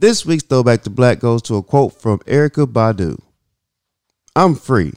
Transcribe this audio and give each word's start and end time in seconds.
This 0.00 0.24
week's 0.24 0.44
Throwback 0.44 0.82
to 0.82 0.90
Black 0.90 1.18
goes 1.18 1.42
to 1.42 1.56
a 1.56 1.62
quote 1.62 2.00
from 2.00 2.20
Erykah 2.20 2.72
Badu. 2.72 3.18
I'm 4.36 4.54
free. 4.54 4.92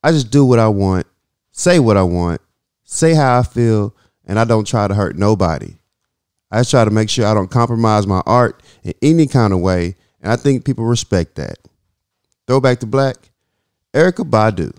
I 0.00 0.12
just 0.12 0.30
do 0.30 0.44
what 0.44 0.60
I 0.60 0.68
want, 0.68 1.08
say 1.50 1.80
what 1.80 1.96
I 1.96 2.04
want, 2.04 2.40
say 2.84 3.14
how 3.14 3.40
I 3.40 3.42
feel, 3.42 3.96
and 4.24 4.38
I 4.38 4.44
don't 4.44 4.64
try 4.64 4.86
to 4.86 4.94
hurt 4.94 5.16
nobody. 5.16 5.74
I 6.52 6.60
just 6.60 6.70
try 6.70 6.84
to 6.84 6.90
make 6.92 7.10
sure 7.10 7.26
I 7.26 7.34
don't 7.34 7.50
compromise 7.50 8.06
my 8.06 8.22
art 8.24 8.62
in 8.84 8.94
any 9.02 9.26
kind 9.26 9.52
of 9.52 9.58
way, 9.58 9.96
and 10.20 10.30
I 10.30 10.36
think 10.36 10.64
people 10.64 10.84
respect 10.84 11.34
that. 11.34 11.58
Throwback 12.46 12.78
to 12.80 12.86
Black, 12.86 13.16
Erykah 13.92 14.30
Badu. 14.30 14.72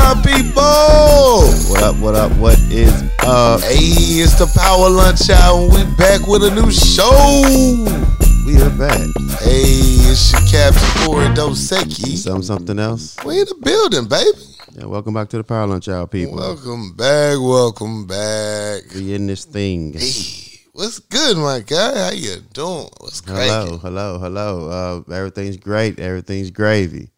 My 0.00 0.14
people? 0.24 1.44
What 1.68 1.82
up, 1.82 1.96
what 1.96 2.14
up, 2.14 2.32
what 2.38 2.58
is 2.72 2.92
up? 3.20 3.60
Hey, 3.60 4.24
it's 4.24 4.38
the 4.38 4.50
Power 4.58 4.88
Lunch 4.88 5.28
Hour, 5.28 5.60
and 5.60 5.72
we 5.72 5.96
back 5.96 6.26
with 6.26 6.42
a 6.42 6.50
new 6.50 6.70
show. 6.72 7.12
We 8.46 8.56
are 8.62 8.70
back. 8.78 9.08
Hey, 9.40 9.68
it's 10.08 10.32
your 10.32 10.40
Captain 10.48 11.04
Corey 11.04 11.26
Dosecki. 11.36 12.16
Something, 12.16 12.42
something 12.42 12.78
else. 12.78 13.16
We 13.24 13.40
in 13.40 13.46
the 13.46 13.56
building, 13.62 14.08
baby. 14.08 14.38
Yeah, 14.72 14.86
welcome 14.86 15.12
back 15.14 15.28
to 15.30 15.36
the 15.36 15.44
Power 15.44 15.66
Lunch 15.66 15.88
Hour, 15.88 16.06
people. 16.06 16.36
Welcome 16.36 16.94
back, 16.94 17.36
welcome 17.38 18.06
back. 18.06 18.82
We 18.94 19.14
in 19.14 19.26
this 19.26 19.44
thing. 19.44 19.92
Hey, 19.92 20.60
what's 20.72 20.98
good, 20.98 21.36
my 21.36 21.60
guy? 21.60 22.06
How 22.06 22.12
you 22.12 22.36
doing? 22.54 22.88
What's 23.00 23.20
great? 23.20 23.50
Hello, 23.50 23.76
hello, 23.76 24.18
hello. 24.18 25.04
Uh, 25.08 25.12
everything's 25.12 25.58
great. 25.58 26.00
Everything's 26.00 26.50
gravy. 26.50 27.10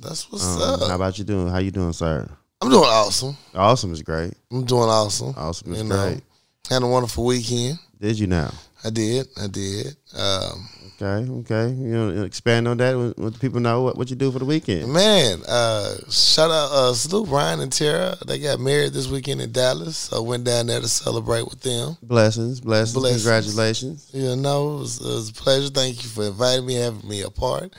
That's 0.00 0.30
what's 0.30 0.44
Um, 0.44 0.62
up. 0.82 0.88
how 0.88 0.94
about 0.94 1.18
you 1.18 1.24
doing? 1.24 1.48
How 1.48 1.58
you 1.58 1.70
doing, 1.70 1.92
sir? 1.92 2.28
I'm 2.60 2.70
doing 2.70 2.84
awesome. 2.84 3.36
Awesome 3.54 3.92
is 3.92 4.02
great. 4.02 4.34
I'm 4.50 4.64
doing 4.64 4.88
awesome. 4.88 5.34
Awesome 5.36 5.72
is 5.72 5.78
You 5.78 5.84
know, 5.88 6.08
great. 6.10 6.22
Had 6.68 6.82
a 6.82 6.86
wonderful 6.86 7.24
weekend. 7.24 7.78
Did 8.00 8.18
you 8.18 8.26
now? 8.26 8.52
I 8.84 8.90
did. 8.90 9.26
I 9.40 9.46
did. 9.46 9.96
Um, 10.16 10.68
Okay, 10.98 11.30
okay. 11.30 11.68
You 11.74 11.88
know, 11.90 12.22
expand 12.22 12.66
on 12.66 12.78
that. 12.78 12.96
Let 13.18 13.38
people 13.38 13.60
know 13.60 13.82
what, 13.82 13.98
what 13.98 14.08
you 14.08 14.16
do 14.16 14.32
for 14.32 14.38
the 14.38 14.46
weekend. 14.46 14.90
Man, 14.90 15.42
uh, 15.46 15.94
shout 16.08 16.50
out, 16.50 16.70
uh, 16.72 16.94
salute 16.94 17.28
Brian 17.28 17.60
and 17.60 17.70
Tara. 17.70 18.16
They 18.26 18.38
got 18.38 18.60
married 18.60 18.94
this 18.94 19.06
weekend 19.06 19.42
in 19.42 19.52
Dallas. 19.52 19.98
So 19.98 20.16
I 20.16 20.20
went 20.20 20.44
down 20.44 20.68
there 20.68 20.80
to 20.80 20.88
celebrate 20.88 21.46
with 21.50 21.60
them. 21.60 21.98
Blessings, 22.02 22.62
blessings, 22.62 22.94
Blessings. 22.94 23.22
congratulations. 23.24 24.10
You 24.14 24.36
know, 24.36 24.76
it 24.76 24.78
was, 24.78 25.00
it 25.02 25.04
was 25.04 25.28
a 25.28 25.34
pleasure. 25.34 25.68
Thank 25.68 26.02
you 26.02 26.08
for 26.08 26.24
inviting 26.28 26.64
me, 26.64 26.76
having 26.76 27.06
me 27.06 27.20
a 27.20 27.30
part. 27.30 27.74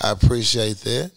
I 0.00 0.12
appreciate 0.12 0.78
that. 0.78 1.10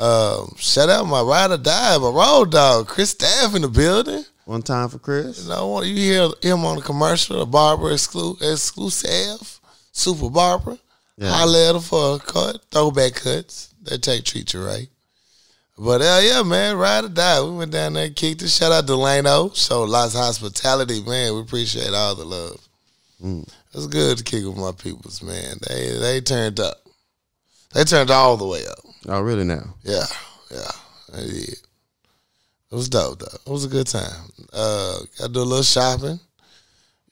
Um, 0.00 0.54
shout 0.56 0.88
out 0.88 1.06
my 1.06 1.20
ride 1.20 1.50
or 1.50 1.58
die, 1.58 1.98
my 1.98 2.08
road 2.08 2.52
dog, 2.52 2.88
Chris 2.88 3.10
Staff 3.10 3.54
in 3.54 3.62
the 3.62 3.68
building. 3.68 4.24
One 4.46 4.62
time 4.62 4.88
for 4.88 4.98
Chris. 4.98 5.42
You 5.42 5.50
know, 5.50 5.82
you 5.82 5.94
hear 5.94 6.28
him 6.42 6.64
on 6.64 6.76
the 6.76 6.82
commercial, 6.82 7.38
the 7.38 7.46
barber 7.46 7.92
exclu- 7.92 8.40
exclusive, 8.40 9.60
Super 9.92 10.30
Barber. 10.30 10.78
Yeah. 11.18 11.30
Holla 11.30 11.76
at 11.76 11.82
for 11.82 12.16
a 12.16 12.18
cut, 12.18 12.64
throwback 12.70 13.14
cuts. 13.14 13.74
They 13.82 13.98
take 13.98 14.24
treat 14.24 14.54
you 14.54 14.64
right. 14.64 14.88
But 15.76 16.00
uh, 16.00 16.20
yeah, 16.22 16.42
man, 16.42 16.76
ride 16.76 17.04
or 17.04 17.08
die. 17.08 17.42
We 17.42 17.56
went 17.56 17.72
down 17.72 17.92
there 17.92 18.06
and 18.06 18.16
kicked 18.16 18.42
it. 18.42 18.48
Shout 18.48 18.72
out 18.72 18.86
Delano. 18.86 19.50
Show 19.50 19.82
lots 19.84 20.14
of 20.14 20.20
hospitality, 20.20 21.02
man. 21.02 21.34
We 21.34 21.40
appreciate 21.40 21.92
all 21.92 22.14
the 22.14 22.24
love. 22.24 22.68
Mm. 23.22 23.48
It's 23.74 23.86
good 23.86 24.18
to 24.18 24.24
kick 24.24 24.44
with 24.44 24.56
my 24.56 24.72
peoples, 24.72 25.22
man. 25.22 25.56
They 25.68 25.90
they 25.98 26.20
turned 26.22 26.58
up. 26.58 26.78
They 27.74 27.84
turned 27.84 28.10
all 28.10 28.36
the 28.36 28.46
way 28.46 28.66
up. 28.66 28.89
Oh, 29.08 29.20
really 29.20 29.44
now? 29.44 29.74
Yeah, 29.82 30.04
yeah, 30.50 30.70
they 31.12 31.24
did. 31.26 31.48
It 32.72 32.76
was 32.76 32.88
dope 32.88 33.18
though. 33.18 33.26
It 33.46 33.50
was 33.50 33.64
a 33.64 33.68
good 33.68 33.86
time. 33.86 34.30
Uh, 34.52 34.98
got 35.18 35.26
to 35.28 35.32
do 35.32 35.40
a 35.40 35.42
little 35.42 35.62
shopping. 35.64 36.20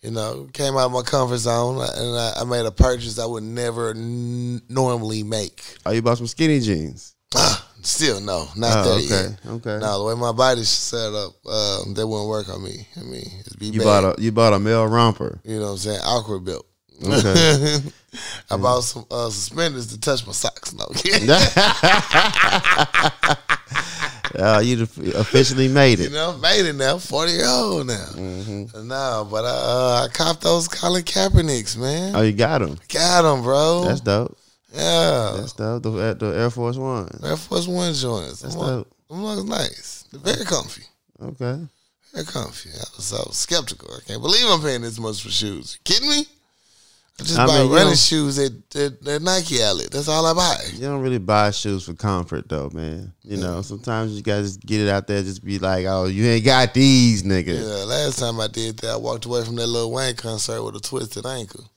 You 0.03 0.13
know, 0.13 0.49
came 0.53 0.75
out 0.75 0.87
of 0.87 0.93
my 0.93 1.03
comfort 1.03 1.39
zone, 1.39 1.77
and 1.77 2.17
I, 2.17 2.35
I 2.41 2.45
made 2.45 2.65
a 2.65 2.71
purchase 2.71 3.19
I 3.19 3.27
would 3.27 3.43
never 3.43 3.91
n- 3.91 4.63
normally 4.69 5.25
make. 5.25 5.61
Oh, 5.85 5.91
you 5.91 6.03
bought 6.03 6.19
some 6.19 6.29
skinny 6.29 6.61
jeans. 6.61 7.17
Ah, 7.35 7.65
Still, 7.83 8.21
no, 8.21 8.47
not 8.57 8.87
Oh, 8.87 8.91
that 8.99 9.05
okay, 9.05 9.09
yet. 9.09 9.41
okay. 9.47 9.71
Okay. 9.71 9.79
No, 9.85 9.99
the 9.99 10.05
way 10.05 10.15
my 10.21 10.31
body's 10.33 10.69
set 10.69 11.13
up, 11.13 11.33
um, 11.47 11.95
that 11.95 12.07
wouldn't 12.07 12.29
work 12.29 12.49
on 12.49 12.63
me. 12.63 12.87
I 12.97 13.01
mean, 13.01 13.27
it'd 13.41 13.59
be 13.59 13.67
You 13.67 13.81
bad. 13.81 13.85
bought 14.03 14.19
a 14.19 14.23
you 14.23 14.31
bought 14.33 14.53
a 14.53 14.59
male 14.61 14.87
romper. 14.87 15.41
you 15.45 15.59
know 15.59 15.67
what 15.67 15.71
I'm 15.73 15.79
saying? 15.79 16.01
Awkward 16.05 16.45
built. 16.45 16.67
Okay. 17.05 17.79
I 18.51 18.57
bought 18.57 18.81
some 18.81 19.05
uh, 19.11 19.31
suspenders 19.31 19.89
to 19.89 20.01
touch 20.01 20.27
my 20.27 20.33
socks. 20.33 20.75
No, 20.75 20.85
uh, 24.39 24.61
you 24.61 24.83
officially 25.15 25.69
made 25.69 26.01
it. 26.01 26.11
you 26.11 26.17
know, 26.17 26.37
made 26.39 26.67
it 26.67 26.75
now. 26.75 26.99
Forty 26.99 27.33
year 27.33 27.47
old 27.47 27.87
now. 27.87 28.07
Mm-hmm. 28.13 28.89
No, 28.89 29.29
but 29.31 29.45
I, 29.45 29.49
uh, 29.49 30.07
I 30.07 30.09
copped 30.13 30.43
those 30.43 30.69
Colin 30.69 31.03
Kaepernicks, 31.03 31.77
man. 31.79 32.15
Oh, 32.17 32.23
you 32.23 32.33
got 32.33 32.59
them. 32.59 32.79
Got 32.89 33.23
them, 33.23 33.43
bro. 33.43 33.85
That's 33.87 34.01
dope. 34.01 34.37
yeah. 34.75 35.35
That's 35.37 35.53
dope. 35.53 35.83
The, 35.83 36.17
the 36.19 36.27
Air 36.39 36.51
Force 36.51 36.77
One. 36.77 37.09
Air 37.25 37.37
Force 37.37 37.69
One 37.69 37.93
joints. 37.95 38.41
That's 38.41 38.55
Them 38.55 38.67
dope. 38.67 38.89
them 39.09 39.25
look 39.25 39.47
nice. 39.47 40.05
They're 40.11 40.21
very 40.35 40.45
comfy. 40.45 40.83
Okay. 41.23 41.61
Very 42.15 42.27
comfy. 42.27 42.71
I 42.71 42.85
was, 42.97 43.13
I 43.13 43.17
was 43.27 43.37
skeptical. 43.37 43.91
I 43.95 44.01
can't 44.07 44.23
believe 44.23 44.45
I'm 44.49 44.63
paying 44.63 44.83
this 44.83 44.99
much 44.99 45.23
for 45.23 45.31
shoes. 45.31 45.79
You 45.79 45.95
kidding 45.95 46.09
me? 46.09 46.25
I 47.21 47.25
just 47.25 47.39
I 47.39 47.47
buy 47.47 47.63
mean, 47.63 47.73
running 47.73 47.95
shoes 47.97 48.39
at, 48.39 48.53
at, 48.77 49.07
at 49.09 49.23
Nike 49.23 49.61
outlet. 49.61 49.91
That's 49.91 50.07
all 50.09 50.25
I 50.25 50.35
buy. 50.35 50.57
You 50.75 50.83
don't 50.83 51.01
really 51.01 51.19
buy 51.19 51.51
shoes 51.51 51.85
for 51.85 51.95
comfort 51.95 52.49
though, 52.49 52.71
man. 52.73 53.13
You 53.25 53.39
know, 53.39 53.61
sometimes 53.63 54.15
you 54.17 54.23
guys 54.23 54.47
just 54.47 54.61
get 54.65 54.81
it 54.81 54.89
out 54.89 55.09
there, 55.09 55.23
just 55.23 55.45
be 55.45 55.59
like, 55.59 55.85
"Oh, 55.87 56.05
you 56.07 56.25
ain't 56.27 56.45
got 56.45 56.75
these, 56.75 57.25
nigga." 57.25 57.57
Yeah, 57.59 57.85
last 57.85 58.21
time 58.21 58.39
I 58.39 58.47
did 58.47 58.79
that, 58.79 58.91
I 58.93 58.97
walked 58.97 59.25
away 59.25 59.45
from 59.45 59.57
that 59.57 59.67
Lil 59.67 59.91
Wayne 59.91 60.15
concert 60.15 60.63
with 60.63 60.77
a 60.77 60.81
twisted 60.81 61.27
ankle. 61.27 61.69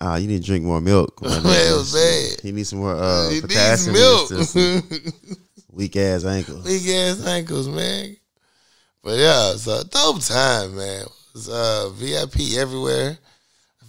Ah, 0.00 0.16
you 0.16 0.26
need 0.26 0.40
to 0.40 0.46
drink 0.46 0.64
more 0.64 0.80
milk. 0.80 1.20
Man, 1.22 1.32
it 1.44 1.76
was 1.76 1.92
bad. 1.92 2.40
He 2.42 2.50
needs 2.50 2.70
some 2.70 2.78
more 2.80 2.96
uh, 2.96 3.28
He 3.28 3.34
needs 3.40 3.46
potassium. 3.46 3.94
milk. 3.94 4.30
Weak 5.70 5.96
ass 5.96 6.24
ankles. 6.24 6.64
Weak 6.64 6.88
ass 6.88 7.26
ankles, 7.26 7.68
man. 7.68 8.16
But 9.02 9.18
yeah, 9.18 9.52
it's 9.52 9.66
a 9.66 9.84
dope 9.84 10.22
time, 10.22 10.76
man. 10.76 11.02
It 11.02 11.08
was 11.34 11.48
uh, 11.48 11.90
VIP 11.94 12.56
everywhere. 12.58 13.18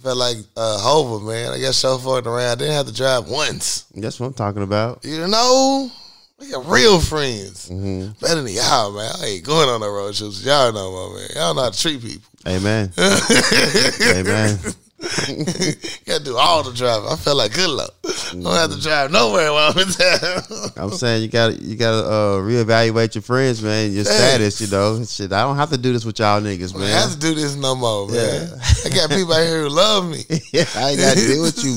Felt 0.04 0.18
like 0.18 0.36
uh, 0.54 0.78
Hova, 0.80 1.24
man. 1.24 1.52
I 1.54 1.58
got 1.58 1.74
so 1.74 1.96
chauffeured 1.96 2.26
around. 2.26 2.50
I 2.50 2.54
didn't 2.56 2.74
have 2.74 2.86
to 2.86 2.92
drive 2.92 3.26
once. 3.26 3.86
That's 3.94 4.20
what 4.20 4.26
I'm 4.26 4.34
talking 4.34 4.62
about. 4.62 5.02
You 5.02 5.26
know, 5.26 5.90
we 6.38 6.50
got 6.50 6.66
real 6.66 7.00
friends. 7.00 7.68
hmm 7.68 8.08
Better 8.20 8.42
than 8.42 8.52
y'all, 8.52 8.92
man. 8.92 9.10
I 9.18 9.24
ain't 9.24 9.44
going 9.46 9.70
on 9.70 9.80
the 9.80 9.88
road 9.88 10.14
trips. 10.14 10.44
Y'all 10.44 10.74
know, 10.74 11.08
my 11.08 11.16
man. 11.20 11.28
Y'all 11.34 11.54
know 11.54 11.62
how 11.62 11.70
to 11.70 11.80
treat 11.80 12.02
people. 12.02 12.28
Amen. 12.46 12.92
Amen. 12.98 14.58
Gotta 16.06 16.24
do 16.24 16.36
all 16.36 16.62
the 16.62 16.72
driving. 16.74 17.08
I 17.08 17.16
felt 17.16 17.36
like 17.36 17.52
good 17.54 17.68
luck. 17.68 17.90
I 18.04 18.32
don't 18.32 18.54
have 18.54 18.72
to 18.72 18.80
drive 18.80 19.10
nowhere 19.10 19.52
while 19.52 19.72
I'm 19.72 19.78
in 19.78 19.88
town. 19.88 20.70
I'm 20.76 20.90
saying 20.90 21.22
you 21.22 21.28
got 21.28 21.52
to 21.52 21.62
you 21.62 21.76
got 21.76 21.90
to 22.00 22.06
uh, 22.08 22.36
reevaluate 22.40 23.14
your 23.14 23.22
friends, 23.22 23.62
man. 23.62 23.92
Your 23.92 24.04
Thanks. 24.04 24.18
status, 24.18 24.60
you 24.60 24.66
know. 24.68 25.04
Shit, 25.04 25.32
I 25.32 25.42
don't 25.42 25.56
have 25.56 25.70
to 25.70 25.76
do 25.78 25.92
this 25.92 26.04
with 26.04 26.18
y'all 26.18 26.40
niggas, 26.40 26.74
man. 26.74 26.84
I 26.84 27.00
don't 27.00 27.00
have 27.10 27.12
to 27.12 27.18
do 27.18 27.34
this 27.34 27.54
no 27.56 27.74
more, 27.74 28.08
man. 28.08 28.16
Yeah. 28.48 28.56
I 28.84 28.88
got 28.88 29.10
people 29.10 29.32
out 29.34 29.46
here 29.46 29.62
who 29.62 29.68
love 29.68 30.08
me. 30.10 30.24
yeah, 30.52 30.64
I 30.74 30.90
ain't 30.90 31.00
got 31.00 31.16
to 31.16 31.26
deal 31.26 31.42
with 31.42 31.62
you, 31.64 31.72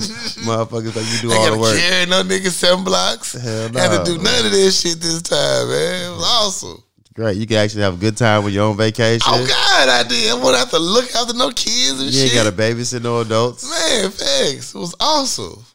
motherfuckers. 0.47 0.95
Like 0.95 1.05
you 1.11 1.29
do 1.29 1.31
I 1.33 1.37
all 1.37 1.43
the 1.43 1.49
gotta 1.49 1.61
work. 1.61 1.77
carry 1.77 2.05
no 2.05 2.23
niggas 2.23 2.51
seven 2.51 2.83
blocks. 2.83 3.33
Hell 3.33 3.69
no 3.69 3.79
Had 3.79 3.91
no. 3.91 4.03
to 4.03 4.11
do 4.11 4.17
none 4.23 4.45
of 4.45 4.51
this 4.51 4.81
shit 4.81 4.99
this 5.01 5.21
time, 5.21 5.67
man. 5.67 6.11
It 6.11 6.15
was 6.15 6.23
awesome. 6.23 6.83
Great, 7.17 7.35
you 7.37 7.47
can 7.47 7.57
actually 7.57 7.81
have 7.81 7.95
a 7.95 7.97
good 7.97 8.15
time 8.15 8.43
with 8.43 8.53
your 8.53 8.65
own 8.65 8.77
vacation. 8.77 9.23
Oh 9.25 9.43
God, 9.47 9.89
I 9.89 10.07
did. 10.07 10.29
I 10.31 10.35
wouldn't 10.35 10.55
have 10.55 10.69
to 10.69 10.77
look 10.77 11.09
after 11.15 11.33
no 11.33 11.49
kids 11.49 11.99
and 11.99 12.13
shit. 12.13 12.13
you 12.13 12.23
ain't 12.25 12.33
got 12.35 12.43
to 12.43 12.51
babysit 12.55 13.01
no 13.01 13.21
adults. 13.21 13.67
Man, 13.67 14.11
thanks. 14.11 14.75
It 14.75 14.77
was 14.77 14.93
awesome. 14.99 15.65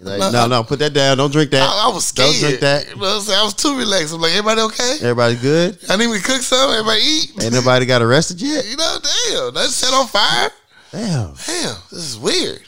Like, 0.00 0.18
No, 0.18 0.30
no, 0.30 0.46
no, 0.46 0.64
put 0.64 0.78
that 0.78 0.94
down. 0.94 1.18
Don't 1.18 1.30
drink 1.30 1.50
that. 1.50 1.60
I, 1.62 1.90
I 1.90 1.94
was 1.94 2.06
scared. 2.06 2.32
Don't 2.32 2.40
drink 2.40 2.60
that. 2.60 2.88
You 2.88 2.94
know 2.96 3.00
what 3.02 3.16
I'm 3.16 3.20
saying? 3.20 3.38
I 3.38 3.44
was 3.44 3.52
too 3.52 3.76
relaxed. 3.76 4.14
I'm 4.14 4.20
like, 4.22 4.32
everybody 4.32 4.60
okay? 4.62 4.94
Everybody 5.02 5.36
good? 5.36 5.78
I 5.90 5.96
need 5.96 6.06
me 6.06 6.18
to 6.20 6.24
cook 6.24 6.40
something. 6.40 6.78
Everybody 6.78 7.00
eat. 7.02 7.32
Ain't 7.42 7.52
nobody 7.52 7.84
got 7.84 8.00
arrested 8.00 8.40
yet? 8.40 8.64
You 8.66 8.78
know, 8.78 8.96
damn. 9.02 9.52
That 9.54 9.68
set 9.68 9.92
on 9.92 10.06
fire. 10.06 10.48
Damn, 10.90 11.34
Damn, 11.46 11.76
this 11.90 12.00
is 12.14 12.18
weird. 12.18 12.62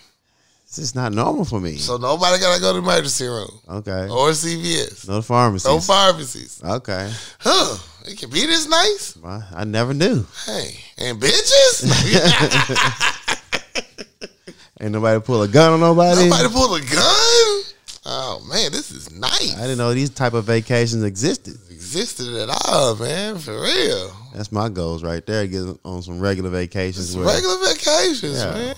This 0.78 0.90
is 0.90 0.94
not 0.94 1.12
normal 1.12 1.44
for 1.44 1.60
me. 1.60 1.76
So 1.76 1.96
nobody 1.96 2.38
gotta 2.40 2.60
go 2.60 2.72
to 2.72 2.80
the 2.80 2.86
emergency 2.86 3.26
room 3.26 3.50
Okay. 3.68 4.08
or 4.08 4.30
CVS. 4.30 5.08
No 5.08 5.20
pharmacies. 5.22 5.66
No 5.66 5.80
pharmacies. 5.80 6.60
Okay. 6.64 7.10
Huh. 7.40 7.76
It 8.06 8.16
can 8.18 8.30
be 8.30 8.46
this 8.46 8.66
nice. 8.68 9.16
Well, 9.16 9.44
I 9.54 9.64
never 9.64 9.92
knew. 9.92 10.24
Hey, 10.46 10.78
and 10.98 11.20
bitches? 11.20 11.84
Ain't 14.80 14.92
nobody 14.92 15.20
pull 15.20 15.42
a 15.42 15.48
gun 15.48 15.72
on 15.72 15.80
nobody. 15.80 16.28
Nobody 16.28 16.48
pull 16.54 16.74
a 16.76 16.80
gun? 16.80 17.62
Oh 18.10 18.40
man, 18.48 18.70
this 18.72 18.90
is 18.92 19.10
nice. 19.12 19.56
I 19.56 19.62
didn't 19.62 19.78
know 19.78 19.92
these 19.92 20.10
type 20.10 20.32
of 20.32 20.44
vacations 20.44 21.02
existed. 21.02 21.58
existed 21.70 22.32
at 22.34 22.48
all, 22.68 22.94
man. 22.96 23.38
For 23.38 23.60
real. 23.60 24.12
That's 24.34 24.52
my 24.52 24.68
goals 24.68 25.02
right 25.02 25.24
there. 25.26 25.46
Get 25.46 25.64
on 25.84 26.00
some 26.02 26.20
regular 26.20 26.48
vacations. 26.50 27.14
Where, 27.16 27.26
regular 27.26 27.56
vacations, 27.68 28.38
Yeah. 28.38 28.54
man. 28.54 28.74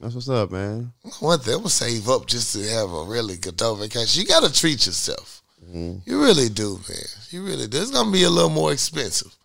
That's 0.00 0.14
what's 0.14 0.30
up, 0.30 0.50
man. 0.50 0.92
One 1.20 1.38
thing, 1.40 1.54
I'm 1.54 1.60
gonna 1.60 1.68
save 1.68 2.08
up 2.08 2.26
just 2.26 2.54
to 2.54 2.66
have 2.70 2.90
a 2.90 3.04
really 3.04 3.36
good 3.36 3.60
vacation. 3.60 4.22
You 4.22 4.26
gotta 4.26 4.52
treat 4.52 4.86
yourself. 4.86 5.42
Mm-hmm. 5.62 6.10
You 6.10 6.22
really 6.22 6.48
do, 6.48 6.80
man. 6.88 6.98
You 7.28 7.44
really 7.44 7.66
do. 7.66 7.80
It's 7.80 7.90
gonna 7.90 8.10
be 8.10 8.22
a 8.22 8.30
little 8.30 8.50
more 8.50 8.72
expensive, 8.72 9.36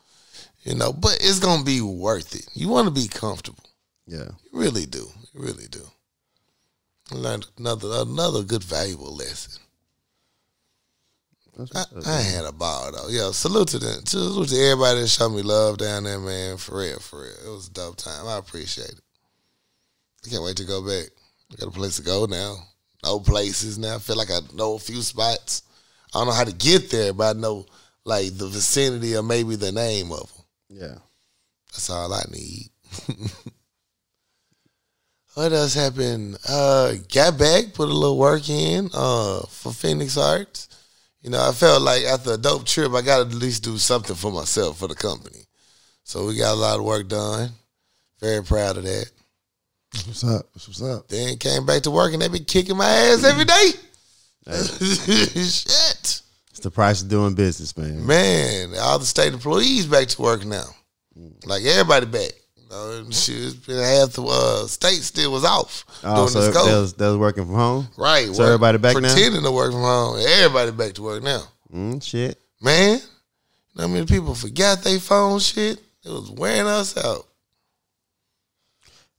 you 0.63 0.73
know, 0.75 0.93
but 0.93 1.17
it's 1.19 1.39
gonna 1.39 1.65
be 1.65 1.81
worth 1.81 2.35
it. 2.35 2.47
You 2.53 2.69
want 2.69 2.87
to 2.87 2.91
be 2.91 3.09
comfortable. 3.09 3.65
Yeah. 4.07 4.29
You 4.51 4.59
really 4.59 4.85
do. 4.85 5.09
You 5.33 5.41
really 5.41 5.67
do. 5.69 5.81
Learned 7.11 7.47
another 7.57 7.89
another 7.91 8.43
good 8.43 8.63
valuable 8.63 9.13
lesson. 9.13 9.61
That's 11.57 11.75
I, 11.75 11.81
up. 11.81 12.07
I 12.07 12.21
had 12.21 12.45
a 12.45 12.53
ball 12.53 12.93
though. 12.93 13.09
Yeah, 13.09 13.31
salute 13.31 13.67
to 13.69 13.79
them. 13.79 14.05
Salute 14.05 14.49
to 14.49 14.55
everybody 14.57 15.01
that 15.01 15.07
showed 15.07 15.29
me 15.29 15.41
love 15.41 15.79
down 15.79 16.05
there, 16.05 16.19
man. 16.19 16.55
For 16.57 16.79
real, 16.79 16.99
for 16.99 17.23
real. 17.23 17.35
It 17.45 17.49
was 17.49 17.67
a 17.67 17.71
dope 17.71 17.97
time. 17.97 18.25
I 18.25 18.37
appreciate 18.37 18.89
it. 18.89 19.01
I 20.25 20.29
can't 20.29 20.43
wait 20.43 20.57
to 20.57 20.65
go 20.65 20.81
back. 20.81 21.09
I 21.51 21.55
got 21.55 21.69
a 21.69 21.71
place 21.71 21.97
to 21.97 22.01
go 22.01 22.25
now. 22.25 22.55
No 23.03 23.19
places 23.19 23.77
now. 23.77 23.95
I 23.95 23.99
feel 23.99 24.17
like 24.17 24.31
I 24.31 24.39
know 24.53 24.75
a 24.75 24.79
few 24.79 25.01
spots. 25.01 25.61
I 26.13 26.19
don't 26.19 26.27
know 26.27 26.33
how 26.33 26.43
to 26.43 26.53
get 26.53 26.89
there, 26.89 27.13
but 27.13 27.35
I 27.35 27.39
know 27.39 27.65
like 28.03 28.37
the 28.37 28.47
vicinity 28.47 29.15
or 29.15 29.23
maybe 29.23 29.55
the 29.55 29.71
name 29.71 30.11
of 30.11 30.31
them. 30.31 30.45
Yeah. 30.69 30.95
That's 31.71 31.89
all 31.89 32.13
I 32.13 32.23
need. 32.31 32.69
what 35.33 35.51
else 35.51 35.73
happened? 35.73 36.37
Uh, 36.47 36.93
got 37.13 37.37
back, 37.37 37.73
put 37.73 37.89
a 37.89 37.93
little 37.93 38.17
work 38.17 38.49
in 38.49 38.89
uh, 38.93 39.41
for 39.41 39.73
Phoenix 39.73 40.17
Arts. 40.17 40.69
You 41.21 41.31
know, 41.31 41.47
I 41.47 41.51
felt 41.51 41.81
like 41.81 42.03
after 42.03 42.33
a 42.33 42.37
dope 42.37 42.65
trip, 42.65 42.93
I 42.93 43.01
got 43.01 43.17
to 43.17 43.23
at 43.23 43.33
least 43.33 43.63
do 43.63 43.77
something 43.77 44.15
for 44.15 44.31
myself, 44.31 44.79
for 44.79 44.87
the 44.87 44.95
company. 44.95 45.41
So 46.03 46.27
we 46.27 46.37
got 46.37 46.53
a 46.53 46.59
lot 46.59 46.79
of 46.79 46.85
work 46.85 47.07
done. 47.07 47.49
Very 48.19 48.43
proud 48.43 48.77
of 48.77 48.83
that. 48.83 49.11
What's 50.05 50.23
up? 50.23 50.45
What's 50.53 50.81
up? 50.81 51.07
Then 51.07 51.37
came 51.37 51.65
back 51.65 51.83
to 51.83 51.91
work 51.91 52.13
and 52.13 52.21
they 52.21 52.27
been 52.27 52.45
kicking 52.45 52.77
my 52.77 52.85
ass 52.85 53.23
every 53.23 53.45
day. 53.45 53.69
Shit. 54.51 56.21
It's 56.51 56.59
the 56.61 56.71
price 56.71 57.01
of 57.01 57.09
doing 57.09 57.33
business, 57.35 57.75
man. 57.77 58.05
Man, 58.05 58.73
all 58.79 58.99
the 58.99 59.05
state 59.05 59.33
employees 59.33 59.85
back 59.87 60.07
to 60.09 60.21
work 60.21 60.45
now. 60.45 60.65
Like 61.45 61.63
everybody 61.63 62.05
back. 62.05 62.31
You 62.57 62.69
know, 62.69 63.09
shit, 63.11 63.53
half 63.67 64.11
the 64.13 64.23
uh, 64.27 64.67
state 64.67 65.01
still 65.01 65.31
was 65.31 65.45
off 65.45 65.85
Oh, 66.03 66.27
doing 66.27 66.29
so 66.29 66.51
COVID. 66.51 66.81
was, 66.81 66.93
they 66.93 67.05
was 67.07 67.17
working 67.17 67.45
from 67.45 67.55
home? 67.55 67.87
right. 67.97 68.27
so 68.33 68.43
everybody 68.43 68.77
back 68.79 68.95
now? 68.95 69.13
Pretending 69.13 69.43
to 69.43 69.51
work 69.51 69.71
from 69.71 69.81
home. 69.81 70.17
Everybody 70.19 70.71
back 70.71 70.93
to 70.93 71.03
work 71.03 71.23
now. 71.23 71.43
Mm, 71.73 72.03
shit. 72.03 72.37
Man, 72.61 72.97
you 72.97 73.01
know 73.75 73.87
how 73.87 73.93
many 73.93 74.05
people 74.05 74.33
forgot 74.35 74.79
they 74.83 74.97
phone 74.99 75.39
shit? 75.39 75.79
It 76.03 76.09
was 76.09 76.31
wearing 76.31 76.67
us 76.67 76.97
out. 76.97 77.27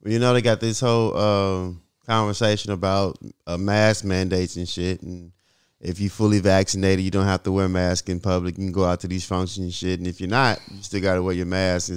You 0.06 0.18
know 0.18 0.32
they 0.32 0.42
got 0.42 0.60
this 0.60 0.80
whole 0.80 1.16
um, 1.16 1.82
conversation 2.06 2.72
about 2.72 3.18
uh, 3.46 3.56
mask 3.56 4.04
mandates 4.04 4.56
and 4.56 4.68
shit, 4.68 5.02
and 5.02 5.32
if 5.80 6.00
you 6.00 6.08
fully 6.08 6.40
vaccinated, 6.40 7.04
you 7.04 7.10
don't 7.10 7.26
have 7.26 7.42
to 7.44 7.52
wear 7.52 7.66
a 7.66 7.68
mask 7.68 8.08
in 8.08 8.20
public. 8.20 8.56
You 8.56 8.64
can 8.64 8.72
go 8.72 8.84
out 8.84 9.00
to 9.00 9.08
these 9.08 9.24
functions 9.24 9.64
and 9.64 9.72
shit, 9.72 9.98
and 9.98 10.08
if 10.08 10.20
you're 10.20 10.30
not, 10.30 10.60
you 10.70 10.82
still 10.82 11.00
got 11.00 11.16
to 11.16 11.22
wear 11.22 11.34
your 11.34 11.46
mask. 11.46 11.90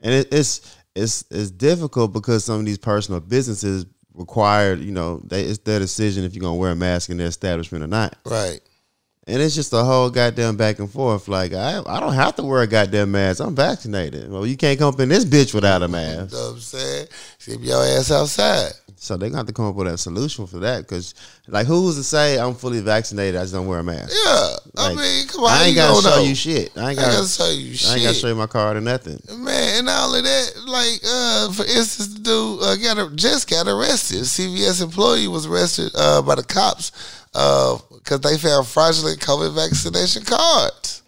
And 0.00 0.14
it, 0.14 0.28
it's 0.32 0.76
it's 0.94 1.24
it's 1.30 1.50
difficult 1.50 2.12
because 2.12 2.44
some 2.44 2.60
of 2.60 2.66
these 2.66 2.78
personal 2.78 3.20
businesses 3.20 3.86
require, 4.14 4.74
you 4.74 4.92
know, 4.92 5.20
they, 5.24 5.42
it's 5.42 5.58
their 5.58 5.78
decision 5.78 6.24
if 6.24 6.34
you're 6.34 6.42
gonna 6.42 6.54
wear 6.54 6.72
a 6.72 6.76
mask 6.76 7.10
in 7.10 7.16
their 7.16 7.28
establishment 7.28 7.84
or 7.84 7.88
not. 7.88 8.16
Right. 8.24 8.60
And 9.28 9.42
it's 9.42 9.54
just 9.54 9.74
a 9.74 9.84
whole 9.84 10.08
goddamn 10.08 10.56
back 10.56 10.78
and 10.78 10.90
forth. 10.90 11.28
Like 11.28 11.52
I, 11.52 11.82
I 11.86 12.00
don't 12.00 12.14
have 12.14 12.34
to 12.36 12.42
wear 12.42 12.62
a 12.62 12.66
goddamn 12.66 13.10
mask. 13.10 13.40
I'm 13.40 13.54
vaccinated. 13.54 14.30
Well, 14.30 14.46
you 14.46 14.56
can't 14.56 14.78
come 14.78 14.94
up 14.94 15.00
in 15.00 15.10
this 15.10 15.26
bitch 15.26 15.52
without 15.52 15.82
a 15.82 15.88
mask. 15.88 16.32
You 16.32 16.38
know 16.38 16.44
what 16.46 16.54
I'm 16.54 16.60
saying? 16.60 17.06
Keep 17.44 17.60
your 17.62 17.84
ass 17.84 18.10
outside. 18.10 18.72
So 19.00 19.16
they're 19.16 19.28
gonna 19.28 19.38
have 19.38 19.46
to 19.46 19.52
come 19.52 19.66
up 19.66 19.76
with 19.76 19.86
a 19.86 19.96
solution 19.96 20.46
for 20.46 20.58
that. 20.58 20.82
Because, 20.82 21.14
like, 21.46 21.66
who's 21.66 21.96
to 21.96 22.02
say 22.02 22.38
I'm 22.38 22.54
fully 22.54 22.80
vaccinated? 22.80 23.36
I 23.36 23.42
just 23.42 23.52
don't 23.52 23.66
wear 23.66 23.78
a 23.78 23.84
mask. 23.84 24.10
Yeah. 24.10 24.56
I 24.76 24.94
mean, 24.94 25.28
come 25.28 25.44
on. 25.44 25.50
I 25.50 25.64
ain't 25.64 25.70
you 25.70 25.76
gotta 25.76 26.02
show 26.02 26.16
know? 26.16 26.22
you 26.22 26.34
shit. 26.34 26.76
I 26.76 26.90
ain't 26.90 26.98
gotta. 26.98 27.16
gotta 27.16 27.28
show 27.28 27.50
you 27.50 27.74
shit. 27.74 27.90
I 27.90 27.94
ain't 27.94 28.02
gotta 28.02 28.14
show 28.14 28.28
you 28.28 28.34
my 28.34 28.46
card 28.46 28.76
or 28.76 28.80
nothing. 28.80 29.20
Man, 29.28 29.76
and 29.76 29.86
not 29.86 30.08
only 30.08 30.22
that, 30.22 30.52
like 30.66 31.00
uh, 31.06 31.52
for 31.52 31.62
instance, 31.64 32.14
the 32.14 32.20
dude 32.20 32.62
uh, 32.62 32.76
got 32.76 32.98
a, 32.98 33.14
just 33.14 33.48
got 33.48 33.68
arrested. 33.68 34.22
CVS 34.22 34.82
employee 34.82 35.28
was 35.28 35.46
arrested 35.46 35.92
uh, 35.94 36.20
by 36.22 36.34
the 36.34 36.42
cops 36.42 36.90
because 37.32 38.20
they 38.22 38.36
found 38.38 38.66
fraudulent 38.66 39.20
COVID 39.20 39.54
vaccination 39.54 40.24
cards. 40.24 41.02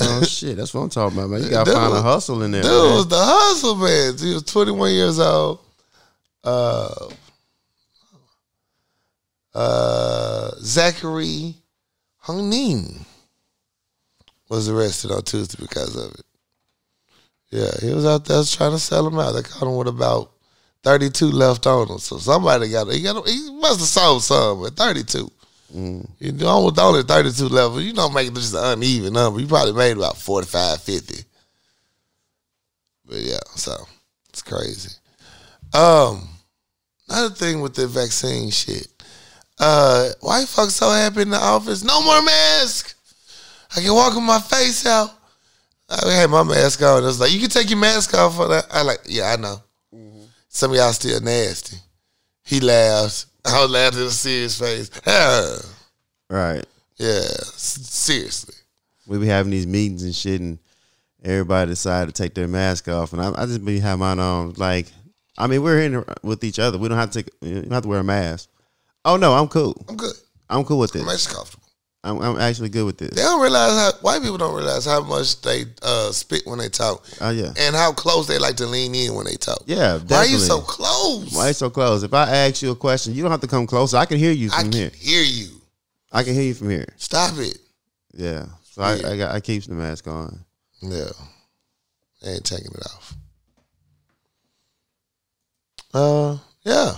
Oh 0.00 0.22
shit, 0.28 0.56
that's 0.56 0.72
what 0.72 0.82
I'm 0.82 0.90
talking 0.90 1.18
about, 1.18 1.30
man. 1.30 1.42
You 1.42 1.50
gotta 1.50 1.70
Dude, 1.70 1.80
find 1.80 1.94
a 1.94 2.02
hustle 2.02 2.42
in 2.42 2.52
there. 2.52 2.62
Dude 2.62 2.70
man. 2.70 2.94
was 2.94 3.08
the 3.08 3.16
hustle 3.18 3.76
man. 3.76 4.18
He 4.18 4.34
was 4.34 4.44
21 4.44 4.92
years 4.92 5.18
old. 5.18 5.60
Uh, 6.44 7.08
uh, 9.54 10.50
Zachary 10.60 11.54
Hungning 12.24 13.04
was 14.48 14.68
arrested 14.68 15.10
on 15.10 15.22
Tuesday 15.22 15.58
because 15.60 15.96
of 15.96 16.12
it. 16.12 16.24
Yeah, 17.50 17.70
he 17.80 17.92
was 17.92 18.06
out 18.06 18.24
there 18.26 18.44
trying 18.44 18.72
to 18.72 18.78
sell 18.78 19.04
them 19.04 19.18
out. 19.18 19.32
They 19.32 19.42
caught 19.42 19.62
him 19.68 19.76
with 19.76 19.88
about 19.88 20.30
32 20.82 21.26
left 21.26 21.66
on 21.66 21.88
him. 21.88 21.98
So 21.98 22.18
somebody 22.18 22.70
got 22.70 22.90
he 22.90 23.02
got 23.02 23.26
he 23.28 23.50
must 23.52 23.80
have 23.80 23.88
sold 23.88 24.22
some, 24.22 24.62
but 24.62 24.76
32. 24.76 25.30
You 26.18 26.32
know, 26.32 26.48
almost 26.48 26.78
only 26.78 27.02
32 27.02 27.48
level. 27.48 27.80
You 27.80 27.92
don't 27.92 28.12
make 28.12 28.28
it 28.28 28.34
just 28.34 28.54
an 28.54 28.64
uneven 28.64 29.12
number. 29.12 29.40
You 29.40 29.46
probably 29.46 29.72
made 29.72 29.96
about 29.96 30.16
45, 30.16 30.82
50. 30.82 31.24
But 33.06 33.18
yeah, 33.18 33.38
so 33.54 33.76
it's 34.28 34.42
crazy. 34.42 34.90
Um, 35.72 36.28
another 37.08 37.34
thing 37.34 37.60
with 37.60 37.74
the 37.74 37.86
vaccine 37.86 38.50
shit. 38.50 38.88
Uh, 39.58 40.08
white 40.20 40.48
folks 40.48 40.74
so 40.74 40.90
happy 40.90 41.22
in 41.22 41.30
the 41.30 41.36
office. 41.36 41.84
No 41.84 42.02
more 42.02 42.22
mask. 42.22 42.96
I 43.76 43.80
can 43.80 43.94
walk 43.94 44.14
with 44.14 44.24
my 44.24 44.40
face 44.40 44.86
out. 44.86 45.10
I 45.88 46.10
had 46.12 46.30
my 46.30 46.42
mask 46.42 46.82
on. 46.82 47.02
It 47.02 47.06
was 47.06 47.20
like, 47.20 47.32
you 47.32 47.40
can 47.40 47.50
take 47.50 47.68
your 47.68 47.78
mask 47.78 48.14
off 48.14 48.36
for 48.36 48.48
that. 48.48 48.66
I 48.72 48.82
like, 48.82 49.00
yeah, 49.06 49.32
I 49.32 49.36
know. 49.36 49.62
Some 50.52 50.72
of 50.72 50.76
y'all 50.76 50.92
still 50.92 51.20
nasty. 51.20 51.76
He 52.44 52.58
laughs. 52.60 53.26
I 53.44 53.62
was 53.62 53.70
laughing 53.70 54.00
in 54.00 54.06
a 54.06 54.10
serious 54.10 54.58
face. 54.58 54.90
Right. 56.28 56.64
yeah, 56.96 57.22
seriously. 57.56 58.54
We 59.06 59.18
be 59.18 59.26
having 59.26 59.50
these 59.50 59.66
meetings 59.66 60.04
and 60.04 60.14
shit, 60.14 60.40
and 60.40 60.58
everybody 61.24 61.70
decided 61.70 62.14
to 62.14 62.22
take 62.22 62.34
their 62.34 62.46
mask 62.46 62.86
off, 62.88 63.12
and 63.12 63.20
I, 63.20 63.32
I 63.42 63.46
just 63.46 63.64
be 63.64 63.80
having 63.80 63.98
mine 64.00 64.20
on. 64.20 64.52
Like, 64.56 64.86
I 65.36 65.48
mean, 65.48 65.62
we're 65.62 65.80
in 65.80 66.04
with 66.22 66.44
each 66.44 66.60
other. 66.60 66.78
We 66.78 66.88
don't 66.88 66.98
have 66.98 67.10
to 67.10 67.22
take. 67.22 67.32
You 67.40 67.62
don't 67.62 67.72
have 67.72 67.82
to 67.82 67.88
wear 67.88 67.98
a 68.00 68.04
mask. 68.04 68.48
Oh 69.04 69.16
no, 69.16 69.32
I'm 69.34 69.48
cool. 69.48 69.74
I'm 69.88 69.96
good. 69.96 70.14
I'm 70.48 70.64
cool 70.64 70.78
with 70.78 70.94
I'm 70.94 71.04
this. 71.06 71.26
actually 71.26 71.36
comfortable. 71.36 71.59
I'm, 72.02 72.18
I'm 72.22 72.38
actually 72.40 72.70
good 72.70 72.86
with 72.86 72.96
this. 72.96 73.10
They 73.10 73.20
don't 73.20 73.42
realize 73.42 73.72
how 73.72 73.92
white 74.00 74.22
people 74.22 74.38
don't 74.38 74.54
realize 74.54 74.86
how 74.86 75.02
much 75.02 75.40
they 75.42 75.64
uh, 75.82 76.10
spit 76.12 76.42
when 76.46 76.58
they 76.58 76.70
talk, 76.70 77.04
Oh 77.20 77.28
yeah, 77.30 77.52
and 77.58 77.76
how 77.76 77.92
close 77.92 78.26
they 78.26 78.38
like 78.38 78.56
to 78.56 78.66
lean 78.66 78.94
in 78.94 79.14
when 79.14 79.26
they 79.26 79.34
talk. 79.34 79.62
yeah. 79.66 79.98
Why 79.98 80.16
are 80.18 80.26
you 80.26 80.38
so 80.38 80.60
close? 80.62 81.34
Why 81.34 81.44
are 81.44 81.48
you 81.48 81.52
so 81.54 81.68
close? 81.68 82.02
If 82.02 82.14
I 82.14 82.28
ask 82.30 82.62
you 82.62 82.70
a 82.70 82.76
question, 82.76 83.12
you 83.14 83.22
don't 83.22 83.30
have 83.30 83.42
to 83.42 83.46
come 83.46 83.66
closer. 83.66 83.98
I 83.98 84.06
can 84.06 84.18
hear 84.18 84.32
you 84.32 84.48
from 84.48 84.58
I 84.58 84.62
can 84.62 84.72
here. 84.72 84.90
hear 84.96 85.22
you. 85.22 85.60
I 86.10 86.22
can 86.22 86.32
hear 86.32 86.44
you 86.44 86.54
from 86.54 86.70
here. 86.70 86.86
Stop 86.96 87.36
it. 87.38 87.58
Yeah. 88.14 88.46
So 88.72 88.80
I, 88.82 88.94
Yeah. 88.94 89.08
I 89.10 89.16
got 89.18 89.34
I 89.34 89.40
keep 89.40 89.62
the 89.64 89.74
mask 89.74 90.06
on. 90.08 90.40
Yeah, 90.80 91.10
I 92.24 92.28
ain't 92.30 92.44
taking 92.46 92.72
it 92.72 92.86
off. 92.86 93.14
Uh, 95.92 96.38
yeah. 96.64 96.92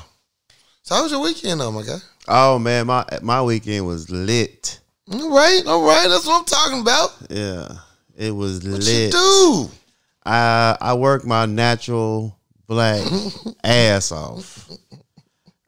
So 0.82 0.94
how 0.94 1.02
was 1.02 1.11
your 1.12 1.23
weekend, 1.23 1.61
though, 1.61 1.73
my 1.73 1.82
guy? 1.82 1.99
Oh 2.28 2.59
man, 2.61 2.87
my 2.87 3.04
my 3.21 3.42
weekend 3.42 3.85
was 3.87 4.09
lit. 4.11 4.78
All 5.11 5.30
right, 5.35 5.62
all 5.66 5.85
right. 5.87 6.06
That's 6.09 6.26
what 6.26 6.38
I'm 6.40 6.44
talking 6.44 6.80
about. 6.80 7.11
Yeah, 7.28 7.68
it 8.16 8.30
was 8.30 8.62
What 8.64 8.82
lit. 8.85 9.12
do? 9.12 9.68
I 10.25 10.76
I 10.80 10.94
work 10.94 11.25
my 11.25 11.47
natural 11.47 12.38
black 12.68 13.04
ass 13.64 14.12
off. 14.12 14.71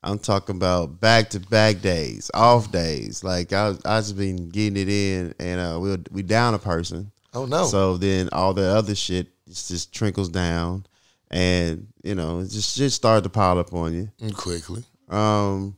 I'm 0.02 0.18
talking 0.18 0.56
about 0.56 1.00
back 1.00 1.30
to 1.30 1.40
back 1.40 1.80
days, 1.80 2.30
off 2.34 2.70
days. 2.70 3.24
Like 3.24 3.52
I 3.52 3.74
I 3.84 3.98
just 4.00 4.16
been 4.16 4.48
getting 4.50 4.76
it 4.80 4.88
in, 4.88 5.34
and 5.40 5.60
uh, 5.60 5.78
we 5.80 5.96
we 6.12 6.22
down 6.22 6.54
a 6.54 6.58
person. 6.58 7.10
Oh 7.32 7.46
no. 7.46 7.64
So 7.66 7.96
then 7.96 8.28
all 8.32 8.54
the 8.54 8.66
other 8.66 8.94
shit 8.94 9.28
just, 9.48 9.68
just 9.68 9.92
trickles 9.92 10.28
down, 10.28 10.86
and 11.30 11.88
you 12.04 12.14
know 12.14 12.38
it 12.40 12.50
just 12.50 12.76
just 12.76 12.94
started 12.96 13.24
to 13.24 13.30
pile 13.30 13.58
up 13.58 13.72
on 13.74 13.92
you. 13.94 14.08
Mm, 14.20 14.36
Quickly. 14.36 14.84
Um, 15.08 15.76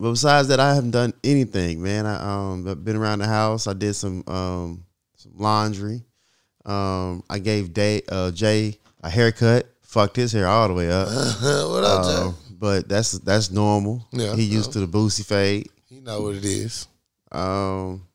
but 0.00 0.10
besides 0.12 0.48
that, 0.48 0.60
I 0.60 0.74
haven't 0.74 0.92
done 0.92 1.12
anything, 1.24 1.82
man. 1.82 2.06
I 2.06 2.16
um 2.52 2.66
I've 2.68 2.84
been 2.84 2.96
around 2.96 3.20
the 3.20 3.26
house. 3.26 3.66
I 3.66 3.72
did 3.72 3.94
some 3.94 4.22
um 4.26 4.84
some 5.16 5.32
laundry. 5.36 6.02
Um, 6.64 7.22
I 7.30 7.38
gave 7.38 7.72
Day 7.72 8.02
uh 8.08 8.30
Jay 8.30 8.78
a 9.02 9.10
haircut. 9.10 9.66
Fucked 9.82 10.16
his 10.16 10.32
hair 10.32 10.46
all 10.46 10.68
the 10.68 10.74
way 10.74 10.90
up. 10.90 11.06
what 11.42 11.84
up, 11.84 12.04
Uh, 12.04 12.30
Jay? 12.30 12.36
but 12.50 12.88
that's 12.88 13.12
that's 13.20 13.50
normal. 13.50 14.06
Yeah, 14.12 14.34
he 14.36 14.42
used 14.42 14.72
to 14.72 14.80
the 14.80 14.86
boosie 14.86 15.24
fade. 15.24 15.68
You 15.88 16.02
know 16.02 16.20
what 16.22 16.34
it 16.36 16.44
is. 16.44 16.86
Um, 17.32 18.06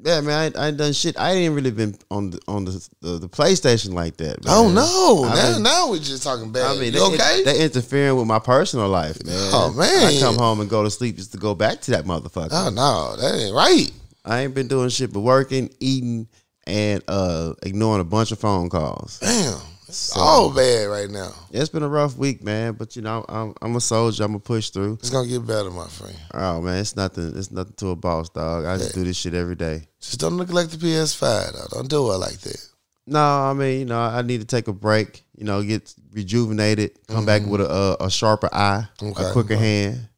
Yeah, 0.00 0.20
man, 0.20 0.52
I, 0.56 0.68
I 0.68 0.70
done 0.70 0.92
shit. 0.92 1.18
I 1.18 1.32
ain't 1.32 1.54
really 1.54 1.72
been 1.72 1.96
on 2.08 2.30
the 2.30 2.40
on 2.46 2.64
the 2.64 2.88
the, 3.00 3.18
the 3.18 3.28
PlayStation 3.28 3.94
like 3.94 4.16
that. 4.18 4.38
Oh 4.46 4.66
man. 4.66 4.74
no! 4.76 5.24
I 5.24 5.34
now, 5.34 5.52
mean- 5.54 5.62
now 5.64 5.90
we're 5.90 5.98
just 5.98 6.22
talking 6.22 6.52
bad. 6.52 6.76
I 6.76 6.78
mean, 6.80 6.92
they, 6.92 7.00
okay? 7.00 7.42
they 7.42 7.64
interfering 7.64 8.16
with 8.16 8.26
my 8.28 8.38
personal 8.38 8.88
life, 8.88 9.24
man. 9.24 9.34
Oh, 9.52 9.72
man. 9.76 10.06
I 10.06 10.20
come 10.20 10.36
home 10.36 10.60
and 10.60 10.70
go 10.70 10.84
to 10.84 10.90
sleep 10.90 11.16
just 11.16 11.32
to 11.32 11.38
go 11.38 11.54
back 11.56 11.80
to 11.82 11.90
that 11.92 12.04
motherfucker. 12.04 12.50
oh 12.52 12.70
no, 12.70 13.16
that 13.20 13.40
ain't 13.44 13.54
right. 13.54 13.90
I 14.24 14.40
ain't 14.42 14.54
been 14.54 14.68
doing 14.68 14.88
shit 14.90 15.12
but 15.12 15.20
working, 15.20 15.68
eating, 15.80 16.28
and 16.66 17.02
uh 17.08 17.54
ignoring 17.64 18.00
a 18.00 18.04
bunch 18.04 18.30
of 18.30 18.38
phone 18.38 18.68
calls. 18.68 19.18
Damn, 19.18 19.58
So- 19.90 20.20
all 20.20 20.50
bad 20.52 20.84
right 20.86 21.08
now. 21.10 21.30
It's 21.50 21.68
been 21.70 21.82
a 21.82 21.88
rough 21.88 22.16
week, 22.16 22.42
man. 22.44 22.74
But 22.74 22.94
you 22.96 23.02
know, 23.02 23.24
I'm 23.28 23.54
I'm 23.62 23.74
a 23.76 23.80
soldier. 23.80 24.24
I'm 24.24 24.30
gonna 24.32 24.40
push 24.40 24.70
through. 24.70 24.94
It's 25.00 25.10
gonna 25.10 25.28
get 25.28 25.46
better, 25.46 25.70
my 25.70 25.86
friend. 25.86 26.16
Oh 26.34 26.60
man, 26.60 26.78
it's 26.78 26.94
nothing. 26.96 27.32
It's 27.36 27.50
nothing 27.50 27.74
to 27.78 27.88
a 27.90 27.96
boss, 27.96 28.28
dog. 28.28 28.64
I 28.66 28.76
just 28.76 28.94
do 28.94 29.04
this 29.04 29.16
shit 29.16 29.34
every 29.34 29.54
day. 29.54 29.88
Just 30.00 30.20
don't 30.20 30.36
neglect 30.36 30.70
the 30.72 30.76
PS5. 30.76 31.52
Though. 31.52 31.66
Don't 31.78 31.88
do 31.88 32.12
it 32.12 32.16
like 32.18 32.38
that. 32.40 32.64
No, 33.06 33.20
I 33.20 33.54
mean, 33.54 33.78
you 33.80 33.84
know, 33.86 33.98
I 34.00 34.20
need 34.22 34.40
to 34.40 34.46
take 34.46 34.68
a 34.68 34.72
break. 34.74 35.24
You 35.34 35.44
know, 35.44 35.62
get 35.62 35.94
rejuvenated, 36.12 36.98
come 37.06 37.24
back 37.24 37.46
with 37.46 37.60
a, 37.62 37.96
a 38.00 38.06
a 38.06 38.10
sharper 38.10 38.50
eye, 38.52 38.86
Okay. 39.02 39.24
a 39.24 39.32
quicker 39.32 39.56
hand. 39.56 40.08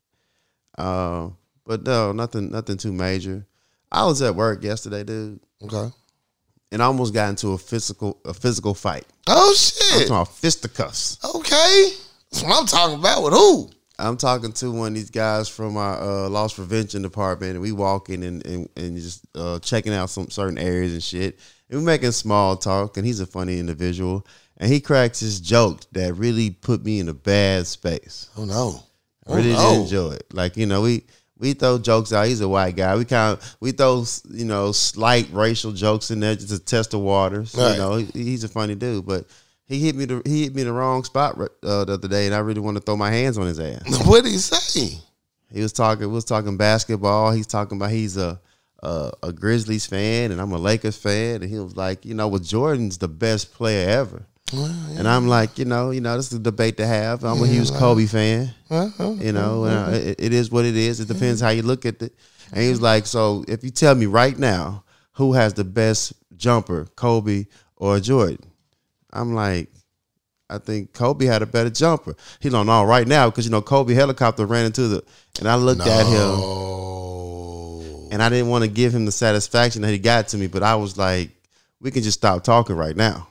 Um, 0.79 1.37
but 1.67 1.85
no, 1.85 2.11
nothing, 2.13 2.51
nothing 2.51 2.79
too 2.79 2.93
major. 2.93 3.47
I 3.93 4.05
was 4.07 4.23
at 4.23 4.35
work 4.35 4.65
yesterday, 4.65 5.05
dude, 5.05 5.41
Okay. 5.63 5.93
And 6.73 6.83
I 6.83 6.87
almost 6.87 7.15
got 7.15 7.31
into 7.31 7.49
a 7.49 7.59
physical 7.59 8.21
a 8.25 8.35
physical 8.35 8.75
fight. 8.75 9.07
Oh 9.27 9.51
I'm 9.51 9.57
shit. 9.57 10.09
talking 10.09 10.09
about 10.09 10.35
fisticuffs. 10.35 11.19
Okay. 11.25 11.91
That's 12.31 12.45
what 12.45 12.61
I'm 12.61 12.67
talking 12.67 12.99
about. 12.99 13.23
With 13.23 13.33
who? 13.33 13.71
I'm 13.99 14.17
talking 14.17 14.53
to 14.53 14.73
one 14.73 14.89
of 14.89 14.95
these 14.95 15.11
guys 15.11 15.49
from 15.49 15.77
our 15.77 16.01
uh, 16.01 16.29
loss 16.29 16.55
prevention 16.55 17.03
department, 17.03 17.53
and 17.53 17.61
we 17.61 17.73
walking 17.73 18.25
and 18.25 18.45
and, 18.47 18.69
and 18.77 18.97
just 18.97 19.27
uh, 19.35 19.59
checking 19.59 19.93
out 19.93 20.11
some 20.11 20.31
certain 20.31 20.59
areas 20.59 20.93
and 20.93 21.03
shit. 21.03 21.39
And 21.69 21.81
we're 21.81 21.87
making 21.87 22.13
small 22.13 22.57
talk, 22.57 22.97
and 22.97 23.07
he's 23.07 23.21
a 23.21 23.27
funny 23.27 23.59
individual, 23.59 24.27
and 24.57 24.73
he 24.73 24.81
cracks 24.81 25.21
his 25.21 25.41
joke 25.41 25.83
that 25.93 26.15
really 26.15 26.51
put 26.51 26.85
me 26.85 26.99
in 27.01 27.09
a 27.09 27.15
bad 27.15 27.67
space. 27.67 28.29
Oh 28.37 28.45
no. 28.45 28.83
I 29.27 29.37
really 29.37 29.53
oh, 29.53 29.57
did 29.57 29.77
no. 29.77 29.83
enjoy 29.83 30.11
it. 30.13 30.27
Like 30.33 30.57
you 30.57 30.67
know, 30.67 30.83
we 30.83 31.05
we 31.41 31.55
throw 31.55 31.79
jokes 31.79 32.13
out. 32.13 32.27
He's 32.27 32.41
a 32.43 32.49
white 32.49 32.77
guy. 32.77 32.95
We 32.97 33.05
kind 33.05 33.37
of 33.37 33.57
we 33.59 33.73
throw 33.73 34.05
you 34.31 34.45
know 34.45 34.71
slight 34.73 35.29
racial 35.33 35.73
jokes 35.73 36.11
in 36.11 36.21
there 36.21 36.37
just 36.37 36.51
to 36.51 36.59
test 36.61 36.93
the 36.93 36.99
waters. 36.99 37.55
Right. 37.57 37.73
You 37.73 37.79
know, 37.79 37.97
he, 37.97 38.07
he's 38.13 38.45
a 38.45 38.49
funny 38.49 38.75
dude, 38.75 39.07
but. 39.07 39.27
He 39.67 39.79
hit 39.79 39.95
me 39.95 40.05
the 40.05 40.21
he 40.25 40.43
hit 40.43 40.55
me 40.57 40.65
the 40.65 40.73
wrong 40.73 41.05
spot 41.05 41.41
uh, 41.41 41.85
the 41.85 41.93
other 41.93 42.09
day, 42.09 42.27
and 42.27 42.35
I 42.35 42.41
really 42.41 42.61
want 42.61 42.77
to 42.77 42.83
throw 42.83 42.97
my 42.97 43.13
hands 43.13 43.39
on 43.39 43.47
his 43.47 43.61
ass. 43.61 44.05
What 44.05 44.25
did 44.25 44.33
he 44.33 44.39
say? 44.39 44.99
He 45.53 45.63
was 45.63 45.73
talking. 45.73 46.09
We 46.09 46.13
was 46.13 46.25
talking 46.25 46.57
basketball. 46.57 47.31
He's 47.31 47.47
talking 47.47 47.79
about 47.79 47.91
he's 47.91 48.17
a, 48.17 48.41
a 48.83 49.13
a 49.23 49.33
Grizzlies 49.33 49.87
fan 49.87 50.33
and 50.33 50.41
I'm 50.41 50.51
a 50.51 50.59
Lakers 50.59 50.97
fan. 50.97 51.43
And 51.43 51.51
he 51.51 51.59
was 51.59 51.77
like, 51.77 52.05
you 52.05 52.15
know, 52.15 52.29
well, 52.29 52.41
Jordan's 52.41 52.99
the 52.99 53.07
best 53.09 53.53
player 53.55 53.89
ever. 53.89 54.27
And 54.53 55.07
I'm 55.09 55.29
like, 55.29 55.59
you 55.59 55.65
know, 55.65 55.91
you 55.91 56.01
know, 56.01 56.17
this 56.17 56.33
is 56.33 56.39
a 56.39 56.43
debate 56.43 56.77
to 56.79 56.87
have. 56.87 57.25
I'm 57.25 57.43
a 57.43 57.47
huge 57.47 57.71
Kobe 57.73 58.07
fan. 58.07 58.53
Uh-huh. 58.69 59.17
You 59.19 59.33
know, 59.33 59.65
it, 59.93 60.17
it 60.19 60.33
is 60.33 60.51
what 60.51 60.65
it 60.65 60.77
is. 60.77 61.01
It 61.01 61.09
depends 61.09 61.41
how 61.41 61.51
you 61.51 61.63
look 61.63 61.87
at 61.87 62.03
it. 62.03 62.15
And 62.53 62.63
he 62.63 62.71
was 62.71 62.81
like, 62.81 63.07
so 63.07 63.45
if 63.49 63.63
you 63.63 63.71
tell 63.71 63.95
me 63.95 64.07
right 64.07 64.37
now 64.37 64.85
who 65.13 65.33
has 65.35 65.55
the 65.55 65.65
best 65.65 66.13
jumper, 66.37 66.87
Kobe 66.97 67.47
or 67.77 68.01
Jordan, 68.01 68.39
I'm 69.13 69.35
like. 69.35 69.69
I 70.53 70.59
think 70.59 70.93
Kobe 70.93 71.27
had 71.27 71.43
a 71.43 71.47
better 71.47 71.71
jumper. 71.71 72.17
He 72.41 72.49
don't 72.49 72.67
know 72.67 72.83
right 72.83 73.07
now 73.07 73.31
because 73.31 73.45
you 73.45 73.53
know 73.53 73.63
Kobe 73.63 73.95
helicopter 73.95 74.47
ran 74.47 74.67
into 74.67 74.89
the, 74.89 75.05
and 75.39 75.49
I 75.49 75.55
looked 75.55 75.83
at 75.83 76.07
him 76.07 76.41
and 78.11 78.21
I 78.21 78.29
didn't 78.29 78.49
want 78.49 78.65
to 78.65 78.69
give 78.69 78.93
him 78.93 79.05
the 79.05 79.13
satisfaction 79.13 79.83
that 79.83 79.93
he 79.93 79.99
got 79.99 80.27
to 80.29 80.37
me, 80.37 80.49
but 80.49 80.65
I 80.65 80.75
was 80.75 80.99
like, 80.99 81.31
we 81.81 81.93
can 81.93 82.03
just 82.03 82.19
stop 82.19 82.43
talking 82.43 82.75
right 82.75 82.97
now. 82.97 83.29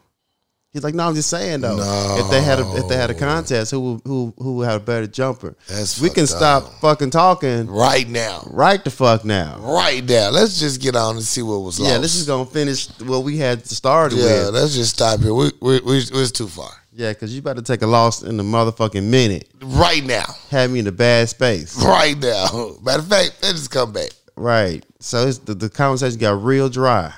He's 0.72 0.84
like, 0.84 0.94
no, 0.94 1.08
I'm 1.08 1.16
just 1.16 1.32
saying 1.32 1.62
though. 1.62 1.78
If 2.20 2.30
they 2.30 2.42
had 2.44 2.60
a 2.60 2.76
if 2.76 2.88
they 2.88 2.96
had 2.96 3.10
a 3.10 3.16
contest, 3.16 3.72
who 3.72 3.80
would- 3.94 4.02
who 4.06 4.34
who 4.38 4.62
have 4.62 4.82
a 4.82 4.86
better 4.86 5.08
jumper? 5.08 5.56
That's 5.68 6.00
we 6.00 6.10
can 6.12 6.28
stop 6.28 6.64
up. 6.66 6.74
fucking 6.80 7.10
talking 7.10 7.66
Right 7.68 8.08
now. 8.08 8.48
right 8.52 8.84
the 8.84 8.92
fuck 8.92 9.26
now. 9.26 9.58
Right 9.62 10.04
now. 10.08 10.30
Let's 10.30 10.60
just 10.60 10.80
get 10.80 10.96
on 10.96 11.16
and 11.16 11.26
see 11.26 11.42
what 11.42 11.62
was 11.62 11.80
lost. 11.80 11.92
Yeah, 11.92 11.98
this 11.98 12.16
is 12.16 12.28
gonna 12.28 12.46
finish 12.46 12.88
what 13.00 13.24
we 13.24 13.38
had 13.38 13.66
started 13.66 14.18
Yeah, 14.20 14.24
with. 14.26 14.44
Yeah, 14.44 14.50
let's 14.50 14.76
just 14.76 14.94
stop 14.94 15.20
here. 15.22 15.34
We 15.34 15.52
we 15.60 15.80
we 15.80 15.98
it's 15.98 16.32
too 16.32 16.48
far. 16.48 16.70
Yeah, 16.94 17.14
because 17.14 17.34
you 17.34 17.40
about 17.40 17.56
to 17.56 17.62
take 17.64 17.82
a 17.82 17.88
loss 17.88 18.22
in 18.24 18.38
the 18.38 18.44
motherfucking 18.44 19.04
minute. 19.06 19.50
Right 19.62 20.04
now. 20.04 20.26
Have 20.52 20.70
me 20.70 20.80
in 20.80 20.88
a 20.88 20.92
bad 20.92 21.30
space. 21.30 21.82
Right 21.84 22.18
now. 22.18 22.76
Matter 22.84 23.00
of 23.00 23.08
fact, 23.08 23.40
let's 23.42 23.54
just 23.54 23.72
come 23.72 23.92
back. 23.94 24.10
Right. 24.36 24.86
So 25.00 25.26
it's 25.28 25.38
the, 25.40 25.54
the 25.56 25.70
conversation 25.70 26.20
got 26.20 26.44
real 26.44 26.68
dry. 26.70 27.14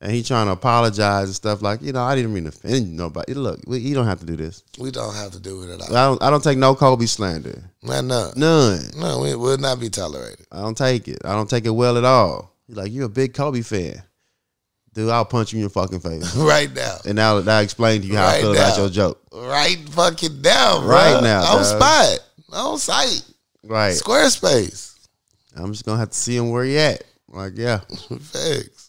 And 0.00 0.12
he 0.12 0.22
trying 0.22 0.46
to 0.46 0.52
apologize 0.52 1.24
and 1.24 1.34
stuff 1.34 1.60
like, 1.60 1.82
you 1.82 1.92
know, 1.92 2.02
I 2.04 2.14
didn't 2.14 2.32
mean 2.32 2.44
to 2.44 2.50
offend 2.50 2.96
nobody. 2.96 3.34
Look, 3.34 3.58
we, 3.66 3.78
you 3.78 3.94
don't 3.96 4.06
have 4.06 4.20
to 4.20 4.26
do 4.26 4.36
this. 4.36 4.62
We 4.78 4.92
don't 4.92 5.14
have 5.16 5.32
to 5.32 5.40
do 5.40 5.62
it 5.64 5.70
at 5.74 5.80
all. 5.80 5.96
I 5.96 6.04
don't. 6.06 6.22
I 6.22 6.30
don't 6.30 6.44
take 6.44 6.56
no 6.56 6.76
Kobe 6.76 7.06
slander. 7.06 7.64
Man, 7.82 8.06
none. 8.06 8.32
None. 8.36 8.80
No, 8.96 9.24
it 9.24 9.34
will 9.34 9.58
not 9.58 9.80
be 9.80 9.90
tolerated. 9.90 10.46
I 10.52 10.60
don't 10.60 10.76
take 10.78 11.08
it. 11.08 11.18
I 11.24 11.32
don't 11.32 11.50
take 11.50 11.64
it 11.66 11.70
well 11.70 11.98
at 11.98 12.04
all. 12.04 12.54
He's 12.68 12.76
like, 12.76 12.92
you're 12.92 13.06
a 13.06 13.08
big 13.08 13.34
Kobe 13.34 13.62
fan, 13.62 14.00
dude. 14.94 15.08
I'll 15.10 15.24
punch 15.24 15.52
you 15.52 15.56
in 15.56 15.62
your 15.62 15.70
fucking 15.70 15.98
face, 16.00 16.36
Right 16.36 16.72
now. 16.72 16.98
and 17.04 17.16
now 17.16 17.38
I'll 17.38 17.58
explain 17.62 18.02
to 18.02 18.06
you 18.06 18.14
how 18.16 18.26
I 18.26 18.32
Right 18.34 18.40
feel 18.42 18.52
about 18.52 18.78
your 18.78 18.90
joke. 18.90 19.20
Right 19.32 19.78
fucking 19.90 20.42
now, 20.42 20.80
bro. 20.80 20.88
Right 20.90 21.22
now, 21.24 21.40
On 21.40 21.62
dog. 21.62 21.64
spot. 21.64 22.18
On 22.52 22.78
site. 22.78 23.24
Right. 23.64 23.94
Squarespace. 23.94 24.94
I'm 25.56 25.72
just 25.72 25.84
gonna 25.84 25.98
have 25.98 26.10
to 26.10 26.16
see 26.16 26.36
him 26.36 26.50
where 26.50 26.62
he 26.64 26.78
at. 26.78 27.02
Like, 27.28 27.54
yeah. 27.56 27.78
Facts. 28.20 28.87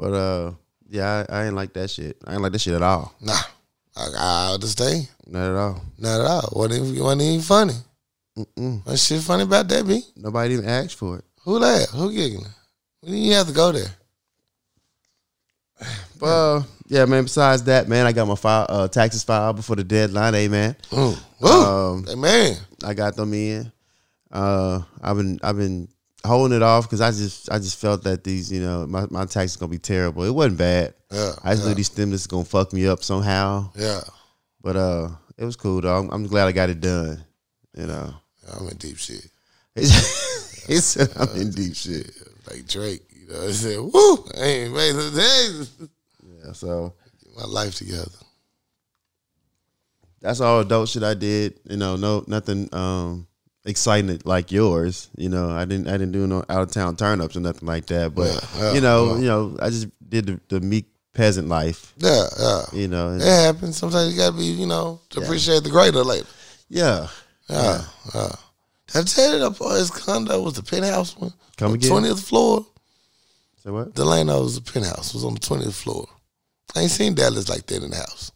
But 0.00 0.14
uh, 0.14 0.52
yeah, 0.88 1.26
I, 1.28 1.40
I 1.40 1.44
ain't 1.44 1.54
like 1.54 1.74
that 1.74 1.90
shit. 1.90 2.16
I 2.26 2.32
ain't 2.32 2.40
like 2.40 2.52
that 2.52 2.60
shit 2.62 2.72
at 2.72 2.82
all. 2.82 3.14
Nah. 3.20 3.34
I, 3.94 4.08
I 4.18 4.54
understand. 4.54 5.08
Not 5.26 5.50
at 5.50 5.56
all. 5.56 5.82
Not 5.98 6.20
at 6.20 6.26
all. 6.26 6.48
Wasn't 6.52 6.86
even, 6.86 7.04
wasn't 7.04 7.22
even 7.22 7.40
funny. 7.42 7.74
Mm-mm. 8.38 8.86
What 8.86 8.98
shit 8.98 9.20
funny 9.20 9.42
about 9.42 9.68
that, 9.68 9.86
B? 9.86 10.02
Nobody 10.16 10.54
even 10.54 10.64
asked 10.64 10.94
for 10.94 11.18
it. 11.18 11.24
Who 11.42 11.58
that? 11.58 11.90
Who 11.90 12.10
giggling? 12.10 12.46
We 13.02 13.10
didn't 13.10 13.24
even 13.24 13.36
have 13.36 13.46
to 13.48 13.52
go 13.52 13.72
there. 13.72 13.94
But 16.18 16.26
uh, 16.26 16.62
yeah, 16.86 17.06
man. 17.06 17.22
Besides 17.22 17.62
that, 17.64 17.88
man, 17.88 18.04
I 18.04 18.12
got 18.12 18.28
my 18.28 18.34
file, 18.34 18.66
uh, 18.68 18.88
taxes 18.88 19.24
filed 19.24 19.56
before 19.56 19.76
the 19.76 19.84
deadline. 19.84 20.34
Hey, 20.34 20.48
man. 20.48 20.76
Mm. 20.90 21.42
Um, 21.42 22.04
hey, 22.06 22.14
man. 22.14 22.56
I 22.84 22.92
got 22.92 23.16
them 23.16 23.32
in. 23.32 23.72
Uh, 24.30 24.82
I've 25.02 25.16
been 25.16 25.40
I've 25.42 25.56
been 25.56 25.88
holding 26.24 26.56
it 26.56 26.62
off 26.62 26.84
because 26.84 27.00
I 27.00 27.10
just 27.10 27.50
I 27.50 27.58
just 27.58 27.78
felt 27.80 28.04
that 28.04 28.24
these 28.24 28.50
you 28.52 28.60
know 28.60 28.86
my 28.86 29.06
my 29.10 29.24
tax 29.24 29.52
is 29.52 29.56
gonna 29.56 29.70
be 29.70 29.78
terrible. 29.78 30.24
It 30.24 30.30
wasn't 30.34 30.58
bad. 30.58 30.94
Yeah. 31.10 31.32
I 31.42 31.52
just 31.52 31.62
yeah, 31.64 31.68
knew 31.70 31.74
these 31.74 31.86
stimulus 31.86 32.22
is 32.22 32.26
gonna 32.26 32.44
fuck 32.44 32.72
me 32.72 32.86
up 32.86 33.02
somehow. 33.02 33.70
yeah. 33.74 34.00
But 34.62 34.76
uh, 34.76 35.08
it 35.38 35.44
was 35.44 35.56
cool 35.56 35.80
though. 35.80 35.96
I'm, 35.96 36.10
I'm 36.10 36.26
glad 36.26 36.46
I 36.48 36.52
got 36.52 36.68
it 36.70 36.80
done. 36.80 37.24
You 37.74 37.86
know, 37.86 38.14
I'm 38.52 38.68
in 38.68 38.76
deep 38.76 38.98
shit. 38.98 39.26
he 39.74 39.84
said 40.76 41.08
I'm 41.16 41.40
in 41.40 41.50
deep 41.50 41.74
shit. 41.74 42.10
Like 42.48 42.66
Drake. 42.66 43.02
You 43.14 43.32
know, 43.32 43.46
I 43.48 43.52
said, 43.52 43.78
woo. 43.78 44.24
I 44.36 44.44
ain't 44.44 44.74
made 44.74 44.92
the 44.92 45.66
day. 45.78 45.88
Yeah, 46.44 46.52
so 46.52 46.94
Get 47.22 47.36
my 47.36 47.44
life 47.44 47.74
together. 47.76 48.10
that's 50.20 50.40
all 50.40 50.60
adult 50.60 50.88
shit 50.88 51.02
I 51.02 51.14
did. 51.14 51.58
You 51.64 51.76
know, 51.76 51.96
no 51.96 52.24
nothing 52.26 52.68
um 52.74 53.26
exciting 53.64 54.20
like 54.24 54.50
yours. 54.52 55.08
You 55.16 55.28
know, 55.28 55.50
I 55.50 55.64
didn't 55.64 55.88
I 55.88 55.92
didn't 55.92 56.12
do 56.12 56.26
no 56.26 56.44
out 56.48 56.62
of 56.62 56.70
town 56.72 56.96
turn 56.96 57.20
ups 57.20 57.36
or 57.36 57.40
nothing 57.40 57.66
like 57.66 57.86
that. 57.86 58.14
But 58.14 58.32
Yeah, 58.56 58.62
yeah, 58.62 58.72
you 58.74 58.80
know, 58.80 59.14
yeah. 59.14 59.18
you 59.20 59.26
know, 59.26 59.56
I 59.60 59.70
just 59.70 59.88
did 60.08 60.26
the, 60.26 60.40
the 60.48 60.60
meek 60.60 60.86
peasant 61.12 61.48
life. 61.48 61.92
Yeah, 61.98 62.26
yeah. 62.38 62.62
You 62.72 62.88
know, 62.88 63.14
It 63.14 63.22
happens. 63.22 63.76
Sometimes 63.76 64.12
you 64.12 64.16
gotta 64.18 64.36
be, 64.36 64.44
you 64.44 64.66
know, 64.66 65.00
to 65.10 65.20
appreciate 65.20 65.62
the 65.64 65.70
greater 65.70 66.02
later. 66.04 66.26
yeah. 66.68 67.08
Yeah, 67.48 67.82
yeah. 68.14 68.28
I 68.94 69.02
tell 69.02 69.32
you 69.32 69.38
that 69.40 69.58
boy's 69.58 69.90
condo 69.90 70.40
was 70.40 70.54
the 70.54 70.62
penthouse 70.62 71.16
one? 71.16 71.32
Come 71.56 71.74
again? 71.74 71.90
Twentieth 71.90 72.20
floor. 72.22 72.64
So 73.64 73.72
what? 73.72 73.94
Delano 73.94 74.42
was 74.42 74.54
the 74.60 74.72
penthouse. 74.72 75.12
Was 75.14 75.24
on 75.24 75.34
the 75.34 75.40
twentieth 75.40 75.74
floor. 75.74 76.06
I 76.76 76.82
ain't 76.82 76.92
seen 76.92 77.14
Dallas 77.16 77.48
like 77.48 77.66
that 77.66 77.82
in 77.82 77.90
the 77.90 77.96
house. 77.96 78.30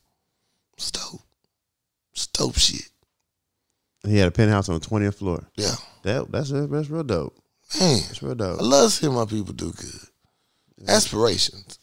It's 0.77 0.91
dope. 0.91 1.21
It's 2.13 2.27
dope 2.27 2.59
shit. 2.59 2.89
He 4.07 4.19
had 4.19 4.29
a 4.29 4.31
penthouse 4.33 4.69
on 4.69 4.79
the 4.79 4.85
twentieth 4.87 5.19
floor. 5.19 5.47
Yeah. 5.57 5.75
That 6.03 6.31
that's 6.31 6.51
that's 6.51 6.91
real 6.91 7.05
dope. 7.05 7.37
Man, 7.81 8.01
That's 8.07 8.23
real 8.23 8.35
dope. 8.35 8.61
I 8.61 8.63
love 8.63 8.93
seeing 8.93 9.15
my 9.15 9.25
people 9.25 9.55
do 9.55 9.73
good. 9.73 10.89
Aspirations. 10.89 11.79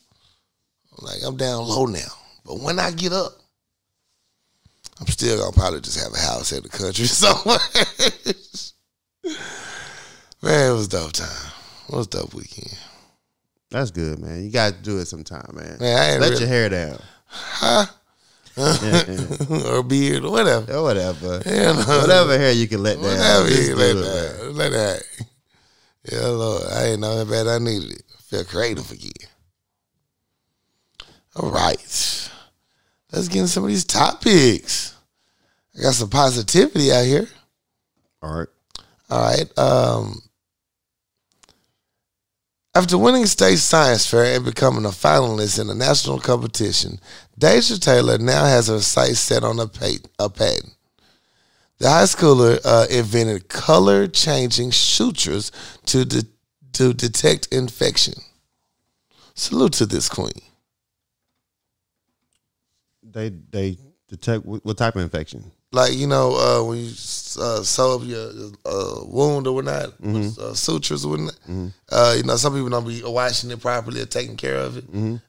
Like 0.99 1.17
I'm 1.25 1.37
down 1.37 1.63
low 1.67 1.85
now. 1.85 1.99
But 2.45 2.59
when 2.59 2.79
I 2.79 2.91
get 2.91 3.11
up, 3.13 3.31
I'm 4.99 5.07
still 5.07 5.37
gonna 5.39 5.51
probably 5.51 5.81
just 5.81 5.99
have 6.03 6.13
a 6.13 6.19
house 6.19 6.51
in 6.51 6.61
the 6.63 6.69
country 6.69 7.05
somewhere. 7.07 7.57
Man, 10.43 10.71
it 10.71 10.73
was 10.73 10.87
dope 10.87 11.13
time. 11.13 11.51
It 11.89 11.95
was 11.95 12.07
dope 12.07 12.33
weekend. 12.33 12.75
That's 13.69 13.91
good, 13.91 14.19
man. 14.19 14.43
You 14.43 14.51
got 14.51 14.73
to 14.73 14.81
do 14.81 14.97
it 14.99 15.05
sometime, 15.07 15.49
man. 15.53 15.77
Man, 15.79 16.19
Let 16.19 16.29
really, 16.31 16.39
your 16.41 16.49
hair 16.49 16.69
down. 16.69 16.99
huh? 17.27 17.85
Yeah, 18.57 19.03
yeah. 19.07 19.63
or 19.71 19.83
beard, 19.83 20.25
or 20.25 20.31
whatever. 20.31 20.73
or 20.73 20.83
whatever. 20.83 21.41
Yeah, 21.45 21.71
no. 21.71 21.99
Whatever 22.01 22.37
hair 22.37 22.51
you 22.51 22.67
can 22.67 22.83
let 22.83 22.95
down. 22.95 23.03
Whatever 23.03 23.47
just 23.47 23.69
you 23.69 23.75
let 23.75 23.89
it, 23.91 23.95
man. 23.95 24.03
that. 24.03 24.51
Let 24.53 24.71
that. 24.71 25.03
Yeah, 26.11 26.27
Lord. 26.27 26.63
I 26.71 26.83
didn't 26.83 27.01
know 27.01 27.17
how 27.17 27.25
bad 27.25 27.47
I 27.47 27.59
needed 27.59 27.91
it. 27.91 28.03
Feel 28.23 28.43
creative 28.43 28.91
again. 28.91 29.11
All 31.35 31.51
right. 31.51 32.29
Let's 33.11 33.27
get 33.27 33.39
into 33.39 33.47
some 33.47 33.63
of 33.63 33.69
these 33.69 33.85
topics. 33.85 34.95
I 35.77 35.81
got 35.83 35.93
some 35.93 36.09
positivity 36.09 36.91
out 36.91 37.05
here. 37.05 37.27
All 38.21 38.39
right. 38.39 38.47
All 39.09 39.21
right. 39.21 39.57
Um, 39.57 40.21
after 42.73 42.97
winning 42.97 43.25
state 43.25 43.59
science 43.59 44.07
fair 44.07 44.35
and 44.35 44.45
becoming 44.45 44.85
a 44.85 44.89
finalist 44.89 45.59
in 45.59 45.69
a 45.69 45.75
national 45.75 46.19
competition, 46.19 46.99
Deja 47.41 47.77
Taylor 47.77 48.19
now 48.19 48.45
has 48.45 48.67
her 48.67 48.79
sights 48.81 49.19
set 49.19 49.43
on 49.43 49.59
a, 49.59 49.65
pat- 49.67 50.07
a 50.19 50.29
patent. 50.29 50.75
The 51.79 51.89
high 51.89 52.03
schooler 52.03 52.59
uh, 52.63 52.85
invented 52.87 53.49
color 53.49 54.07
changing 54.07 54.71
sutures 54.71 55.51
to 55.87 56.05
de- 56.05 56.27
to 56.73 56.93
detect 56.93 57.47
infection. 57.47 58.13
Salute 59.33 59.73
to 59.73 59.87
this 59.87 60.07
queen. 60.07 60.39
They 63.01 63.29
they 63.29 63.79
detect 64.07 64.45
what, 64.45 64.63
what 64.63 64.77
type 64.77 64.95
of 64.95 65.01
infection. 65.01 65.51
Like 65.73 65.93
you 65.93 66.05
know, 66.07 66.35
uh, 66.35 66.63
when 66.67 66.79
you 66.79 66.87
uh, 67.39 67.63
sew 67.63 67.95
up 67.95 68.01
your 68.05 68.29
uh, 68.65 69.05
wound 69.05 69.47
or 69.47 69.55
whatnot, 69.55 69.93
with, 70.01 70.37
uh, 70.37 70.53
sutures 70.53 71.05
or 71.05 71.11
whatnot. 71.11 71.37
Uh, 71.89 72.13
you 72.17 72.23
know, 72.23 72.35
some 72.35 72.53
people 72.53 72.69
don't 72.69 72.85
be 72.85 73.01
washing 73.05 73.51
it 73.51 73.61
properly 73.61 74.01
or 74.01 74.05
taking 74.05 74.35
care 74.35 74.57
of 74.57 74.75
it, 74.77 74.83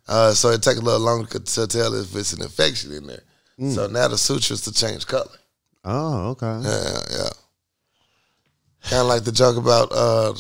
uh, 0.09 0.33
so 0.33 0.49
it 0.51 0.61
take 0.63 0.79
a 0.79 0.81
little 0.81 1.01
longer 1.01 1.39
to 1.39 1.67
tell 1.69 1.95
if 1.95 2.15
it's 2.17 2.33
an 2.33 2.43
infection 2.43 2.93
in 2.93 3.07
there. 3.07 3.23
So 3.71 3.87
now 3.87 4.09
the 4.09 4.19
sutures 4.19 4.63
to 4.63 4.73
change 4.73 5.07
color. 5.07 5.31
Oh, 5.85 6.31
okay. 6.31 6.59
Yeah, 6.65 6.99
yeah. 7.11 7.31
Kind 8.85 9.01
of 9.03 9.07
like 9.07 9.23
the 9.25 9.31
joke 9.33 9.57
about 9.57 9.93
uh, 9.93 10.33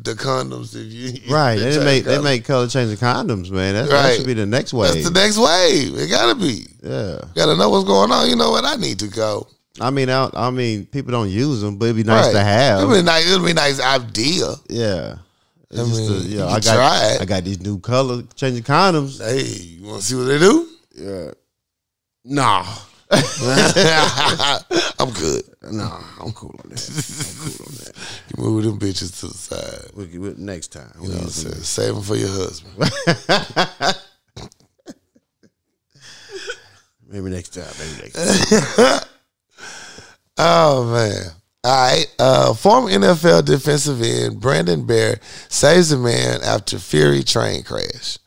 the, 0.00 0.14
condoms. 0.14 0.74
If 0.76 0.92
you 0.92 1.32
Right. 1.32 1.56
They 1.56 1.82
make 1.82 2.04
they 2.04 2.18
make 2.20 2.44
color 2.44 2.68
changing 2.68 2.98
condoms, 2.98 3.50
man. 3.50 3.74
That's, 3.74 3.88
That 3.90 4.04
Right. 4.04 4.16
should 4.16 4.26
be 4.26 4.34
the 4.34 4.44
next 4.44 4.74
wave. 4.74 4.92
That's 4.92 5.08
the 5.08 5.18
next 5.18 5.38
wave. 5.38 5.94
It 5.98 6.10
gotta 6.10 6.34
be. 6.34 6.66
yeah. 6.82 7.20
Gotta 7.34 7.56
know 7.56 7.70
what's 7.70 7.86
going 7.86 8.10
on. 8.12 8.28
You 8.28 8.36
know 8.36 8.50
what? 8.50 8.64
I 8.66 8.76
need 8.76 8.98
to 8.98 9.08
go. 9.08 9.46
I 9.80 9.90
mean, 9.90 10.10
I, 10.10 10.28
I 10.34 10.50
mean, 10.50 10.86
people 10.86 11.10
don't 11.12 11.30
use 11.30 11.60
them, 11.62 11.76
but 11.78 11.86
it'd 11.86 11.96
be 11.96 12.04
nice 12.04 12.26
Right. 12.26 12.32
to 12.34 12.40
have. 12.40 12.80
It'd 12.82 12.90
be 12.94 13.02
nice. 13.02 13.26
It'd 13.30 13.44
be 13.46 13.52
nice 13.54 13.80
idea. 13.80 14.54
yeah. 14.68 15.16
I 15.72 15.82
mean, 15.82 16.12
a- 16.12 16.14
you 16.20 16.36
know, 16.38 16.48
I 16.48 16.60
got. 16.60 17.20
I 17.22 17.24
got 17.24 17.44
these 17.44 17.60
new 17.60 17.78
color 17.80 18.22
changing 18.36 18.62
condoms. 18.64 19.18
Hey, 19.24 19.42
you 19.42 19.86
want 19.86 20.00
to 20.02 20.06
see 20.06 20.14
what 20.14 20.24
they 20.24 20.38
do? 20.38 20.68
Yeah. 20.94 21.30
Nah. 22.24 22.64
I'm 24.98 25.10
good. 25.12 25.42
Nah, 25.70 26.00
I'm 26.20 26.32
cool 26.32 26.54
on 26.62 26.70
that. 26.70 26.88
I'm 26.88 27.50
cool 27.52 27.66
on 27.66 27.74
that. 27.74 27.92
You 28.36 28.42
move 28.44 28.64
them 28.64 28.78
bitches 28.78 29.20
to 29.20 29.26
the 29.28 29.34
side. 29.34 29.90
We'll 29.94 30.06
get 30.06 30.38
next 30.38 30.68
time. 30.68 30.92
You 31.00 31.08
know 31.08 31.14
what 31.14 31.24
I'm 31.24 31.30
saying? 31.30 31.54
Save 31.56 31.94
them 31.94 32.02
for 32.02 32.16
your 32.16 32.28
husband. 32.28 32.74
Maybe 37.08 37.30
next 37.30 37.50
time. 37.50 37.72
Maybe 37.78 38.02
next 38.02 38.76
time. 38.76 39.00
Oh 40.38 40.84
man. 40.92 41.30
All 41.64 41.72
right. 41.72 42.14
Uh, 42.18 42.54
former 42.54 42.90
NFL 42.90 43.44
defensive 43.46 44.02
end 44.02 44.38
Brandon 44.40 44.84
Bair 44.84 45.18
saves 45.48 45.92
a 45.92 45.98
man 45.98 46.42
after 46.42 46.78
Fury 46.78 47.22
train 47.22 47.62
crash. 47.62 48.18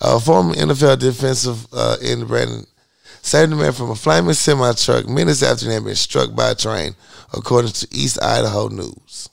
Uh, 0.00 0.18
former 0.18 0.54
NFL 0.54 0.98
defensive 0.98 1.66
uh, 1.72 1.96
end 2.02 2.26
Brandon 2.26 2.66
saved 3.26 3.52
a 3.52 3.56
man 3.56 3.72
from 3.72 3.90
a 3.90 3.96
flaming 3.96 4.34
semi 4.34 4.72
truck 4.74 5.08
minutes 5.08 5.42
after 5.42 5.66
he 5.66 5.72
had 5.72 5.84
been 5.84 5.96
struck 5.96 6.34
by 6.34 6.50
a 6.50 6.54
train, 6.54 6.94
according 7.34 7.72
to 7.72 7.88
East 7.90 8.22
Idaho 8.22 8.68
News. 8.68 9.28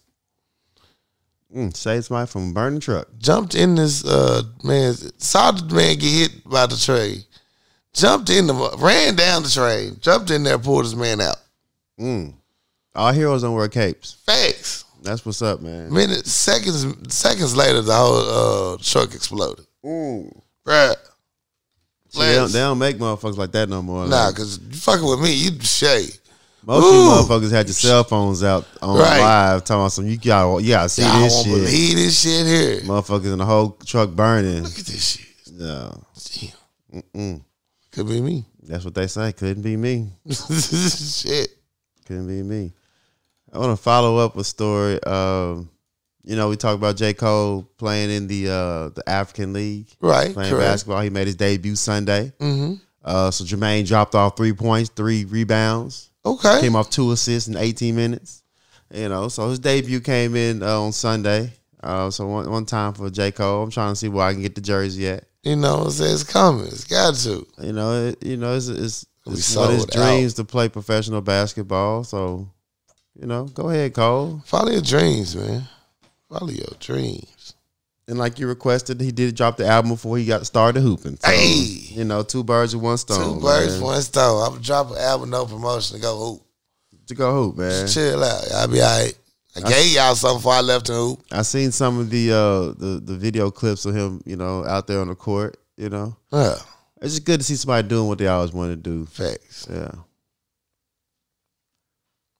Mm, 1.56 1.76
save 1.76 2.06
somebody 2.06 2.28
from 2.28 2.50
a 2.50 2.54
burning 2.54 2.80
truck. 2.80 3.08
Jumped 3.20 3.54
in 3.54 3.76
this 3.76 4.04
uh, 4.04 4.42
man, 4.64 4.96
saw 5.20 5.52
the 5.52 5.74
man 5.74 5.98
get 5.98 6.10
hit 6.10 6.44
by 6.44 6.66
the 6.66 6.76
train, 6.76 7.24
jumped 7.94 8.32
in 8.32 8.48
the 8.48 8.54
ran 8.80 9.16
down 9.16 9.44
the 9.44 9.50
train, 9.50 9.98
jumped 10.02 10.32
in 10.32 10.44
there, 10.44 10.58
pulled 10.58 10.86
his 10.86 10.96
man 10.96 11.22
out. 11.22 11.38
Mm. 12.00 12.34
All 12.96 13.12
heroes 13.12 13.44
don't 13.44 13.56
wear 13.56 13.70
capes. 13.70 14.14
Facts. 14.26 14.86
That's 15.04 15.26
what's 15.26 15.42
up, 15.42 15.62
man. 15.62 15.94
Minutes, 15.94 16.32
seconds, 16.32 17.14
seconds 17.14 17.56
later, 17.56 17.82
the 17.82 17.94
whole 17.94 18.74
uh, 18.74 18.78
truck 18.82 19.13
exploded. 19.13 19.65
Mm. 19.86 20.41
Bruh. 20.65 20.96
See, 22.13 22.19
they, 22.21 22.36
don't, 22.36 22.52
they 22.52 22.60
don't 22.60 22.78
make 22.78 22.97
motherfuckers 22.97 23.38
like 23.38 23.52
that 23.54 23.69
no 23.69 23.82
more. 23.82 24.06
Nah, 24.08 24.26
Like, 24.28 24.36
because 24.36 24.60
you 24.60 24.71
fucking 24.76 25.06
with 25.08 25.19
me, 25.19 25.34
you 25.34 25.60
shade. 25.62 26.15
most 26.65 26.84
Ooh. 26.84 26.88
of 26.88 26.93
you 26.93 26.99
motherfuckers 27.10 27.52
had 27.52 27.65
your 27.67 27.73
cell 27.73 28.04
phones 28.04 28.43
out 28.43 28.65
on 28.82 28.97
Right. 28.99 29.19
live 29.19 29.63
talking 29.63 29.82
about 29.82 29.91
some. 29.91 30.08
You 30.08 30.17
gotta, 30.17 30.62
you 30.63 30.69
gotta 30.69 30.89
see 30.89 31.02
Y'all 31.02 31.19
this 31.21 31.43
shit. 31.43 31.54
believe 31.54 31.95
this 31.95 32.21
shit 32.21 32.45
here. 32.45 32.80
Motherfuckers 32.82 33.32
in 33.34 33.39
the 33.39 33.45
whole 33.45 33.71
truck 33.86 34.12
burning. 34.12 34.63
Look 34.63 34.78
at 34.80 34.86
this 34.86 35.08
shit. 35.17 35.54
No, 35.54 36.04
Damn. 36.91 37.02
Mm-mm. 37.15 37.41
Could 37.91 38.08
be 38.08 38.21
me. 38.21 38.45
that's 38.62 38.86
what 38.86 38.93
they 38.95 39.08
say. 39.08 39.34
Couldn't 39.34 39.63
be 39.63 39.76
me. 39.76 40.10
shit. 40.30 41.47
Couldn't 42.06 42.28
be 42.28 42.43
me. 42.43 42.73
I 43.52 43.58
want 43.60 43.76
to 43.78 43.82
follow 43.82 44.17
up 44.17 44.36
a 44.38 44.43
story. 44.43 45.02
Um, 45.04 45.69
you 46.24 46.36
know, 46.36 46.50
we 46.50 46.56
talked 46.56 46.76
about 46.78 46.96
J. 46.98 47.14
Cole 47.14 47.70
playing 47.78 48.10
in 48.10 48.28
the 48.28 48.48
uh, 48.50 48.90
the 48.90 49.04
African 49.08 49.54
League, 49.54 49.88
Right. 50.00 50.34
playing 50.34 50.52
correct. 50.52 50.68
basketball. 50.68 51.02
He 51.02 51.10
made 51.10 51.28
his 51.28 51.36
debut 51.36 51.76
Sunday. 51.76 52.32
Mm-hmm. 52.40 52.76
Uh, 53.04 53.30
so 53.32 53.44
Jermaine 53.44 53.86
dropped 53.86 54.16
off 54.16 54.38
three 54.38 54.54
points, 54.54 54.90
three 54.90 55.26
rebounds, 55.26 56.10
Okay. 56.26 56.62
came 56.62 56.76
off 56.76 56.90
two 56.90 57.12
assists 57.12 57.50
in 57.50 57.58
18 57.58 57.96
minutes. 57.96 58.44
You 58.94 59.10
know, 59.10 59.28
so 59.28 59.50
his 59.50 59.60
debut 59.60 60.00
came 60.00 60.36
in 60.36 60.64
uh, 60.64 60.80
on 60.80 60.92
Sunday. 60.94 61.52
Uh, 61.82 62.10
so 62.10 62.28
one, 62.28 62.50
one 62.50 62.66
time 62.66 62.94
for 62.94 63.10
J. 63.10 63.32
Cole. 63.32 63.64
I'm 63.64 63.72
trying 63.72 63.92
to 63.92 63.96
see 63.98 64.08
where 64.08 64.26
I 64.26 64.32
can 64.34 64.42
get 64.42 64.56
the 64.56 64.62
jersey 64.62 65.08
at. 65.10 65.26
You 65.42 65.58
know, 65.58 65.88
it's, 65.88 66.00
it's 66.00 66.24
coming. 66.24 66.68
It's 66.68 66.86
got 66.86 67.16
to. 67.16 67.46
You 67.62 67.74
know, 67.74 68.06
it, 68.08 68.24
you 68.26 68.38
know, 68.38 68.56
it's 68.56 68.70
it's, 68.70 69.06
it's 69.26 69.56
one 69.58 69.66
of 69.68 69.74
his 69.74 69.82
sold 69.84 69.98
out. 69.98 70.08
dreams 70.10 70.36
to 70.36 70.46
play 70.46 70.70
professional 70.70 71.20
basketball. 71.22 72.06
So, 72.06 72.48
you 73.20 73.26
know, 73.28 73.46
go 73.46 73.70
ahead, 73.70 73.94
Cole. 73.94 74.42
Follow 74.46 74.72
your 74.72 74.82
dreams, 74.82 75.36
man. 75.36 75.64
Follow 76.34 76.52
your 76.52 76.65
dreams. 76.80 77.54
And 78.08 78.17
like 78.17 78.38
you 78.39 78.48
requested, 78.48 79.00
he 79.00 79.12
did 79.12 79.36
drop 79.36 79.56
the 79.58 79.65
album 79.65 79.91
before 79.91 80.17
he 80.17 80.26
got 80.26 80.46
started 80.46 80.82
hooping. 80.82 81.17
So, 81.22 81.30
Hey. 81.32 81.54
you 81.56 82.04
know, 82.04 82.22
two 82.24 82.43
birds 82.43 82.76
with 82.76 82.84
one 82.84 82.98
stone. 82.98 83.36
Two 83.36 83.41
birds, 83.41 83.74
man. 83.76 83.82
one 83.82 84.02
stone. 84.02 84.43
I'm 84.43 84.52
gonna 84.54 84.62
drop 84.63 84.91
an 84.91 84.98
album, 84.98 85.30
no 85.30 85.46
promotion, 85.46 85.96
to 85.98 86.02
go 86.02 86.17
hoop. 86.17 86.41
To 87.08 87.15
go 87.15 87.34
hoop, 87.34 87.58
man. 87.58 87.88
Chill 87.88 88.22
out. 88.24 88.52
I'll 88.52 88.67
be 88.67 88.82
all 88.82 89.04
right. 89.04 89.13
I 89.56 89.62
gave 89.62 89.93
y'all 89.93 90.15
something 90.15 90.39
before 90.39 90.54
I 90.54 90.62
left 90.62 90.88
to 90.88 90.93
hoop. 90.93 91.19
I 91.32 91.43
seen 91.43 91.72
some 91.72 92.00
of 92.00 92.10
the 92.10 92.32
uh 92.32 92.74
the 92.80 93.00
the 93.04 93.15
video 93.15 93.52
clips 93.52 93.86
of 93.86 93.96
him, 93.96 94.22
you 94.26 94.36
know, 94.36 94.65
out 94.65 94.88
there 94.88 95.00
on 95.00 95.08
the 95.10 95.15
court. 95.15 95.58
You 95.78 95.89
know, 95.89 96.15
Yeah, 96.32 96.56
it's 97.02 97.13
just 97.13 97.26
good 97.26 97.39
to 97.39 97.43
see 97.46 97.56
somebody 97.56 97.88
doing 97.88 98.08
what 98.08 98.17
they 98.17 98.28
always 98.28 98.52
wanted 98.52 98.84
to 98.84 98.89
do. 98.89 99.06
facts. 99.06 99.67
Yeah. 99.69 99.91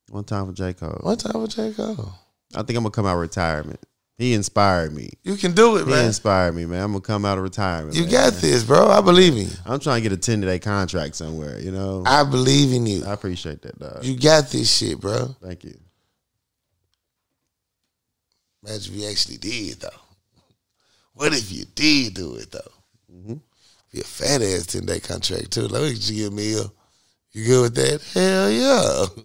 One 0.10 0.24
time 0.24 0.48
for 0.48 0.54
J 0.54 0.74
Cole. 0.74 0.98
One 1.02 1.18
time 1.18 1.34
for 1.34 1.48
J. 1.48 1.72
Cole. 1.74 2.14
I 2.56 2.64
think 2.64 2.78
I'm 2.78 2.84
gonna 2.84 2.92
come 2.92 3.06
out 3.06 3.16
of 3.16 3.22
retirement. 3.22 3.80
He 4.18 4.34
inspired 4.34 4.94
me. 4.94 5.10
You 5.24 5.36
can 5.36 5.54
do 5.54 5.78
it, 5.78 5.86
He 5.86 5.90
man. 5.92 6.02
He 6.02 6.06
inspired 6.08 6.56
me, 6.56 6.66
man. 6.66 6.84
I'm 6.84 6.92
gonna 6.92 7.02
come 7.02 7.26
out 7.26 7.38
of 7.38 7.44
retirement. 7.44 7.96
You 7.96 8.04
man. 8.04 8.12
got 8.12 8.34
this, 8.34 8.64
bro. 8.64 8.88
I 8.88 9.02
believe 9.02 9.34
in 9.34 9.40
you. 9.40 9.50
I'm 9.66 9.80
trying 9.80 10.04
to 10.04 10.10
get 10.10 10.18
a 10.18 10.22
10 10.22 10.42
day 10.42 10.60
contract 10.60 11.16
somewhere. 11.16 11.60
You 11.60 11.72
know, 11.72 12.04
I, 12.06 12.24
believe 12.24 12.74
in 12.74 12.86
you. 12.86 13.04
I 13.06 13.14
appreciate 13.14 13.62
that, 13.64 13.80
dog. 13.80 14.04
You 14.06 14.18
got 14.18 14.50
this 14.50 14.72
shit, 14.72 15.00
bro. 15.00 15.36
Thank 15.42 15.64
you. 15.64 15.76
Imagine 18.66 18.94
if 18.94 19.00
you 19.02 19.10
actually 19.10 19.38
did, 19.38 19.80
though. 19.82 19.90
What 21.14 21.34
if 21.34 21.52
you 21.52 21.66
did 21.76 22.14
do 22.14 22.36
it, 22.36 22.52
though? 22.52 22.72
Mhm. 23.14 23.40
Be 23.92 24.00
a 24.00 24.04
fat 24.04 24.42
ass 24.42 24.68
10 24.68 24.86
day 24.86 25.00
contract, 25.00 25.52
too. 25.52 25.64
Like, 25.64 25.82
what 25.82 26.10
you 26.10 26.24
give 26.24 26.34
me 26.34 26.54
a 26.54 26.64
You 27.34 27.46
good 27.46 27.62
with 27.64 27.76
that? 27.76 28.02
Hell 28.14 28.52
yeah. 28.52 29.24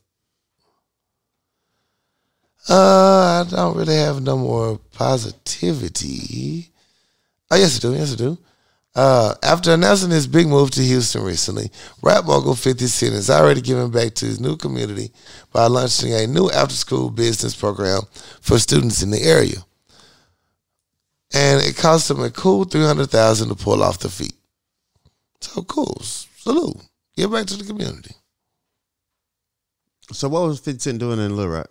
Uh, 2.69 3.45
I 3.47 3.51
don't 3.51 3.77
really 3.77 3.97
have 3.97 4.23
no 4.23 4.37
more 4.37 4.79
positivity. 4.93 6.71
Oh, 7.51 7.57
yes, 7.57 7.79
I 7.79 7.81
do. 7.81 7.95
Yes, 7.95 8.13
I 8.13 8.17
do. 8.17 8.39
Uh, 8.95 9.35
after 9.43 9.73
announcing 9.73 10.11
his 10.11 10.27
big 10.27 10.49
move 10.49 10.71
to 10.73 10.83
Houston 10.83 11.23
recently, 11.23 11.71
rap 12.03 12.25
mogul 12.25 12.55
50 12.55 12.87
Cent 12.87 13.15
is 13.15 13.31
already 13.31 13.61
giving 13.61 13.91
back 13.91 14.13
to 14.15 14.27
his 14.27 14.41
new 14.41 14.57
community 14.57 15.13
by 15.53 15.67
launching 15.67 16.13
a 16.13 16.27
new 16.27 16.51
after 16.51 16.75
school 16.75 17.09
business 17.09 17.55
program 17.55 18.03
for 18.41 18.59
students 18.59 19.03
in 19.03 19.11
the 19.11 19.23
area. 19.23 19.65
And 21.33 21.63
it 21.63 21.77
cost 21.77 22.11
him 22.11 22.21
a 22.21 22.31
cool 22.31 22.65
300000 22.65 23.49
to 23.49 23.55
pull 23.55 23.83
off 23.83 24.01
the 24.01 24.09
feet. 24.09 24.35
So 25.41 25.63
cool. 25.63 26.01
Salute. 26.03 26.79
Give 27.17 27.31
back 27.31 27.47
to 27.47 27.57
the 27.57 27.65
community. 27.65 28.15
So, 30.11 30.29
what 30.29 30.43
was 30.43 30.61
50 30.61 30.81
Cent 30.81 30.99
doing 30.99 31.21
in 31.21 31.37
Little 31.37 31.53
Rock? 31.53 31.71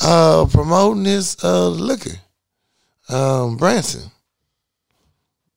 Uh, 0.00 0.46
promoting 0.50 1.04
his 1.04 1.36
uh, 1.42 1.68
liquor. 1.68 2.16
Um, 3.08 3.56
Branson. 3.56 4.10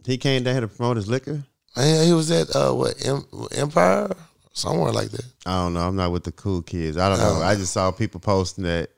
He 0.05 0.17
came 0.17 0.43
down 0.43 0.55
here 0.55 0.61
to 0.61 0.67
promote 0.67 0.97
his 0.97 1.07
liquor? 1.07 1.43
Man, 1.77 2.05
he 2.05 2.13
was 2.13 2.31
at 2.31 2.53
uh, 2.55 2.71
what 2.73 2.95
em- 3.05 3.25
Empire, 3.53 4.09
somewhere 4.51 4.91
like 4.91 5.09
that. 5.11 5.25
I 5.45 5.63
don't 5.63 5.73
know. 5.73 5.81
I'm 5.81 5.95
not 5.95 6.11
with 6.11 6.23
the 6.23 6.31
cool 6.31 6.61
kids. 6.61 6.97
I 6.97 7.09
don't 7.09 7.19
know. 7.19 7.39
Oh. 7.39 7.43
I 7.43 7.55
just 7.55 7.71
saw 7.71 7.91
people 7.91 8.19
posting 8.19 8.63
that, 8.63 8.89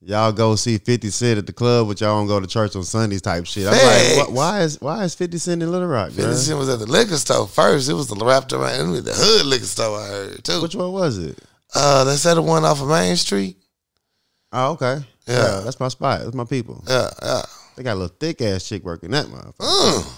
y'all 0.00 0.30
go 0.30 0.54
see 0.56 0.78
50 0.78 1.08
Cent 1.10 1.38
at 1.38 1.46
the 1.46 1.52
club, 1.52 1.88
but 1.88 2.00
y'all 2.00 2.18
don't 2.18 2.26
go 2.26 2.38
to 2.38 2.46
church 2.46 2.76
on 2.76 2.84
Sundays 2.84 3.22
type 3.22 3.46
shit. 3.46 3.66
I'm 3.66 3.72
like, 3.72 3.80
Facts. 3.80 4.28
why 4.30 4.60
is 4.60 4.80
why 4.80 5.04
is 5.04 5.14
50 5.14 5.38
Cent 5.38 5.62
in 5.62 5.72
Little 5.72 5.88
Rock, 5.88 6.08
Fifty 6.08 6.22
bro? 6.22 6.34
Cent 6.34 6.58
was 6.58 6.68
at 6.68 6.78
the 6.80 6.86
liquor 6.86 7.16
store 7.16 7.48
first. 7.48 7.88
It 7.88 7.94
was 7.94 8.08
the 8.08 8.16
wrapped 8.24 8.52
around 8.52 8.88
it 8.88 8.90
was 8.90 9.04
the 9.04 9.12
hood 9.14 9.46
liquor 9.46 9.64
store. 9.64 9.98
I 9.98 10.06
heard 10.06 10.44
too. 10.44 10.60
Which 10.62 10.74
one 10.76 10.92
was 10.92 11.18
it? 11.18 11.38
Uh, 11.74 12.04
they 12.04 12.14
said 12.16 12.34
the 12.34 12.42
one 12.42 12.64
off 12.64 12.80
of 12.82 12.88
Main 12.88 13.16
Street. 13.16 13.56
Oh, 14.56 14.72
okay. 14.72 14.98
Yeah. 15.26 15.62
that's 15.64 15.80
my 15.80 15.88
spot. 15.88 16.20
That's 16.22 16.34
my 16.34 16.44
people. 16.44 16.82
Yeah, 16.86 17.10
yeah. 17.22 17.42
They 17.76 17.82
got 17.82 17.94
a 17.94 17.98
little 18.00 18.16
thick 18.20 18.40
ass 18.40 18.68
chick 18.68 18.84
working 18.84 19.10
that 19.10 19.26
motherfucker. 19.26 20.02
Mm, 20.02 20.12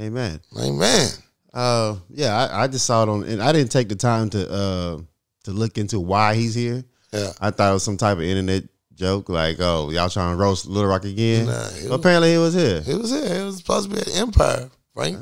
Amen. 0.00 0.40
amen. 0.60 1.08
Uh, 1.52 1.96
yeah, 2.10 2.36
I, 2.36 2.64
I 2.64 2.66
just 2.66 2.84
saw 2.84 3.04
it 3.04 3.08
on, 3.08 3.22
and 3.24 3.42
I 3.42 3.52
didn't 3.52 3.70
take 3.72 3.88
the 3.88 3.94
time 3.94 4.28
to 4.30 4.50
uh 4.52 4.98
to 5.44 5.50
look 5.52 5.78
into 5.78 5.98
why 6.00 6.34
he's 6.34 6.54
here. 6.54 6.84
Yeah. 7.12 7.32
I 7.40 7.50
thought 7.52 7.70
it 7.70 7.74
was 7.74 7.84
some 7.84 7.96
type 7.96 8.18
of 8.18 8.24
internet 8.24 8.64
joke, 8.96 9.28
like, 9.28 9.56
oh, 9.60 9.90
y'all 9.90 10.08
trying 10.10 10.36
to 10.36 10.42
roast 10.42 10.66
Little 10.66 10.90
Rock 10.90 11.04
again. 11.04 11.46
Nah, 11.46 11.68
he 11.70 11.82
was- 11.84 11.90
apparently, 11.92 12.32
he 12.32 12.38
was 12.38 12.54
here. 12.54 12.82
It 12.86 12.98
was 13.00 13.12
it. 13.12 13.30
It 13.32 13.44
was 13.44 13.58
supposed 13.58 13.88
to 13.90 13.96
be 13.96 14.02
an 14.02 14.16
empire. 14.18 14.68
Frank 14.94 15.18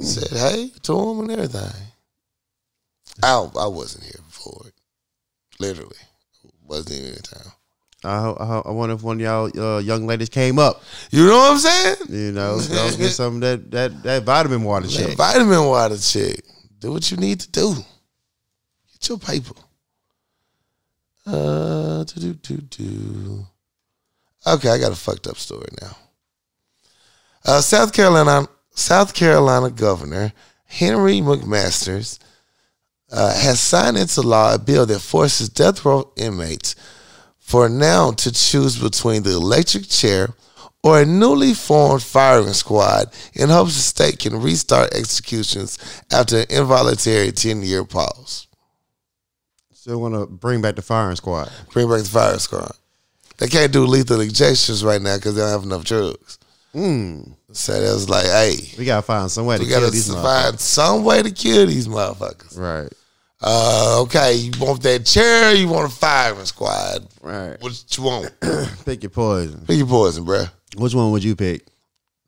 said, 0.00 0.28
"Hey" 0.36 0.72
to 0.82 0.98
him 1.10 1.20
and 1.20 1.30
everything. 1.30 1.72
I 3.22 3.48
I 3.58 3.66
wasn't 3.66 4.04
here 4.04 4.20
for 4.28 4.62
it. 4.66 4.74
Literally, 5.58 5.96
wasn't 6.66 7.00
even 7.00 7.12
in 7.14 7.22
town. 7.22 7.52
I, 8.04 8.28
I, 8.30 8.58
I 8.66 8.70
wonder 8.70 8.94
if 8.94 9.02
one 9.02 9.16
of 9.16 9.20
y'all 9.20 9.60
uh, 9.76 9.78
young 9.80 10.06
ladies 10.06 10.28
came 10.28 10.58
up, 10.58 10.82
You 11.10 11.26
know 11.26 11.36
what 11.36 11.52
I'm 11.52 11.58
saying? 11.58 11.96
you 12.08 12.32
know, 12.32 12.58
go 12.68 12.96
get 12.96 13.10
some 13.10 13.36
of 13.36 13.40
that 13.40 13.70
that 13.70 14.02
that 14.02 14.22
vitamin 14.24 14.62
water 14.62 14.86
That 14.86 15.08
check. 15.08 15.16
vitamin 15.16 15.64
water 15.64 15.96
check. 15.98 16.36
Do 16.78 16.92
what 16.92 17.10
you 17.10 17.16
need 17.16 17.40
to 17.40 17.50
do. 17.50 17.74
Get 18.92 19.08
your 19.08 19.18
paper. 19.18 19.54
Uh, 21.26 22.04
do 22.04 22.34
do 22.34 22.56
do. 22.58 23.46
Okay, 24.46 24.68
I 24.68 24.78
got 24.78 24.92
a 24.92 24.96
fucked 24.96 25.26
up 25.26 25.36
story 25.38 25.66
now. 25.82 25.96
Uh, 27.44 27.60
South 27.60 27.92
Carolina, 27.92 28.46
South 28.74 29.12
Carolina 29.14 29.70
Governor 29.70 30.32
Henry 30.66 31.20
McMaster's 31.20 32.18
uh, 33.12 33.34
has 33.34 33.60
signed 33.60 33.96
into 33.96 34.22
law 34.22 34.54
a 34.54 34.58
bill 34.58 34.86
that 34.86 35.00
forces 35.00 35.48
death 35.48 35.84
row 35.84 36.10
inmates 36.16 36.74
for 37.38 37.68
now 37.68 38.10
to 38.10 38.32
choose 38.32 38.78
between 38.78 39.22
the 39.22 39.30
electric 39.30 39.88
chair 39.88 40.34
or 40.82 41.00
a 41.00 41.06
newly 41.06 41.54
formed 41.54 42.02
firing 42.02 42.52
squad 42.52 43.12
in 43.34 43.48
hopes 43.48 43.74
the 43.74 43.80
state 43.80 44.18
can 44.18 44.40
restart 44.40 44.94
executions 44.94 45.78
after 46.12 46.38
an 46.38 46.46
involuntary 46.50 47.32
10 47.32 47.62
year 47.62 47.84
pause. 47.84 48.46
Still 49.72 50.00
want 50.00 50.14
to 50.14 50.26
bring 50.26 50.60
back 50.60 50.76
the 50.76 50.82
firing 50.82 51.16
squad. 51.16 51.50
Bring 51.72 51.88
back 51.88 52.02
the 52.02 52.08
firing 52.08 52.38
squad. 52.38 52.72
They 53.38 53.48
can't 53.48 53.72
do 53.72 53.84
lethal 53.86 54.20
injections 54.20 54.84
right 54.84 55.00
now 55.00 55.16
because 55.16 55.34
they 55.34 55.42
don't 55.42 55.50
have 55.50 55.64
enough 55.64 55.84
drugs. 55.84 56.38
Mm, 56.74 57.36
So 57.56 57.72
they 57.80 57.92
was 57.92 58.08
like, 58.08 58.26
hey, 58.26 58.56
we 58.78 58.84
gotta 58.84 59.02
find 59.02 59.30
some 59.30 59.46
way 59.46 59.58
to 59.58 59.64
kill 59.64 59.90
these 59.90 60.12
find 60.12 60.60
some 60.60 61.04
way 61.04 61.22
to 61.22 61.30
kill 61.30 61.66
these 61.66 61.88
motherfuckers. 61.88 62.58
Right, 62.58 62.92
Uh, 63.42 64.02
okay, 64.02 64.34
you 64.34 64.52
want 64.60 64.82
that 64.82 65.06
chair? 65.06 65.54
You 65.54 65.68
want 65.68 65.90
a 65.90 65.94
firing 65.94 66.44
squad? 66.44 67.06
right. 67.22 67.56
What 67.60 67.96
you 67.96 68.04
want? 68.04 68.32
Pick 68.84 69.02
your 69.02 69.10
poison. 69.10 69.64
Pick 69.66 69.78
your 69.78 69.86
poison, 69.86 70.24
bruh. 70.24 70.50
Which 70.76 70.94
one 70.94 71.10
would 71.12 71.24
you 71.24 71.34
pick? 71.34 71.64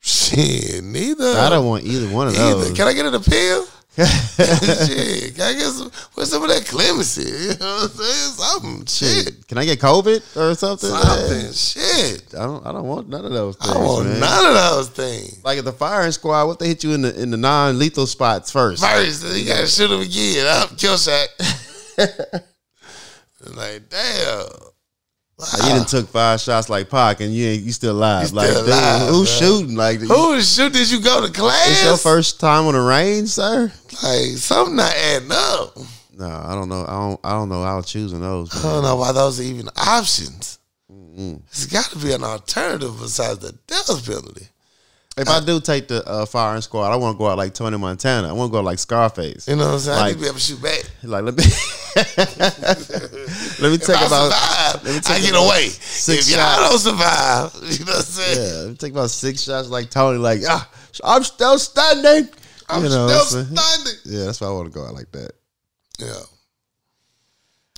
Shit, 0.00 0.82
neither. 0.84 1.32
I 1.36 1.50
don't 1.50 1.66
want 1.66 1.84
either 1.84 2.08
one 2.08 2.28
of 2.28 2.34
Either. 2.34 2.60
those. 2.60 2.72
Can 2.72 2.86
I 2.88 2.92
get 2.94 3.04
it 3.06 3.14
a 3.14 3.20
pill? 3.20 3.66
Shit. 4.06 5.34
Can 5.34 5.42
I 5.42 5.52
get 5.54 5.70
some 5.70 5.90
what's 6.14 6.30
some 6.30 6.42
of 6.42 6.48
that 6.48 6.64
clemency? 6.66 7.22
You 7.22 7.48
know 7.58 7.74
what 7.74 7.82
I'm 7.82 7.88
saying? 7.90 8.32
Something. 8.34 8.86
Shit. 8.86 9.24
Shit. 9.24 9.48
Can 9.48 9.58
I 9.58 9.64
get 9.64 9.80
COVID 9.80 10.36
or 10.36 10.54
something? 10.54 10.90
Something. 10.90 11.52
Shit. 11.52 12.34
I 12.34 12.44
don't. 12.44 12.66
I 12.66 12.72
don't 12.72 12.86
want 12.86 13.08
none 13.08 13.24
of 13.24 13.32
those 13.32 13.56
things. 13.56 13.70
I 13.70 13.74
don't 13.74 13.86
want 13.86 14.08
man. 14.08 14.20
none 14.20 14.46
of 14.46 14.54
those 14.54 14.88
things. 14.90 15.44
Like 15.44 15.58
at 15.58 15.64
the 15.64 15.72
firing 15.72 16.12
squad, 16.12 16.46
what 16.46 16.58
they 16.58 16.68
hit 16.68 16.84
you 16.84 16.92
in 16.92 17.02
the 17.02 17.20
in 17.20 17.30
the 17.30 17.36
non 17.36 17.78
lethal 17.78 18.06
spots 18.06 18.50
first? 18.50 18.84
First, 18.84 19.24
you 19.36 19.46
gotta 19.46 19.66
shoot 19.66 19.90
him 19.90 20.00
again. 20.00 20.46
Up, 20.46 20.76
kill 20.78 20.96
shot. 20.96 21.28
like, 23.56 23.88
damn. 23.88 24.46
Like, 25.38 25.62
you 25.62 25.68
done 25.78 25.86
took 25.86 26.08
five 26.08 26.40
shots 26.40 26.68
like 26.68 26.90
Pac, 26.90 27.20
and 27.20 27.32
you 27.32 27.46
ain't 27.46 27.62
you 27.62 27.70
still 27.72 27.92
alive. 27.96 28.28
You 28.30 28.34
like, 28.34 28.48
still 28.50 28.64
dude, 28.64 29.08
who's 29.14 29.38
bro. 29.38 29.48
shooting? 29.48 29.76
Like, 29.76 30.00
Who 30.00 30.40
shoot 30.40 30.72
did 30.72 30.90
you 30.90 31.00
go 31.00 31.24
to 31.24 31.32
class? 31.32 31.70
it's 31.70 31.84
your 31.84 31.96
first 31.96 32.40
time 32.40 32.66
on 32.66 32.74
the 32.74 32.80
range, 32.80 33.28
sir? 33.28 33.70
Like, 34.02 34.36
something 34.36 34.74
not 34.76 34.92
adding 34.92 35.30
up. 35.30 35.76
No, 36.16 36.26
I 36.28 36.54
don't 36.56 36.68
know. 36.68 36.84
I 36.88 36.92
don't. 36.92 37.20
I 37.22 37.30
don't 37.30 37.48
know 37.48 37.62
how 37.62 37.80
choosing 37.82 38.20
those. 38.20 38.52
I 38.64 38.68
don't 38.68 38.82
know 38.82 38.96
why 38.96 39.12
those 39.12 39.38
are 39.38 39.44
even 39.44 39.68
options. 39.76 40.58
It's 41.20 41.66
got 41.66 41.84
to 41.90 41.98
be 41.98 42.12
an 42.12 42.24
alternative 42.24 42.96
besides 43.00 43.38
the 43.38 43.52
death 43.68 44.04
penalty. 44.06 44.46
If 45.16 45.28
I 45.28 45.44
do 45.44 45.60
take 45.60 45.88
the 45.88 46.04
uh, 46.08 46.26
firing 46.26 46.60
squad, 46.62 46.92
I 46.92 46.96
want 46.96 47.16
to 47.16 47.18
go 47.18 47.26
out 47.28 47.38
like 47.38 47.52
Tony 47.54 47.76
Montana. 47.76 48.28
I 48.28 48.32
want 48.32 48.50
to 48.50 48.52
go 48.52 48.58
out 48.58 48.64
like 48.64 48.78
Scarface. 48.78 49.48
You 49.48 49.56
know 49.56 49.66
what 49.66 49.72
I'm 49.74 49.78
saying? 49.80 49.98
I 49.98 50.00
Like- 50.00 50.08
need 50.10 50.14
to 50.14 50.20
be 50.20 50.26
able 50.26 50.34
to 50.34 50.40
shoot 50.40 50.62
back. 50.62 50.82
Like 51.04 51.24
let 51.24 51.36
me 51.36 51.44
let 51.96 53.70
me 53.70 53.74
If 53.74 53.86
take 53.86 53.96
I 53.96 54.06
about 54.06 54.32
survive, 54.32 54.84
let 54.84 54.94
me 54.94 55.00
I 55.14 55.20
get 55.20 55.34
away. 55.34 55.68
six 55.68 56.28
If 56.28 56.36
y'all 56.36 56.46
shots. 56.46 56.84
don't 56.84 56.92
survive, 56.92 57.52
you 57.78 57.84
know 57.84 57.92
what 57.92 57.96
I'm 57.98 58.02
saying? 58.02 58.38
yeah, 58.38 58.58
let 58.62 58.68
me 58.70 58.74
take 58.76 58.92
about 58.92 59.10
six 59.10 59.42
shots 59.42 59.68
like 59.68 59.90
Tony. 59.90 60.18
Like 60.18 60.40
ah, 60.48 60.68
I'm 61.04 61.24
still 61.24 61.58
standing. 61.58 62.28
I'm 62.68 62.82
You 62.84 62.90
know, 62.90 63.08
still 63.08 63.44
standing. 63.44 63.94
Yeah, 64.04 64.24
that's 64.26 64.40
why 64.40 64.48
I 64.48 64.50
want 64.50 64.72
to 64.72 64.78
go 64.78 64.84
out 64.86 64.94
like 64.94 65.10
that. 65.12 65.32
Yeah. 65.98 66.20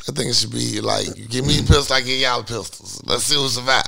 I 0.08 0.12
think 0.12 0.30
it 0.30 0.34
should 0.34 0.50
be 0.50 0.80
like, 0.80 1.16
you 1.16 1.26
give 1.28 1.46
me 1.46 1.58
a 1.60 1.62
pistol, 1.62 1.94
I 1.94 2.00
give 2.00 2.18
y'all 2.20 2.42
pistols. 2.42 3.02
Let's 3.04 3.24
see 3.24 3.36
who 3.36 3.48
survive. 3.48 3.84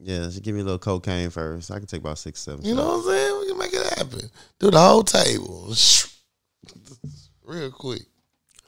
Yeah, 0.00 0.20
just 0.24 0.42
give 0.42 0.54
me 0.54 0.60
a 0.60 0.64
little 0.64 0.78
cocaine 0.78 1.28
first. 1.30 1.70
I 1.72 1.78
can 1.78 1.86
take 1.86 2.00
about 2.00 2.18
six, 2.18 2.40
seven. 2.40 2.64
You 2.64 2.70
shots. 2.70 2.78
know 2.78 2.86
what 2.98 2.98
I'm 2.98 3.04
saying? 3.04 3.40
We 3.40 3.48
can 3.48 3.58
make 3.58 3.72
it 3.74 3.98
happen. 3.98 4.30
Do 4.60 4.70
the 4.70 4.78
whole 4.80 5.02
table. 5.02 5.74
Real 7.44 7.70
quick. 7.72 8.02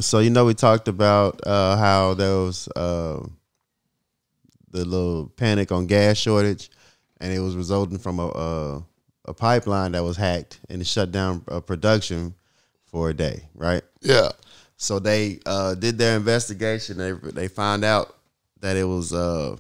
So 0.01 0.21
you 0.21 0.31
know 0.31 0.47
we 0.47 0.55
talked 0.55 0.89
about 0.89 1.41
uh, 1.47 1.77
how 1.77 2.15
there 2.15 2.37
was 2.37 2.69
uh, 2.69 3.23
the 4.71 4.85
little 4.85 5.29
panic 5.37 5.73
on 5.73 5.87
gas 5.87 6.17
shortage, 6.17 6.71
and 7.21 7.33
it 7.33 7.41
was 7.41 7.55
resulting 7.55 7.99
from 7.99 8.19
a 8.19 8.29
a, 8.29 8.87
a 9.27 9.35
pipeline 9.35 9.93
that 9.93 10.03
was 10.03 10.17
hacked 10.17 10.61
and 10.69 10.81
it 10.81 10.87
shut 10.87 11.13
down 11.13 11.45
uh, 11.49 11.61
production 11.61 12.35
for 12.85 13.11
a 13.11 13.15
day, 13.15 13.43
right? 13.55 13.83
Yeah. 14.01 14.31
So 14.77 14.99
they 14.99 15.41
uh, 15.45 15.75
did 15.75 15.99
their 15.99 16.17
investigation. 16.17 16.97
They 16.97 17.13
they 17.13 17.49
found 17.49 17.85
out 17.85 18.17
that 18.61 18.77
it 18.77 18.85
was 18.85 19.13
uh, 19.13 19.57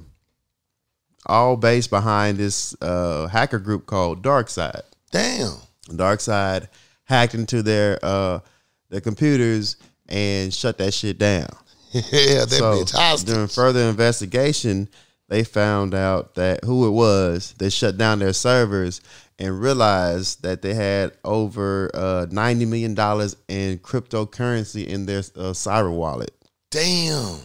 all 1.26 1.56
based 1.56 1.90
behind 1.90 2.38
this 2.38 2.74
uh, 2.80 3.26
hacker 3.26 3.58
group 3.58 3.84
called 3.84 4.22
DarkSide. 4.22 4.82
Damn. 5.10 5.56
DarkSide 5.88 6.68
hacked 7.04 7.34
into 7.34 7.62
their 7.62 7.98
uh, 8.02 8.40
their 8.88 9.00
computers 9.00 9.76
and 10.10 10.52
shut 10.52 10.78
that 10.78 10.94
shit 10.94 11.18
down. 11.18 11.48
yeah, 11.92 12.44
that 12.44 12.50
so 12.50 12.74
bitch 12.74 12.92
hostile. 12.92 13.34
during 13.34 13.48
further 13.48 13.80
investigation, 13.88 14.88
they 15.28 15.44
found 15.44 15.94
out 15.94 16.34
that 16.34 16.64
who 16.64 16.86
it 16.86 16.90
was 16.90 17.54
that 17.58 17.70
shut 17.70 17.96
down 17.96 18.18
their 18.18 18.32
servers 18.32 19.00
and 19.38 19.60
realized 19.60 20.42
that 20.42 20.62
they 20.62 20.74
had 20.74 21.12
over 21.24 21.90
uh, 21.94 22.26
ninety 22.30 22.66
million 22.66 22.94
dollars 22.94 23.36
in 23.48 23.78
cryptocurrency 23.78 24.86
in 24.86 25.06
their 25.06 25.20
uh, 25.20 25.52
cyber 25.52 25.92
wallet. 25.92 26.32
Damn. 26.70 27.38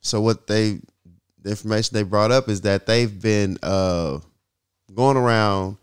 So 0.00 0.20
what 0.20 0.46
they 0.46 0.80
the 1.42 1.50
information 1.50 1.94
they 1.94 2.02
brought 2.02 2.30
up 2.30 2.48
is 2.48 2.62
that 2.62 2.86
they've 2.86 3.20
been 3.20 3.58
uh, 3.62 4.18
going 4.94 5.16
around 5.16 5.76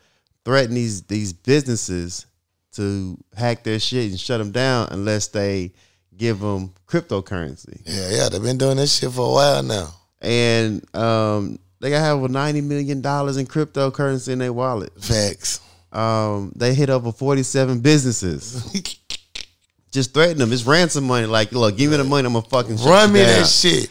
threatening 0.43 0.76
these 0.76 1.02
these 1.04 1.34
businesses 1.34 2.26
to 2.74 3.17
hack 3.36 3.63
their 3.63 3.80
shit 3.80 4.10
and 4.10 4.19
shut 4.19 4.39
them 4.39 4.52
down 4.52 4.88
unless 4.91 5.28
they 5.28 5.71
give 6.17 6.39
them 6.39 6.71
cryptocurrency. 6.88 7.82
Yeah, 7.86 8.10
yeah, 8.12 8.30
they've 8.30 8.41
been 8.41 8.58
doing 8.58 8.78
this 8.78 8.97
shit 8.97 9.12
for 9.12 9.28
a 9.30 9.34
while 9.34 9.63
now. 9.63 9.89
And 10.21 10.84
um, 10.95 11.60
they 11.80 11.89
got 11.89 11.99
have 11.99 12.17
over 12.17 12.28
ninety 12.28 12.62
million 12.62 13.01
dollars 13.01 13.38
in 13.38 13.45
cryptocurrency 13.45 14.30
in 14.30 14.39
their 14.39 14.54
wallet. 14.54 14.91
Facts. 15.01 15.60
Um, 15.91 16.51
they 16.56 16.73
hit 16.73 16.89
over 16.89 17.12
forty 17.12 17.43
seven 17.43 17.80
businesses. 17.80 18.63
Just 19.91 20.13
threaten 20.13 20.39
them. 20.39 20.51
It's 20.51 20.63
ransom 20.65 21.06
money. 21.06 21.25
Like, 21.25 21.51
look, 21.54 21.78
give 21.78 21.91
me 21.91 21.97
the 21.97 22.04
money. 22.04 22.25
I'm 22.28 22.34
gonna 22.34 22.45
fucking 22.47 22.75
Run 22.78 23.13
me 23.13 23.19
down. 23.19 23.41
that 23.41 23.47
shit. 23.47 23.89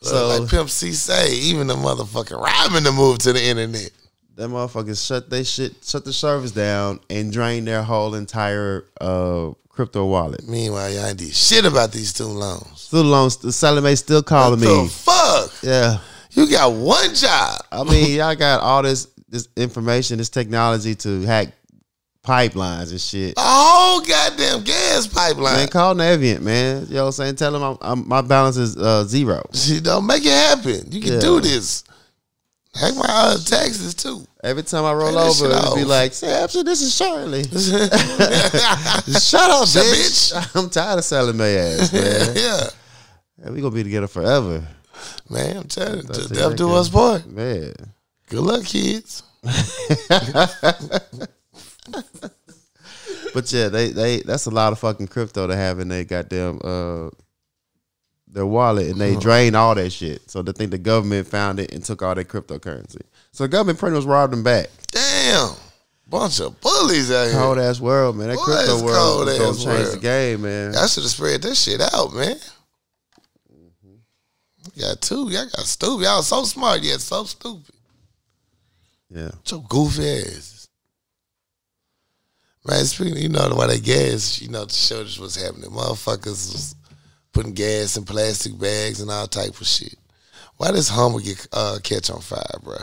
So- 0.00 0.38
like 0.40 0.48
Pimp 0.50 0.68
C 0.70 0.92
say, 0.92 1.32
even 1.34 1.66
the 1.66 1.74
motherfucking 1.76 2.40
robbing 2.40 2.84
to 2.84 2.92
move 2.92 3.18
to 3.18 3.32
the 3.32 3.42
internet. 3.44 3.90
Them 4.38 4.52
motherfuckers 4.52 5.04
shut 5.04 5.28
they 5.28 5.42
shit, 5.42 5.74
shut 5.84 6.04
the 6.04 6.12
service 6.12 6.52
down, 6.52 7.00
and 7.10 7.32
drain 7.32 7.64
their 7.64 7.82
whole 7.82 8.14
entire 8.14 8.84
uh, 9.00 9.50
crypto 9.68 10.06
wallet. 10.06 10.48
Meanwhile, 10.48 10.92
y'all 10.92 11.06
ain't 11.06 11.18
did 11.18 11.34
shit 11.34 11.64
about 11.64 11.90
these 11.90 12.10
student 12.10 12.36
loans. 12.36 12.80
Still 12.80 13.02
loans, 13.02 13.36
the 13.38 13.50
Sallie 13.50 13.80
Mae 13.82 13.96
still 13.96 14.22
calling 14.22 14.60
the 14.60 14.66
me. 14.84 14.88
fuck? 14.88 15.50
Yeah, 15.62 15.98
You 16.30 16.48
got 16.48 16.72
one 16.72 17.14
job. 17.16 17.60
I 17.72 17.82
mean, 17.82 18.16
y'all 18.16 18.36
got 18.36 18.60
all 18.60 18.82
this 18.82 19.08
this 19.28 19.48
information, 19.56 20.18
this 20.18 20.30
technology 20.30 20.94
to 20.94 21.22
hack 21.22 21.48
pipelines 22.24 22.92
and 22.92 23.00
shit. 23.00 23.34
A 23.36 23.40
whole 23.40 24.00
goddamn 24.02 24.62
gas 24.62 25.06
pipeline. 25.08 25.54
Man, 25.56 25.68
call 25.68 25.94
Navient, 25.96 26.42
man. 26.42 26.86
You 26.88 26.94
know 26.94 27.00
what 27.02 27.06
I'm 27.06 27.12
saying? 27.12 27.36
Tell 27.36 27.52
them 27.52 27.62
I'm, 27.62 27.76
I'm, 27.80 28.08
my 28.08 28.20
balance 28.20 28.56
is 28.56 28.76
uh, 28.76 29.02
zero. 29.04 29.42
Shit, 29.52 29.82
don't 29.82 30.06
make 30.06 30.24
it 30.24 30.30
happen. 30.30 30.92
You 30.92 31.00
can 31.00 31.14
Yeah. 31.14 31.20
do 31.20 31.40
this. 31.40 31.82
Heck, 32.74 32.94
my 32.94 33.04
uh, 33.08 33.36
taxes 33.38 33.94
too. 33.94 34.24
Every 34.42 34.62
time 34.62 34.84
I 34.84 34.92
roll 34.92 35.18
over, 35.18 35.46
it'll 35.46 35.74
be 35.74 35.84
like, 35.84 36.12
Samson, 36.12 36.64
this 36.64 36.80
is 36.80 36.94
Shirley. 36.94 37.42
Shut 37.44 39.50
up, 39.50 39.66
Shut 39.66 39.84
bitch. 39.84 40.50
I'm 40.54 40.70
tired 40.70 40.98
of 40.98 41.04
selling 41.04 41.36
my 41.36 41.48
ass, 41.48 41.92
man. 41.92 42.36
yeah, 42.36 42.68
Yeah, 43.42 43.50
we 43.50 43.60
gonna 43.60 43.74
be 43.74 43.82
together 43.82 44.06
forever, 44.06 44.62
man. 45.28 45.56
I'm 45.56 45.68
telling 45.68 45.96
you, 45.98 46.02
to 46.04 46.28
death 46.28 46.56
do 46.56 46.72
us 46.72 46.88
part. 46.88 47.26
man. 47.26 47.74
Good 48.28 48.40
luck, 48.40 48.64
kids. 48.64 49.22
But 53.34 53.52
yeah, 53.52 53.68
they 53.68 53.90
they 53.90 54.20
that's 54.20 54.46
a 54.46 54.50
lot 54.50 54.72
of 54.72 54.78
fucking 54.78 55.08
crypto 55.08 55.46
to 55.46 55.56
have 55.56 55.80
in 55.80 55.88
their 55.88 56.04
goddamn 56.04 56.60
uh 56.62 57.10
their 58.26 58.46
wallet, 58.46 58.88
and 58.88 59.00
they 59.00 59.16
drain 59.16 59.54
all 59.54 59.74
that 59.74 59.90
shit. 59.90 60.30
So 60.30 60.42
they 60.42 60.52
think 60.52 60.70
the 60.70 60.78
government 60.78 61.26
found 61.26 61.60
it 61.60 61.72
and 61.72 61.84
took 61.84 62.02
all 62.02 62.14
that 62.14 62.28
cryptocurrency. 62.28 63.02
So 63.38 63.44
the 63.44 63.50
government 63.50 63.80
much 63.80 64.02
robbed 64.02 64.32
them 64.32 64.42
back. 64.42 64.66
Damn, 64.90 65.52
bunch 66.08 66.40
of 66.40 66.60
bullies 66.60 67.12
out 67.12 67.28
here. 67.28 67.34
Cold 67.34 67.58
ass 67.58 67.78
world, 67.78 68.16
man. 68.16 68.30
That 68.30 68.34
Boy, 68.36 68.42
crypto 68.42 68.82
world 68.82 68.96
cold 68.96 69.28
is 69.28 69.38
gonna 69.38 69.50
ass 69.50 69.64
change 69.64 69.94
the 69.94 70.00
game, 70.00 70.42
man. 70.42 70.74
I 70.74 70.86
should 70.88 71.04
have 71.04 71.12
spread 71.12 71.42
this 71.42 71.62
shit 71.62 71.80
out, 71.80 72.12
man. 72.12 72.34
Got 74.76 75.00
two. 75.00 75.30
Y'all 75.30 75.44
got 75.44 75.66
stupid. 75.66 76.02
Y'all 76.02 76.22
so 76.22 76.42
smart 76.42 76.82
yet 76.82 77.00
so 77.00 77.22
stupid. 77.22 77.76
Yeah. 79.08 79.30
So 79.44 79.60
goofy 79.60 80.18
ass. 80.18 80.68
Man, 82.66 82.84
speaking, 82.86 83.18
you 83.18 83.28
know 83.28 83.52
why 83.54 83.68
they 83.68 83.78
gas, 83.78 84.42
you 84.42 84.48
know, 84.48 84.64
to 84.64 84.74
show 84.74 85.02
us 85.02 85.16
what's 85.16 85.40
happening. 85.40 85.70
Motherfuckers 85.70 86.52
was 86.52 86.74
putting 87.32 87.54
gas 87.54 87.96
in 87.96 88.04
plastic 88.04 88.58
bags 88.58 89.00
and 89.00 89.12
all 89.12 89.28
type 89.28 89.60
of 89.60 89.66
shit. 89.68 89.94
Why 90.56 90.72
does 90.72 90.88
Hummer 90.88 91.20
get 91.20 91.46
uh, 91.52 91.78
catch 91.84 92.10
on 92.10 92.20
fire, 92.20 92.58
bro? 92.64 92.78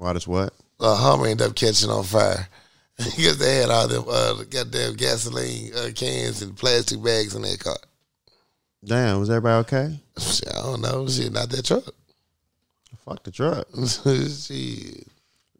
Why 0.00 0.14
does 0.14 0.26
what? 0.26 0.54
A 0.80 0.94
Hummer 0.94 1.26
end 1.26 1.42
up 1.42 1.54
catching 1.54 1.90
on 1.90 2.04
fire 2.04 2.48
because 2.96 3.36
they 3.36 3.56
had 3.56 3.68
all 3.68 3.86
them 3.86 4.04
uh, 4.08 4.32
the 4.32 4.46
goddamn 4.46 4.94
gasoline 4.94 5.72
uh, 5.76 5.90
cans 5.94 6.40
and 6.40 6.56
plastic 6.56 7.02
bags 7.02 7.34
in 7.34 7.42
their 7.42 7.58
car. 7.58 7.76
Damn, 8.82 9.20
was 9.20 9.28
everybody 9.28 9.60
okay? 9.66 10.00
Shit, 10.18 10.48
I 10.48 10.62
don't 10.62 10.80
know. 10.80 11.06
Shit, 11.06 11.30
not 11.34 11.50
that 11.50 11.66
truck. 11.66 11.84
Fuck 13.04 13.22
the 13.24 13.30
truck. 13.30 13.66
shit. 13.86 15.06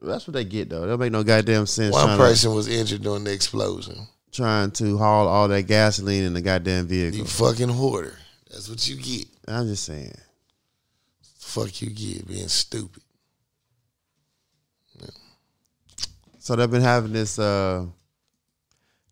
That's 0.03 0.27
what 0.27 0.33
they 0.33 0.45
get 0.47 0.71
though. 0.71 0.87
That 0.87 0.97
make 0.97 1.13
no 1.13 1.23
goddamn 1.23 1.67
sense. 1.67 1.93
One 1.93 2.17
person 2.17 2.55
was 2.55 2.67
injured 2.67 3.03
during 3.03 3.25
the 3.25 3.35
explosion. 3.35 4.09
trying 4.33 4.71
to 4.71 4.97
haul 4.97 5.29
all 5.29 5.49
that 5.49 5.65
gasoline 5.65 6.25
in 6.25 6.33
the 6.33 6.41
goddamn 6.41 6.87
vehicle. 6.87 7.19
You 7.19 7.25
fucking 7.27 7.69
hoarder. 7.69 8.17
That's 8.51 8.71
what 8.71 8.89
you 8.89 8.97
get. 8.97 9.27
I'm 9.47 9.67
just 9.67 9.85
saying. 9.85 10.17
Fuck 11.37 11.83
you 11.83 11.91
get 11.91 12.27
being 12.27 12.49
stupid. 12.49 13.03
So 16.51 16.57
they've 16.57 16.69
been 16.69 16.83
having 16.83 17.13
this 17.13 17.39
uh 17.39 17.87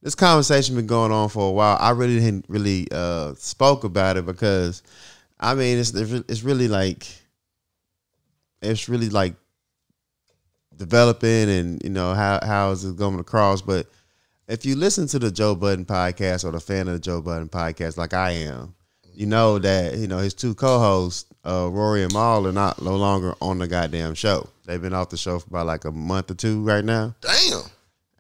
this 0.03 0.17
conversation 0.17 0.75
been 0.75 0.89
going 0.89 1.13
on 1.13 1.29
for 1.29 1.49
a 1.49 1.53
while. 1.53 1.77
I 1.79 1.91
really 1.91 2.19
didn't 2.19 2.47
really 2.49 2.89
uh 2.91 3.35
spoke 3.37 3.85
about 3.85 4.17
it 4.17 4.27
because 4.27 4.83
I 5.39 5.55
mean 5.55 5.79
it's 5.79 5.95
it's 5.95 6.43
really 6.43 6.67
like 6.67 7.07
it's 8.61 8.89
really 8.89 9.09
like 9.09 9.37
developing 10.77 11.49
and 11.49 11.81
you 11.85 11.91
know 11.91 12.13
how 12.13 12.41
how 12.43 12.73
is 12.73 12.85
it 12.85 12.97
going 12.97 13.21
across 13.21 13.63
but 13.63 13.87
if 14.49 14.67
you 14.67 14.75
listen 14.75 15.07
to 15.07 15.21
the 15.21 15.31
Joe 15.31 15.55
Budden 15.55 15.85
podcast 15.85 16.45
or 16.45 16.51
the 16.51 16.59
fan 16.59 16.89
of 16.89 16.95
the 16.95 16.99
Joe 16.99 17.23
Budden 17.23 17.49
podcast 17.49 17.97
like 17.97 18.15
I 18.15 18.33
am 18.33 18.75
you 19.15 19.27
know 19.27 19.61
that 19.61 19.97
you 19.97 20.09
know 20.09 20.19
his 20.19 20.35
two 20.35 20.57
co-hosts 20.57 21.33
uh, 21.45 21.69
Rory 21.71 22.03
and 22.03 22.13
Mal 22.13 22.49
are 22.49 22.53
not 22.53 22.83
no 22.83 22.97
longer 22.97 23.35
on 23.41 23.59
the 23.59 23.69
goddamn 23.69 24.15
show. 24.15 24.49
They've 24.69 24.81
been 24.81 24.93
off 24.93 25.09
the 25.09 25.17
show 25.17 25.39
for 25.39 25.47
about 25.49 25.67
like 25.67 25.87
a 25.87 25.91
month 25.91 26.31
or 26.31 26.35
two 26.35 26.63
right 26.63 26.85
now, 26.85 27.15
Damn. 27.23 27.63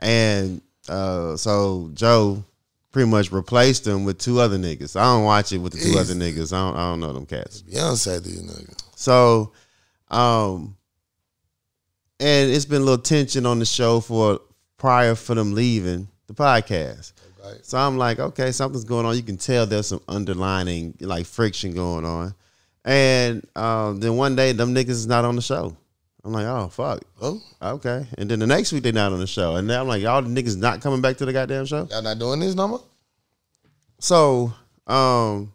and 0.00 0.62
uh, 0.88 1.36
so 1.36 1.90
Joe 1.92 2.42
pretty 2.90 3.10
much 3.10 3.30
replaced 3.30 3.84
them 3.84 4.06
with 4.06 4.16
two 4.16 4.40
other 4.40 4.56
niggas. 4.56 4.98
I 4.98 5.04
don't 5.04 5.24
watch 5.24 5.52
it 5.52 5.58
with 5.58 5.74
the 5.74 5.78
two 5.78 5.98
other 5.98 6.14
niggas. 6.14 6.54
I 6.54 6.66
don't, 6.66 6.76
I 6.76 6.90
don't 6.90 7.00
know 7.00 7.12
them 7.12 7.26
cats. 7.26 7.60
Beyonce 7.60 8.24
these 8.24 8.42
niggas. 8.42 8.82
So, 8.96 9.52
um, 10.10 10.74
and 12.18 12.50
it's 12.50 12.64
been 12.64 12.80
a 12.80 12.84
little 12.84 13.02
tension 13.02 13.44
on 13.44 13.58
the 13.58 13.66
show 13.66 14.00
for 14.00 14.40
prior 14.78 15.14
for 15.14 15.34
them 15.34 15.52
leaving 15.52 16.08
the 16.28 16.32
podcast. 16.32 17.12
Right. 17.44 17.58
So 17.62 17.76
I'm 17.76 17.98
like, 17.98 18.20
okay, 18.20 18.52
something's 18.52 18.84
going 18.84 19.04
on. 19.04 19.16
You 19.16 19.22
can 19.22 19.36
tell 19.36 19.66
there's 19.66 19.88
some 19.88 20.00
underlining 20.08 20.94
like 21.00 21.26
friction 21.26 21.74
going 21.74 22.06
on. 22.06 22.34
And 22.86 23.46
um, 23.54 24.00
then 24.00 24.16
one 24.16 24.34
day, 24.34 24.52
them 24.52 24.74
niggas 24.74 24.88
is 24.88 25.06
not 25.06 25.26
on 25.26 25.36
the 25.36 25.42
show. 25.42 25.76
I'm 26.24 26.32
like, 26.32 26.46
oh 26.46 26.68
fuck, 26.68 27.02
Oh, 27.20 27.40
okay. 27.62 28.06
And 28.18 28.30
then 28.30 28.38
the 28.40 28.46
next 28.46 28.72
week 28.72 28.82
they 28.82 28.92
not 28.92 29.12
on 29.12 29.20
the 29.20 29.26
show, 29.26 29.56
and 29.56 29.68
then 29.68 29.80
I'm 29.80 29.88
like, 29.88 30.02
y'all 30.02 30.22
the 30.22 30.28
niggas 30.28 30.56
not 30.56 30.80
coming 30.80 31.00
back 31.00 31.16
to 31.18 31.24
the 31.24 31.32
goddamn 31.32 31.66
show. 31.66 31.86
y'all 31.90 32.02
not 32.02 32.18
doing 32.18 32.40
this 32.40 32.54
no 32.54 32.68
more? 32.68 32.82
So, 34.00 34.52
um, 34.86 35.52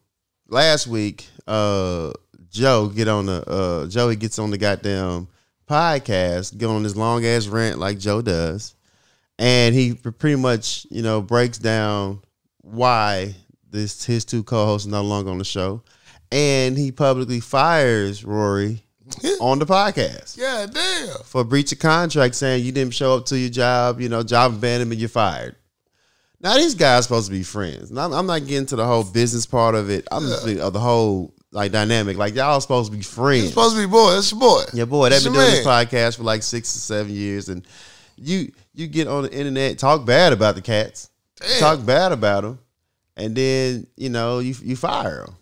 last 0.48 0.88
week, 0.88 1.28
uh, 1.48 2.12
Joe 2.50 2.88
get 2.88 3.08
on 3.08 3.26
the 3.26 3.44
uh, 3.50 3.88
Joey 3.88 4.16
gets 4.16 4.40
on 4.40 4.52
the 4.52 4.58
goddamn 4.58 5.28
podcast, 5.70 6.58
get 6.58 6.68
on 6.68 6.84
this 6.84 6.96
long 6.96 7.26
ass 7.26 7.48
rant 7.48 7.80
like 7.80 8.00
Joe 8.00 8.22
does, 8.22 8.76
and 9.40 9.74
he 9.76 9.94
pretty 9.96 10.36
much 10.36 10.86
you 10.90 11.02
know 11.02 11.22
breaks 11.22 11.58
down 11.58 12.22
why 12.62 13.36
this 13.70 14.06
his 14.06 14.24
two 14.24 14.44
co-hosts 14.44 14.88
are 14.88 14.92
no 14.92 15.02
longer 15.04 15.32
on 15.32 15.40
the 15.40 15.44
show, 15.46 15.84
and 16.32 16.78
he 16.78 16.92
publicly 16.92 17.40
fires 17.40 18.24
Rory 18.24 18.84
on 19.42 19.60
the 19.60 19.66
podcast 19.66 20.38
Yeah, 20.38 20.66
damn. 20.72 21.18
for 21.26 21.44
breach 21.44 21.72
of 21.72 21.80
contract, 21.80 22.36
saying 22.36 22.64
you 22.66 22.72
didn't 22.72 22.94
show 22.94 23.16
up 23.18 23.26
to 23.28 23.38
your 23.38 23.50
job, 23.50 24.00
you 24.02 24.10
know, 24.10 24.24
job 24.24 24.54
abandonment, 24.54 25.00
you're 25.00 25.10
fired. 25.10 25.56
Now 26.42 26.56
these 26.56 26.76
guys 26.76 27.04
supposed 27.04 27.28
to 27.28 27.32
be 27.32 27.44
friends. 27.44 27.90
And 27.90 28.00
I'm, 28.00 28.12
I'm 28.12 28.26
not 28.26 28.46
getting 28.46 28.66
to 28.68 28.76
the 28.76 28.86
whole 28.86 29.04
business 29.06 29.46
part 29.46 29.76
of 29.76 29.90
it. 29.90 30.08
I'm 30.12 30.24
just 30.24 30.46
of 30.48 30.74
the 30.74 30.80
whole 30.80 31.34
like 31.52 31.72
dynamic. 31.72 32.18
Like 32.18 32.36
y'all 32.36 32.60
supposed 32.60 32.92
to 32.92 32.98
be 32.98 33.04
friends. 33.04 33.50
supposed 33.50 33.76
to 33.76 33.82
be 33.82 33.90
boy. 33.90 34.12
That's 34.12 34.32
your 34.32 34.42
boy. 34.42 34.64
Yeah, 34.74 34.86
boy, 34.86 35.10
they've 35.10 35.24
been 35.24 35.32
doing 35.34 35.46
this 35.52 35.66
podcast 35.66 36.18
for 36.18 36.24
like 36.24 36.44
six 36.44 36.76
or 36.76 36.80
seven 36.80 37.14
years, 37.14 37.48
and 37.48 37.66
you 38.18 38.52
you 38.74 38.88
get 38.88 39.08
on 39.08 39.24
the 39.24 39.32
internet, 39.34 39.78
talk 39.80 40.06
bad 40.06 40.34
about 40.34 40.56
the 40.56 40.62
cats, 40.62 41.10
Damn. 41.40 41.60
talk 41.60 41.86
bad 41.86 42.12
about 42.12 42.42
them, 42.44 42.60
and 43.16 43.36
then 43.36 43.88
you 43.96 44.10
know 44.10 44.40
you 44.40 44.54
you 44.62 44.76
fire 44.76 45.26
them. 45.26 45.36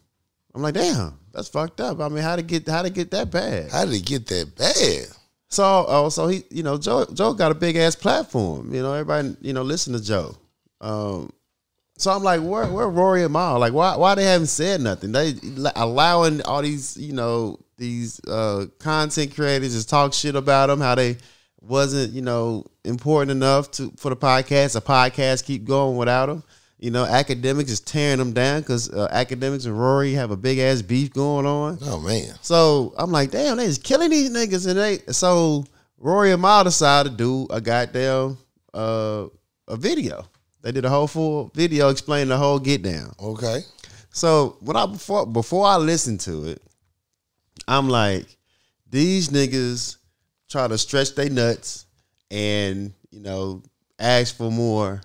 I'm 0.54 0.62
like, 0.62 0.76
damn, 0.76 1.18
that's 1.34 1.48
fucked 1.48 1.82
up. 1.82 2.00
I 2.00 2.10
mean, 2.10 2.24
how 2.24 2.36
to 2.36 2.42
get 2.42 2.68
how 2.68 2.82
to 2.82 2.90
get 2.90 3.12
that 3.12 3.32
bad? 3.32 3.72
How 3.72 3.86
did 3.86 3.96
it 3.96 4.06
get 4.06 4.28
that 4.28 4.56
bad? 4.56 5.08
So, 5.52 5.86
oh, 5.88 6.08
so 6.08 6.28
he, 6.28 6.44
you 6.50 6.64
know, 6.64 6.78
Joe, 6.78 7.06
Joe 7.14 7.34
got 7.34 7.52
a 7.52 7.56
big 7.56 7.76
ass 7.76 7.94
platform. 7.94 8.74
You 8.74 8.82
know, 8.82 8.94
everybody, 8.94 9.36
you 9.42 9.52
know, 9.52 9.64
listen 9.64 9.92
to 9.92 10.02
Joe. 10.02 10.38
Um, 10.80 11.34
so 11.98 12.10
I'm 12.10 12.24
like, 12.24 12.42
where, 12.42 12.66
where 12.68 12.88
Rory 12.88 13.24
and 13.24 13.34
Mal? 13.34 13.60
Like, 13.60 13.74
why, 13.74 13.98
why 13.98 14.16
they 14.16 14.24
haven't 14.24 14.48
said 14.48 14.80
nothing? 14.80 15.12
They 15.12 15.36
allowing 15.76 16.42
all 16.44 16.62
these, 16.62 16.96
you 16.96 17.12
know, 17.12 17.60
these 17.78 18.22
uh, 18.30 18.68
content 18.80 19.36
creators 19.36 19.74
just 19.74 19.90
talk 19.90 20.14
shit 20.14 20.36
about 20.36 20.68
them, 20.68 20.80
how 20.80 20.96
they 20.96 21.18
wasn't, 21.60 22.14
you 22.14 22.22
know, 22.22 22.66
important 22.86 23.32
enough 23.32 23.72
to 23.72 23.92
for 23.98 24.10
the 24.10 24.16
podcast. 24.16 24.74
The 24.74 24.82
podcast 24.82 25.44
keep 25.44 25.66
going 25.66 25.98
without 25.98 26.28
them. 26.28 26.44
You 26.82 26.90
know, 26.90 27.06
Akademiks 27.06 27.70
is 27.70 27.80
tearing 27.80 28.18
them 28.18 28.34
down 28.34 28.62
because 28.62 28.90
uh, 28.90 29.08
Akademiks 29.14 29.68
and 29.68 29.80
Rory 29.80 30.14
have 30.14 30.32
a 30.32 30.36
big 30.36 30.58
ass 30.58 30.82
beef 30.82 31.14
going 31.14 31.46
on. 31.46 31.78
Oh 31.84 32.00
man. 32.00 32.34
So 32.42 32.96
I'm 32.98 33.12
like, 33.12 33.30
damn, 33.30 33.58
they 33.58 33.68
just 33.68 33.84
killing 33.84 34.10
these 34.10 34.32
niggas, 34.32 34.68
and 34.68 34.80
they 34.80 35.14
so 35.14 35.64
Rory 36.00 36.32
and 36.32 36.42
Mal 36.42 36.64
decided 36.64 37.12
to 37.12 37.18
do 37.18 37.48
a 37.52 37.62
goddamn 37.62 38.40
uh 38.74 39.28
a 39.68 39.78
video. 39.78 40.26
They 40.64 40.72
did 40.72 40.84
a 40.84 40.90
whole 40.90 41.06
full 41.06 41.52
video 41.54 41.90
explaining 41.90 42.30
the 42.30 42.38
whole 42.38 42.58
get 42.58 42.82
down. 42.82 43.14
Okay. 43.22 43.60
So 44.10 44.58
when 44.62 44.76
I 44.76 44.88
before 44.88 45.28
before 45.28 45.68
I 45.68 45.78
listened 45.78 46.22
to 46.22 46.48
it, 46.48 46.64
I'm 47.68 47.90
like, 47.90 48.26
these 48.90 49.30
niggas 49.30 49.98
try 50.50 50.68
to 50.68 50.80
stretch 50.80 51.14
their 51.14 51.30
nuts 51.30 51.86
and 52.32 52.92
you 53.12 53.20
know 53.20 53.62
ask 54.00 54.36
for 54.36 54.50
more 54.52 55.00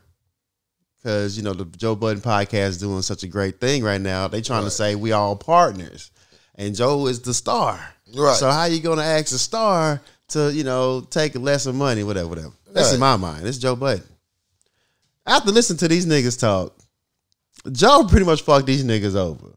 because 1.06 1.36
you 1.36 1.44
know 1.44 1.52
the 1.52 1.64
Joe 1.76 1.94
Budden 1.94 2.20
podcast 2.20 2.68
is 2.68 2.78
doing 2.78 3.00
such 3.00 3.22
a 3.22 3.28
great 3.28 3.60
thing 3.60 3.84
right 3.84 4.00
now. 4.00 4.26
They 4.26 4.42
trying 4.42 4.64
to 4.64 4.70
say 4.70 4.96
we 4.96 5.12
all 5.12 5.36
partners, 5.36 6.10
and 6.56 6.74
Joe 6.74 7.06
is 7.06 7.20
the 7.20 7.32
star. 7.32 7.78
Right. 8.12 8.34
So 8.34 8.50
how 8.50 8.64
you 8.64 8.80
gonna 8.80 9.02
ask 9.02 9.32
a 9.32 9.38
star 9.38 10.00
to 10.30 10.52
you 10.52 10.64
know 10.64 11.02
take 11.02 11.36
lesser 11.36 11.72
money, 11.72 12.02
whatever, 12.02 12.28
whatever? 12.28 12.52
That's 12.72 12.92
in 12.92 12.98
my 12.98 13.16
mind. 13.16 13.46
It's 13.46 13.58
Joe 13.58 13.76
Budden. 13.76 14.02
After 15.24 15.52
listening 15.52 15.78
to 15.78 15.88
these 15.88 16.06
niggas 16.06 16.40
talk, 16.40 16.76
Joe 17.70 18.04
pretty 18.08 18.26
much 18.26 18.42
fucked 18.42 18.66
these 18.66 18.84
niggas 18.84 19.14
over. 19.14 19.54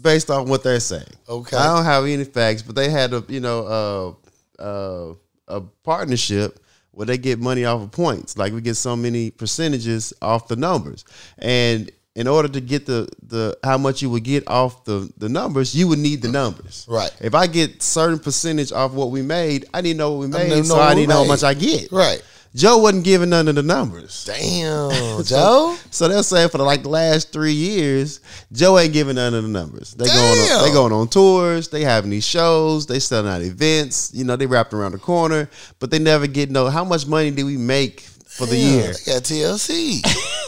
Based 0.00 0.30
on 0.30 0.48
what 0.48 0.62
they're 0.62 0.78
saying. 0.78 1.02
Okay. 1.28 1.56
I 1.56 1.74
don't 1.74 1.84
have 1.84 2.04
any 2.04 2.22
facts, 2.22 2.62
but 2.62 2.76
they 2.76 2.88
had 2.88 3.12
a 3.12 3.24
you 3.26 3.40
know 3.40 4.16
uh, 4.60 4.62
uh, 4.62 5.14
a 5.48 5.60
partnership 5.82 6.60
where 6.98 7.06
they 7.06 7.16
get 7.16 7.38
money 7.38 7.64
off 7.64 7.80
of 7.80 7.92
points. 7.92 8.36
Like 8.36 8.52
we 8.52 8.60
get 8.60 8.74
so 8.74 8.96
many 8.96 9.30
percentages 9.30 10.12
off 10.20 10.48
the 10.48 10.56
numbers. 10.56 11.04
And 11.38 11.92
in 12.16 12.26
order 12.26 12.48
to 12.48 12.60
get 12.60 12.86
the 12.86 13.08
the 13.22 13.56
how 13.62 13.78
much 13.78 14.02
you 14.02 14.10
would 14.10 14.24
get 14.24 14.48
off 14.48 14.82
the 14.82 15.08
the 15.16 15.28
numbers, 15.28 15.76
you 15.76 15.86
would 15.86 16.00
need 16.00 16.22
the 16.22 16.28
numbers. 16.28 16.86
Right. 16.90 17.12
If 17.20 17.36
I 17.36 17.46
get 17.46 17.84
certain 17.84 18.18
percentage 18.18 18.72
off 18.72 18.94
what 18.94 19.12
we 19.12 19.22
made, 19.22 19.66
I 19.72 19.80
need 19.80 19.92
to 19.92 19.98
know 19.98 20.10
what 20.10 20.20
we 20.22 20.26
made, 20.26 20.48
to 20.48 20.64
so 20.64 20.80
I 20.80 20.94
need 20.94 21.02
to 21.02 21.10
know 21.10 21.22
how 21.22 21.24
much 21.24 21.44
I 21.44 21.54
get. 21.54 21.92
Right. 21.92 22.20
Joe 22.54 22.78
wasn't 22.78 23.04
giving 23.04 23.30
none 23.30 23.48
of 23.48 23.54
the 23.54 23.62
numbers. 23.62 24.24
Damn, 24.24 25.22
Joe. 25.24 25.76
So 25.90 26.08
they're 26.08 26.22
saying 26.22 26.48
for 26.48 26.58
like 26.58 26.82
the 26.82 26.88
last 26.88 27.32
three 27.32 27.52
years, 27.52 28.20
Joe 28.52 28.78
ain't 28.78 28.92
giving 28.92 29.16
none 29.16 29.34
of 29.34 29.42
the 29.42 29.48
numbers. 29.48 29.92
They 29.94 30.06
going 30.06 30.38
on, 30.38 30.64
they 30.64 30.72
going 30.72 30.92
on 30.92 31.08
tours, 31.08 31.68
they 31.68 31.82
having 31.82 32.10
these 32.10 32.26
shows, 32.26 32.86
they 32.86 32.98
selling 32.98 33.30
out 33.30 33.42
events. 33.42 34.12
You 34.14 34.24
know, 34.24 34.36
they 34.36 34.46
wrapped 34.46 34.72
around 34.72 34.92
the 34.92 34.98
corner, 34.98 35.48
but 35.78 35.90
they 35.90 35.98
never 35.98 36.26
get 36.26 36.50
no. 36.50 36.68
How 36.68 36.84
much 36.84 37.06
money 37.06 37.30
did 37.30 37.44
we 37.44 37.56
make 37.56 38.00
for 38.00 38.46
the 38.46 38.56
Damn, 38.56 38.72
year? 38.74 38.92
They 38.92 39.12
got 39.12 39.22
TLC. 39.22 40.02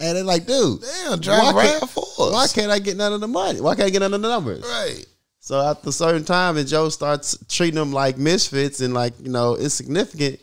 And 0.00 0.16
they're 0.16 0.24
like, 0.24 0.46
dude, 0.46 0.80
Damn, 0.80 1.20
drive 1.20 1.54
why 1.54 1.66
can't, 1.66 1.90
for 1.90 2.02
us. 2.02 2.32
why 2.32 2.46
can't 2.48 2.72
I 2.72 2.78
get 2.78 2.96
none 2.96 3.12
of 3.12 3.20
the 3.20 3.28
money? 3.28 3.60
Why 3.60 3.74
can't 3.74 3.86
I 3.86 3.90
get 3.90 4.00
none 4.00 4.14
of 4.14 4.22
the 4.22 4.28
numbers? 4.28 4.62
Right. 4.62 5.04
So 5.40 5.60
after 5.60 5.90
a 5.90 5.92
certain 5.92 6.24
time, 6.24 6.56
and 6.56 6.66
Joe 6.66 6.88
starts 6.88 7.36
treating 7.48 7.74
them 7.74 7.92
like 7.92 8.16
misfits 8.16 8.80
and 8.80 8.94
like 8.94 9.12
you 9.20 9.30
know 9.30 9.56
insignificant, 9.56 10.40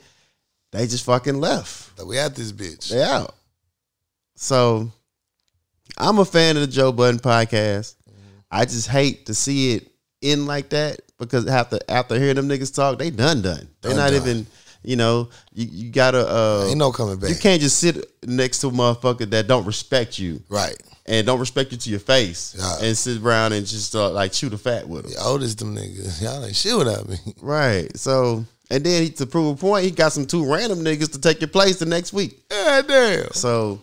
they 0.71 0.88
just 0.88 1.06
fucking 1.06 1.39
left. 1.39 2.01
We 2.03 2.17
at 2.19 2.36
this 2.36 2.51
bitch. 2.51 2.89
They 2.89 3.01
out. 3.03 3.34
So 4.36 4.91
I'm 5.97 6.19
a 6.19 6.25
fan 6.25 6.56
of 6.58 6.62
the 6.62 6.67
Joe 6.67 6.91
Budden 6.91 7.19
podcast. 7.19 7.95
I 8.51 8.65
just 8.65 8.88
hate 8.88 9.25
to 9.27 9.34
see 9.34 9.73
it 9.75 9.91
end 10.21 10.47
like 10.47 10.69
that 10.69 11.01
because 11.17 11.47
after 11.47 11.80
after 11.89 12.17
hearing 12.19 12.36
them 12.36 12.47
niggas 12.49 12.73
talk, 12.73 12.97
they 12.99 13.10
done 13.10 13.41
done. 13.41 13.67
They're 13.82 13.91
Done 13.91 13.97
not 13.97 14.12
done. 14.12 14.21
even, 14.21 14.47
you 14.84 14.95
know, 14.95 15.30
you, 15.53 15.67
you 15.69 15.91
gotta 15.91 16.19
uh 16.27 16.65
Ain't 16.69 16.77
no 16.77 16.91
coming 16.91 17.17
back. 17.17 17.30
you 17.30 17.36
can't 17.36 17.62
just 17.62 17.80
sit 17.80 18.06
next 18.25 18.60
to 18.60 18.67
a 18.67 18.71
motherfucker 18.71 19.30
that 19.32 19.47
don't 19.47 19.65
respect 19.65 20.17
you 20.19 20.41
Right. 20.49 20.77
and 21.08 21.25
don't 21.27 21.39
respect 21.39 21.71
you 21.71 21.77
to 21.77 21.89
your 21.89 21.99
face 21.99 22.56
and 22.82 22.95
sit 22.97 23.21
around 23.21 23.53
and 23.53 23.65
just 23.65 23.95
uh, 23.95 24.10
like 24.12 24.34
shoot 24.34 24.53
a 24.53 24.58
fat 24.58 24.88
with 24.88 25.03
them. 25.03 25.13
The 25.13 25.19
oldest 25.21 25.60
them 25.60 25.75
niggas. 25.75 26.21
Y'all 26.23 26.43
ain't 26.45 26.56
shit 26.56 26.77
without 26.77 27.10
me. 27.10 27.17
Right. 27.41 27.95
So 27.97 28.45
and 28.69 28.84
then 28.84 29.03
he, 29.03 29.10
to 29.12 29.25
prove 29.25 29.56
a 29.56 29.60
point, 29.60 29.86
he 29.86 29.91
got 29.91 30.12
some 30.12 30.25
two 30.25 30.51
random 30.51 30.80
niggas 30.80 31.12
to 31.13 31.21
take 31.21 31.39
your 31.41 31.47
place 31.49 31.80
the 31.80 31.86
next 31.86 32.13
week. 32.13 32.47
God 32.49 32.88
damn. 32.88 33.32
So 33.32 33.82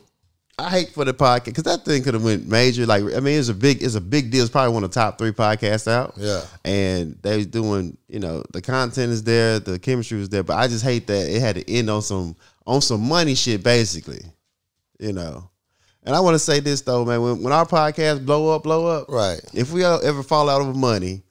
I 0.59 0.71
hate 0.71 0.91
for 0.91 1.05
the 1.05 1.15
podcast 1.15 1.47
because 1.47 1.65
that 1.65 1.85
thing 1.85 2.03
could 2.03 2.15
have 2.15 2.23
went 2.25 2.47
major. 2.47 2.87
Like 2.87 3.03
I 3.03 3.21
mean, 3.21 3.39
it's 3.39 3.49
a 3.49 3.55
big, 3.55 3.83
it's 3.83 3.95
a 3.97 4.01
big 4.01 4.31
deal. 4.31 4.43
It's 4.43 4.51
probably 4.51 4.73
one 4.75 4.85
of 4.85 4.91
the 4.91 4.95
top 5.01 5.19
three 5.19 5.33
podcasts 5.33 5.89
out. 5.91 6.15
Yeah. 6.17 6.43
and 6.65 7.19
they 7.23 7.45
doing, 7.45 7.97
you 8.09 8.21
know, 8.21 8.45
the 8.53 8.63
content 8.63 9.11
is 9.13 9.23
there, 9.25 9.59
the 9.59 9.79
chemistry 9.79 10.19
was 10.19 10.29
there, 10.29 10.43
but 10.43 10.57
I 10.57 10.69
just 10.69 10.85
hate 10.85 11.07
that 11.09 11.29
it 11.29 11.41
had 11.41 11.57
to 11.57 11.71
end 11.71 11.91
on 11.91 12.03
some 12.03 12.37
on 12.67 12.81
some 12.81 13.01
money 13.09 13.35
shit, 13.35 13.63
basically. 13.65 14.23
You 15.01 15.13
know, 15.13 15.51
and 16.05 16.15
I 16.15 16.21
want 16.21 16.35
to 16.37 16.39
say 16.39 16.61
this 16.61 16.83
though, 16.83 17.05
man. 17.05 17.21
When 17.21 17.43
when 17.43 17.53
our 17.53 17.67
podcast 17.67 18.25
blow 18.25 18.55
up, 18.55 18.63
blow 18.63 18.87
up, 18.87 19.09
Right. 19.09 19.41
if 19.55 19.73
we 19.73 19.85
ever 19.85 20.23
fall 20.23 20.49
out 20.49 20.61
over 20.61 20.73
money, 20.73 21.23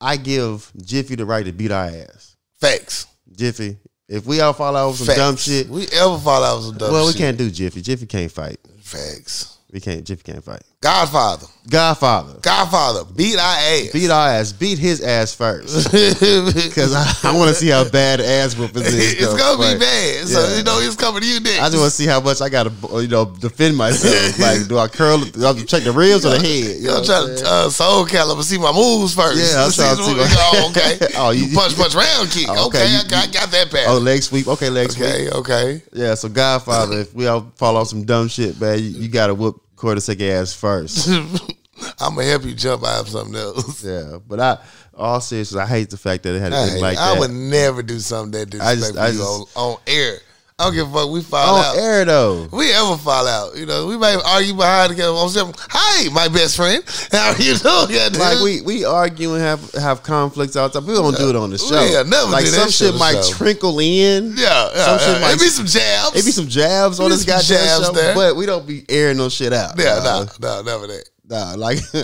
I 0.00 0.16
give 0.16 0.72
Jiffy 0.82 1.14
the 1.14 1.24
right 1.24 1.44
to 1.44 1.52
beat 1.52 1.70
our 1.70 1.84
ass. 1.84 2.29
Facts. 2.60 3.06
Jiffy, 3.34 3.78
if 4.08 4.26
we 4.26 4.40
all 4.40 4.52
fall 4.52 4.76
out 4.76 4.88
over 4.88 4.96
some 4.96 5.06
Facts. 5.06 5.18
dumb 5.18 5.36
shit, 5.36 5.68
We 5.68 5.86
ever 5.92 6.18
fall 6.18 6.44
out 6.44 6.56
with 6.58 6.66
some 6.66 6.78
dumb 6.78 6.88
shit. 6.88 6.92
well, 6.92 7.06
we 7.06 7.12
shit. 7.12 7.18
can't 7.20 7.38
do 7.38 7.50
Jiffy. 7.50 7.80
Jiffy 7.80 8.06
can't 8.06 8.30
fight. 8.30 8.58
Facts. 8.80 9.58
We 9.72 9.80
can't. 9.80 10.04
Jiffy 10.04 10.22
can't 10.22 10.44
fight. 10.44 10.62
Godfather. 10.82 11.46
Godfather, 11.68 12.38
Godfather. 12.40 13.04
Beat 13.14 13.36
our 13.36 13.56
ass. 13.58 13.90
beat 13.92 14.08
our 14.10 14.28
ass. 14.28 14.50
Beat 14.50 14.78
his 14.78 15.02
ass 15.02 15.34
first, 15.34 15.92
because 15.92 16.94
I, 16.94 17.28
I 17.28 17.36
want 17.36 17.50
to 17.50 17.54
see 17.54 17.68
how 17.68 17.86
bad 17.86 18.18
ass 18.18 18.56
whooping 18.56 18.82
is. 18.82 19.20
it's 19.20 19.34
gonna 19.34 19.58
be 19.58 19.78
bad. 19.78 20.26
So 20.26 20.40
yeah. 20.40 20.56
you 20.56 20.64
know 20.64 20.78
it's 20.80 20.96
coming 20.96 21.20
to 21.20 21.28
you 21.28 21.38
next. 21.38 21.60
I 21.60 21.68
just 21.68 21.76
want 21.76 21.90
to 21.90 21.96
see 21.96 22.06
how 22.06 22.18
much 22.20 22.40
I 22.40 22.48
got 22.48 22.62
to, 22.64 23.02
you 23.02 23.08
know, 23.08 23.26
defend 23.26 23.76
myself. 23.76 24.38
like, 24.40 24.68
do 24.68 24.78
I 24.78 24.88
curl? 24.88 25.18
Do 25.18 25.46
I 25.46 25.52
check 25.52 25.82
the 25.82 25.92
ribs 25.92 26.24
or 26.24 26.30
the 26.30 26.40
head? 26.40 26.80
You 26.80 26.88
know 26.88 26.96
I'm 26.96 27.04
trying 27.04 27.36
to 27.36 27.44
uh, 27.44 27.68
Soulcalibur, 27.68 28.42
see 28.42 28.58
my 28.58 28.72
moves 28.72 29.14
first. 29.14 29.36
Yeah, 29.36 29.62
I'm 29.62 29.70
trying 29.70 29.96
to 29.98 30.02
see 30.02 30.14
my- 30.16 30.26
Oh, 30.30 30.70
okay. 30.70 31.06
Oh, 31.16 31.30
you- 31.30 31.44
you 31.44 31.56
punch, 31.56 31.76
punch, 31.76 31.94
round 31.94 32.30
kick. 32.30 32.46
Oh, 32.48 32.68
okay, 32.68 32.84
okay, 32.84 32.92
you- 32.92 33.00
I, 33.00 33.06
got, 33.06 33.32
got 33.32 33.50
that 33.50 33.70
back. 33.70 33.84
Oh, 33.86 33.98
leg 33.98 34.22
sweep. 34.22 34.48
Okay, 34.48 34.70
leg 34.70 34.90
sweep. 34.90 35.06
okay, 35.06 35.30
okay. 35.30 35.82
Yeah, 35.92 36.14
so 36.14 36.30
Godfather, 36.30 37.00
if 37.00 37.14
we 37.14 37.26
all 37.26 37.52
fall 37.56 37.76
off 37.76 37.88
some 37.88 38.04
dumb 38.04 38.28
shit, 38.28 38.58
man, 38.58 38.78
you, 38.78 38.88
you 38.88 39.08
got 39.08 39.26
to 39.26 39.34
whoop 39.34 39.62
Cortisec 39.80 40.20
ass 40.28 40.52
first. 40.52 41.08
I'm 41.98 42.14
gonna 42.14 42.24
help 42.24 42.44
you 42.44 42.54
jump 42.54 42.84
out 42.84 43.00
of 43.02 43.08
something 43.08 43.34
else. 43.36 43.82
yeah, 43.86 44.18
but 44.28 44.38
I, 44.40 44.58
all 44.94 45.20
seriousness, 45.20 45.60
I 45.62 45.66
hate 45.66 45.88
the 45.90 45.96
fact 45.96 46.24
that 46.24 46.34
it 46.34 46.40
had 46.40 46.52
to 46.52 46.58
I, 46.58 46.66
be 46.66 46.70
hate- 46.72 46.80
like 46.82 46.98
I 46.98 47.14
that. 47.14 47.20
would 47.20 47.30
never 47.30 47.82
do 47.82 47.98
something 47.98 48.32
that 48.32 48.54
I 48.60 48.74
just- 48.74 48.92
disrespectful 48.92 49.02
I 49.02 49.08
you 49.08 49.18
just- 49.18 49.56
on, 49.56 49.72
on 49.72 49.78
air. 49.86 50.18
I 50.60 50.64
don't 50.64 50.74
give 50.74 50.88
a 50.88 50.92
fuck. 50.92 51.10
We 51.10 51.22
fall 51.22 51.56
on 51.56 51.64
out. 51.64 51.76
air 51.78 52.04
though. 52.04 52.46
We 52.52 52.70
ever 52.72 52.98
fall 52.98 53.26
out, 53.26 53.56
you 53.56 53.64
know, 53.64 53.86
we 53.86 53.96
might 53.96 54.20
argue 54.26 54.52
behind 54.52 54.92
the 54.92 54.96
camera. 54.96 55.16
I'm 55.16 55.30
saying, 55.30 55.54
Hi, 55.56 56.10
my 56.12 56.28
best 56.28 56.56
friend. 56.56 56.84
How 57.12 57.32
are 57.32 57.40
you 57.40 57.54
doing? 57.56 58.12
Like 58.18 58.40
we 58.44 58.60
we 58.60 58.84
argue 58.84 59.32
and 59.32 59.42
have 59.42 59.72
have 59.72 60.02
conflicts 60.02 60.56
all 60.56 60.68
the 60.68 60.78
time. 60.78 60.86
We 60.86 60.92
don't 60.92 61.16
do 61.16 61.30
it 61.30 61.36
on 61.36 61.48
the 61.48 61.56
show. 61.56 61.82
Yeah, 61.82 62.02
never 62.02 62.30
like 62.30 62.44
do 62.44 62.50
that 62.50 62.56
some 62.60 62.70
shit 62.70 62.92
shit 62.92 62.98
might 62.98 63.24
show. 63.24 63.32
trickle 63.32 63.78
in. 63.78 64.36
yeah, 64.36 64.68
yeah, 64.74 64.84
some 64.84 64.98
shit 64.98 65.08
yeah. 65.08 65.20
might- 65.20 65.34
It 65.34 65.40
be 65.40 65.48
some 65.48 65.66
jabs. 65.66 66.16
It 66.16 66.24
be 66.26 66.30
some 66.30 66.48
jabs 66.48 67.00
on 67.00 67.08
this 67.08 67.24
goddamn 67.24 67.56
jabs 67.56 67.86
show, 67.86 67.92
there. 67.92 68.14
but 68.14 68.36
we 68.36 68.44
don't 68.44 68.66
be 68.66 68.84
airing 68.90 69.16
no 69.16 69.30
shit 69.30 69.54
out. 69.54 69.78
Yeah, 69.78 70.00
no, 70.04 70.26
no, 70.40 70.62
never 70.62 70.86
that. 70.88 71.08
Nah, 71.30 71.54
like 71.56 71.78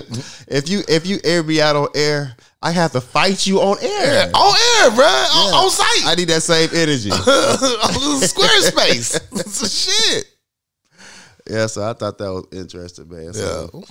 if 0.47 0.67
you 0.69 0.81
if 0.87 1.05
you 1.05 1.19
air 1.23 1.43
me 1.43 1.61
out 1.61 1.75
on 1.75 1.89
air, 1.93 2.35
I 2.61 2.71
have 2.71 2.91
to 2.93 3.01
fight 3.01 3.45
you 3.45 3.59
on 3.59 3.77
air. 3.81 4.31
On 4.33 4.55
air, 4.81 4.91
bro. 4.95 5.05
On, 5.05 5.53
on 5.65 5.69
site. 5.69 6.05
I 6.07 6.15
need 6.15 6.29
that 6.29 6.41
same 6.41 6.69
energy. 6.73 7.09
Squarespace. 8.21 9.19
Shit. 10.15 10.25
yeah, 11.49 11.67
so 11.67 11.87
I 11.87 11.93
thought 11.93 12.17
that 12.17 12.31
was 12.33 12.45
interesting, 12.51 13.09
man. 13.09 13.25
Yeah. 13.25 13.31
So 13.33 13.83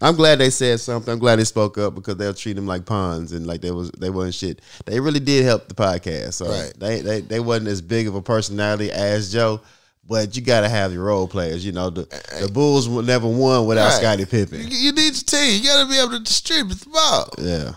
I'm 0.00 0.16
glad 0.16 0.38
they 0.38 0.50
said 0.50 0.80
something. 0.80 1.12
I'm 1.12 1.18
glad 1.18 1.36
they 1.36 1.44
spoke 1.44 1.78
up 1.78 1.94
because 1.94 2.16
they'll 2.16 2.34
treat 2.34 2.54
them 2.54 2.66
like 2.66 2.84
pawns 2.84 3.32
and 3.32 3.46
like 3.46 3.60
they 3.62 3.70
was 3.70 3.90
they 3.92 4.10
wasn't 4.10 4.34
shit. 4.34 4.60
They 4.84 5.00
really 5.00 5.20
did 5.20 5.44
help 5.44 5.68
the 5.68 5.74
podcast. 5.74 6.34
So 6.34 6.46
Right. 6.50 6.72
they, 6.76 7.00
they 7.00 7.20
they 7.22 7.40
wasn't 7.40 7.68
as 7.68 7.80
big 7.80 8.06
of 8.06 8.14
a 8.14 8.22
personality 8.22 8.90
as 8.90 9.32
Joe. 9.32 9.60
But 10.06 10.36
you 10.36 10.42
gotta 10.42 10.68
have 10.68 10.92
your 10.92 11.04
role 11.04 11.26
players. 11.26 11.64
You 11.64 11.72
know, 11.72 11.88
the, 11.88 12.02
the 12.38 12.50
Bulls 12.52 12.86
would 12.90 13.06
never 13.06 13.26
won 13.26 13.64
without 13.66 13.86
Right. 13.92 14.00
Scottie 14.00 14.20
You, 14.20 14.26
Pippen. 14.26 14.60
you 14.68 14.92
need 14.92 15.14
your 15.14 15.22
team. 15.24 15.62
You 15.62 15.68
gotta 15.68 15.88
be 15.90 15.98
able 15.98 16.10
to 16.10 16.18
distribute 16.18 16.80
the 16.80 16.90
ball. 16.90 17.30
Yeah. 17.38 17.72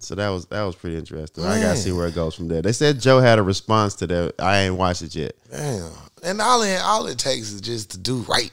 So 0.00 0.14
that 0.14 0.30
was 0.30 0.46
that 0.46 0.62
was 0.62 0.76
pretty 0.76 0.96
interesting. 0.96 1.44
I 1.44 1.60
gotta 1.60 1.76
see 1.76 1.92
where 1.92 2.08
it 2.08 2.14
goes 2.14 2.34
from 2.34 2.48
there. 2.48 2.62
They 2.62 2.72
said 2.72 3.00
Joe 3.00 3.20
had 3.20 3.38
a 3.38 3.42
response 3.42 3.94
to 3.96 4.06
that. 4.06 4.34
I 4.38 4.60
ain't 4.60 4.76
watched 4.76 5.02
it 5.02 5.14
yet. 5.14 5.32
Damn. 5.50 5.92
And 6.22 6.40
all 6.40 6.62
it 6.62 6.80
all 6.82 7.06
it 7.06 7.18
takes 7.18 7.52
is 7.52 7.60
just 7.60 7.90
to 7.90 7.98
do 7.98 8.18
right 8.28 8.50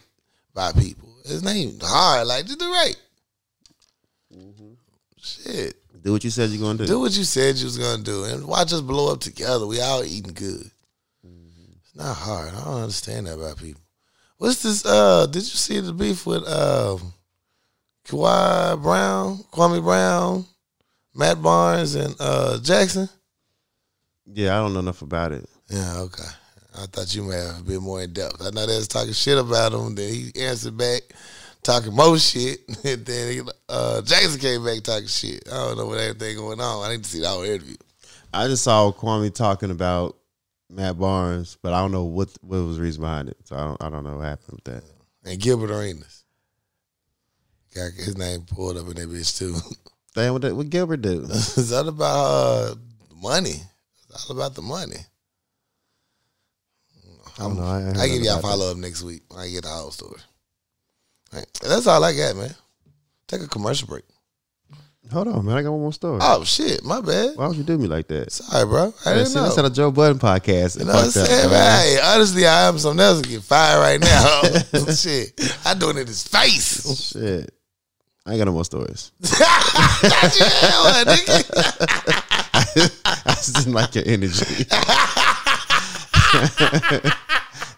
by 0.53 0.73
people. 0.73 1.09
It's 1.23 1.41
not 1.41 1.55
even 1.55 1.79
hard. 1.81 2.27
Like 2.27 2.45
just 2.45 2.59
do 2.59 2.71
right. 2.71 2.95
Shit. 5.21 5.75
Do 6.03 6.11
what 6.11 6.23
you 6.23 6.29
said 6.29 6.49
you're 6.49 6.61
gonna 6.61 6.79
do. 6.79 6.85
Do 6.85 6.99
what 6.99 7.17
you 7.17 7.23
said 7.23 7.55
you 7.55 7.65
was 7.65 7.77
gonna 7.77 8.03
do, 8.03 8.25
and 8.25 8.45
watch 8.45 8.73
us 8.73 8.81
blow 8.81 9.11
up 9.11 9.19
together. 9.21 9.65
We 9.65 9.81
all 9.81 10.03
eating 10.03 10.33
good. 10.33 10.69
It's 11.23 11.95
not 11.95 12.13
hard. 12.13 12.49
I 12.49 12.63
don't 12.63 12.81
understand 12.81 13.27
that 13.27 13.39
about 13.39 13.57
people. 13.57 13.81
What's 14.37 14.63
this? 14.63 14.85
Uh, 14.85 15.25
did 15.27 15.43
you 15.43 15.57
see 15.57 15.79
the 15.79 15.93
beef 15.93 16.25
with 16.25 16.47
um, 16.47 17.13
Kawhi 18.07 18.81
Brown, 18.81 19.37
Kwame 19.51 19.81
Brown, 19.83 20.45
Matt 21.17 21.41
Barnes, 21.41 21.95
and 21.95 22.15
uh, 22.19 22.59
Jackson? 22.59 23.09
Yeah, 24.25 24.57
I 24.57 24.61
don't 24.61 24.73
know 24.73 24.79
enough 24.79 25.01
about 25.01 25.31
it. 25.31 25.49
Yeah, 25.69 25.99
okay. 26.01 26.29
I 26.77 26.85
thought 26.85 27.13
you 27.15 27.23
may 27.23 27.37
have 27.37 27.65
been 27.65 27.81
more 27.81 28.01
in 28.01 28.13
depth. 28.13 28.41
I 28.41 28.51
know 28.51 28.67
they 28.67 28.77
was 28.77 28.87
talking 28.87 29.13
shit 29.13 29.37
about 29.37 29.73
him. 29.73 29.95
Then 29.95 30.13
he 30.13 30.31
answered 30.39 30.77
back, 30.77 31.01
talking 31.63 31.95
more 31.95 32.19
shit. 32.19 32.59
And 32.83 33.05
then 33.05 33.33
he, 33.33 33.41
uh, 33.67 34.01
Jackson 34.03 34.39
came 34.39 34.63
back 34.63 34.83
talking 34.83 35.07
shit. 35.07 35.43
I 35.51 35.55
don't 35.55 35.77
know 35.77 35.87
what 35.87 35.99
everything 35.99 36.37
going 36.37 36.61
on. 36.61 36.85
I 36.85 36.91
need 36.91 37.03
to 37.03 37.09
see 37.09 37.21
the 37.21 37.29
whole 37.29 37.43
interview. 37.43 37.77
I 38.33 38.47
just 38.47 38.63
saw 38.63 38.91
Kwame 38.91 39.33
talking 39.33 39.71
about 39.71 40.17
Matt 40.69 40.99
Barnes, 40.99 41.57
but 41.63 41.73
I 41.73 41.79
don't 41.79 41.91
know 41.91 42.03
what 42.03 42.29
what 42.41 42.59
was 42.59 42.77
the 42.77 42.83
reason 42.83 43.01
behind 43.01 43.29
it. 43.29 43.37
So 43.45 43.55
I 43.55 43.63
don't 43.63 43.83
I 43.83 43.89
don't 43.89 44.03
know 44.03 44.17
what 44.17 44.25
happened 44.25 44.59
with 44.63 44.63
that. 44.65 44.83
And 45.25 45.39
Gilbert 45.39 45.71
Arenas. 45.71 46.25
Got 47.73 47.93
his 47.93 48.17
name 48.17 48.41
pulled 48.41 48.77
up 48.77 48.87
in 48.87 48.95
that 48.95 49.09
bitch 49.09 49.37
too. 49.37 49.55
What, 50.17 50.41
that, 50.41 50.55
what 50.55 50.69
Gilbert 50.69 51.01
do? 51.01 51.25
it's 51.29 51.71
all 51.71 51.87
about 51.87 52.25
uh, 52.25 52.75
money. 53.21 53.61
It's 54.09 54.29
all 54.29 54.35
about 54.35 54.55
the 54.55 54.61
money. 54.61 54.97
I 57.37 57.43
don't 57.43 57.57
know. 57.57 57.63
I, 57.63 58.03
I 58.03 58.07
give 58.07 58.23
y'all 58.23 58.41
follow 58.41 58.71
up 58.71 58.77
next 58.77 59.03
week. 59.03 59.21
when 59.27 59.39
I 59.39 59.49
get 59.49 59.63
the 59.63 59.69
whole 59.69 59.91
story. 59.91 60.19
All 61.31 61.39
right. 61.39 61.59
That's 61.61 61.85
all 61.85 62.03
I 62.03 62.13
got, 62.13 62.35
man. 62.35 62.55
Take 63.27 63.41
a 63.41 63.47
commercial 63.47 63.87
break. 63.87 64.05
Hold 65.11 65.29
on, 65.29 65.45
man. 65.45 65.55
I 65.55 65.61
got 65.61 65.71
one 65.71 65.81
more 65.81 65.93
story. 65.93 66.19
Oh 66.21 66.43
shit, 66.43 66.83
my 66.83 66.99
bad. 66.99 67.37
Why 67.37 67.47
would 67.47 67.55
you 67.55 67.63
do 67.63 67.77
me 67.77 67.87
like 67.87 68.07
that? 68.09 68.31
Sorry, 68.31 68.65
bro. 68.65 68.93
I 69.05 69.13
didn't 69.13 69.33
know. 69.35 69.43
That's 69.43 69.55
the 69.55 69.69
Joe 69.69 69.91
Budden 69.91 70.19
podcast. 70.19 70.79
You 70.79 70.85
know 70.85 70.93
what 70.93 71.03
I'm 71.03 71.07
up, 71.07 71.27
saying, 71.27 71.49
man. 71.49 71.81
Hey, 71.81 71.99
honestly, 72.03 72.45
I 72.45 72.67
am 72.67 72.77
something 72.77 72.99
else 72.99 73.21
to 73.21 73.29
get 73.29 73.41
fired 73.41 73.79
right 73.79 74.01
now. 74.01 74.41
shit, 74.93 75.39
I 75.65 75.75
doing 75.75 75.97
it 75.97 76.01
in 76.01 76.07
his 76.07 76.27
face. 76.27 77.11
Shit. 77.13 77.53
I 78.27 78.31
ain't 78.31 78.39
got 78.39 78.45
no 78.45 78.51
more 78.51 78.65
stories. 78.65 79.13
Got 79.21 79.39
you, 80.37 80.45
hell, 80.45 81.05
nigga. 81.05 81.45
I 83.25 83.33
just 83.35 83.55
didn't 83.55 83.71
like 83.71 83.95
your 83.95 84.03
energy. 84.05 84.65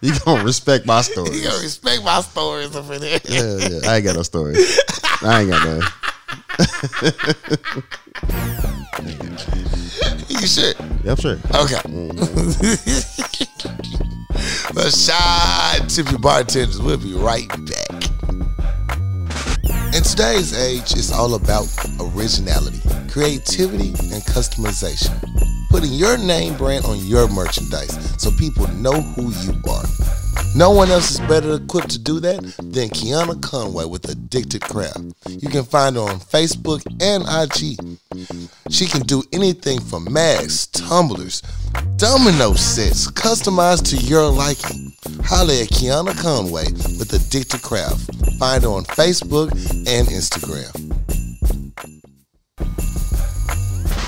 you 0.00 0.12
gonna 0.24 0.42
respect 0.42 0.86
my 0.86 1.02
stories. 1.02 1.36
You 1.36 1.44
gonna 1.48 1.62
respect 1.62 2.02
my 2.02 2.20
stories 2.20 2.74
over 2.74 2.98
there. 2.98 3.20
Yeah, 3.24 3.58
yeah. 3.58 3.90
I 3.90 3.96
ain't 3.96 4.04
got 4.04 4.16
no 4.16 4.24
story. 4.24 4.56
I 5.22 5.42
ain't 5.42 5.50
got 5.50 5.64
none. 5.64 5.82
You 10.28 10.46
sure? 10.46 10.72
Yeah, 11.04 11.10
I'm 11.12 11.16
sure. 11.16 11.32
Okay. 11.32 11.80
Mm-hmm. 11.84 12.74
but 14.74 14.90
shot 14.90 15.88
tippy 15.88 16.16
bartenders. 16.16 16.80
We'll 16.80 16.96
be 16.96 17.12
right 17.14 17.48
back. 17.48 18.09
In 20.00 20.04
today's 20.04 20.56
age, 20.56 20.92
it's 20.92 21.12
all 21.12 21.34
about 21.34 21.68
originality, 22.00 22.80
creativity, 23.10 23.90
and 23.90 24.22
customization. 24.24 25.12
Putting 25.68 25.92
your 25.92 26.16
name 26.16 26.56
brand 26.56 26.86
on 26.86 27.04
your 27.04 27.28
merchandise 27.28 27.98
so 28.16 28.30
people 28.30 28.66
know 28.68 29.02
who 29.02 29.30
you 29.42 29.60
are. 29.68 29.84
No 30.56 30.70
one 30.70 30.90
else 30.90 31.10
is 31.10 31.20
better 31.28 31.52
equipped 31.56 31.90
to 31.90 31.98
do 31.98 32.18
that 32.20 32.40
than 32.40 32.88
Kiana 32.88 33.42
Conway 33.42 33.84
with 33.84 34.08
Addicted 34.08 34.62
Craft. 34.62 35.00
You 35.28 35.50
can 35.50 35.64
find 35.64 35.96
her 35.96 36.02
on 36.02 36.18
Facebook 36.18 36.82
and 36.98 37.22
IG. 37.28 37.78
She 38.72 38.86
can 38.86 39.02
do 39.02 39.22
anything 39.34 39.80
from 39.80 40.10
masks, 40.10 40.66
tumblers, 40.68 41.42
domino 41.96 42.54
sets, 42.54 43.10
customized 43.10 43.88
to 43.90 43.96
your 43.96 44.30
liking. 44.30 44.92
Holla 45.24 45.52
at 45.60 45.68
Kiana 45.68 46.16
Conway 46.20 46.64
with 46.98 47.12
Addicted 47.12 47.62
Craft. 47.62 48.10
Find 48.38 48.62
her 48.64 48.70
on 48.70 48.84
Facebook 48.84 49.50
and 49.86 50.08
Instagram. 50.08 50.90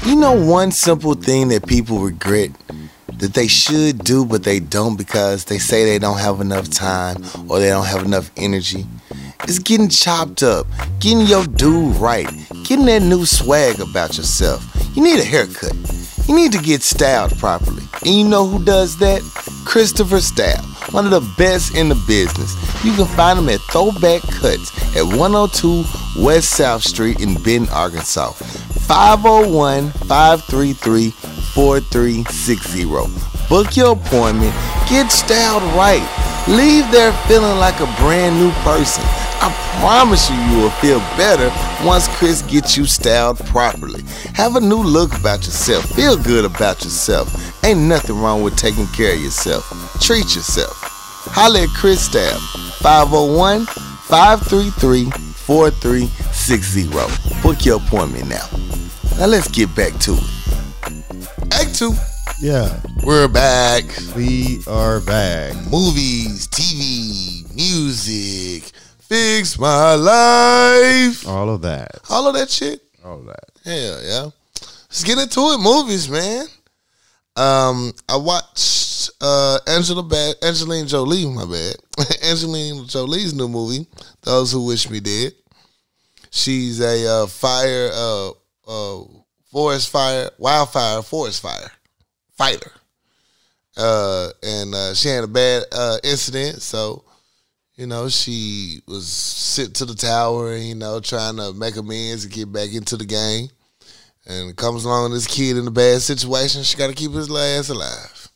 You 0.06 0.16
know 0.16 0.32
one 0.32 0.72
simple 0.72 1.14
thing 1.14 1.48
that 1.48 1.66
people 1.66 2.00
regret 2.00 2.50
that 3.18 3.34
they 3.34 3.46
should 3.46 3.98
do 3.98 4.24
but 4.24 4.42
they 4.42 4.58
don't 4.58 4.96
because 4.96 5.44
they 5.44 5.58
say 5.58 5.84
they 5.84 5.98
don't 5.98 6.18
have 6.18 6.40
enough 6.40 6.68
time 6.70 7.22
or 7.48 7.60
they 7.60 7.68
don't 7.68 7.86
have 7.86 8.04
enough 8.04 8.30
energy? 8.36 8.84
It's 9.44 9.58
getting 9.58 9.88
chopped 9.88 10.42
up, 10.42 10.66
getting 10.98 11.26
your 11.26 11.44
dude 11.46 11.96
right, 11.96 12.28
getting 12.64 12.86
that 12.86 13.02
new 13.02 13.26
swag 13.26 13.80
about 13.80 14.16
yourself. 14.16 14.64
You 14.94 15.02
need 15.02 15.20
a 15.20 15.24
haircut. 15.24 15.74
You 16.28 16.36
need 16.36 16.52
to 16.52 16.58
get 16.58 16.82
styled 16.82 17.36
properly. 17.38 17.82
And 18.04 18.14
you 18.14 18.24
know 18.24 18.46
who 18.46 18.64
does 18.64 18.98
that? 18.98 19.22
Christopher 19.64 20.20
Style, 20.20 20.62
one 20.90 21.04
of 21.04 21.10
the 21.10 21.34
best 21.36 21.76
in 21.76 21.88
the 21.88 22.04
business. 22.06 22.54
You 22.84 22.94
can 22.94 23.06
find 23.06 23.38
him 23.38 23.48
at 23.48 23.60
Throwback 23.70 24.22
Cuts 24.22 24.70
at 24.96 25.04
102 25.04 25.84
West 26.22 26.50
South 26.50 26.82
Street 26.82 27.20
in 27.20 27.34
Benton, 27.42 27.68
Arkansas. 27.72 28.32
501 28.32 29.90
533 29.92 31.10
4360. 31.10 32.84
Book 33.48 33.76
your 33.76 33.92
appointment, 33.92 34.54
get 34.88 35.10
styled 35.10 35.62
right. 35.74 36.31
Leave 36.48 36.90
there 36.90 37.12
feeling 37.28 37.56
like 37.58 37.78
a 37.78 37.86
brand 38.00 38.36
new 38.36 38.50
person. 38.62 39.04
I 39.40 39.52
promise 39.80 40.28
you, 40.28 40.36
you 40.36 40.62
will 40.62 40.70
feel 40.70 40.98
better 41.16 41.50
once 41.86 42.08
Chris 42.08 42.42
gets 42.42 42.76
you 42.76 42.84
styled 42.84 43.38
properly. 43.46 44.02
Have 44.34 44.56
a 44.56 44.60
new 44.60 44.82
look 44.82 45.16
about 45.16 45.44
yourself. 45.44 45.84
Feel 45.94 46.16
good 46.16 46.44
about 46.44 46.82
yourself. 46.82 47.64
Ain't 47.64 47.80
nothing 47.80 48.20
wrong 48.20 48.42
with 48.42 48.56
taking 48.56 48.88
care 48.88 49.14
of 49.14 49.20
yourself. 49.20 49.64
Treat 50.00 50.34
yourself. 50.34 50.76
Holla 51.30 51.62
at 51.62 51.68
Chris 51.70 52.06
Style, 52.06 52.38
501 52.80 53.66
533 53.66 55.10
4360. 55.10 57.40
Book 57.40 57.64
your 57.64 57.76
appointment 57.76 58.28
now. 58.28 58.48
Now 59.16 59.26
let's 59.26 59.48
get 59.48 59.74
back 59.76 59.92
to 60.00 60.14
it. 60.14 61.52
Act 61.52 61.76
2. 61.76 61.92
Yeah, 62.40 62.80
We're 63.04 63.28
back. 63.28 63.84
we 64.16 64.60
are 64.66 65.00
back. 65.00 65.54
Movies, 65.70 66.48
TV, 66.48 67.54
music, 67.54 68.64
fix 69.00 69.58
my 69.58 69.94
life. 69.94 71.26
All 71.26 71.50
of 71.50 71.62
that. 71.62 72.00
All 72.10 72.26
of 72.26 72.34
that 72.34 72.50
shit. 72.50 72.80
All 73.04 73.20
of 73.20 73.26
that. 73.26 73.44
Hell 73.64 74.02
yeah. 74.02 74.30
Let's 74.88 75.04
get 75.04 75.18
into 75.18 75.40
it. 75.40 75.58
Movies, 75.60 76.08
man. 76.08 76.46
Um, 77.36 77.92
I 78.08 78.16
watched 78.16 79.10
uh 79.20 79.58
Angela 79.66 80.02
Bad 80.02 80.34
Angelina 80.42 80.86
Jolie, 80.86 81.26
my 81.26 81.44
bad. 81.46 81.76
Angelina 82.24 82.84
Jolie's 82.86 83.34
new 83.34 83.48
movie, 83.48 83.86
Those 84.22 84.52
Who 84.52 84.66
Wish 84.66 84.90
Me 84.90 85.00
Dead. 85.00 85.32
She's 86.30 86.80
a 86.80 87.06
uh, 87.22 87.26
fire 87.26 87.90
uh 87.92 88.30
uh 88.66 89.04
forest 89.50 89.90
fire 89.90 90.30
wildfire 90.38 91.02
forest 91.02 91.40
fire 91.42 91.70
fighter. 92.42 92.72
Uh 93.76 94.28
and 94.42 94.74
uh 94.74 94.94
she 94.94 95.08
had 95.08 95.24
a 95.24 95.28
bad 95.28 95.64
uh 95.72 95.98
incident, 96.04 96.60
so 96.60 97.04
you 97.76 97.86
know, 97.86 98.08
she 98.08 98.80
was 98.86 99.06
sent 99.08 99.74
to 99.76 99.84
the 99.84 99.94
tower 99.94 100.56
you 100.56 100.74
know, 100.74 101.00
trying 101.00 101.36
to 101.36 101.52
make 101.54 101.76
amends 101.76 102.24
and 102.24 102.32
get 102.32 102.52
back 102.52 102.72
into 102.72 102.96
the 102.96 103.06
game. 103.06 103.48
And 104.24 104.54
comes 104.56 104.84
along 104.84 105.12
this 105.12 105.26
kid 105.26 105.56
in 105.56 105.66
a 105.66 105.70
bad 105.70 106.00
situation. 106.00 106.62
She 106.62 106.76
got 106.76 106.88
to 106.88 106.94
keep 106.94 107.10
his 107.10 107.28
ass 107.34 107.70
alive. 107.70 108.28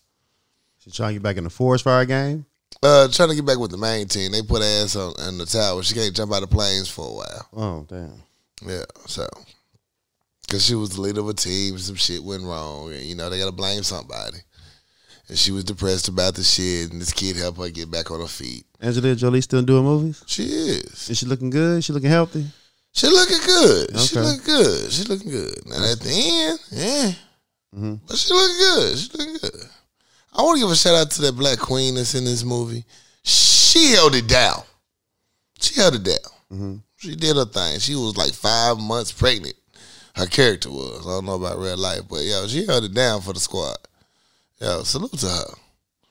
She 0.78 0.90
trying 0.90 1.10
to 1.10 1.14
get 1.14 1.22
back 1.22 1.36
in 1.36 1.44
the 1.44 1.50
forest 1.50 1.84
fire 1.84 2.04
game. 2.04 2.44
Uh, 2.82 3.06
trying 3.08 3.28
to 3.28 3.36
get 3.36 3.46
back 3.46 3.58
with 3.58 3.70
the 3.70 3.76
main 3.76 4.08
team. 4.08 4.32
They 4.32 4.42
put 4.42 4.62
ass 4.62 4.96
on 4.96 5.14
in 5.28 5.38
the 5.38 5.46
tower. 5.46 5.84
She 5.84 5.94
can't 5.94 6.14
jump 6.14 6.32
out 6.32 6.42
of 6.42 6.50
planes 6.50 6.88
for 6.88 7.06
a 7.08 7.14
while. 7.14 7.48
Oh 7.52 7.86
damn. 7.88 8.22
Yeah, 8.66 8.84
so 9.06 9.28
because 10.46 10.64
she 10.64 10.74
was 10.74 10.90
the 10.90 11.00
leader 11.00 11.20
of 11.20 11.28
a 11.28 11.34
team, 11.34 11.74
and 11.74 11.82
some 11.82 11.96
shit 11.96 12.22
went 12.22 12.44
wrong, 12.44 12.92
and 12.92 13.02
you 13.02 13.14
know 13.14 13.28
they 13.30 13.38
got 13.38 13.46
to 13.46 13.52
blame 13.52 13.82
somebody. 13.82 14.38
And 15.28 15.36
she 15.36 15.50
was 15.50 15.64
depressed 15.64 16.06
about 16.08 16.34
the 16.34 16.44
shit, 16.44 16.92
and 16.92 17.00
this 17.00 17.12
kid 17.12 17.36
helped 17.36 17.58
her 17.58 17.68
get 17.68 17.90
back 17.90 18.10
on 18.12 18.20
her 18.20 18.28
feet. 18.28 18.64
Angelina 18.80 19.16
Jolie 19.16 19.40
still 19.40 19.62
doing 19.62 19.82
movies? 19.82 20.22
She 20.26 20.44
is. 20.44 21.10
Is 21.10 21.18
she 21.18 21.26
looking 21.26 21.50
good? 21.50 21.82
She 21.82 21.92
looking 21.92 22.10
healthy? 22.10 22.46
She 22.92 23.08
looking 23.08 23.38
good. 23.44 23.98
She 23.98 24.18
looking 24.20 24.44
good. 24.44 24.92
She 24.92 25.04
looking 25.04 25.30
good. 25.30 25.58
And 25.66 25.84
at 25.84 26.00
the 26.00 26.10
end, 26.10 26.58
yeah. 26.70 27.12
Mhm. 27.76 28.00
But 28.06 28.16
she 28.16 28.32
looking 28.32 28.56
good. 28.56 28.98
She 28.98 29.08
looking 29.18 29.36
good. 29.38 29.68
I 30.32 30.42
want 30.42 30.56
to 30.58 30.62
give 30.64 30.70
a 30.70 30.76
shout 30.76 30.94
out 30.94 31.10
to 31.12 31.22
that 31.22 31.32
black 31.36 31.58
queen 31.58 31.96
that's 31.96 32.14
in 32.14 32.24
this 32.24 32.44
movie. 32.44 32.84
She 33.24 33.92
held 33.92 34.14
it 34.14 34.28
down. 34.28 34.62
She 35.58 35.74
held 35.74 35.96
it 35.96 36.04
down. 36.04 36.32
Mhm. 36.52 36.82
She 36.98 37.16
did 37.16 37.36
her 37.36 37.44
thing. 37.46 37.80
She 37.80 37.96
was 37.96 38.16
like 38.16 38.32
five 38.32 38.78
months 38.78 39.10
pregnant. 39.12 39.56
Her 40.16 40.26
character 40.26 40.70
was. 40.70 41.06
I 41.06 41.10
don't 41.10 41.26
know 41.26 41.34
about 41.34 41.58
real 41.58 41.76
life, 41.76 42.02
but 42.08 42.24
yo, 42.24 42.46
she 42.46 42.64
held 42.64 42.84
it 42.84 42.94
down 42.94 43.20
for 43.20 43.34
the 43.34 43.40
squad. 43.40 43.76
Yo, 44.60 44.82
salute 44.82 45.12
to 45.18 45.26
her. 45.26 45.54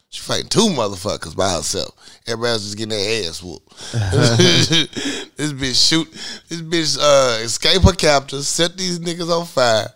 She 0.10 0.22
fighting 0.22 0.48
two 0.48 0.68
motherfuckers 0.68 1.36
by 1.36 1.52
herself. 1.52 1.94
Everybody 2.28 2.52
else 2.52 2.64
just 2.64 2.78
getting 2.78 2.90
their 2.90 3.28
ass 3.28 3.42
whooped. 3.42 3.68
this 3.92 5.54
bitch 5.54 5.90
shoot. 5.90 6.12
This 6.48 6.62
bitch 6.62 7.00
uh, 7.02 7.44
escape 7.44 7.82
her 7.82 7.94
captors, 7.94 8.48
set 8.48 8.78
these 8.78 9.00
niggas 9.00 9.30
on 9.30 9.48
fire, 9.48 9.88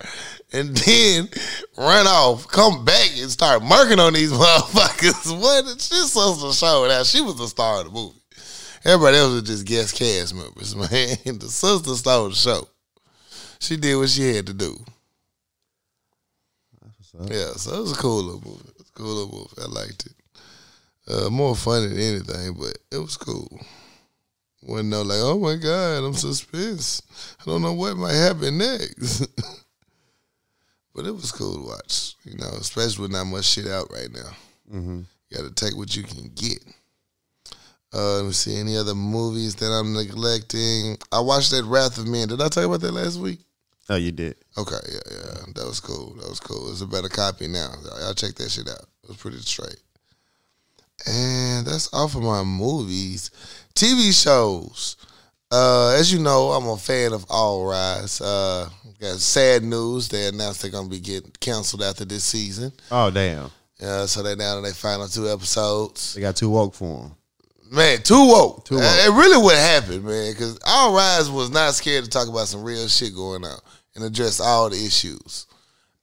and 0.51 0.75
then 0.85 1.29
run 1.77 2.07
off, 2.07 2.47
come 2.47 2.83
back 2.83 3.11
and 3.19 3.29
start 3.29 3.61
murking 3.61 3.99
on 3.99 4.13
these 4.13 4.31
motherfuckers. 4.33 5.39
What? 5.39 5.79
She 5.79 5.95
supposed 5.95 6.41
to 6.41 6.51
show 6.53 6.87
that 6.87 7.05
she 7.05 7.21
was 7.21 7.37
the 7.37 7.47
star 7.47 7.81
of 7.81 7.85
the 7.85 7.91
movie. 7.91 8.15
Everybody 8.83 9.17
else 9.17 9.33
was 9.33 9.43
just 9.43 9.65
guest 9.67 9.95
cast 9.95 10.33
members, 10.33 10.75
man. 10.75 11.37
The 11.37 11.47
sister 11.47 11.93
stole 11.93 12.29
the 12.29 12.35
show. 12.35 12.67
She 13.59 13.77
did 13.77 13.95
what 13.95 14.09
she 14.09 14.33
had 14.33 14.47
to 14.47 14.53
do. 14.53 14.77
Yeah, 17.27 17.51
so 17.53 17.75
it 17.75 17.81
was 17.81 17.91
a 17.91 17.95
cool 17.95 18.23
little 18.23 18.41
movie. 18.45 18.69
It 18.69 18.77
was 18.77 18.89
a 18.89 18.93
cool 18.93 19.07
little 19.07 19.39
movie. 19.39 19.61
I 19.61 19.65
liked 19.65 20.05
it. 20.05 20.13
Uh, 21.07 21.29
more 21.29 21.55
funny 21.55 21.87
than 21.87 21.99
anything, 21.99 22.53
but 22.53 22.77
it 22.91 22.97
was 22.97 23.17
cool. 23.17 23.59
Wasn't 24.61 24.89
no 24.89 25.01
like, 25.01 25.19
oh 25.21 25.39
my 25.39 25.55
god, 25.55 26.03
I'm 26.03 26.13
suspense. 26.13 27.01
I 27.41 27.45
don't 27.45 27.61
know 27.61 27.73
what 27.73 27.97
might 27.97 28.13
happen 28.13 28.57
next. 28.57 29.25
but 30.95 31.05
it 31.05 31.11
was 31.11 31.31
cool 31.31 31.55
to 31.55 31.67
watch, 31.69 32.15
you 32.25 32.37
know, 32.37 32.49
especially 32.59 33.03
with 33.03 33.11
not 33.11 33.25
much 33.25 33.45
shit 33.45 33.67
out 33.67 33.87
right 33.91 34.11
now. 34.11 34.31
Mm-hmm. 34.71 35.01
You 35.29 35.37
got 35.37 35.43
to 35.43 35.53
take 35.53 35.75
what 35.75 35.95
you 35.95 36.03
can 36.03 36.29
get. 36.35 36.59
Uh, 37.93 38.17
let 38.17 38.25
me 38.25 38.31
see 38.31 38.59
any 38.59 38.77
other 38.77 38.93
movies 38.93 39.55
that 39.55 39.71
I'm 39.71 39.93
neglecting. 39.93 40.97
I 41.11 41.21
watched 41.21 41.51
that 41.51 41.65
Wrath 41.65 41.97
of 41.97 42.07
Men. 42.07 42.27
Did 42.27 42.41
I 42.41 42.49
talk 42.49 42.65
about 42.65 42.81
that 42.81 42.91
last 42.91 43.17
week? 43.17 43.39
Oh, 43.89 43.95
you 43.95 44.11
did. 44.11 44.35
Okay, 44.55 44.75
yeah, 44.87 44.99
yeah, 45.11 45.45
that 45.55 45.65
was 45.65 45.79
cool. 45.79 46.13
That 46.19 46.29
was 46.29 46.39
cool. 46.39 46.71
It's 46.71 46.81
a 46.81 46.85
better 46.85 47.09
copy 47.09 47.47
now. 47.47 47.73
Y'all 47.99 48.13
check 48.13 48.35
that 48.35 48.51
shit 48.51 48.69
out. 48.69 48.85
It 49.03 49.09
was 49.09 49.17
pretty 49.17 49.37
straight. 49.39 49.81
And 51.07 51.65
that's 51.65 51.91
all 51.91 52.07
for 52.07 52.21
my 52.21 52.43
movies. 52.43 53.31
TV 53.73 54.11
shows. 54.13 54.95
Uh, 55.51 55.95
as 55.97 56.13
you 56.13 56.19
know, 56.19 56.49
I'm 56.51 56.67
a 56.67 56.77
fan 56.77 57.13
of 57.13 57.25
All 57.29 57.65
Rise. 57.65 58.21
Uh, 58.21 58.69
got 59.01 59.17
sad 59.17 59.63
news. 59.63 60.07
They 60.07 60.27
announced 60.27 60.61
they're 60.61 60.69
gonna 60.69 60.87
be 60.87 60.99
getting 60.99 61.31
canceled 61.39 61.81
after 61.81 62.05
this 62.05 62.23
season. 62.23 62.71
Oh, 62.91 63.09
damn. 63.09 63.49
Uh, 63.81 64.05
so 64.05 64.21
they're 64.21 64.35
down 64.35 64.57
to 64.57 64.61
their 64.61 64.73
final 64.73 65.07
two 65.07 65.27
episodes. 65.31 66.13
They 66.13 66.21
got 66.21 66.35
too 66.35 66.49
woke 66.49 66.75
for 66.75 67.03
them. 67.03 67.15
Man, 67.71 68.01
too 68.03 68.27
woke. 68.27 68.65
Too 68.65 68.75
woke. 68.75 68.83
It 68.83 69.11
really 69.11 69.41
what 69.41 69.57
happened, 69.57 70.03
man. 70.03 70.33
Because 70.33 70.59
All 70.63 70.93
Rise 70.93 71.31
was 71.31 71.49
not 71.49 71.73
scared 71.73 72.03
to 72.03 72.09
talk 72.09 72.27
about 72.27 72.47
some 72.47 72.63
real 72.63 72.87
shit 72.87 73.15
going 73.15 73.43
on 73.43 73.59
and 73.95 74.03
address 74.03 74.39
all 74.39 74.69
the 74.69 74.75
issues, 74.75 75.47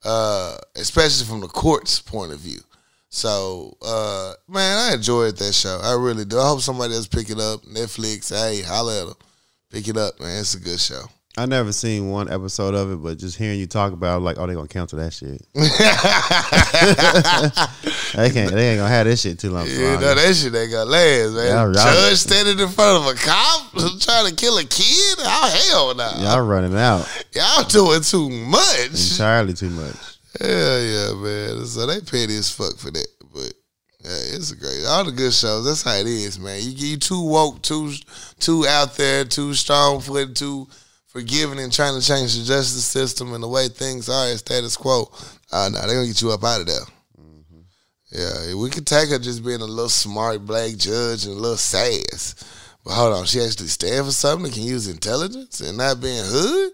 uh, 0.04 0.56
especially 0.76 1.26
from 1.26 1.40
the 1.40 1.48
court's 1.48 2.00
point 2.00 2.32
of 2.32 2.38
view. 2.38 2.60
So, 3.08 3.76
uh, 3.82 4.34
man, 4.48 4.90
I 4.90 4.94
enjoyed 4.94 5.36
that 5.38 5.54
show. 5.54 5.80
I 5.82 5.94
really 5.94 6.24
do. 6.24 6.38
I 6.38 6.48
hope 6.48 6.60
somebody 6.60 6.94
else 6.94 7.06
pick 7.06 7.30
it 7.30 7.38
up. 7.38 7.62
Netflix, 7.62 8.28
hey, 8.28 8.62
holla 8.62 9.00
at 9.00 9.06
them. 9.06 9.16
Pick 9.70 9.88
it 9.88 9.96
up, 9.96 10.20
man. 10.20 10.40
It's 10.40 10.54
a 10.54 10.60
good 10.60 10.80
show. 10.80 11.02
I 11.38 11.44
never 11.44 11.70
seen 11.70 12.08
one 12.08 12.32
episode 12.32 12.74
of 12.74 12.90
it, 12.90 12.96
but 12.96 13.18
just 13.18 13.36
hearing 13.36 13.58
you 13.58 13.66
talk 13.66 13.92
about, 13.92 14.16
it, 14.16 14.20
like, 14.20 14.38
oh, 14.38 14.46
they 14.46 14.54
gonna 14.54 14.68
cancel 14.68 14.98
that 14.98 15.12
shit. 15.12 15.42
they 18.16 18.30
can't. 18.30 18.52
They 18.52 18.70
ain't 18.70 18.78
gonna 18.78 18.88
have 18.88 19.04
this 19.04 19.20
shit 19.20 19.38
too 19.38 19.50
long. 19.50 19.66
You 19.66 19.78
know 19.78 20.14
that 20.14 20.34
shit 20.34 20.54
ain't 20.54 20.72
gonna 20.72 20.88
last, 20.88 21.34
man. 21.34 21.74
Judge 21.74 22.16
standing 22.16 22.58
in 22.58 22.68
front 22.68 23.04
of 23.04 23.12
a 23.12 23.14
cop 23.18 23.70
trying 24.00 24.30
to 24.30 24.34
kill 24.34 24.56
a 24.56 24.64
kid? 24.64 25.18
How 25.18 25.48
hell 25.48 25.94
no! 25.94 26.10
Y'all 26.20 26.40
running 26.40 26.74
out 26.74 27.06
Y'all 27.34 27.64
doing 27.64 28.00
too 28.00 28.30
much. 28.30 29.12
entirely 29.12 29.52
too 29.52 29.68
much. 29.68 29.94
Hell 30.40 30.80
yeah, 30.80 31.12
man. 31.16 31.66
So 31.66 31.84
they 31.86 32.00
petty 32.00 32.38
as 32.38 32.50
fuck 32.50 32.78
for 32.78 32.90
that. 32.90 33.08
But 33.34 33.52
yeah, 34.02 34.36
it's 34.36 34.52
a 34.52 34.56
great 34.56 34.86
all 34.86 35.04
the 35.04 35.12
good 35.12 35.34
shows. 35.34 35.66
That's 35.66 35.82
how 35.82 35.96
it 35.96 36.06
is, 36.06 36.38
man. 36.38 36.62
You 36.62 36.70
you 36.70 36.96
too 36.96 37.20
woke, 37.22 37.60
too 37.60 37.92
too 38.38 38.66
out 38.66 38.96
there, 38.96 39.26
too 39.26 39.52
strong 39.52 40.00
footed, 40.00 40.34
too 40.34 40.66
forgiving 41.16 41.58
and 41.58 41.72
trying 41.72 41.98
to 41.98 42.06
change 42.06 42.36
the 42.36 42.44
justice 42.44 42.84
system 42.84 43.32
and 43.32 43.42
the 43.42 43.48
way 43.48 43.68
things 43.68 44.06
are 44.10 44.28
at 44.30 44.38
status 44.38 44.76
quo. 44.76 45.10
Uh 45.50 45.70
no, 45.72 45.80
they're 45.80 45.96
gonna 45.96 46.06
get 46.06 46.20
you 46.20 46.30
up 46.30 46.44
out 46.44 46.60
of 46.60 46.66
there. 46.66 46.86
Yeah, 48.12 48.54
we 48.54 48.68
could 48.68 48.86
take 48.86 49.08
her 49.08 49.18
just 49.18 49.42
being 49.42 49.62
a 49.62 49.64
little 49.64 49.88
smart 49.88 50.44
black 50.44 50.76
judge 50.76 51.24
and 51.24 51.32
a 51.32 51.40
little 51.40 51.56
sass. 51.56 52.34
But 52.84 52.92
hold 52.92 53.14
on, 53.14 53.24
she 53.24 53.40
actually 53.40 53.68
stand 53.68 54.04
for 54.04 54.12
something 54.12 54.44
that 54.44 54.52
can 54.52 54.62
use 54.62 54.88
intelligence 54.88 55.60
and 55.60 55.78
not 55.78 56.02
being 56.02 56.22
hood? 56.22 56.72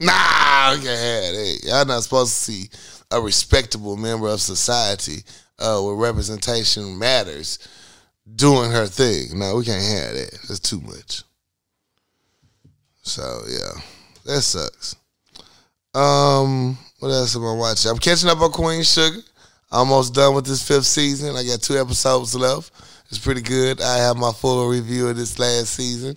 Nah, 0.00 0.72
we 0.72 0.80
can't 0.80 0.86
have 0.86 1.34
that. 1.34 1.60
Y'all 1.62 1.84
not 1.84 2.02
supposed 2.02 2.32
to 2.32 2.52
see 2.52 2.70
a 3.10 3.20
respectable 3.20 3.98
member 3.98 4.28
of 4.28 4.40
society 4.40 5.22
uh, 5.58 5.78
where 5.82 5.94
representation 5.96 6.98
matters 6.98 7.58
doing 8.36 8.70
her 8.70 8.86
thing. 8.86 9.38
No, 9.38 9.56
we 9.56 9.66
can't 9.66 9.84
have 9.84 10.14
that. 10.14 10.38
That's 10.48 10.60
too 10.60 10.80
much. 10.80 11.24
So 13.02 13.42
yeah, 13.48 13.80
that 14.26 14.42
sucks. 14.42 14.96
Um, 15.94 16.78
what 17.00 17.08
else 17.08 17.34
am 17.34 17.44
I 17.44 17.54
watching? 17.54 17.90
I'm 17.90 17.98
catching 17.98 18.28
up 18.28 18.40
on 18.40 18.52
Queen 18.52 18.82
Sugar. 18.82 19.18
Almost 19.72 20.14
done 20.14 20.34
with 20.34 20.46
this 20.46 20.66
fifth 20.66 20.86
season. 20.86 21.36
I 21.36 21.44
got 21.44 21.62
two 21.62 21.78
episodes 21.78 22.34
left. 22.34 22.72
It's 23.08 23.18
pretty 23.18 23.42
good. 23.42 23.80
I 23.80 23.98
have 23.98 24.16
my 24.16 24.32
full 24.32 24.68
review 24.68 25.08
of 25.08 25.16
this 25.16 25.38
last 25.38 25.74
season 25.74 26.16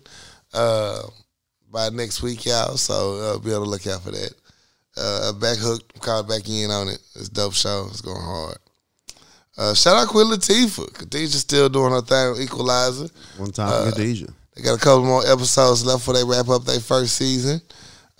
uh, 0.54 1.02
by 1.72 1.90
next 1.90 2.22
week, 2.22 2.46
y'all. 2.46 2.78
So 2.78 3.16
uh, 3.18 3.40
be 3.40 3.54
on 3.54 3.62
the 3.62 3.68
lookout 3.68 4.02
for 4.02 4.12
that. 4.12 4.34
Uh, 4.96 5.34
back 5.34 5.58
hooked, 5.58 6.00
caught 6.02 6.28
back 6.28 6.48
in 6.50 6.70
on 6.70 6.88
it. 6.88 7.00
It's 7.16 7.28
a 7.28 7.34
dope 7.34 7.54
show. 7.54 7.88
It's 7.90 8.02
going 8.02 8.22
hard. 8.22 8.58
Uh, 9.58 9.74
shout 9.74 9.98
out 9.98 10.08
Queen 10.08 10.28
Latifah. 10.28 10.92
Khadijah's 10.94 11.40
still 11.40 11.70
doing 11.70 11.92
her 11.92 12.02
thing 12.02 12.42
Equalizer. 12.42 13.08
One 13.38 13.52
time 13.52 13.86
for 13.86 13.92
Khadijah. 13.92 14.34
They 14.56 14.62
got 14.62 14.78
a 14.78 14.82
couple 14.82 15.06
more 15.06 15.26
episodes 15.26 15.86
left 15.86 16.00
before 16.00 16.14
they 16.14 16.24
wrap 16.24 16.50
up 16.50 16.66
their 16.66 16.80
first 16.80 17.16
season. 17.16 17.62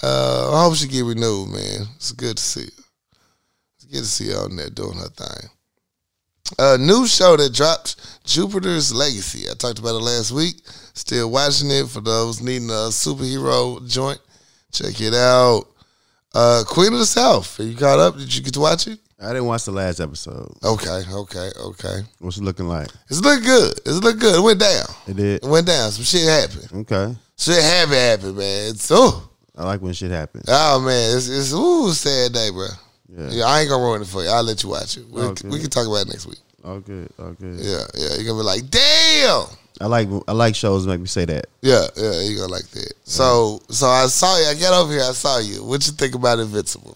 Uh, 0.02 0.52
I 0.54 0.64
hope 0.64 0.76
she 0.76 0.88
get 0.88 1.06
renewed, 1.06 1.50
man. 1.50 1.88
It's 1.96 2.12
good 2.12 2.38
to 2.38 2.44
see. 2.44 2.70
It's 3.76 3.86
good 3.86 4.00
to 4.00 4.06
see 4.06 4.32
her 4.32 4.40
on 4.40 4.56
there 4.56 4.70
doing 4.70 4.98
her 4.98 5.10
thing. 5.10 5.50
A 6.60 6.78
new 6.78 7.08
show 7.08 7.38
that 7.38 7.54
dropped, 7.54 7.96
Jupiter's 8.26 8.94
Legacy. 8.94 9.50
I 9.50 9.54
talked 9.54 9.80
about 9.80 9.96
it 9.96 10.04
last 10.04 10.32
week. 10.32 10.56
Still 10.94 11.32
watching 11.32 11.72
it 11.72 11.88
for 11.88 12.02
those 12.02 12.42
needing 12.42 12.70
a 12.70 12.90
superhero 12.92 13.88
joint. 13.90 14.20
Check 14.72 15.00
it 15.00 15.14
out. 15.14 15.66
Uh, 16.34 16.64
Queen 16.68 16.94
of 16.94 17.00
the 17.00 17.06
South. 17.06 17.60
Are 17.60 17.64
you 17.64 17.78
caught 17.78 18.00
up? 18.00 18.18
Did 18.18 18.36
you 18.36 18.44
get 18.44 18.56
to 18.56 18.60
watch 18.60 18.88
it? 18.88 19.00
I 19.24 19.28
didn't 19.28 19.46
watch 19.46 19.64
the 19.64 19.72
last 19.72 20.00
episode. 20.02 20.52
Okay, 20.64 21.02
okay, 21.12 21.50
okay. 21.58 22.00
What's 22.20 22.38
it 22.38 22.44
looking 22.44 22.68
like? 22.68 22.90
It's 23.10 23.22
looking 23.22 23.46
good. 23.46 23.72
It's 23.86 24.04
looking 24.04 24.20
good. 24.20 24.36
It 24.36 24.44
went 24.44 24.60
down. 24.60 24.86
It 25.08 25.16
did. 25.16 25.44
It 25.44 25.48
went 25.50 25.66
down. 25.66 25.92
Some 25.92 26.04
shit 26.04 26.28
happened. 26.28 26.68
Okay. 26.92 27.16
Shit 27.38 27.64
happened, 27.64 27.96
happened, 27.96 28.38
man. 28.38 28.70
It's 28.72 28.90
oh. 28.92 29.30
I 29.58 29.64
like 29.64 29.82
when 29.82 29.94
shit 29.94 30.12
happens. 30.12 30.46
Oh 30.48 30.82
man, 30.82 31.16
it's 31.16 31.30
it's 31.30 31.54
ooh 31.54 31.92
sad 31.94 32.34
day, 32.34 32.50
bro. 32.52 32.68
Yeah. 33.16 33.30
Yeah, 33.32 33.46
I 33.46 33.62
ain't 33.62 33.70
gonna 33.70 33.84
ruin 33.84 34.02
it 34.02 34.08
for 34.08 34.24
you. 34.24 34.30
I'll 34.30 34.44
let 34.44 34.62
you 34.64 34.70
watch 34.70 34.98
it. 34.98 35.08
We, 35.10 35.22
Okay. 35.22 35.48
we 35.48 35.60
can 35.60 35.70
talk 35.70 35.88
about 35.88 36.08
it 36.08 36.10
next 36.10 36.26
week. 36.26 36.40
All 36.64 36.80
good. 36.80 37.10
All 37.20 37.34
good. 37.34 37.60
Yeah, 37.60 37.84
yeah. 37.96 38.16
You're 38.18 38.26
gonna 38.26 38.40
be 38.40 38.46
like, 38.46 38.70
damn. 38.70 39.46
I 39.82 39.88
like 39.88 40.08
I 40.28 40.32
like 40.32 40.56
shows 40.56 40.86
that 40.86 40.92
make 40.92 41.02
me 41.02 41.08
say 41.08 41.26
that. 41.26 41.48
Yeah, 41.62 41.86
yeah. 41.96 42.22
You 42.22 42.38
gonna 42.38 42.52
like 42.52 42.68
that. 42.70 42.94
So, 43.04 43.62
so 43.70 43.88
I 43.88 44.06
saw 44.08 44.38
you. 44.40 44.46
I 44.46 44.56
got 44.56 44.74
over 44.82 44.92
here. 44.94 45.02
I 45.02 45.12
saw 45.14 45.40
you. 45.40 45.64
What 45.64 45.86
you 45.86 45.94
think 45.94 46.16
about 46.16 46.40
Invincible? 46.40 46.96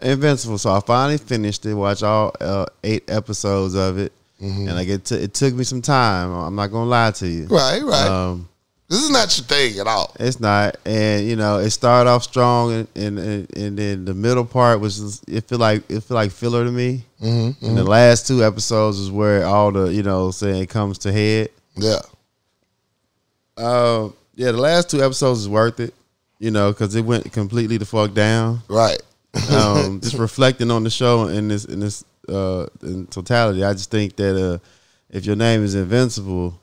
Invincible. 0.00 0.58
So 0.58 0.70
I 0.72 0.80
finally 0.80 1.18
finished 1.18 1.66
it. 1.66 1.74
Watched 1.74 2.02
all 2.02 2.32
uh, 2.40 2.66
eight 2.84 3.10
episodes 3.10 3.74
of 3.74 3.98
it, 3.98 4.12
and 4.40 4.66
like 4.74 4.88
it, 4.88 5.04
t- 5.04 5.16
it 5.16 5.34
took 5.34 5.54
me 5.54 5.64
some 5.64 5.82
time. 5.82 6.30
I'm 6.32 6.54
not 6.54 6.68
gonna 6.68 6.88
lie 6.88 7.10
to 7.12 7.26
you. 7.26 7.46
Right, 7.46 7.82
right. 7.82 8.06
Um, 8.06 8.48
this 8.88 9.02
is 9.02 9.10
not 9.10 9.36
your 9.36 9.44
thing 9.44 9.78
at 9.80 9.86
all. 9.86 10.14
it's 10.18 10.40
not, 10.40 10.76
and 10.86 11.26
you 11.26 11.36
know, 11.36 11.58
it 11.58 11.70
started 11.70 12.08
off 12.08 12.22
strong, 12.22 12.72
and 12.72 12.88
and, 12.94 13.18
and, 13.18 13.56
and 13.56 13.78
then 13.78 14.04
the 14.04 14.14
middle 14.14 14.44
part 14.46 14.80
was 14.80 14.98
just, 14.98 15.28
it 15.28 15.44
feel 15.48 15.58
like 15.58 15.82
it 15.90 16.00
feel 16.04 16.14
like 16.14 16.30
filler 16.30 16.64
to 16.64 16.70
me. 16.70 17.02
Mm-hmm, 17.20 17.66
And 17.66 17.76
the 17.76 17.82
last 17.84 18.26
two 18.28 18.44
episodes 18.44 18.98
is 19.00 19.10
where 19.10 19.44
all 19.44 19.72
the 19.72 19.92
you 19.92 20.04
know 20.04 20.30
saying 20.30 20.62
it 20.62 20.70
comes 20.70 20.98
to 20.98 21.12
head. 21.12 21.48
Yeah, 21.76 21.98
Uh, 23.56 24.10
yeah, 24.36 24.52
the 24.52 24.58
last 24.58 24.90
two 24.90 25.02
episodes 25.02 25.40
is 25.40 25.48
worth 25.48 25.80
it. 25.80 25.92
You 26.38 26.52
know, 26.52 26.70
because 26.70 26.94
it 26.94 27.04
went 27.04 27.32
completely 27.32 27.78
the 27.78 27.84
fuck 27.84 28.14
down. 28.14 28.60
right. 28.68 29.00
Um, 29.50 30.00
just 30.02 30.14
reflecting 30.14 30.70
on 30.70 30.84
the 30.84 30.90
show 30.90 31.28
in 31.28 31.48
this 31.48 31.64
in 31.64 31.80
this 31.80 32.04
uh, 32.28 32.66
in 32.82 33.06
totality, 33.06 33.64
I 33.64 33.72
just 33.72 33.90
think 33.90 34.16
that 34.16 34.36
uh, 34.36 34.58
if 35.10 35.24
your 35.24 35.36
name 35.36 35.64
is 35.64 35.74
Invincible, 35.74 36.60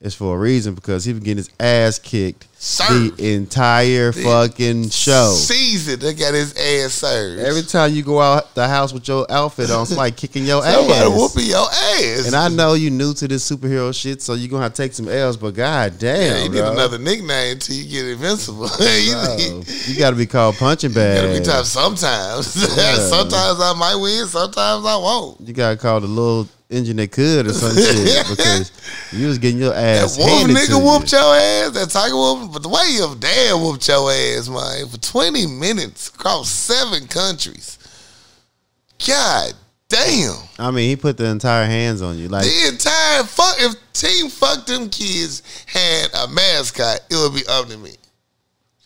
it's 0.00 0.14
for 0.14 0.36
a 0.36 0.38
reason 0.38 0.74
because 0.74 1.04
he 1.04 1.12
been 1.14 1.22
getting 1.22 1.38
his 1.38 1.50
ass 1.58 1.98
kicked 1.98 2.46
Served. 2.58 3.16
the 3.18 3.34
entire 3.34 4.12
fucking 4.12 4.90
show. 4.90 5.32
Season. 5.34 5.98
They 6.00 6.12
got 6.14 6.34
his 6.34 6.52
ass 6.54 6.92
served. 6.94 7.40
Every 7.40 7.62
time 7.62 7.92
you 7.94 8.02
go 8.02 8.20
out 8.20 8.54
the 8.54 8.66
house 8.68 8.92
with 8.92 9.08
your 9.08 9.26
outfit 9.30 9.70
on, 9.70 9.86
somebody 9.86 10.12
kicking 10.16 10.44
your 10.44 10.62
Somebody 10.62 10.92
ass. 11.00 11.08
whooping 11.18 11.46
your 11.50 11.66
ass. 11.70 12.26
And 12.26 12.34
I 12.36 12.48
know 12.48 12.74
you 12.74 12.90
new 12.90 13.14
to 13.14 13.26
this 13.28 13.50
superhero 13.50 13.94
shit, 13.98 14.20
so 14.20 14.34
you're 14.34 14.48
gonna 14.48 14.64
have 14.64 14.74
to 14.74 14.82
take 14.82 14.92
some 14.92 15.08
L's. 15.08 15.36
But 15.38 15.54
god 15.54 15.98
damn, 15.98 16.20
Yeah, 16.20 16.42
you 16.44 16.48
need 16.50 16.58
bro. 16.60 16.72
another 16.72 16.98
nickname 16.98 17.52
until 17.52 17.76
you 17.76 17.88
get 17.90 18.06
invincible. 18.06 18.68
You 18.80 19.62
you 19.86 19.98
got 19.98 20.10
to 20.10 20.16
be 20.16 20.26
called 20.26 20.56
punching 20.56 20.92
bag. 20.92 21.16
You 21.22 21.28
gotta 21.28 21.38
be 21.40 21.44
tough 21.44 21.66
sometimes. 21.66 22.46
sometimes 22.52 23.60
I 23.60 23.74
might 23.78 23.96
win, 23.96 24.26
sometimes 24.26 24.84
I 24.84 24.96
won't. 24.96 25.40
You 25.40 25.52
got 25.54 25.70
to 25.70 25.76
call 25.76 26.00
the 26.00 26.06
little 26.06 26.48
engine 26.68 26.96
they 26.96 27.06
could 27.06 27.46
or 27.46 27.52
some 27.52 27.74
shit 27.76 28.26
because 28.28 28.72
you 29.12 29.26
was 29.28 29.38
getting 29.38 29.58
your 29.60 29.72
That 29.72 30.04
ass 30.04 30.18
wolf 30.18 30.30
handed 30.30 30.56
to 30.56 30.60
nigga 30.62 30.68
you. 30.70 30.78
whooped 30.84 31.12
your 31.12 31.20
ass, 31.36 31.70
that 31.72 31.90
tiger 31.90 32.16
whoop, 32.16 32.52
but 32.52 32.62
the 32.62 32.68
way 32.68 32.82
your 32.90 33.14
dad 33.14 33.54
whooped 33.54 33.86
your 33.86 34.10
ass, 34.10 34.48
man, 34.48 34.88
for 34.88 34.98
20 34.98 35.46
minutes 35.46 36.08
across 36.08 36.48
seven 36.50 37.06
countries. 37.06 37.78
God 39.06 39.52
damn. 39.88 40.34
I 40.58 40.70
mean, 40.70 40.88
he 40.88 40.96
put 40.96 41.16
the 41.16 41.26
entire 41.26 41.66
hands 41.66 42.02
on 42.02 42.18
you. 42.18 42.28
Like, 42.28 42.44
The 42.44 42.68
entire 42.72 43.22
fuck 43.24 43.56
if 43.60 43.74
Team 43.92 44.28
Fuck 44.28 44.66
Them 44.66 44.88
Kids 44.90 45.42
had 45.66 46.08
a 46.14 46.28
mascot, 46.28 47.00
it 47.10 47.14
would 47.16 47.34
be 47.34 47.46
up 47.48 47.68
to 47.68 47.76
me. 47.78 47.92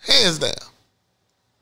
Hands 0.07 0.39
down. 0.39 0.53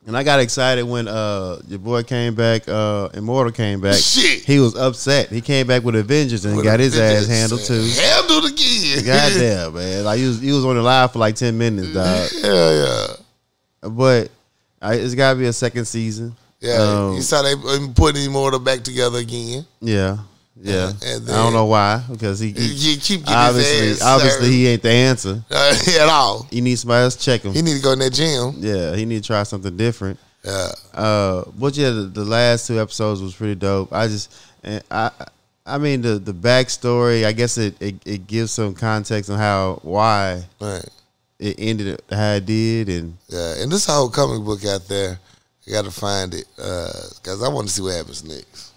And 0.09 0.17
I 0.17 0.23
got 0.25 0.41
excited 0.41 0.85
when 0.85 1.07
uh 1.07 1.61
your 1.69 1.79
boy 1.79 2.03
came 2.03 2.35
back, 2.35 2.67
uh 2.67 3.11
Immortal 3.13 3.53
came 3.53 3.81
back. 3.81 3.95
Shit. 3.95 4.43
He 4.43 4.59
was 4.59 4.75
upset. 4.75 5.29
He 5.29 5.41
came 5.43 5.67
back 5.67 5.85
with 5.85 5.95
Avengers 5.95 6.45
and 6.47 6.57
With 6.57 6.65
got 6.65 6.81
his 6.81 6.99
ass 6.99 7.27
handled 7.27 7.61
too. 7.61 7.87
Handled 7.95 8.47
again. 8.51 9.05
Goddamn, 9.05 9.75
man. 9.75 10.05
Like, 10.05 10.19
he 10.19 10.27
was, 10.27 10.41
he 10.41 10.51
was 10.51 10.65
on 10.65 10.77
the 10.77 10.83
live 10.83 11.13
for 11.13 11.19
like 11.19 11.37
10 11.37 11.57
minutes, 11.59 11.93
dog. 11.93 12.31
Yeah, 12.43 12.85
yeah. 13.83 13.89
But 13.91 14.31
I, 14.81 14.95
it's 14.95 15.15
got 15.15 15.35
to 15.35 15.39
be 15.39 15.45
a 15.47 15.53
second 15.53 15.85
season. 15.85 16.35
Yeah, 16.61 16.73
Um, 16.83 17.15
you 17.15 17.23
saw 17.23 17.43
they 17.43 17.55
putting 17.95 18.25
Immortal 18.25 18.59
back 18.61 18.83
together 18.83 19.19
again. 19.19 19.65
Yeah. 19.81 20.17
Yeah. 20.61 20.93
And 21.05 21.31
I 21.31 21.37
don't 21.37 21.53
know 21.53 21.67
why 21.67 22.03
because 22.11 22.41
he, 22.41 22.51
he 22.53 22.93
You 22.93 23.01
keep 23.01 23.21
getting 23.21 23.35
obviously 23.35 24.05
obviously 24.05 24.41
served. 24.47 24.53
he 24.53 24.67
ain't 24.69 24.83
the 24.83 24.91
answer. 24.91 25.45
Uh, 25.51 25.75
at 26.01 26.09
all. 26.09 26.47
He 26.51 26.61
needs 26.61 26.81
somebody 26.81 27.05
else 27.05 27.17
to 27.17 27.23
check 27.23 27.43
him. 27.43 27.53
He 27.53 27.63
need 27.63 27.77
to 27.77 27.83
go 27.83 27.93
in 27.93 27.99
that 28.01 28.13
gym. 28.13 28.55
Yeah, 28.59 28.97
he 28.97 29.05
need 29.05 29.23
to 29.23 29.27
try 29.27 29.43
something 29.45 29.77
different. 29.77 30.19
Yeah, 30.45 30.73
Uh, 30.95 31.45
but 31.59 31.77
yeah, 31.77 31.91
the, 31.91 32.03
the 32.03 32.25
last 32.25 32.67
two 32.67 32.81
episodes 32.81 33.21
was 33.21 33.35
pretty 33.35 33.57
dope. 33.57 33.93
I 33.93 34.07
just, 34.07 34.35
and 34.63 34.83
I, 34.91 35.11
I 35.67 35.79
mean 35.79 36.01
the 36.01 36.19
the 36.19 36.33
backstory. 36.33 37.25
I 37.25 37.33
guess 37.33 37.59
it, 37.59 37.81
it 37.81 37.97
it 38.05 38.27
gives 38.27 38.53
some 38.53 38.75
context 38.75 39.31
on 39.31 39.39
how 39.39 39.81
why 39.83 40.45
right. 40.61 40.89
it 41.39 41.57
ended 41.59 42.01
how 42.11 42.35
it 42.35 42.47
did, 42.47 42.89
and 42.89 43.17
Yeah, 43.29 43.63
and 43.63 43.71
this 43.71 43.87
whole 43.87 44.09
comic 44.09 44.45
book 44.45 44.65
out 44.65 44.87
there, 44.89 45.19
you 45.65 45.73
got 45.73 45.85
to 45.85 45.91
find 45.91 46.33
it 46.35 46.47
because 46.57 47.43
I 47.43 47.49
want 47.49 47.69
to 47.69 47.75
see 47.75 47.83
what 47.83 47.97
happens 47.97 48.25
next. 48.25 48.68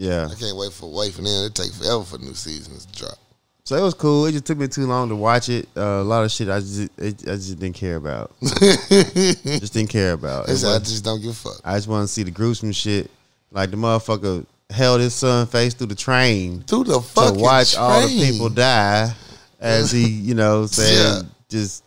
Yeah. 0.00 0.26
I 0.30 0.34
can't 0.34 0.56
wait 0.56 0.72
for 0.72 0.90
wait 0.90 1.12
for 1.12 1.20
them. 1.22 1.44
It 1.46 1.54
take 1.54 1.72
forever 1.72 2.02
for 2.04 2.18
new 2.18 2.32
seasons 2.34 2.86
to 2.86 2.98
drop. 2.98 3.18
So 3.64 3.76
it 3.76 3.82
was 3.82 3.92
cool. 3.94 4.24
It 4.26 4.32
just 4.32 4.46
took 4.46 4.56
me 4.58 4.66
too 4.66 4.86
long 4.86 5.10
to 5.10 5.14
watch 5.14 5.48
it. 5.50 5.68
Uh, 5.76 6.00
a 6.00 6.02
lot 6.02 6.24
of 6.24 6.30
shit 6.32 6.48
I 6.48 6.58
just 6.60 6.80
it, 6.98 7.22
I 7.28 7.36
just 7.36 7.58
didn't 7.60 7.76
care 7.76 7.96
about. 7.96 8.32
just 8.40 9.74
didn't 9.74 9.90
care 9.90 10.12
about. 10.14 10.48
It 10.48 10.64
I 10.64 10.78
just 10.78 11.04
don't 11.04 11.20
give 11.20 11.30
a 11.32 11.34
fuck. 11.34 11.60
I 11.64 11.76
just 11.76 11.86
want 11.86 12.08
to 12.08 12.12
see 12.12 12.22
the 12.22 12.30
gruesome 12.30 12.72
shit. 12.72 13.10
Like 13.52 13.70
the 13.70 13.76
motherfucker 13.76 14.46
held 14.70 15.00
his 15.00 15.14
son 15.14 15.46
face 15.46 15.74
through 15.74 15.88
the 15.88 15.94
train 15.96 16.62
Through 16.62 16.84
the 16.84 17.00
fucking 17.00 17.36
to 17.36 17.42
watch 17.42 17.76
all 17.76 18.06
the 18.06 18.30
people 18.30 18.48
die 18.48 19.12
as 19.60 19.90
he, 19.90 20.08
you 20.08 20.34
know, 20.34 20.64
saying 20.66 21.24
Yeah. 21.24 21.28
just 21.48 21.84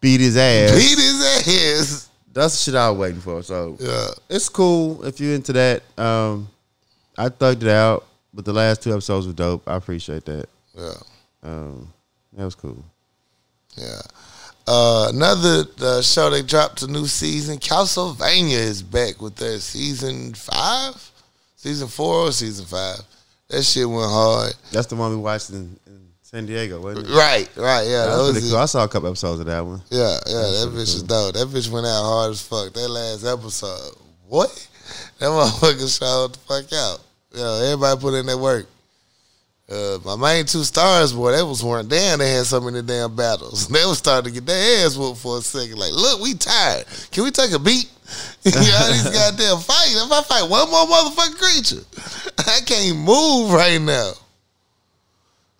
beat 0.00 0.20
his 0.20 0.36
ass. 0.36 0.70
Beat 0.70 0.98
his 0.98 1.48
ass. 1.80 2.10
That's 2.32 2.54
the 2.54 2.70
shit 2.70 2.74
I 2.78 2.90
was 2.90 2.98
waiting 2.98 3.20
for. 3.20 3.42
So 3.42 3.76
Yeah. 3.80 4.06
it's 4.28 4.48
cool 4.48 5.04
if 5.04 5.18
you're 5.20 5.34
into 5.34 5.52
that. 5.54 5.82
Um, 5.98 6.48
I 7.16 7.28
thugged 7.28 7.62
it 7.62 7.68
out, 7.68 8.04
but 8.32 8.44
the 8.44 8.52
last 8.52 8.82
two 8.82 8.92
episodes 8.92 9.26
were 9.26 9.32
dope. 9.32 9.66
I 9.68 9.76
appreciate 9.76 10.24
that. 10.24 10.48
Yeah. 10.76 10.92
Um, 11.42 11.92
that 12.32 12.44
was 12.44 12.54
cool. 12.54 12.84
Yeah. 13.76 14.00
Uh, 14.66 15.10
another 15.12 15.64
uh, 15.80 16.00
show 16.00 16.30
they 16.30 16.42
dropped 16.42 16.82
a 16.82 16.86
new 16.86 17.06
season. 17.06 17.58
Castlevania 17.58 18.52
is 18.56 18.82
back 18.82 19.20
with 19.20 19.36
their 19.36 19.58
season 19.58 20.32
five, 20.32 20.94
season 21.56 21.86
four 21.86 22.28
or 22.28 22.32
season 22.32 22.64
five. 22.64 23.00
That 23.48 23.62
shit 23.62 23.88
went 23.88 24.10
hard. 24.10 24.54
That's 24.72 24.86
the 24.86 24.96
one 24.96 25.10
we 25.10 25.16
watched 25.18 25.50
in, 25.50 25.78
in 25.86 26.08
San 26.22 26.46
Diego, 26.46 26.80
wasn't 26.80 27.06
it? 27.08 27.14
Right, 27.14 27.48
right, 27.56 27.82
yeah. 27.86 28.06
That 28.06 28.16
That 28.16 28.22
was 28.22 28.32
pretty 28.32 28.48
cool. 28.48 28.58
I 28.58 28.64
saw 28.64 28.84
a 28.84 28.88
couple 28.88 29.08
episodes 29.08 29.40
of 29.40 29.46
that 29.46 29.64
one. 29.64 29.82
Yeah, 29.90 30.16
yeah, 30.26 30.32
that 30.32 30.68
pretty 30.70 30.82
bitch 30.82 30.94
is 30.94 31.02
dope. 31.02 31.34
That 31.34 31.48
bitch 31.48 31.70
went 31.70 31.86
out 31.86 32.02
hard 32.02 32.30
as 32.30 32.40
fuck. 32.40 32.72
That 32.72 32.88
last 32.88 33.24
episode. 33.26 33.96
What? 34.26 34.68
That 35.18 35.26
motherfucker 35.26 35.98
showed 35.98 36.34
the 36.34 36.38
fuck 36.38 36.72
out. 36.72 37.00
Yeah, 37.32 37.72
everybody 37.72 38.00
put 38.00 38.14
in 38.14 38.26
their 38.26 38.38
work. 38.38 38.66
Uh, 39.70 39.98
my 40.04 40.14
main 40.16 40.44
two 40.44 40.62
stars, 40.62 41.14
boy, 41.14 41.32
they 41.32 41.42
was 41.42 41.64
weren't 41.64 41.88
damn. 41.88 42.18
They 42.18 42.32
had 42.32 42.44
so 42.44 42.60
many 42.60 42.82
damn 42.82 43.16
battles. 43.16 43.68
They 43.70 43.84
was 43.86 43.98
starting 43.98 44.32
to 44.32 44.40
get 44.40 44.46
their 44.46 44.84
ass 44.86 44.96
whooped 44.96 45.20
for 45.20 45.38
a 45.38 45.40
second. 45.40 45.78
Like, 45.78 45.92
look, 45.92 46.20
we 46.20 46.34
tired. 46.34 46.84
Can 47.10 47.24
we 47.24 47.30
take 47.30 47.52
a 47.52 47.58
beat? 47.58 47.90
you 48.44 48.52
know, 48.52 48.88
these 48.92 49.10
goddamn 49.10 49.58
fight. 49.60 49.94
If 49.96 50.12
I 50.12 50.22
fight 50.22 50.50
one 50.50 50.70
more 50.70 50.86
motherfucking 50.86 51.38
creature, 51.38 51.84
I 52.38 52.60
can't 52.66 52.98
move 52.98 53.52
right 53.52 53.80
now. 53.80 54.12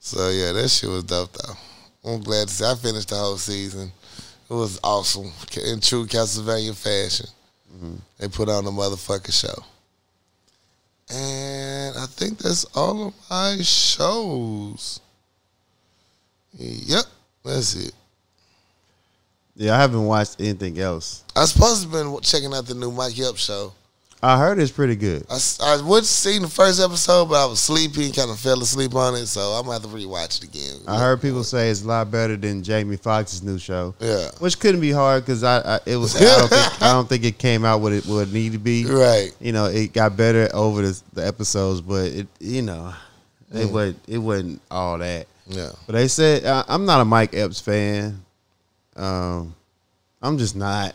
So 0.00 0.28
yeah, 0.28 0.52
that 0.52 0.68
shit 0.68 0.90
was 0.90 1.04
dope 1.04 1.32
though. 1.32 2.12
I'm 2.12 2.22
glad 2.22 2.48
to 2.48 2.54
say 2.54 2.70
I 2.70 2.74
finished 2.74 3.08
the 3.08 3.16
whole 3.16 3.38
season. 3.38 3.90
It 4.50 4.52
was 4.52 4.78
awesome 4.84 5.32
in 5.66 5.80
true 5.80 6.04
Castlevania 6.06 6.76
fashion. 6.76 7.26
They 8.18 8.28
put 8.28 8.48
on 8.48 8.66
a 8.66 8.70
motherfucking 8.70 9.32
show. 9.32 9.64
And 11.10 11.96
I 11.96 12.06
think 12.06 12.38
that's 12.38 12.64
all 12.74 13.08
of 13.08 13.14
my 13.30 13.58
shows. 13.62 15.00
Yep, 16.56 17.04
that's 17.44 17.74
it. 17.74 17.92
Yeah, 19.56 19.76
I 19.76 19.80
haven't 19.80 20.04
watched 20.04 20.40
anything 20.40 20.78
else. 20.80 21.24
I 21.36 21.44
supposed 21.44 21.84
to 21.84 21.88
been 21.88 22.20
checking 22.22 22.52
out 22.54 22.66
the 22.66 22.74
new 22.74 22.90
Mike 22.90 23.18
Epps 23.18 23.44
show. 23.44 23.72
I 24.24 24.38
heard 24.38 24.58
it's 24.58 24.72
pretty 24.72 24.96
good. 24.96 25.26
I, 25.28 25.38
I 25.62 25.82
would 25.82 26.04
seen 26.06 26.42
the 26.42 26.48
first 26.48 26.80
episode, 26.80 27.26
but 27.26 27.44
I 27.44 27.46
was 27.46 27.60
sleepy 27.60 28.06
and 28.06 28.14
kind 28.16 28.30
of 28.30 28.38
fell 28.38 28.60
asleep 28.62 28.94
on 28.94 29.14
it, 29.14 29.26
so 29.26 29.40
I'm 29.40 29.64
gonna 29.66 29.74
have 29.74 29.82
to 29.82 29.88
rewatch 29.88 30.38
it 30.38 30.44
again. 30.44 30.80
I 30.88 30.98
heard 30.98 31.20
people 31.20 31.44
say 31.44 31.68
it's 31.68 31.82
a 31.82 31.86
lot 31.86 32.10
better 32.10 32.36
than 32.36 32.62
Jamie 32.62 32.96
Foxx's 32.96 33.42
new 33.42 33.58
show, 33.58 33.94
Yeah. 34.00 34.30
which 34.38 34.58
couldn't 34.58 34.80
be 34.80 34.92
hard 34.92 35.24
because 35.24 35.44
I, 35.44 35.58
I 35.76 35.80
it 35.86 35.96
was 35.96 36.16
I 36.16 36.20
don't 36.38 36.48
think 36.48 36.82
I 36.82 36.92
don't 36.92 37.08
think 37.08 37.24
it 37.24 37.38
came 37.38 37.64
out 37.64 37.80
what 37.82 37.92
it 37.92 38.06
would 38.06 38.32
need 38.32 38.52
to 38.52 38.58
be. 38.58 38.86
Right. 38.86 39.30
You 39.40 39.52
know, 39.52 39.66
it 39.66 39.92
got 39.92 40.16
better 40.16 40.48
over 40.54 40.80
the, 40.82 41.02
the 41.12 41.26
episodes, 41.26 41.80
but 41.82 42.06
it 42.06 42.26
you 42.40 42.62
know 42.62 42.94
it 43.52 43.68
Mm. 43.68 43.72
wasn't 43.72 43.98
it 44.08 44.18
wasn't 44.18 44.62
all 44.70 44.98
that. 44.98 45.26
Yeah. 45.46 45.70
But 45.86 45.92
they 45.92 46.08
said 46.08 46.44
uh, 46.44 46.64
I'm 46.66 46.86
not 46.86 47.00
a 47.02 47.04
Mike 47.04 47.34
Epps 47.34 47.60
fan. 47.60 48.24
Um, 48.96 49.54
I'm 50.22 50.38
just 50.38 50.56
not. 50.56 50.94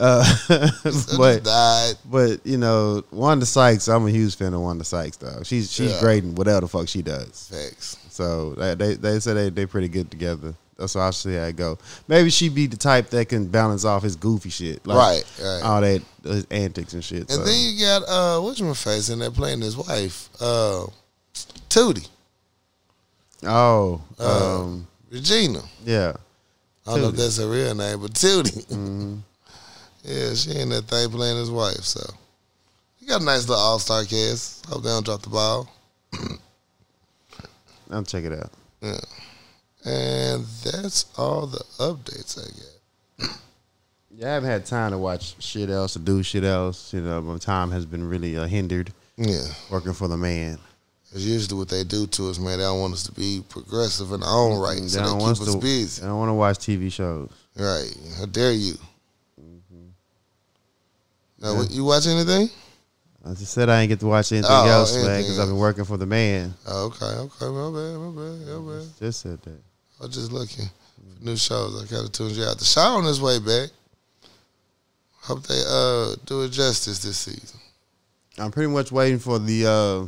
Uh, 0.00 0.24
but 1.16 1.42
died. 1.44 1.94
but 2.04 2.44
you 2.46 2.56
know, 2.56 3.02
Wanda 3.10 3.44
Sykes, 3.46 3.88
I'm 3.88 4.06
a 4.06 4.10
huge 4.10 4.36
fan 4.36 4.54
of 4.54 4.60
Wanda 4.60 4.84
Sykes 4.84 5.16
though. 5.16 5.42
She's 5.42 5.72
she's 5.72 5.92
Yeah. 5.92 6.00
great 6.00 6.22
in 6.24 6.34
whatever 6.36 6.60
the 6.62 6.68
fuck 6.68 6.86
she 6.88 7.02
does. 7.02 7.48
Facts. 7.52 7.96
So 8.10 8.50
they 8.54 8.94
they, 8.94 9.18
said 9.20 9.34
they 9.36 9.50
they 9.50 9.66
pretty 9.66 9.88
good 9.88 10.10
together. 10.10 10.54
That's 10.76 10.94
why 10.94 11.08
I 11.08 11.10
see 11.10 11.34
how 11.34 11.42
it 11.42 11.56
go. 11.56 11.76
Maybe 12.06 12.30
she'd 12.30 12.54
be 12.54 12.68
the 12.68 12.76
type 12.76 13.10
that 13.10 13.28
can 13.28 13.46
balance 13.48 13.84
off 13.84 14.04
his 14.04 14.14
goofy 14.14 14.50
shit, 14.50 14.86
like 14.86 14.96
Right, 14.96 15.24
right. 15.42 15.60
all 15.64 15.80
that 15.80 16.02
his 16.22 16.46
antics 16.52 16.92
and 16.92 17.02
shit. 17.04 17.22
And 17.22 17.30
so. 17.30 17.42
then 17.44 17.58
you 17.74 17.80
got 17.84 18.02
uh 18.08 18.40
what's 18.40 18.60
my 18.60 18.74
face 18.74 19.08
in 19.08 19.18
there 19.18 19.32
playing 19.32 19.60
his 19.60 19.76
wife, 19.76 20.28
uh 20.40 20.86
Tootie, 21.68 22.08
oh, 23.44 24.00
Uh, 24.18 24.60
um, 24.62 24.86
Regina. 25.10 25.60
yeah, 25.84 26.12
I 26.86 26.92
don't 26.92 27.02
know 27.02 27.08
if 27.08 27.16
that's 27.16 27.38
her 27.38 27.48
real 27.48 27.74
name, 27.74 28.00
but 28.00 28.12
Tootie. 28.12 28.64
Mm-hmm. 28.66 29.16
Yeah, 30.08 30.34
she 30.34 30.58
in 30.58 30.68
that 30.70 30.84
thing 30.86 31.10
playing 31.10 31.36
his 31.38 31.50
wife. 31.50 31.84
So 31.84 32.00
you 33.00 33.08
got 33.08 33.20
a 33.22 33.24
nice 33.24 33.48
little 33.48 33.62
all 33.62 33.78
star 33.78 34.04
cast. 34.04 34.66
Hope 34.66 34.82
they 34.82 34.88
don't 34.90 35.04
drop 35.04 35.22
the 35.22 35.30
ball. 35.30 35.68
I'll 37.90 38.02
check 38.04 38.24
it 38.24 38.32
out. 38.32 38.50
Yeah. 38.80 39.00
And 39.84 40.44
that's 40.64 41.06
all 41.16 41.46
the 41.46 41.64
updates 41.78 42.38
I 42.38 42.50
get. 43.26 43.30
Yeah, 44.10 44.30
I 44.30 44.34
haven't 44.34 44.50
had 44.50 44.66
time 44.66 44.90
to 44.90 44.98
watch 44.98 45.40
shit 45.40 45.70
else 45.70 45.94
or 45.94 46.00
do 46.00 46.24
shit 46.24 46.42
else. 46.42 46.92
You 46.92 47.02
know, 47.02 47.20
my 47.20 47.38
time 47.38 47.70
has 47.70 47.86
been 47.86 48.02
really 48.08 48.36
uh, 48.36 48.46
hindered 48.46 48.92
Yeah. 49.16 49.44
working 49.70 49.92
for 49.92 50.08
the 50.08 50.16
man. 50.16 50.58
It's 51.12 51.22
usually 51.22 51.56
what 51.56 51.68
they 51.68 51.84
do 51.84 52.04
to 52.08 52.28
us, 52.28 52.40
man. 52.40 52.58
They 52.58 52.64
don't 52.64 52.80
want 52.80 52.94
us 52.94 53.04
to 53.04 53.12
be 53.12 53.44
progressive 53.48 54.10
in 54.10 54.24
our 54.24 54.28
own 54.36 54.58
right. 54.58 54.78
So 54.90 54.98
They 54.98 55.04
they 55.12 55.18
keep 55.20 55.28
us 55.42 55.52
to- 55.54 55.58
busy. 55.60 56.02
I 56.02 56.06
don't 56.06 56.18
want 56.18 56.30
to 56.30 56.34
watch 56.34 56.58
TV 56.58 56.90
shows. 56.92 57.30
Right. 57.56 57.94
How 58.18 58.26
dare 58.26 58.50
you? 58.50 58.74
Now, 61.40 61.54
what- 61.56 61.70
you 61.70 61.84
watch 61.84 62.06
anything? 62.06 62.50
I 63.24 63.34
just 63.34 63.52
said 63.52 63.68
I 63.68 63.80
ain't 63.82 63.88
get 63.88 64.00
to 64.00 64.06
watch 64.06 64.32
anything 64.32 64.50
Oh, 64.50 64.66
else, 64.68 64.94
man, 64.94 65.20
because 65.20 65.38
I've 65.38 65.48
been 65.48 65.58
working 65.58 65.84
for 65.84 65.96
the 65.96 66.06
man. 66.06 66.54
Oh, 66.66 66.86
okay, 66.86 67.04
okay, 67.04 67.46
my 67.46 67.70
bad, 67.70 67.98
my 67.98 68.10
bad, 68.14 68.62
my 68.62 68.78
bad. 68.78 68.86
Just 68.98 69.20
said 69.20 69.42
that. 69.42 69.60
I 70.00 70.06
was 70.06 70.14
just 70.14 70.32
looking 70.32 70.64
for 70.66 71.24
new 71.24 71.36
shows. 71.36 71.92
I 71.92 71.96
of 71.96 72.12
tuned 72.12 72.36
you 72.36 72.44
out. 72.44 72.58
The 72.58 72.64
show 72.64 72.80
on 72.80 73.04
his 73.04 73.20
way 73.20 73.38
back. 73.40 73.70
Hope 75.22 75.42
they 75.46 75.62
uh 75.68 76.14
do 76.24 76.42
it 76.42 76.50
justice 76.50 77.00
this 77.00 77.18
season. 77.18 77.58
I'm 78.38 78.50
pretty 78.50 78.70
much 78.72 78.90
waiting 78.92 79.18
for 79.18 79.38
the 79.38 79.66
uh, 79.66 80.06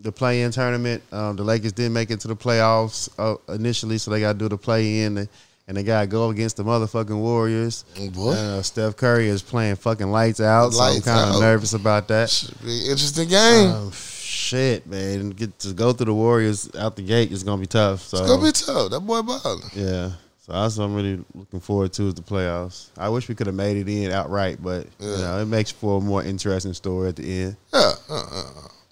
the 0.00 0.12
play 0.12 0.42
in 0.42 0.52
tournament. 0.52 1.02
Um, 1.12 1.36
the 1.36 1.42
Lakers 1.42 1.72
didn't 1.72 1.92
make 1.92 2.10
it 2.10 2.20
to 2.20 2.28
the 2.28 2.36
playoffs 2.36 3.08
uh, 3.18 3.34
initially, 3.52 3.98
so 3.98 4.10
they 4.10 4.20
got 4.20 4.34
to 4.34 4.38
do 4.38 4.48
the 4.48 4.56
play 4.56 5.00
in, 5.02 5.28
and 5.68 5.76
they 5.76 5.82
got 5.84 6.00
to 6.00 6.06
go 6.08 6.30
against 6.30 6.56
the 6.56 6.64
motherfucking 6.64 7.16
Warriors. 7.16 7.84
Boy, 8.14 8.32
Uh, 8.32 8.62
Steph 8.62 8.96
Curry 8.96 9.28
is 9.28 9.42
playing 9.42 9.76
fucking 9.76 10.10
lights 10.10 10.40
out, 10.40 10.70
so 10.72 10.82
I'm 10.82 11.00
kind 11.02 11.34
of 11.34 11.40
nervous 11.40 11.74
about 11.74 12.08
that. 12.08 12.30
should 12.30 12.60
be 12.64 12.88
interesting 12.88 13.28
game. 13.28 13.70
Um, 13.70 13.92
shit, 13.92 14.86
man, 14.86 15.30
get 15.30 15.58
to 15.60 15.72
go 15.74 15.92
through 15.92 16.06
the 16.06 16.14
Warriors 16.14 16.68
out 16.76 16.96
the 16.96 17.02
gate 17.02 17.30
is 17.30 17.42
gonna 17.44 17.60
be 17.60 17.66
tough. 17.66 18.00
So 18.02 18.18
it's 18.18 18.26
gonna 18.26 18.42
be 18.42 18.52
tough. 18.52 18.90
That 18.90 19.00
boy 19.00 19.22
balling. 19.22 19.60
yeah, 19.74 20.10
so 20.40 20.52
that's 20.52 20.76
what 20.78 20.84
I'm 20.86 20.94
really 20.94 21.22
looking 21.34 21.60
forward 21.60 21.92
to 21.94 22.04
is 22.08 22.14
the 22.14 22.22
playoffs. 22.22 22.88
I 22.96 23.08
wish 23.10 23.28
we 23.28 23.34
could 23.34 23.46
have 23.46 23.56
made 23.56 23.76
it 23.76 23.88
in 23.88 24.10
outright, 24.10 24.62
but 24.62 24.86
you 24.98 25.06
know 25.18 25.40
it 25.42 25.46
makes 25.46 25.70
for 25.70 25.98
a 25.98 26.00
more 26.00 26.22
interesting 26.24 26.72
story 26.74 27.10
at 27.10 27.16
the 27.16 27.42
end. 27.42 27.56
Yeah. 27.74 27.92
Uh, 28.08 28.14
uh, 28.32 28.42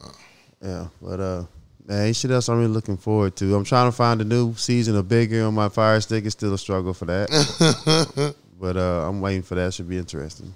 uh. 0.05 0.09
Yeah, 0.62 0.87
but 1.03 1.20
uh, 1.20 1.45
man, 1.87 2.12
shit 2.12 2.30
else 2.30 2.49
I'm 2.49 2.59
really 2.59 2.68
looking 2.68 2.97
forward 2.97 3.37
to. 3.37 3.55
I'm 3.55 3.64
trying 3.64 3.89
to 3.89 3.97
find 3.97 4.20
a 4.20 4.24
new 4.24 4.55
season 4.55 4.97
of 4.97 5.09
Bigger 5.09 5.45
on 5.45 5.55
my 5.55 5.68
Fire 5.68 6.01
Stick. 6.01 6.24
It's 6.24 6.32
still 6.32 6.55
a 6.55 6.59
struggle 6.59 6.95
for 6.95 7.05
that, 7.07 8.34
but 8.61 8.76
uh, 8.76 9.09
I'm 9.09 9.20
waiting 9.20 9.43
for 9.43 9.55
that. 9.55 9.74
Should 9.74 9.89
be 9.89 9.99
interesting. 9.99 10.55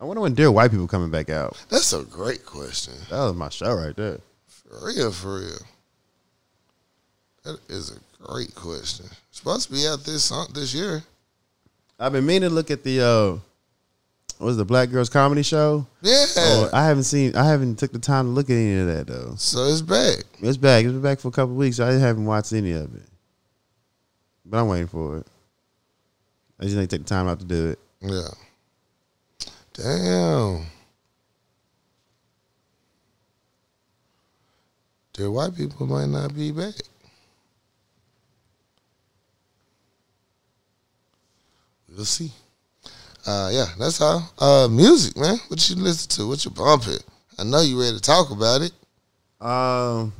I 0.00 0.04
wonder 0.04 0.20
when 0.20 0.34
Dear 0.34 0.52
White 0.52 0.70
People 0.70 0.86
coming 0.86 1.10
back 1.10 1.28
out. 1.28 1.62
That's 1.70 1.92
a 1.92 2.04
great 2.04 2.46
question. 2.46 2.94
That 3.10 3.18
was 3.18 3.34
my 3.34 3.48
show 3.48 3.74
right 3.74 3.96
there. 3.96 4.20
For 4.46 4.86
real, 4.86 5.10
for 5.10 5.40
real. 5.40 5.58
That 7.44 7.58
is 7.68 7.96
a 7.96 8.24
great 8.24 8.54
question. 8.54 9.06
It's 9.28 9.38
supposed 9.38 9.68
to 9.68 9.72
be 9.72 9.86
out 9.88 10.04
this 10.04 10.28
this 10.54 10.72
year. 10.72 11.02
I've 11.98 12.12
been 12.12 12.26
meaning 12.26 12.48
to 12.48 12.54
look 12.54 12.70
at 12.70 12.84
the 12.84 13.00
uh, 13.00 13.38
was 14.46 14.56
the 14.56 14.64
Black 14.64 14.90
Girls 14.90 15.08
Comedy 15.08 15.42
Show? 15.42 15.86
Yeah. 16.00 16.24
Oh, 16.36 16.70
I 16.72 16.84
haven't 16.84 17.04
seen. 17.04 17.34
I 17.34 17.44
haven't 17.44 17.76
took 17.76 17.92
the 17.92 17.98
time 17.98 18.26
to 18.26 18.30
look 18.30 18.48
at 18.50 18.54
any 18.54 18.78
of 18.78 18.86
that 18.86 19.06
though. 19.06 19.34
so 19.36 19.64
it's 19.66 19.82
back. 19.82 20.24
It's 20.40 20.56
back. 20.56 20.84
It's 20.84 20.92
been 20.92 21.02
back 21.02 21.18
for 21.18 21.28
a 21.28 21.32
couple 21.32 21.54
weeks. 21.54 21.80
I 21.80 21.92
haven't 21.92 22.24
watched 22.24 22.52
any 22.52 22.72
of 22.72 22.94
it, 22.94 23.08
but 24.46 24.58
I'm 24.58 24.68
waiting 24.68 24.86
for 24.86 25.18
it. 25.18 25.26
I 26.60 26.64
just 26.64 26.76
need 26.76 26.88
to 26.88 26.96
take 26.98 27.06
the 27.06 27.14
time 27.14 27.28
out 27.28 27.40
to 27.40 27.44
do 27.44 27.70
it. 27.70 27.78
Yeah. 28.00 28.28
Damn. 29.74 30.66
Their 35.16 35.30
white 35.32 35.56
people 35.56 35.86
might 35.86 36.08
not 36.08 36.34
be 36.34 36.52
back. 36.52 36.74
We'll 41.88 42.04
see. 42.04 42.30
Uh, 43.28 43.50
yeah, 43.52 43.66
that's 43.78 44.00
all. 44.00 44.32
Uh, 44.38 44.68
music, 44.68 45.14
man. 45.18 45.36
What 45.48 45.68
you 45.68 45.76
listen 45.76 46.08
to? 46.12 46.28
What 46.28 46.42
you 46.46 46.50
bumping? 46.50 46.96
I 47.38 47.44
know 47.44 47.60
you 47.60 47.78
ready 47.78 47.94
to 47.94 48.00
talk 48.00 48.30
about 48.30 48.62
it. 48.62 48.72
Um, 49.46 50.14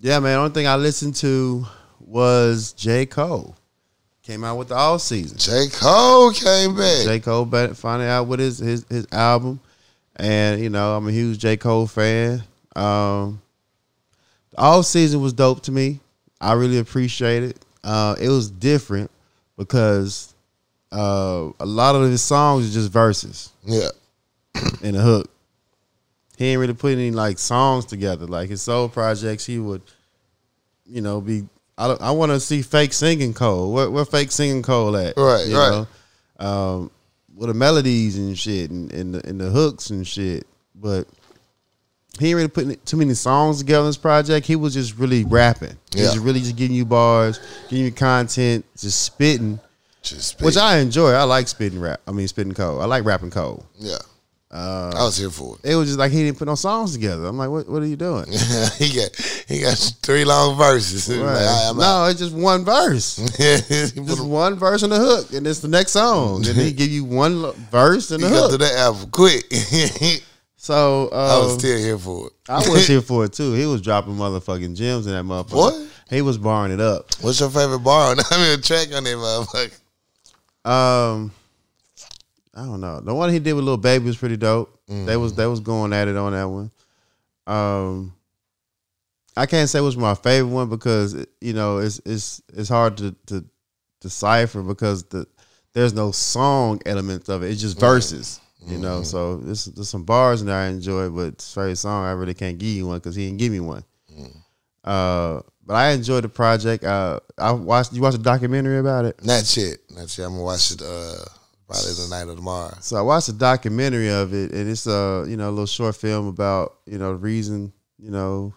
yeah, 0.00 0.18
man. 0.18 0.32
The 0.32 0.38
only 0.38 0.54
thing 0.54 0.66
I 0.66 0.76
listened 0.76 1.14
to 1.16 1.66
was 2.00 2.72
J 2.72 3.04
Cole. 3.04 3.54
Came 4.22 4.44
out 4.44 4.56
with 4.56 4.68
the 4.68 4.76
Off-Season. 4.76 5.36
J. 5.36 5.66
Cole 5.70 6.32
came 6.32 6.74
back. 6.74 7.04
J 7.04 7.20
Cole 7.20 7.44
finally 7.74 8.08
out 8.08 8.28
with 8.28 8.40
his 8.40 8.56
his 8.56 8.86
his 8.88 9.06
album, 9.12 9.60
and 10.16 10.58
you 10.58 10.70
know 10.70 10.96
I'm 10.96 11.06
a 11.06 11.12
huge 11.12 11.38
J 11.38 11.58
Cole 11.58 11.86
fan. 11.86 12.42
Um, 12.74 13.42
the 14.52 14.58
Off-Season 14.58 15.20
was 15.20 15.34
dope 15.34 15.64
to 15.64 15.70
me. 15.70 16.00
I 16.40 16.54
really 16.54 16.78
appreciate 16.78 17.42
it. 17.42 17.58
Uh, 17.84 18.16
it 18.18 18.30
was 18.30 18.50
different 18.50 19.10
because 19.58 20.32
uh, 20.96 21.50
a 21.60 21.66
lot 21.66 21.94
of 21.94 22.02
his 22.10 22.22
songs 22.22 22.68
are 22.70 22.72
just 22.72 22.90
verses 22.92 23.50
Yeah. 23.64 23.88
and 24.82 24.96
a 24.96 25.00
hook. 25.00 25.30
He 26.38 26.46
ain't 26.46 26.60
really 26.60 26.74
put 26.74 26.92
any 26.92 27.10
like 27.10 27.38
songs 27.38 27.84
together. 27.84 28.26
Like 28.26 28.48
his 28.50 28.62
solo 28.62 28.88
projects, 28.88 29.44
he 29.46 29.58
would, 29.58 29.82
you 30.86 31.00
know, 31.00 31.20
be. 31.20 31.48
I, 31.78 31.88
I 32.00 32.10
want 32.12 32.32
to 32.32 32.40
see 32.40 32.62
fake 32.62 32.92
singing 32.94 33.34
Cole. 33.34 33.72
Where, 33.72 33.90
where 33.90 34.04
fake 34.04 34.32
singing 34.32 34.62
Cole 34.62 34.96
at? 34.96 35.16
Right, 35.16 35.46
you 35.46 35.56
right. 35.58 35.86
Know? 36.40 36.46
Um, 36.46 36.90
with 37.34 37.48
the 37.48 37.54
melodies 37.54 38.16
and 38.18 38.38
shit 38.38 38.70
and, 38.70 38.90
and 38.92 39.14
the 39.14 39.26
and 39.28 39.40
the 39.40 39.50
hooks 39.50 39.90
and 39.90 40.06
shit, 40.06 40.46
but 40.74 41.06
he 42.18 42.28
ain't 42.28 42.36
really 42.36 42.48
putting 42.48 42.76
too 42.86 42.96
many 42.96 43.12
songs 43.14 43.58
together 43.58 43.80
in 43.82 43.88
this 43.88 43.96
project. 43.98 44.46
He 44.46 44.56
was 44.56 44.72
just 44.72 44.96
really 44.98 45.24
rapping. 45.24 45.76
He 45.94 46.00
was 46.02 46.16
Yeah. 46.16 46.22
really 46.24 46.40
just 46.40 46.56
giving 46.56 46.74
you 46.76 46.86
bars, 46.86 47.40
giving 47.68 47.84
you 47.84 47.92
content, 47.92 48.64
just 48.78 49.02
spitting, 49.02 49.60
Just 50.06 50.40
which. 50.40 50.56
I 50.56 50.78
enjoy. 50.78 51.10
I 51.10 51.24
like 51.24 51.48
spitting 51.48 51.80
rap. 51.80 52.00
I 52.06 52.12
mean, 52.12 52.28
spitting 52.28 52.54
Cole. 52.54 52.80
I 52.80 52.86
like 52.86 53.04
rapping 53.04 53.30
Cole. 53.30 53.66
yeah. 53.78 53.98
Uh, 54.48 54.92
I 54.96 55.02
was 55.02 55.16
here 55.16 55.28
for 55.28 55.56
it. 55.56 55.72
it 55.72 55.74
was 55.74 55.88
just 55.88 55.98
like 55.98 56.12
he 56.12 56.22
didn't 56.22 56.38
put 56.38 56.46
no 56.46 56.54
songs 56.54 56.92
together. 56.92 57.26
I'm 57.26 57.36
like, 57.36 57.50
what? 57.50 57.68
What 57.68 57.82
are 57.82 57.86
you 57.86 57.96
doing? 57.96 58.26
he 58.78 58.94
got 58.94 59.16
he 59.48 59.60
got 59.60 59.76
three 60.02 60.24
long 60.24 60.56
verses. 60.56 61.08
Right. 61.14 61.72
Like, 61.72 61.76
no, 61.76 62.06
it's 62.08 62.20
just 62.20 62.34
one 62.34 62.64
verse, 62.64 63.18
out. 63.20 63.38
just 63.68 64.24
one 64.24 64.54
verse 64.54 64.84
and 64.84 64.92
a 64.92 64.98
hook, 64.98 65.32
and 65.32 65.46
it's 65.48 65.58
the 65.58 65.68
next 65.68 65.92
song. 65.92 66.42
Then 66.42 66.54
he 66.54 66.72
give 66.72 66.90
you 66.90 67.04
one 67.04 67.42
lo- 67.42 67.54
verse 67.72 68.12
and 68.12 68.22
he 68.22 68.28
a 68.28 68.30
got 68.30 68.46
to 68.46 68.50
hook. 68.52 68.60
that 68.60 68.76
album 68.76 69.10
quick. 69.10 69.44
So 70.56 71.10
I 71.12 71.38
was 71.38 71.52
um, 71.52 71.58
still 71.58 71.78
here 71.78 71.98
for 71.98 72.28
it. 72.28 72.32
I 72.48 72.56
was 72.56 72.86
here 72.86 73.00
for 73.02 73.24
it 73.24 73.32
too. 73.32 73.52
He 73.52 73.66
was 73.66 73.80
dropping 73.82 74.14
motherfucking 74.14 74.76
gems 74.76 75.06
in 75.06 75.12
that 75.12 75.24
motherfucker. 75.24 75.54
What? 75.54 75.88
He 76.08 76.22
was 76.22 76.38
barring 76.38 76.72
it 76.72 76.80
up. 76.80 77.12
What's 77.20 77.40
your 77.40 77.50
favorite 77.50 77.80
bar? 77.80 78.12
on 78.12 78.18
I 78.30 78.36
mean, 78.36 78.58
a 78.58 78.62
track 78.62 78.88
on 78.94 79.04
that 79.04 79.16
motherfucker. 79.16 79.80
Um, 80.66 81.32
I 82.54 82.64
don't 82.64 82.80
know. 82.80 83.00
The 83.00 83.14
one 83.14 83.30
he 83.32 83.38
did 83.38 83.52
with 83.52 83.64
Lil 83.64 83.76
Baby 83.76 84.06
was 84.06 84.16
pretty 84.16 84.36
dope. 84.36 84.80
They 84.88 85.16
was 85.16 85.34
they 85.34 85.46
was 85.46 85.60
going 85.60 85.92
at 85.92 86.08
it 86.08 86.16
on 86.16 86.32
that 86.32 86.44
one. 86.44 86.70
Um, 87.46 88.14
I 89.36 89.46
can't 89.46 89.68
say 89.68 89.80
which 89.80 89.96
my 89.96 90.14
favorite 90.14 90.50
one 90.52 90.68
because 90.68 91.14
you 91.40 91.52
know 91.52 91.78
it's 91.78 92.00
it's 92.04 92.40
it's 92.52 92.68
hard 92.68 92.96
to 92.98 93.14
to 93.26 93.44
decipher 94.00 94.62
because 94.62 95.04
the 95.04 95.26
there's 95.72 95.92
no 95.92 96.10
song 96.10 96.80
elements 96.86 97.28
of 97.28 97.42
it. 97.42 97.50
It's 97.50 97.60
just 97.60 97.78
verses. 97.78 98.40
You 98.66 98.78
know, 98.78 99.02
so 99.04 99.36
there's, 99.36 99.66
there's 99.66 99.88
some 99.88 100.02
bars 100.04 100.40
in 100.40 100.48
there 100.48 100.56
I 100.56 100.66
enjoy, 100.68 101.08
but 101.10 101.40
favorite 101.40 101.76
song 101.76 102.04
I 102.04 102.12
really 102.12 102.34
can't 102.34 102.58
give 102.58 102.70
you 102.70 102.86
one 102.88 102.98
because 102.98 103.14
he 103.14 103.26
didn't 103.26 103.38
give 103.38 103.52
me 103.52 103.60
one. 103.60 103.84
Uh, 104.82 105.40
but 105.66 105.74
I 105.74 105.90
enjoyed 105.90 106.24
the 106.24 106.28
project. 106.28 106.84
Uh, 106.84 107.20
I 107.36 107.52
watched. 107.52 107.92
You 107.92 108.00
watched 108.00 108.18
a 108.18 108.22
documentary 108.22 108.78
about 108.78 109.04
it? 109.04 109.18
That's 109.18 109.56
it. 109.56 109.80
Not 109.90 110.16
yet. 110.16 110.26
I'm 110.26 110.32
gonna 110.32 110.44
watch 110.44 110.70
it 110.70 110.82
uh, 110.82 111.24
probably 111.66 111.94
tonight 111.94 112.32
or 112.32 112.36
tomorrow. 112.36 112.74
So 112.80 112.96
I 112.96 113.02
watched 113.02 113.28
a 113.28 113.32
documentary 113.32 114.10
of 114.10 114.32
it, 114.32 114.52
and 114.52 114.70
it's 114.70 114.86
a 114.86 115.24
you 115.28 115.36
know 115.36 115.48
a 115.48 115.50
little 115.50 115.66
short 115.66 115.96
film 115.96 116.28
about 116.28 116.76
you 116.86 116.98
know 116.98 117.10
the 117.10 117.18
reason 117.18 117.72
you 117.98 118.10
know 118.10 118.54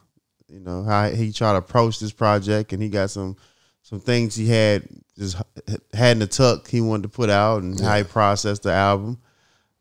you 0.48 0.60
know 0.60 0.84
how 0.84 1.10
he 1.10 1.32
tried 1.34 1.54
to 1.54 1.58
approach 1.58 2.00
this 2.00 2.12
project, 2.12 2.74
and 2.74 2.82
he 2.82 2.90
got 2.90 3.10
some 3.10 3.36
some 3.82 4.00
things 4.00 4.36
he 4.36 4.48
had 4.48 4.88
just 5.18 5.36
had 5.94 6.14
in 6.14 6.20
the 6.20 6.28
tuck 6.28 6.68
he 6.68 6.80
wanted 6.80 7.04
to 7.04 7.10
put 7.10 7.30
out, 7.30 7.64
and 7.64 7.80
how 7.80 7.98
he 7.98 8.04
processed 8.04 8.64
the 8.64 8.72
album 8.72 9.20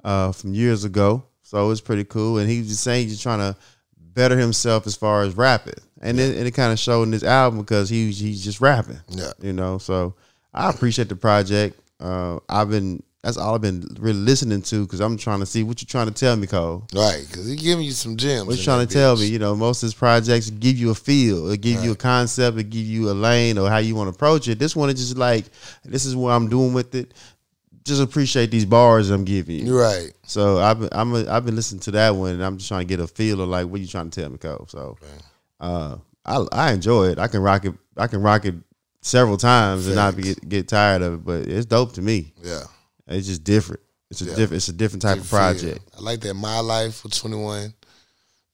uh, 0.03 0.33
from 0.33 0.55
years 0.55 0.85
ago. 0.85 1.25
So 1.43 1.65
it 1.65 1.69
was 1.69 1.81
pretty 1.81 2.05
cool, 2.05 2.39
and 2.39 2.49
he 2.49 2.59
was 2.59 2.69
just 2.69 2.83
saying 2.83 3.05
he's 3.05 3.13
just 3.13 3.23
trying 3.23 3.39
to 3.39 3.57
better 3.99 4.37
himself 4.37 4.87
as 4.87 4.97
far 4.97 5.23
as 5.23 5.37
rapping, 5.37 5.75
and 6.01 6.19
it, 6.21 6.37
and 6.37 6.47
it 6.47 6.53
kind 6.53 6.73
of 6.73 6.79
showed 6.79 7.05
in 7.05 7.11
this 7.11 7.25
album 7.25 7.61
because 7.61 7.89
he 7.89 8.11
he's 8.13 8.45
just 8.45 8.61
rapping 8.61 9.01
Yeah. 9.09 9.33
you 9.41 9.53
know. 9.53 9.79
So 9.79 10.15
I 10.55 10.71
appreciate 10.71 11.09
the 11.09 11.17
project. 11.17 11.79
Uh, 12.01 12.39
I've 12.49 12.71
been 12.71 13.03
that's 13.23 13.37
all 13.37 13.57
I've 13.57 13.61
been 13.61 13.85
really 13.99 14.19
listening 14.21 14.63
to 14.63 14.85
because 14.85 15.01
I'm 15.01 15.17
trying 15.17 15.41
to 15.41 15.47
see 15.47 15.65
what 15.65 15.83
you're 15.83 15.89
trying 15.89 16.07
to 16.07 16.13
tell 16.15 16.37
me, 16.37 16.47
Cole. 16.47 16.87
Right, 16.95 17.25
because 17.29 17.47
he 17.47 17.57
giving 17.57 17.85
you 17.85 17.91
some 17.91 18.17
gems. 18.17 18.47
What 18.47 18.55
you 18.55 18.61
in 18.61 18.65
trying 18.65 18.87
to 18.87 18.93
tell 18.93 19.17
me? 19.17 19.27
You 19.27 19.41
know, 19.41 19.57
most 19.57 19.83
of 19.83 19.89
his 19.89 19.95
projects 19.95 20.51
give 20.51 20.79
you 20.79 20.91
a 20.91 20.95
feel, 20.95 21.51
it 21.51 21.61
give 21.61 21.83
you 21.83 21.93
a 21.93 21.97
concept, 21.97 22.59
it 22.59 22.71
give 22.71 22.87
you 22.87 23.11
a 23.11 23.13
lane 23.13 23.59
or 23.59 23.69
how 23.69 23.79
you 23.79 23.97
want 23.97 24.09
to 24.09 24.15
approach 24.15 24.47
it. 24.47 24.59
This 24.59 24.77
one 24.77 24.89
is 24.89 24.95
just 24.97 25.17
like 25.19 25.47
this 25.85 26.05
is 26.05 26.15
what 26.15 26.31
I'm 26.31 26.49
doing 26.49 26.73
with 26.73 26.95
it. 26.95 27.13
Just 27.85 28.01
appreciate 28.03 28.51
these 28.51 28.67
bars 28.67 29.11
I'm 29.11 29.25
giving 29.25 29.67
you. 29.67 29.79
Right. 29.79 30.13
So 30.25 30.59
I've 30.59 30.79
been 30.79 30.89
I'm 30.93 31.15
a, 31.15 31.29
I've 31.29 31.45
been 31.45 31.57
listening 31.57 31.81
to 31.81 31.91
that 31.93 32.15
one, 32.15 32.35
and 32.35 32.45
I'm 32.45 32.57
just 32.57 32.69
trying 32.69 32.87
to 32.87 32.87
get 32.87 33.01
a 33.01 33.07
feel 33.09 33.41
of 33.41 33.49
like 33.49 33.67
what 33.67 33.81
you 33.81 33.87
trying 33.89 34.11
to 34.11 34.21
tell 34.21 34.31
me, 34.31 34.39
Cole. 34.39 34.67
So 34.69 34.97
uh, 35.61 35.97
I 36.25 36.45
I 36.53 36.73
enjoy 36.73 37.09
it. 37.09 37.19
I 37.19 37.29
can 37.29 37.41
rock 37.43 37.65
it. 37.65 37.75
I 37.97 38.07
can 38.07 38.23
rock 38.23 38.45
it 38.45 38.55
several 39.03 39.37
times 39.37 39.87
and 39.87 39.97
not 39.97 40.17
be, 40.17 40.23
get 40.23 40.49
get 40.49 40.69
tired 40.69 41.03
of 41.03 41.15
it. 41.15 41.25
But 41.25 41.47
it's 41.49 41.67
dope 41.67 41.93
to 41.95 42.03
me. 42.03 42.33
Yeah. 42.43 42.63
It's 43.07 43.27
just 43.27 43.45
different. 43.45 43.81
It's 44.11 44.21
a 44.23 44.25
Yeah. 44.25 44.31
different. 44.37 44.53
It's 44.61 44.69
a 44.69 44.73
different 44.73 45.03
type 45.03 45.19
of 45.19 45.27
Feel. 45.27 45.39
project. 45.39 45.81
I 45.97 46.01
like 46.01 46.21
that. 46.21 46.35
My 46.35 46.61
Life 46.61 46.97
for 46.97 47.09
21. 47.09 47.73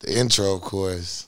The 0.01 0.19
intro, 0.19 0.55
of 0.55 0.63
course. 0.63 1.27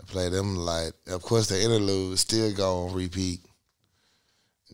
I 0.00 0.04
play 0.10 0.28
them 0.28 0.56
like, 0.56 0.92
of 1.08 1.22
course, 1.22 1.48
the 1.48 1.60
interlude 1.62 2.18
still 2.18 2.52
go 2.54 2.86
on 2.86 2.94
repeat. 2.94 3.40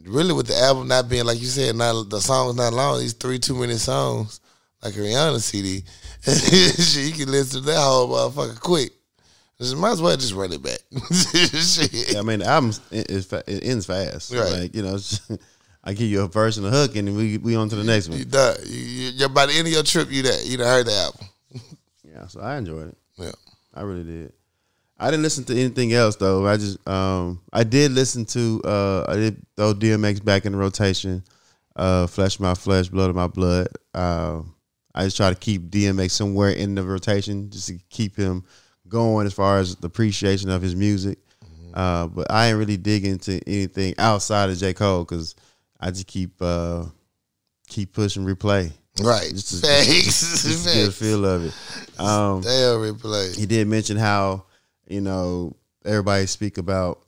Really, 0.06 0.32
with 0.32 0.48
the 0.48 0.56
album 0.58 0.88
not 0.88 1.08
being 1.08 1.24
like 1.24 1.40
you 1.40 1.46
said, 1.46 1.76
not 1.76 2.10
the 2.10 2.20
song's 2.20 2.56
not 2.56 2.72
long. 2.72 2.98
These 2.98 3.12
three 3.14 3.38
two 3.38 3.54
minute 3.54 3.78
songs, 3.78 4.40
like 4.82 4.94
a 4.96 4.98
Rihanna 4.98 5.40
CD. 5.40 5.84
You 7.06 7.12
can 7.12 7.30
listen 7.30 7.60
to 7.60 7.66
that 7.66 7.78
whole 7.78 8.08
motherfucker 8.08 8.58
quick. 8.60 8.92
Just 9.60 9.76
might 9.76 9.92
as 9.92 10.02
well 10.02 10.16
just 10.16 10.32
run 10.34 10.52
it 10.52 10.62
back. 10.62 10.78
Shit. 11.12 11.92
Yeah, 12.12 12.18
I 12.18 12.22
mean, 12.22 12.40
the 12.40 12.46
album 12.46 12.72
is 12.90 13.26
fa- 13.26 13.44
it 13.46 13.64
ends 13.64 13.86
fast. 13.86 14.32
Right. 14.34 14.52
Like 14.62 14.74
you 14.74 14.82
know, 14.82 14.92
just- 14.98 15.30
I 15.86 15.92
give 15.92 16.08
you 16.08 16.22
a 16.22 16.28
verse 16.28 16.56
and 16.56 16.66
a 16.66 16.70
hook, 16.70 16.96
and 16.96 17.14
we 17.16 17.38
we 17.38 17.54
on 17.56 17.68
to 17.68 17.76
the 17.76 17.84
next 17.84 18.08
You 18.08 18.14
one. 18.20 18.28
done. 18.30 18.56
You, 18.66 18.78
you, 18.78 19.10
you- 19.10 19.28
by 19.28 19.46
the 19.46 19.52
end 19.52 19.66
of 19.66 19.72
your 19.72 19.82
trip, 19.82 20.10
you 20.10 20.22
that 20.22 20.44
you 20.46 20.56
done 20.56 20.66
heard 20.66 20.86
the 20.86 20.92
album. 20.92 21.26
Yeah, 22.04 22.28
so 22.28 22.40
I 22.40 22.56
enjoyed 22.58 22.88
it. 22.90 22.98
Yeah. 23.16 23.32
I 23.74 23.82
really 23.82 24.04
did. 24.04 24.32
I 25.00 25.10
didn't 25.10 25.24
listen 25.24 25.42
to 25.46 25.52
anything 25.58 25.92
else 25.92 26.14
though. 26.14 26.46
I 26.46 26.56
just 26.56 26.86
um 26.88 27.40
I 27.52 27.64
did 27.64 27.90
listen 27.90 28.24
to 28.26 28.62
uh 28.64 29.04
I 29.08 29.16
did 29.16 29.46
throw 29.56 29.74
DMX 29.74 30.24
back 30.24 30.44
in 30.46 30.52
the 30.52 30.58
rotation. 30.58 31.24
Uh 31.74 32.06
Flesh 32.06 32.38
My 32.38 32.54
Flesh, 32.54 32.86
Blood 32.88 33.10
of 33.10 33.16
My 33.16 33.26
Blood. 33.26 33.66
Uh, 33.92 34.42
I 34.94 35.04
just 35.04 35.16
try 35.16 35.28
to 35.30 35.34
keep 35.34 35.70
DMX 35.70 36.12
somewhere 36.12 36.50
in 36.50 36.76
the 36.76 36.84
rotation 36.84 37.50
just 37.50 37.66
to 37.66 37.78
keep 37.90 38.16
him 38.16 38.44
going 38.88 39.26
as 39.26 39.32
far 39.34 39.58
as 39.58 39.76
the 39.76 39.86
appreciation 39.86 40.50
of 40.50 40.62
his 40.62 40.74
music. 40.76 41.18
Uh 41.72 42.06
but 42.06 42.30
I 42.30 42.48
ain't 42.48 42.58
really 42.58 42.76
dig 42.76 43.04
into 43.04 43.40
anything 43.46 43.94
outside 43.98 44.50
of 44.50 44.56
J. 44.58 44.72
Cole 44.74 45.04
because 45.04 45.34
I 45.80 45.90
just 45.90 46.06
keep 46.06 46.32
uh 46.40 46.84
keep 47.68 47.92
pushing 47.92 48.24
replay. 48.24 48.70
Right. 49.02 49.28
Just 49.30 49.62
to- 49.62 49.66
Facts. 49.66 50.42
Just 50.42 50.68
to 50.68 50.74
get 50.74 50.88
a 50.88 50.92
feel 51.04 51.24
of 51.24 51.44
it. 51.46 51.52
Um 52.00 52.42
Damn 52.42 52.78
replay. 52.80 53.36
he 53.36 53.46
did 53.46 53.66
mention 53.66 53.96
how 53.96 54.44
you 54.86 55.00
know 55.00 55.56
everybody 55.84 56.26
speak 56.26 56.58
about 56.58 57.00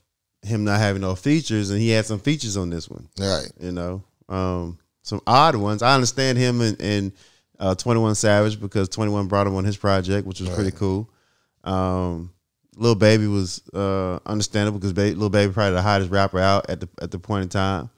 him 0.42 0.64
not 0.64 0.78
having 0.78 1.02
no 1.02 1.14
features, 1.16 1.70
and 1.70 1.80
he 1.80 1.88
had 1.90 2.06
some 2.06 2.20
features 2.20 2.56
on 2.56 2.70
this 2.70 2.88
one. 2.88 3.08
Right. 3.18 3.50
You 3.58 3.72
know, 3.72 4.04
um, 4.28 4.78
some 5.02 5.20
odd 5.26 5.56
ones. 5.56 5.82
I 5.82 5.92
understand 5.94 6.38
him 6.38 6.60
and, 6.60 6.80
and 6.80 7.12
uh, 7.58 7.74
Twenty 7.74 8.00
One 8.00 8.14
Savage 8.14 8.60
because 8.60 8.88
Twenty 8.88 9.10
One 9.10 9.26
brought 9.26 9.46
him 9.48 9.56
on 9.56 9.64
his 9.64 9.76
project, 9.76 10.24
which 10.26 10.40
was 10.40 10.48
pretty 10.50 10.70
cool. 10.70 11.10
Um, 11.66 12.32
Lil 12.76 12.94
Baby 12.94 13.26
was 13.26 13.62
uh, 13.74 14.18
understandable 14.26 14.78
because 14.78 14.92
ba- 14.92 15.18
Lil 15.18 15.30
Baby 15.30 15.52
probably 15.52 15.74
the 15.74 15.82
hottest 15.82 16.10
rapper 16.10 16.38
out 16.38 16.70
at 16.70 16.80
the 16.80 16.88
at 17.00 17.10
the 17.10 17.18
point 17.18 17.42
in 17.44 17.48
time. 17.48 17.90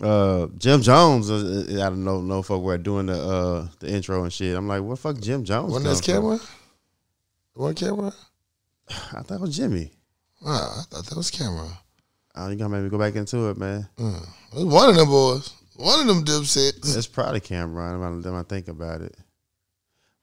Uh, 0.00 0.46
Jim 0.56 0.80
Jones, 0.80 1.30
uh, 1.30 1.64
I 1.70 1.88
don't 1.88 2.04
know, 2.04 2.20
no 2.20 2.42
folk 2.42 2.62
were 2.62 2.78
doing 2.78 3.06
the 3.06 3.20
uh, 3.20 3.68
the 3.80 3.90
intro 3.90 4.22
and 4.22 4.32
shit. 4.32 4.56
I'm 4.56 4.68
like, 4.68 4.82
what 4.82 4.98
fuck, 4.98 5.18
Jim 5.20 5.44
Jones? 5.44 5.72
One 5.72 5.82
from? 5.82 5.92
Cam'ron? 5.92 6.50
One 7.54 7.74
Cam'ron? 7.74 8.14
I 8.88 9.22
thought 9.22 9.34
it 9.34 9.40
was 9.40 9.56
Jimmy. 9.56 9.92
Wow, 10.40 10.52
I 10.78 10.82
thought 10.88 11.06
that 11.06 11.16
was 11.16 11.30
Cam'ron. 11.30 11.72
Oh, 12.36 12.48
you 12.48 12.56
gotta 12.56 12.70
make 12.70 12.84
me 12.84 12.88
go 12.88 12.98
back 12.98 13.16
into 13.16 13.48
it, 13.50 13.56
man. 13.56 13.88
Mm. 13.98 14.22
It 14.52 14.64
was 14.64 14.64
one 14.66 14.90
of 14.90 14.96
them 14.96 15.08
boys. 15.08 15.52
One 15.74 16.00
of 16.00 16.06
them 16.06 16.24
dipsets. 16.24 16.96
It's 16.96 17.06
probably 17.08 17.40
Cam'ron. 17.40 17.98
When 18.00 18.24
I, 18.24 18.30
when 18.30 18.40
I 18.40 18.44
think 18.44 18.68
about 18.68 19.00
it, 19.00 19.16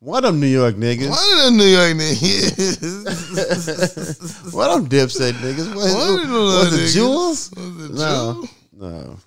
one 0.05 0.23
of 0.23 0.33
them 0.33 0.39
New 0.39 0.47
York 0.47 0.75
niggas. 0.75 1.09
One 1.09 1.37
of 1.39 1.43
them 1.45 1.57
New 1.57 1.65
York 1.65 1.93
niggas. 1.97 2.75
One 4.53 4.69
of 4.69 4.75
them 4.77 4.89
dipset 4.89 5.31
niggas. 5.33 5.67
What, 5.75 5.93
One 5.93 6.13
of 6.13 6.21
them 6.21 6.31
was 6.31 6.73
it 6.73 6.77
niggas. 6.77 6.93
Jules? 6.93 7.51
Was 7.55 7.89
it 7.89 7.93
No, 7.95 8.43
no. 8.73 9.17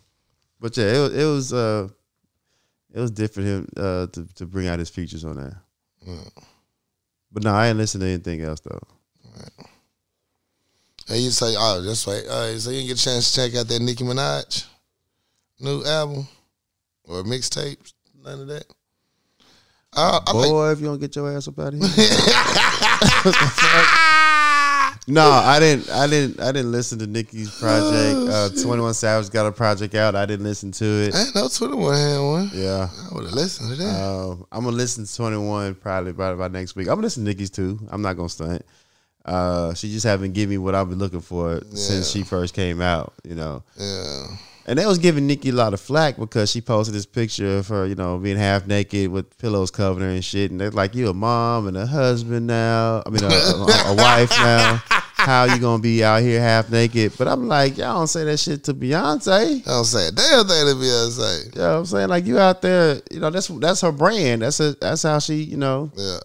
But 0.61 0.77
yeah, 0.77 0.85
it, 0.97 1.01
was- 1.01 1.15
it 1.15 1.25
was 1.25 1.53
uh, 1.53 1.89
it 2.95 3.01
was 3.01 3.11
different 3.11 3.49
him 3.49 3.69
uh 3.77 4.07
to, 4.07 4.27
to 4.37 4.47
bring 4.47 4.69
out 4.69 4.79
his 4.79 4.89
features 4.91 5.25
on 5.25 5.37
there. 5.37 5.61
Mm. 6.07 6.31
But 7.33 7.43
no, 7.45 7.51
I 7.53 7.69
ain't 7.69 7.79
listen 7.79 8.01
to 8.01 8.07
anything 8.07 8.41
else 8.43 8.61
though. 8.61 8.81
Hey, 11.09 11.19
you 11.21 11.31
say, 11.31 11.55
oh, 11.57 11.81
that's 11.81 12.07
right. 12.07 12.25
Uh, 12.27 12.59
so 12.59 12.71
you 12.71 12.77
didn't 12.81 12.89
get 12.89 13.01
a 13.01 13.05
chance 13.05 13.33
to 13.33 13.41
check 13.41 13.55
out 13.59 13.67
that 13.69 13.81
Nicki 13.81 14.05
Minaj 14.05 14.67
new 15.59 15.83
album 15.85 16.27
or 17.05 17.23
mixtape, 17.25 17.79
none 18.23 18.43
of 18.43 18.49
that. 18.49 18.65
I, 19.95 20.21
I 20.27 20.33
like, 20.33 20.49
Boy, 20.49 20.71
if 20.73 20.81
you 20.81 20.87
don't 20.87 21.01
get 21.01 21.15
your 21.17 21.35
ass 21.35 21.49
up 21.49 21.59
out 21.59 21.75
of 21.75 21.75
here. 21.75 21.89
no, 25.09 25.31
I 25.31 25.57
didn't. 25.59 25.91
I 25.91 26.07
didn't. 26.07 26.41
I 26.41 26.53
didn't 26.53 26.73
listen 26.73 26.99
to 26.99 27.07
Nicki's 27.07 27.51
project. 27.59 28.31
Uh, 28.31 28.49
Twenty 28.63 28.83
One 28.83 28.95
Savage 28.95 29.31
got 29.31 29.47
a 29.47 29.53
project 29.53 29.95
out. 29.95 30.15
I 30.15 30.27
didn't 30.27 30.45
listen 30.45 30.71
to 30.73 30.85
it. 30.85 31.15
I 31.15 31.25
know 31.35 31.49
Twitter 31.49 31.77
one 31.77 31.95
had 31.95 32.19
one. 32.21 32.51
Yeah, 32.53 32.89
I 33.11 33.15
would 33.15 33.25
have 33.25 33.33
listened 33.33 33.71
to 33.71 33.77
that. 33.77 34.03
um, 34.03 34.47
I'm 34.53 34.65
gonna 34.65 34.77
listen 34.77 35.07
to 35.07 35.17
Twenty 35.17 35.39
One 35.39 35.75
probably 35.75 36.13
by, 36.13 36.35
by 36.35 36.49
next 36.49 36.77
week. 36.77 36.89
I'm 36.89 36.95
gonna 36.97 37.07
listen 37.07 37.25
to 37.25 37.31
Nicki's 37.31 37.51
too. 37.51 37.79
I'm 37.91 38.03
not 38.03 38.17
gonna 38.17 38.29
stunt. 38.29 38.63
Uh, 39.25 39.75
she 39.75 39.91
just 39.91 40.07
haven't 40.07 40.33
given 40.33 40.51
me 40.51 40.59
what 40.59 40.75
I've 40.75 40.89
been 40.89 40.99
looking 40.99 41.21
for 41.21 41.61
since 41.75 42.11
she 42.11 42.23
first 42.23 42.55
came 42.55 42.81
out. 42.81 43.13
You 43.25 43.35
know, 43.35 43.63
yeah. 43.79 44.27
And 44.69 44.79
they 44.79 44.85
was 44.87 44.99
giving 44.99 45.27
Nicki 45.27 45.49
a 45.49 45.53
lot 45.53 45.73
of 45.73 45.81
flack 45.81 46.19
because 46.19 46.51
she 46.51 46.61
posted 46.61 46.95
this 46.95 47.07
picture 47.07 47.57
of 47.57 47.69
her, 47.69 47.87
you 47.87 47.95
know, 47.95 48.19
being 48.19 48.37
half 48.37 48.67
naked 48.67 49.11
with 49.11 49.37
pillows 49.39 49.71
covering 49.71 50.07
her 50.07 50.13
and 50.15 50.23
shit. 50.25 50.51
And 50.51 50.61
they're 50.61 50.71
like, 50.71 50.95
"You 50.95 51.09
a 51.09 51.15
mom 51.15 51.67
and 51.69 51.77
a 51.77 51.87
husband 51.87 52.47
now? 52.47 53.03
I 53.07 53.09
mean, 53.09 53.25
a, 53.25 53.29
a, 53.29 53.93
a 53.93 53.95
wife 53.97 54.31
now? 54.31 54.83
How 54.91 55.45
you 55.45 55.59
gonna 55.59 55.83
be 55.83 56.05
out 56.05 56.21
here 56.21 56.39
half 56.39 56.71
naked?" 56.71 57.13
But 57.17 57.29
I'm 57.29 57.49
like, 57.49 57.79
y'all 57.79 57.95
don't 57.99 58.09
say 58.09 58.25
that 58.25 58.37
shit 58.39 58.63
to 58.65 58.75
Beyonce. 58.75 59.67
I 59.67 59.71
don't 59.71 59.85
say 59.87 60.09
a 60.09 60.13
damn 60.13 60.47
thing 60.47 60.67
to 60.67 60.75
Beyonce. 60.75 61.55
You 61.55 61.61
know 61.63 61.79
I'm 61.79 61.87
saying? 61.87 62.09
Like 62.11 62.27
you 62.27 62.39
out 62.39 62.61
there, 62.61 63.01
you 63.11 63.21
know, 63.21 63.31
that's 63.31 63.49
that's 63.49 63.81
her 63.81 63.91
brand. 63.93 64.43
That's 64.43 64.61
a, 64.61 64.73
that's 64.75 65.03
how 65.03 65.19
she, 65.19 65.37
you 65.37 65.57
know, 65.57 65.91
Yeah. 65.97 66.19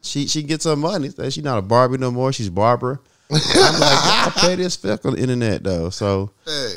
she 0.00 0.28
she 0.28 0.44
gets 0.44 0.64
her 0.64 0.76
money. 0.76 1.10
She's 1.30 1.42
not 1.42 1.58
a 1.58 1.62
Barbie 1.62 1.98
no 1.98 2.12
more. 2.12 2.32
She's 2.32 2.50
Barbara. 2.50 3.00
I'm 3.30 3.80
like, 3.80 4.04
y'all 4.36 4.48
pay 4.48 4.54
this 4.54 4.76
fuck 4.76 5.04
on 5.06 5.14
the 5.14 5.20
internet 5.20 5.64
though. 5.64 5.90
So 5.90 6.30
Hey. 6.46 6.74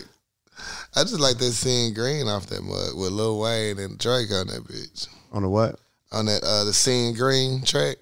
I 0.98 1.04
just 1.04 1.20
like 1.20 1.38
that 1.38 1.52
Seeing 1.52 1.94
Green 1.94 2.28
off 2.28 2.48
that 2.48 2.64
mug 2.64 2.98
with 2.98 3.12
Lil 3.12 3.40
Wayne 3.40 3.78
and 3.78 4.00
Drake 4.00 4.32
on 4.32 4.48
that 4.48 4.64
bitch. 4.64 5.08
on 5.32 5.44
the 5.44 5.50
what? 5.50 5.80
On 6.12 6.26
that 6.26 6.44
uh 6.44 6.64
the 6.64 6.74
Seeing 6.74 7.14
Green 7.14 7.62
track. 7.62 7.98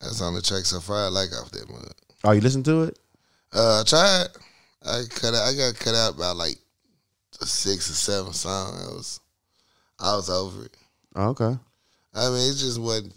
That's 0.00 0.22
on 0.22 0.32
the 0.32 0.40
track 0.40 0.64
so 0.64 0.80
far 0.80 1.04
I 1.04 1.08
like 1.08 1.28
off 1.32 1.50
that 1.50 1.68
mug. 1.68 1.92
Oh, 2.24 2.30
you 2.30 2.40
listen 2.40 2.62
to 2.62 2.84
it? 2.84 2.98
Uh 3.52 3.80
I 3.80 3.84
tried. 3.86 4.26
I 4.86 5.02
cut 5.10 5.34
out 5.34 5.42
I 5.46 5.54
got 5.54 5.78
cut 5.78 5.94
out 5.94 6.14
about 6.14 6.36
like 6.36 6.56
six 7.42 7.90
or 7.90 7.92
seven 7.92 8.32
songs. 8.32 8.80
I 8.80 8.94
was 8.94 9.20
I 10.00 10.16
was 10.16 10.30
over 10.30 10.64
it. 10.64 10.76
Oh, 11.14 11.28
okay. 11.28 11.58
I 12.14 12.28
mean 12.30 12.50
it 12.52 12.56
just 12.56 12.80
wasn't 12.80 13.12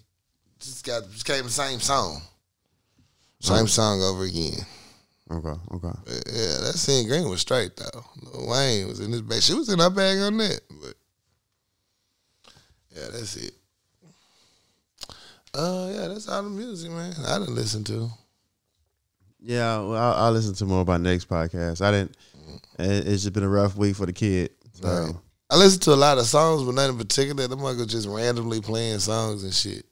just 0.60 0.86
got 0.86 1.10
just 1.12 1.26
came 1.26 1.46
the 1.46 1.50
same 1.50 1.80
song. 1.80 2.22
Same 3.40 3.68
song 3.68 4.02
over 4.02 4.24
again. 4.24 4.66
Okay. 5.32 5.60
Okay. 5.74 5.98
But 6.06 6.24
yeah, 6.28 6.58
that 6.66 6.74
Seeing 6.76 7.08
Green 7.08 7.28
was 7.30 7.42
straight 7.42 7.76
though. 7.78 8.06
Lil 8.22 8.48
Wayne 8.50 8.88
was 8.88 9.00
in 9.00 9.12
his 9.12 9.22
bag. 9.22 9.42
She 9.42 9.54
was 9.56 9.70
in 9.70 9.80
her 9.80 9.90
bag 9.90 10.20
on 10.20 10.38
that. 10.38 10.62
But 10.82 10.94
yeah, 12.96 13.08
that's 13.12 13.36
it. 13.38 13.54
Uh 15.54 15.90
yeah, 15.94 16.08
that's 16.10 16.28
all 16.28 16.44
the 16.44 16.50
music, 16.50 16.92
man. 16.92 17.14
I 17.28 17.40
didn't 17.40 17.56
listen 17.56 17.84
to. 17.86 18.10
Yeah, 19.42 19.78
well, 19.80 19.96
I'll, 19.96 20.26
I'll 20.26 20.32
listen 20.32 20.54
to 20.56 20.66
more 20.66 20.82
about 20.82 21.02
next 21.02 21.30
podcast. 21.30 21.82
I 21.82 21.92
didn't. 21.92 22.18
it- 22.80 23.08
It's 23.08 23.24
just 23.24 23.34
been 23.34 23.44
a 23.44 23.50
rough 23.50 23.76
week 23.78 23.96
for 23.96 24.06
the 24.06 24.14
kid. 24.14 24.52
So 24.74 24.88
Right. 24.88 25.16
I 25.50 25.56
listened 25.58 25.84
to 25.84 25.94
a 25.94 25.96
lot 25.96 26.18
of 26.18 26.26
songs, 26.26 26.64
but 26.64 26.74
nothing 26.74 26.94
in 26.94 26.98
particular. 26.98 27.48
Them 27.48 27.60
motherfuckers 27.60 27.88
just 27.88 28.08
randomly 28.08 28.60
playing 28.62 29.00
songs 29.00 29.44
and 29.44 29.54
shit. 29.54 29.86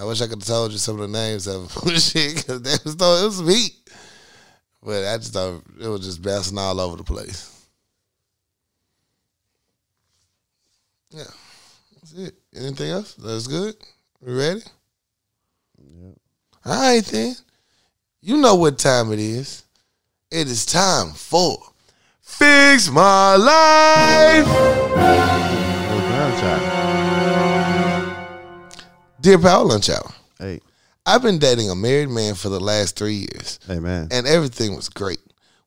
I 0.00 0.04
wish 0.04 0.20
I 0.20 0.26
could 0.28 0.38
have 0.38 0.46
told 0.46 0.70
you 0.70 0.78
some 0.78 1.00
of 1.00 1.10
the 1.10 1.18
names 1.18 1.48
of 1.48 1.74
them 1.74 1.94
shit 1.96 2.36
because 2.36 2.62
that 2.62 2.84
was 2.84 2.94
it 2.94 3.00
was 3.00 3.36
some 3.36 3.48
heat. 3.48 3.72
But 4.82 5.04
I 5.04 5.16
just 5.16 5.32
thought 5.32 5.62
it 5.80 5.88
was 5.88 6.04
just 6.04 6.22
bouncing 6.22 6.58
all 6.58 6.80
over 6.80 6.96
the 6.96 7.04
place. 7.04 7.66
Yeah, 11.10 11.24
that's 11.94 12.12
it. 12.12 12.34
Anything 12.54 12.90
else? 12.90 13.14
That's 13.14 13.46
good. 13.46 13.74
We 14.20 14.34
ready? 14.34 14.62
Yeah. 15.78 16.10
All 16.64 16.80
right 16.80 17.04
then. 17.04 17.34
You 18.20 18.36
know 18.36 18.56
what 18.56 18.78
time 18.78 19.12
it 19.12 19.18
is. 19.18 19.64
It 20.30 20.48
is 20.48 20.66
time 20.66 21.12
for 21.12 21.56
Fix 22.20 22.90
My 22.90 23.36
Life. 23.36 24.78
Dear 29.20 29.38
Power 29.38 29.64
Lunch 29.64 29.90
Hour, 29.90 30.12
Hey, 30.38 30.60
I've 31.08 31.22
been 31.22 31.38
dating 31.38 31.70
a 31.70 31.74
married 31.74 32.10
man 32.10 32.34
for 32.34 32.50
the 32.50 32.60
last 32.60 32.96
three 32.96 33.14
years, 33.32 33.58
man. 33.66 34.08
and 34.12 34.26
everything 34.26 34.76
was 34.76 34.90
great. 34.90 35.20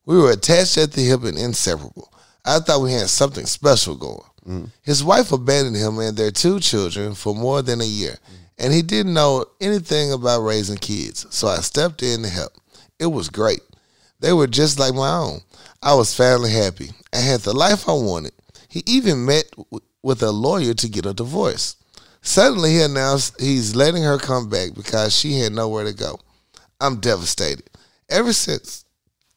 We 0.06 0.16
were 0.16 0.30
attached 0.30 0.78
at 0.78 0.92
the 0.92 1.02
hip 1.02 1.24
and 1.24 1.36
inseparable. 1.36 2.12
I 2.44 2.60
thought 2.60 2.80
we 2.82 2.92
had 2.92 3.08
something 3.08 3.46
special 3.46 3.96
going. 3.96 4.22
Mm. 4.48 4.70
His 4.82 5.02
wife 5.02 5.32
abandoned 5.32 5.76
him 5.76 5.98
and 5.98 6.16
their 6.16 6.30
two 6.30 6.60
children 6.60 7.14
for 7.14 7.34
more 7.34 7.60
than 7.62 7.80
a 7.80 7.84
year, 7.84 8.18
and 8.56 8.72
he 8.72 8.82
didn't 8.82 9.14
know 9.14 9.44
anything 9.60 10.12
about 10.12 10.42
raising 10.42 10.76
kids, 10.78 11.26
so 11.30 11.48
I 11.48 11.56
stepped 11.56 12.02
in 12.04 12.22
to 12.22 12.28
help. 12.28 12.52
It 13.00 13.06
was 13.06 13.28
great. 13.28 13.62
They 14.20 14.32
were 14.32 14.46
just 14.46 14.78
like 14.78 14.94
my 14.94 15.10
own. 15.16 15.40
I 15.82 15.94
was 15.94 16.14
finally 16.14 16.52
happy. 16.52 16.90
I 17.12 17.18
had 17.18 17.40
the 17.40 17.52
life 17.52 17.88
I 17.88 17.92
wanted. 17.94 18.32
He 18.68 18.84
even 18.86 19.24
met 19.24 19.50
w- 19.56 19.80
with 20.02 20.22
a 20.22 20.30
lawyer 20.30 20.74
to 20.74 20.88
get 20.88 21.04
a 21.06 21.12
divorce. 21.12 21.74
Suddenly, 22.22 22.72
he 22.72 22.82
announced 22.82 23.40
he's 23.40 23.74
letting 23.74 24.04
her 24.04 24.16
come 24.16 24.48
back 24.48 24.74
because 24.74 25.14
she 25.14 25.38
had 25.38 25.52
nowhere 25.52 25.84
to 25.84 25.92
go. 25.92 26.18
I'm 26.80 27.00
devastated. 27.00 27.68
Ever 28.08 28.32
since 28.32 28.84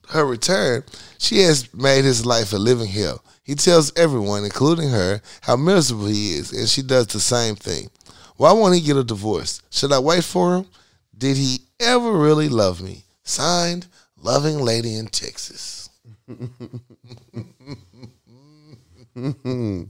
her 0.09 0.25
return, 0.25 0.83
she 1.17 1.39
has 1.39 1.73
made 1.73 2.05
his 2.05 2.25
life 2.25 2.53
a 2.53 2.57
living 2.57 2.87
hell. 2.87 3.23
He 3.43 3.55
tells 3.55 3.95
everyone, 3.97 4.43
including 4.43 4.89
her, 4.89 5.21
how 5.41 5.55
miserable 5.55 6.07
he 6.07 6.33
is, 6.33 6.51
and 6.51 6.69
she 6.69 6.81
does 6.81 7.07
the 7.07 7.19
same 7.19 7.55
thing. 7.55 7.89
Why 8.37 8.51
won't 8.51 8.75
he 8.75 8.81
get 8.81 8.97
a 8.97 9.03
divorce? 9.03 9.61
Should 9.69 9.91
I 9.91 9.99
wait 9.99 10.23
for 10.23 10.57
him? 10.57 10.65
Did 11.17 11.37
he 11.37 11.59
ever 11.79 12.11
really 12.11 12.49
love 12.49 12.81
me? 12.81 13.05
Signed, 13.23 13.87
Loving 14.21 14.59
Lady 14.59 14.95
in 14.95 15.07
Texas. 15.07 15.89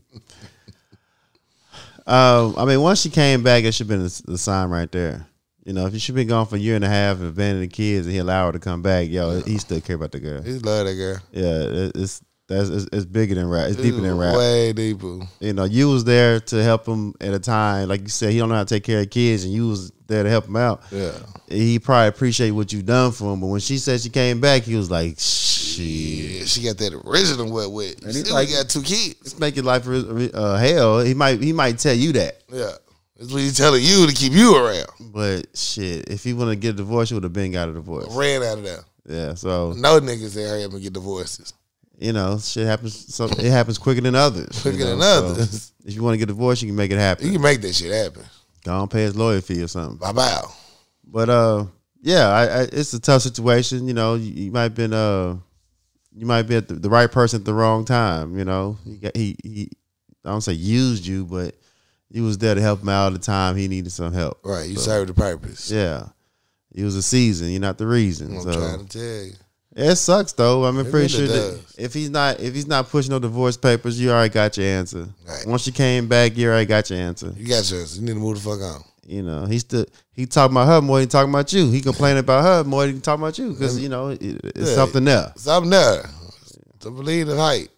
Um, 2.07 2.55
I 2.57 2.65
mean, 2.65 2.81
once 2.81 3.01
she 3.01 3.09
came 3.09 3.41
back, 3.43 3.63
it 3.63 3.73
should 3.73 3.89
have 3.89 3.99
been 3.99 4.09
the 4.25 4.37
sign 4.37 4.69
right 4.69 4.91
there. 4.91 5.25
You 5.65 5.73
know, 5.73 5.87
if 5.87 5.95
she 5.99 6.11
been 6.11 6.27
gone 6.27 6.45
for 6.45 6.55
a 6.57 6.59
year 6.59 6.75
and 6.75 6.85
a 6.85 6.87
half 6.89 7.17
and 7.17 7.27
abandoned 7.27 7.63
the 7.63 7.67
kids, 7.67 8.05
and 8.05 8.13
he 8.13 8.19
allowed 8.19 8.47
her 8.47 8.51
to 8.53 8.59
come 8.59 8.83
back, 8.83 9.09
yo, 9.09 9.41
he 9.41 9.57
still 9.57 9.81
care 9.81 9.95
about 9.95 10.11
the 10.11 10.19
girl. 10.19 10.43
He 10.43 10.51
love 10.59 10.85
that 10.85 10.93
girl. 10.93 11.17
Yeah, 11.31 11.85
it- 11.85 11.91
it's 11.95 12.21
that's 12.47 12.69
it's, 12.69 12.87
it's 12.93 13.05
bigger 13.05 13.35
than 13.35 13.49
rap. 13.49 13.67
It's 13.69 13.77
deeper 13.77 14.01
than 14.01 14.17
rap. 14.17 14.35
Way 14.35 14.73
deeper. 14.73 15.19
You 15.39 15.53
know, 15.53 15.63
you 15.63 15.89
was 15.89 16.03
there 16.03 16.39
to 16.39 16.63
help 16.63 16.85
him 16.85 17.13
at 17.19 17.33
a 17.33 17.39
time, 17.39 17.87
like 17.89 18.01
you 18.01 18.09
said, 18.09 18.31
he 18.31 18.37
don't 18.39 18.49
know 18.49 18.55
how 18.55 18.63
to 18.63 18.73
take 18.75 18.83
care 18.83 19.01
of 19.01 19.09
kids, 19.09 19.43
and 19.45 19.53
you 19.53 19.67
was 19.69 19.91
there 20.07 20.23
to 20.23 20.29
help 20.29 20.45
him 20.47 20.55
out. 20.55 20.83
Yeah. 20.91 21.11
He 21.49 21.79
probably 21.79 22.07
appreciate 22.09 22.51
what 22.51 22.71
you 22.71 22.81
done 22.83 23.11
for 23.11 23.33
him, 23.33 23.39
but 23.41 23.47
when 23.47 23.59
she 23.61 23.77
said 23.79 23.99
she 24.01 24.09
came 24.09 24.39
back, 24.41 24.61
he 24.63 24.75
was 24.75 24.91
like, 24.91 25.15
"Shit, 25.19 25.85
Yeah, 25.85 26.45
she 26.45 26.61
got 26.63 26.77
that 26.77 26.93
original 27.05 27.51
wet 27.51 27.71
wet. 27.71 28.01
And 28.03 28.11
he's 28.15 28.31
like- 28.31 28.49
got 28.49 28.69
two 28.69 28.81
kids. 28.83 29.15
it's 29.21 29.39
making 29.39 29.63
life 29.63 29.87
uh, 29.87 30.55
hell." 30.57 30.99
He 30.99 31.13
might 31.13 31.41
he 31.41 31.51
might 31.53 31.79
tell 31.79 31.95
you 31.95 32.11
that, 32.13 32.41
Yeah. 32.51 32.71
That's 33.17 33.31
what 33.31 33.41
he's 33.41 33.55
telling 33.57 33.81
you 33.81 34.05
to 34.07 34.13
keep 34.13 34.33
you 34.33 34.55
around. 34.57 34.87
but 34.99 35.47
shit, 35.57 36.09
if 36.09 36.23
he 36.23 36.33
wanted 36.33 36.51
to 36.51 36.55
get 36.57 36.69
a 36.71 36.77
divorce, 36.77 37.09
he 37.09 37.15
would 37.15 37.23
have 37.23 37.31
been 37.33 37.51
got 37.53 37.69
a 37.69 37.73
divorce. 37.73 38.13
Ran 38.13 38.43
out 38.43 38.57
of 38.59 38.63
there. 38.65 38.83
Yeah, 39.07 39.33
so 39.35 39.71
No 39.77 39.99
niggas 40.01 40.35
hurry 40.35 40.63
up 40.65 40.73
and 40.73 40.81
get 40.81 40.91
divorces. 40.93 41.53
You 41.99 42.13
know, 42.13 42.37
shit 42.39 42.65
happens. 42.67 43.13
So 43.13 43.25
it 43.25 43.39
happens 43.51 43.77
quicker 43.77 44.01
than 44.01 44.15
others. 44.15 44.63
you 44.65 44.71
Quicker 44.71 44.85
than 44.85 44.99
know, 44.99 45.19
so 45.21 45.25
others. 45.27 45.73
if 45.85 45.93
you 45.95 46.03
want 46.03 46.13
to 46.13 46.17
get 46.17 46.27
divorced, 46.27 46.61
you 46.61 46.67
can 46.69 46.75
make 46.75 46.91
it 46.91 46.97
happen. 46.97 47.25
You 47.27 47.33
can 47.33 47.41
make 47.41 47.61
that 47.61 47.73
shit 47.73 47.91
happen. 47.91 48.23
Go 48.63 48.73
on, 48.73 48.87
pay 48.87 49.03
his 49.03 49.15
lawyer 49.15 49.41
fee 49.41 49.61
or 49.61 49.67
something. 49.67 49.97
Bye 49.97 50.11
bye. 50.11 50.41
But 51.07 51.29
uh, 51.29 51.65
yeah, 52.01 52.27
I, 52.29 52.43
I, 52.43 52.61
it's 52.71 52.93
a 52.93 52.99
tough 52.99 53.21
situation. 53.21 53.87
You 53.87 53.93
know, 53.93 54.15
you, 54.15 54.45
you 54.45 54.51
might 54.51 54.69
been 54.69 54.93
uh, 54.93 55.37
you 56.15 56.25
might 56.25 56.43
be 56.43 56.55
at 56.55 56.67
the, 56.67 56.73
the 56.75 56.89
right 56.89 57.11
person 57.11 57.41
at 57.41 57.45
the 57.45 57.53
wrong 57.53 57.85
time. 57.85 58.37
You 58.37 58.45
know, 58.45 58.77
he 58.83 58.97
got, 58.97 59.15
he 59.15 59.35
he. 59.43 59.71
I 60.23 60.29
don't 60.29 60.41
say 60.41 60.53
used 60.53 61.05
you, 61.05 61.25
but 61.25 61.55
you 62.09 62.23
was 62.23 62.39
there 62.39 62.55
to 62.55 62.61
help 62.61 62.81
him 62.81 62.89
out 62.89 63.07
at 63.07 63.13
the 63.13 63.25
time 63.25 63.55
he 63.55 63.67
needed 63.67 63.91
some 63.91 64.11
help. 64.13 64.39
Right. 64.43 64.67
You 64.67 64.75
So, 64.75 64.81
serve 64.81 65.07
the 65.07 65.13
purpose. 65.13 65.69
Yeah, 65.69 66.07
he 66.73 66.83
was 66.83 66.95
a 66.95 67.03
season. 67.03 67.49
You're 67.51 67.61
not 67.61 67.77
the 67.77 67.85
reason. 67.87 68.35
I'm 68.35 68.41
so 68.41 68.53
trying 68.53 68.85
to 68.87 68.97
tell 68.97 69.25
you. 69.27 69.33
It 69.75 69.95
sucks 69.97 70.31
though. 70.33 70.65
I 70.65 70.71
mean, 70.71 70.89
pretty 70.89 71.13
really 71.17 71.27
sure 71.27 71.27
that 71.27 71.75
if 71.77 71.93
he's 71.93 72.09
not 72.09 72.39
if 72.39 72.53
he's 72.53 72.67
not 72.67 72.89
pushing 72.89 73.11
no 73.11 73.19
divorce 73.19 73.57
papers, 73.57 73.99
you 73.99 74.11
already 74.11 74.33
got 74.33 74.55
your 74.57 74.65
answer. 74.67 75.07
Right. 75.27 75.45
Once 75.45 75.67
you 75.67 75.73
came 75.73 76.07
back, 76.07 76.37
you 76.37 76.47
already 76.47 76.65
got 76.65 76.89
your 76.89 76.99
answer. 76.99 77.33
You 77.35 77.47
got 77.47 77.69
yours. 77.69 77.97
You 77.99 78.05
need 78.05 78.13
to 78.13 78.19
move 78.19 78.41
the 78.41 78.49
fuck 78.49 78.61
on. 78.61 78.83
You 79.07 79.21
know, 79.21 79.45
he 79.45 79.59
still 79.59 79.85
he 80.13 80.25
talking 80.25 80.55
about 80.55 80.67
her 80.67 80.81
more 80.81 80.99
than 80.99 81.09
talking 81.09 81.29
about 81.29 81.51
you. 81.53 81.69
He 81.69 81.81
complaining 81.81 82.19
about 82.19 82.43
her 82.43 82.63
more 82.67 82.85
than 82.85 82.95
he 82.95 83.01
talking 83.01 83.23
about 83.23 83.37
you 83.37 83.51
because 83.51 83.79
you 83.79 83.89
know 83.89 84.09
it, 84.09 84.21
it's 84.21 84.69
Yeah. 84.69 84.75
something 84.75 85.03
there. 85.03 85.31
Something 85.35 85.69
there. 85.71 86.09
To 86.79 86.91
believe 86.91 87.27
the 87.27 87.35
height. 87.37 87.69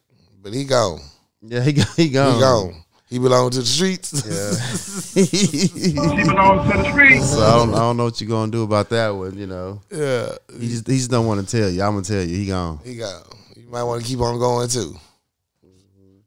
But 0.41 0.53
he 0.53 0.63
gone. 0.63 1.01
Yeah, 1.41 1.61
he 1.61 1.71
he 1.97 2.09
gone. 2.09 2.35
He 2.35 2.39
gone. 2.39 2.83
He 3.09 3.19
belong 3.19 3.49
to 3.51 3.59
the 3.59 3.65
streets. 3.65 4.11
Yeah. 4.25 4.51
he 5.23 6.23
belongs 6.23 6.69
to 6.71 6.77
the 6.77 6.91
streets. 6.91 7.31
so 7.31 7.39
I 7.41 7.57
don't 7.57 7.73
I 7.73 7.79
don't 7.79 7.97
know 7.97 8.03
what 8.05 8.19
you're 8.19 8.29
gonna 8.29 8.51
do 8.51 8.63
about 8.63 8.89
that 8.89 9.09
one. 9.09 9.37
You 9.37 9.47
know, 9.47 9.81
yeah. 9.89 10.35
he 10.59 10.67
just 10.67 10.87
he 10.87 10.97
just 10.97 11.09
don't 11.11 11.25
want 11.25 11.47
to 11.47 11.57
tell 11.57 11.69
you. 11.69 11.81
I'm 11.81 11.93
gonna 11.93 12.03
tell 12.03 12.21
you, 12.21 12.35
he 12.35 12.45
gone. 12.47 12.79
He 12.83 12.95
gone. 12.97 13.23
You 13.55 13.69
might 13.69 13.83
want 13.83 14.01
to 14.01 14.07
keep 14.07 14.19
on 14.19 14.37
going 14.39 14.67
too. 14.67 14.95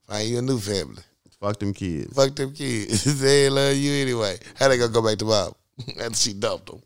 Find 0.08 0.28
you 0.28 0.38
a 0.38 0.42
new 0.42 0.58
family. 0.58 1.02
Fuck 1.38 1.58
them 1.58 1.72
kids. 1.72 2.14
Fuck 2.14 2.34
them 2.34 2.52
kids. 2.52 3.04
they 3.20 3.46
ain't 3.46 3.54
love 3.54 3.76
you 3.76 3.92
anyway. 3.92 4.36
How 4.58 4.68
they 4.68 4.78
gonna 4.78 4.92
go 4.92 5.02
back 5.02 5.18
to 5.18 5.24
mom? 5.26 5.52
After 6.00 6.14
she 6.16 6.32
dumped 6.34 6.66
them. 6.66 6.82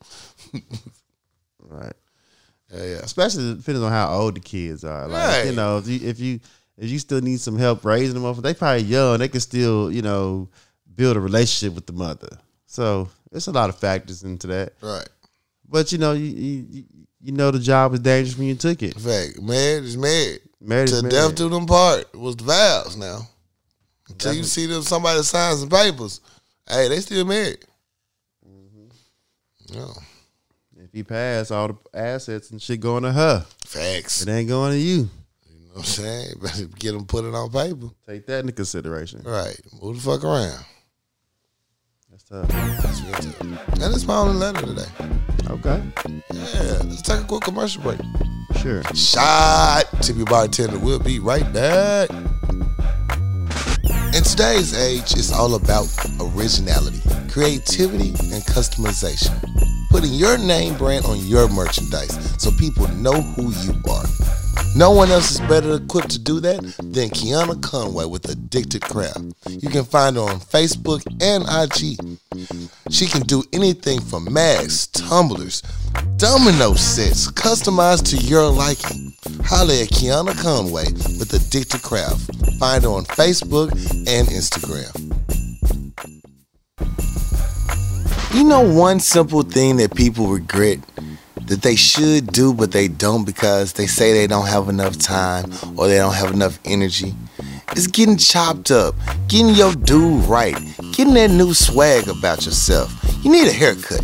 Right. 1.60 1.92
Yeah, 2.72 2.84
yeah. 2.84 2.98
Especially 2.98 3.54
depending 3.54 3.82
on 3.82 3.90
how 3.90 4.12
old 4.12 4.36
the 4.36 4.40
kids 4.40 4.84
are. 4.84 5.08
Like 5.08 5.28
Right. 5.28 5.46
you 5.46 5.52
know, 5.52 5.78
if 5.78 5.88
you, 5.88 6.08
if 6.08 6.20
you 6.20 6.40
if 6.76 6.90
you 6.90 6.98
still 6.98 7.20
need 7.20 7.40
some 7.40 7.58
help 7.58 7.84
raising 7.84 8.14
them 8.14 8.24
up, 8.24 8.36
they 8.38 8.54
probably 8.54 8.82
young. 8.82 9.18
They 9.18 9.28
can 9.28 9.40
still 9.40 9.90
you 9.90 10.02
know 10.02 10.48
build 10.94 11.16
a 11.16 11.20
relationship 11.20 11.74
with 11.74 11.86
the 11.86 11.92
mother. 11.92 12.38
So 12.66 13.08
there's 13.30 13.46
a 13.46 13.52
lot 13.52 13.70
of 13.70 13.78
factors 13.78 14.22
into 14.22 14.46
that. 14.48 14.74
Right. 14.80 15.08
But 15.68 15.92
you 15.92 15.98
know, 15.98 16.12
you 16.12 16.24
you, 16.26 16.66
you- 16.70 17.32
know 17.32 17.50
the 17.50 17.58
job 17.58 17.90
was 17.92 18.00
dangerous 18.00 18.36
when 18.36 18.48
you 18.48 18.54
took 18.54 18.82
it. 18.82 18.94
Fact. 19.00 19.40
Married 19.40 19.84
is 19.84 19.96
married. 19.96 20.40
Married 20.60 20.90
is 20.90 21.02
to 21.02 21.08
death 21.08 21.34
do 21.34 21.48
them 21.48 21.66
part 21.66 22.14
was 22.14 22.36
the 22.36 22.44
vows 22.44 22.96
now. 22.96 23.20
Until 24.08 24.34
you 24.34 24.44
see 24.44 24.66
them 24.66 24.82
somebody 24.82 25.22
sign 25.22 25.56
some 25.56 25.70
papers. 25.70 26.20
Hey, 26.68 26.88
they 26.88 27.00
still 27.00 27.24
married. 27.24 27.64
Mm-hmm. 28.46 29.74
Yeah. 29.78 30.84
If 30.84 30.92
he 30.92 31.02
passed, 31.02 31.50
all 31.50 31.68
the 31.68 31.76
assets 31.98 32.50
and 32.50 32.60
shit 32.60 32.80
going 32.80 33.02
to 33.04 33.12
her. 33.12 33.46
Facts. 33.64 34.22
It 34.22 34.28
ain't 34.28 34.48
going 34.48 34.72
to 34.72 34.78
you. 34.78 35.08
You 35.74 35.80
know 35.80 35.80
what 35.80 35.98
I'm 35.98 36.04
saying? 36.04 36.34
Better 36.42 36.64
get 36.78 36.92
them 36.92 37.04
put 37.04 37.24
it 37.24 37.34
on 37.34 37.50
paper. 37.50 37.92
Take 38.06 38.26
that 38.26 38.40
into 38.40 38.52
consideration. 38.52 39.22
Right. 39.24 39.60
Move 39.82 39.96
the 39.96 40.02
fuck 40.02 40.22
around. 40.22 40.64
That's 42.10 42.22
tough. 42.22 42.48
That's 42.48 43.00
real 43.00 43.12
tough. 43.14 43.40
And 43.82 43.94
it's 43.94 44.06
my 44.06 44.18
only 44.18 44.36
letter 44.36 44.64
today. 44.66 44.86
Okay. 45.50 45.82
Yeah. 46.32 46.78
Let's 46.84 47.02
take 47.02 47.22
a 47.22 47.24
quick 47.24 47.42
commercial 47.42 47.82
break. 47.82 47.98
Sure. 48.58 48.84
Shot. 48.94 49.86
Tippy 50.00 50.22
Bartender 50.22 50.78
will 50.78 51.00
be 51.00 51.18
right 51.18 51.52
back. 51.52 52.08
In 54.14 54.22
today's 54.22 54.78
age, 54.78 55.12
it's 55.14 55.32
all 55.32 55.56
about 55.56 55.88
originality, 56.20 57.00
creativity, 57.28 58.10
and 58.10 58.44
customization. 58.44 59.34
Putting 59.94 60.14
your 60.14 60.36
name 60.38 60.74
brand 60.76 61.04
on 61.04 61.18
your 61.20 61.48
merchandise 61.48 62.18
so 62.42 62.50
people 62.50 62.88
know 62.94 63.12
who 63.22 63.52
you 63.62 63.80
are. 63.88 64.04
No 64.74 64.90
one 64.90 65.12
else 65.12 65.30
is 65.30 65.38
better 65.42 65.74
equipped 65.76 66.10
to 66.10 66.18
do 66.18 66.40
that 66.40 66.60
than 66.82 67.10
Kiana 67.10 67.62
Conway 67.62 68.04
with 68.04 68.28
Addicted 68.28 68.82
Craft. 68.82 69.22
You 69.48 69.68
can 69.70 69.84
find 69.84 70.16
her 70.16 70.22
on 70.22 70.40
Facebook 70.40 71.00
and 71.22 71.44
IG. 71.48 72.18
She 72.90 73.06
can 73.06 73.22
do 73.22 73.44
anything 73.52 74.00
from 74.00 74.32
masks, 74.32 74.88
tumblers, 74.88 75.62
domino 76.16 76.74
sets, 76.74 77.30
customized 77.30 78.08
to 78.10 78.16
your 78.16 78.50
liking. 78.50 79.14
Holla 79.44 79.80
at 79.80 79.90
Kiana 79.90 80.36
Conway 80.42 80.86
with 81.20 81.32
Addicted 81.32 81.82
Craft. 81.82 82.34
Find 82.58 82.82
her 82.82 82.90
on 82.90 83.04
Facebook 83.04 83.70
and 84.08 84.26
Instagram. 84.26 85.14
You 88.34 88.42
know 88.42 88.60
one 88.60 88.98
simple 88.98 89.42
thing 89.42 89.76
that 89.76 89.94
people 89.94 90.26
regret 90.26 90.80
that 91.42 91.62
they 91.62 91.76
should 91.76 92.26
do 92.26 92.52
but 92.52 92.72
they 92.72 92.88
don't 92.88 93.24
because 93.24 93.74
they 93.74 93.86
say 93.86 94.12
they 94.12 94.26
don't 94.26 94.48
have 94.48 94.68
enough 94.68 94.98
time 94.98 95.52
or 95.76 95.86
they 95.86 95.98
don't 95.98 96.14
have 96.14 96.32
enough 96.32 96.58
energy? 96.64 97.14
It's 97.70 97.86
getting 97.86 98.16
chopped 98.16 98.72
up, 98.72 98.96
getting 99.28 99.54
your 99.54 99.72
dude 99.74 100.24
right, 100.24 100.56
getting 100.92 101.14
that 101.14 101.30
new 101.30 101.54
swag 101.54 102.08
about 102.08 102.44
yourself. 102.44 102.92
You 103.22 103.30
need 103.30 103.46
a 103.46 103.52
haircut. 103.52 104.02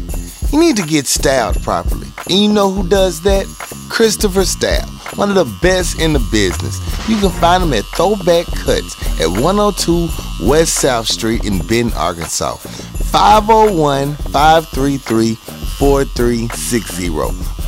You 0.52 0.58
need 0.58 0.76
to 0.78 0.82
get 0.86 1.06
styled 1.06 1.62
properly. 1.62 2.08
And 2.28 2.38
you 2.38 2.48
know 2.48 2.70
who 2.70 2.88
does 2.88 3.20
that? 3.22 3.46
Christopher 3.88 4.44
Style, 4.44 4.88
one 5.14 5.28
of 5.28 5.34
the 5.36 5.58
best 5.62 6.00
in 6.00 6.12
the 6.12 6.28
business. 6.32 6.78
You 7.08 7.16
can 7.18 7.30
find 7.40 7.62
him 7.62 7.72
at 7.72 7.84
Throwback 7.84 8.46
Cuts 8.46 8.96
at 9.20 9.28
102 9.28 10.08
West 10.48 10.74
South 10.74 11.06
Street 11.06 11.44
in 11.44 11.58
Benton, 11.66 11.92
Arkansas. 11.96 12.56
501 13.10 14.14
533 14.32 15.34
4360. 15.34 17.10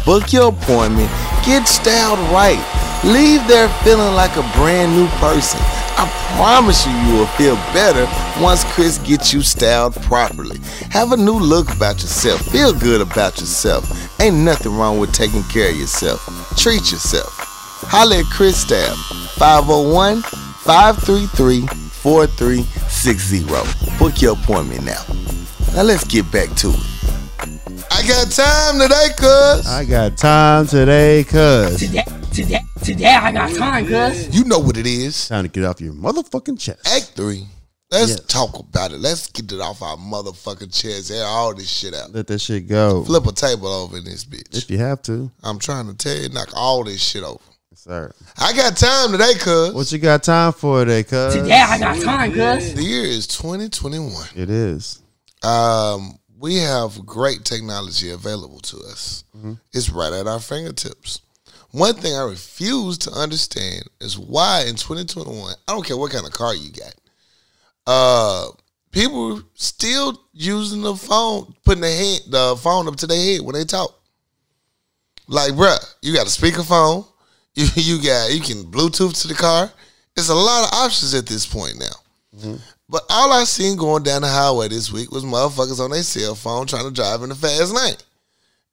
Book 0.05 0.33
your 0.33 0.49
appointment, 0.49 1.11
get 1.45 1.67
styled 1.67 2.19
right, 2.31 2.59
leave 3.05 3.47
there 3.47 3.69
feeling 3.83 4.15
like 4.15 4.37
a 4.37 4.43
brand 4.55 4.95
new 4.95 5.07
person. 5.19 5.61
I 5.99 6.11
promise 6.37 6.87
you, 6.87 6.93
you 7.07 7.19
will 7.19 7.33
feel 7.39 7.57
better 7.75 8.07
once 8.43 8.65
Chris 8.65 8.99
gets 8.99 9.33
you 9.33 9.41
styled 9.41 9.95
properly. 10.03 10.59
Have 10.91 11.13
a 11.13 11.17
new 11.17 11.39
look 11.39 11.73
about 11.73 12.03
yourself, 12.03 12.43
feel 12.49 12.73
good 12.73 13.01
about 13.01 13.39
yourself. 13.39 13.89
Ain't 14.21 14.37
nothing 14.37 14.77
wrong 14.77 14.99
with 14.99 15.13
taking 15.13 15.45
care 15.45 15.71
of 15.71 15.77
yourself. 15.77 16.21
Treat 16.57 16.91
yourself. 16.91 17.31
Holla 17.87 18.19
at 18.19 18.25
Chris 18.27 18.61
Stab, 18.61 18.97
501 19.39 20.23
533 20.23 21.67
4360. 22.03 23.99
Book 23.99 24.21
your 24.21 24.33
appointment 24.33 24.85
now. 24.85 25.03
Now 25.75 25.83
let's 25.83 26.05
get 26.05 26.31
back 26.33 26.49
to 26.57 26.71
it. 26.71 26.93
I 27.93 28.03
got 28.07 28.31
time 28.31 28.81
today, 28.81 29.09
cuz. 29.17 29.67
I 29.69 29.85
got 29.85 30.17
time 30.17 30.67
today, 30.67 31.25
cuz. 31.25 31.79
Today, 31.79 32.05
today, 32.33 32.61
today 32.83 33.07
I 33.07 33.31
got 33.31 33.55
time, 33.55 33.87
cuz. 33.87 34.37
You 34.37 34.45
know 34.45 34.59
what 34.59 34.77
it 34.77 34.87
is. 34.87 35.29
Time 35.29 35.45
to 35.45 35.49
get 35.49 35.65
off 35.65 35.81
your 35.81 35.93
motherfucking 35.93 36.59
chest. 36.59 36.89
Act 36.89 37.13
three. 37.15 37.47
Let's 37.93 38.11
Yes. 38.13 38.21
talk 38.27 38.59
about 38.59 38.93
it. 38.93 39.01
Let's 39.01 39.27
get 39.31 39.53
it 39.53 39.61
off 39.61 39.83
our 39.83 39.97
motherfucking 39.99 40.73
chest. 40.75 41.11
Air 41.11 41.27
all 41.27 41.55
this 41.55 41.69
shit 41.69 41.95
out. 41.95 42.13
Let 42.13 42.27
that 42.29 42.41
shit 42.41 42.67
go. 42.67 43.05
Flip 43.05 43.27
a 43.27 43.33
table 43.33 43.69
over 43.69 43.99
in 43.99 44.05
this 44.05 44.25
bitch. 44.25 44.57
If 44.57 44.71
you 44.71 44.79
have 44.79 45.03
to. 45.03 45.31
I'm 45.43 45.59
trying 45.59 45.89
to 45.89 45.95
tell 45.95 46.17
you, 46.17 46.29
knock 46.31 46.49
all 46.55 46.85
this 46.85 47.03
shit 47.03 47.23
over. 47.23 47.39
Yes, 47.71 47.81
sir. 47.81 48.11
I 48.39 48.53
got 48.55 48.77
time 48.79 49.13
today, 49.13 49.35
cuz. 49.39 49.75
What 49.75 49.93
you 49.93 49.99
got 49.99 50.23
time 50.23 50.53
for 50.55 50.85
today, 50.85 51.03
cuz? 51.05 51.35
Today 51.35 51.53
I 51.61 51.79
got 51.79 52.01
time, 52.03 52.33
cuz. 52.33 52.73
The 52.75 52.83
year 52.83 53.05
is 53.05 53.27
2021. 53.27 54.25
It 54.37 54.49
is. 54.49 55.01
Um, 55.43 56.19
we 56.39 56.57
have 56.57 57.05
great 57.05 57.45
technology 57.45 58.11
available 58.11 58.61
to 58.61 58.79
us. 58.91 59.25
It's 59.75 59.91
right 59.91 60.13
at 60.13 60.27
our 60.27 60.41
fingertips. 60.41 61.21
One 61.73 61.95
thing 61.95 62.15
I 62.15 62.23
refuse 62.25 62.99
to 62.99 63.11
understand 63.13 63.85
is 64.01 64.19
why 64.19 64.65
in 64.67 64.77
2021, 64.77 65.55
I 65.69 65.73
don't 65.73 65.85
care 65.87 65.97
what 65.97 66.13
kind 66.13 66.27
of 66.27 66.33
car 66.33 66.55
you 66.55 66.71
got, 66.71 66.95
uh, 67.87 68.47
people 68.91 69.43
still 69.55 70.21
using 70.33 70.83
the 70.83 70.95
phone, 70.95 71.55
putting 71.65 71.83
the 71.83 71.91
head, 71.91 72.21
the 72.31 72.57
phone 72.57 72.89
up 72.89 72.97
to 72.97 73.07
their 73.07 73.17
head 73.17 73.41
when 73.43 73.55
they 73.55 73.65
talk. 73.65 73.99
Like, 75.29 75.53
bruh, 75.53 75.79
you 76.03 76.15
got 76.15 76.27
a 76.27 76.31
speakerphone, 76.31 77.07
you 77.55 77.67
you 77.75 78.03
got 78.03 78.33
you 78.33 78.41
can 78.41 78.65
Bluetooth 78.71 79.21
to 79.23 79.29
the 79.29 79.35
car. 79.35 79.71
It's 80.17 80.29
a 80.29 80.35
lot 80.35 80.69
of 80.69 80.79
options 80.79 81.15
at 81.15 81.27
this 81.27 81.47
point 81.47 81.79
now. 81.79 82.57
But 82.89 83.05
all 83.09 83.33
I 83.33 83.45
seen 83.45 83.79
going 83.79 84.03
down 84.03 84.23
the 84.23 84.29
highway 84.29 84.69
this 84.69 84.93
week 84.93 85.11
was 85.11 85.25
motherfuckers 85.25 85.81
on 85.81 85.91
their 85.91 86.03
cell 86.03 86.35
phone 86.35 86.67
trying 86.67 86.85
to 86.85 86.91
drive 86.91 87.23
in 87.23 87.31
the 87.31 87.35
fast 87.35 87.73
lane 87.73 87.97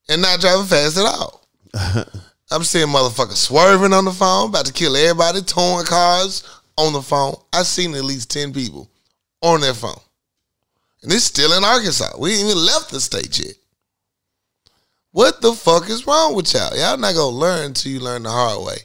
and 0.09 0.21
not 0.21 0.41
driving 0.41 0.65
fast 0.65 0.97
at 0.97 1.05
all. 1.05 1.47
I'm 2.51 2.63
seeing 2.63 2.87
motherfuckers 2.87 3.37
swerving 3.37 3.93
on 3.93 4.05
the 4.05 4.11
phone, 4.11 4.49
about 4.49 4.65
to 4.65 4.73
kill 4.73 4.97
everybody, 4.97 5.41
towing 5.41 5.85
cars 5.85 6.43
on 6.77 6.93
the 6.93 7.01
phone. 7.01 7.35
I 7.53 7.63
seen 7.63 7.93
at 7.95 8.03
least 8.03 8.31
10 8.31 8.51
people 8.51 8.89
on 9.41 9.61
their 9.61 9.73
phone. 9.73 9.99
And 11.01 11.11
it's 11.13 11.25
still 11.25 11.57
in 11.57 11.63
Arkansas. 11.63 12.17
We 12.17 12.31
ain't 12.31 12.49
even 12.49 12.65
left 12.65 12.91
the 12.91 12.99
state 12.99 13.39
yet. 13.39 13.55
What 15.11 15.41
the 15.41 15.53
fuck 15.53 15.89
is 15.89 16.05
wrong 16.05 16.35
with 16.35 16.53
y'all? 16.53 16.75
Y'all 16.75 16.97
not 16.97 17.15
gonna 17.15 17.35
learn 17.35 17.65
until 17.65 17.91
you 17.91 17.99
learn 17.99 18.23
the 18.23 18.29
hard 18.29 18.65
way. 18.65 18.77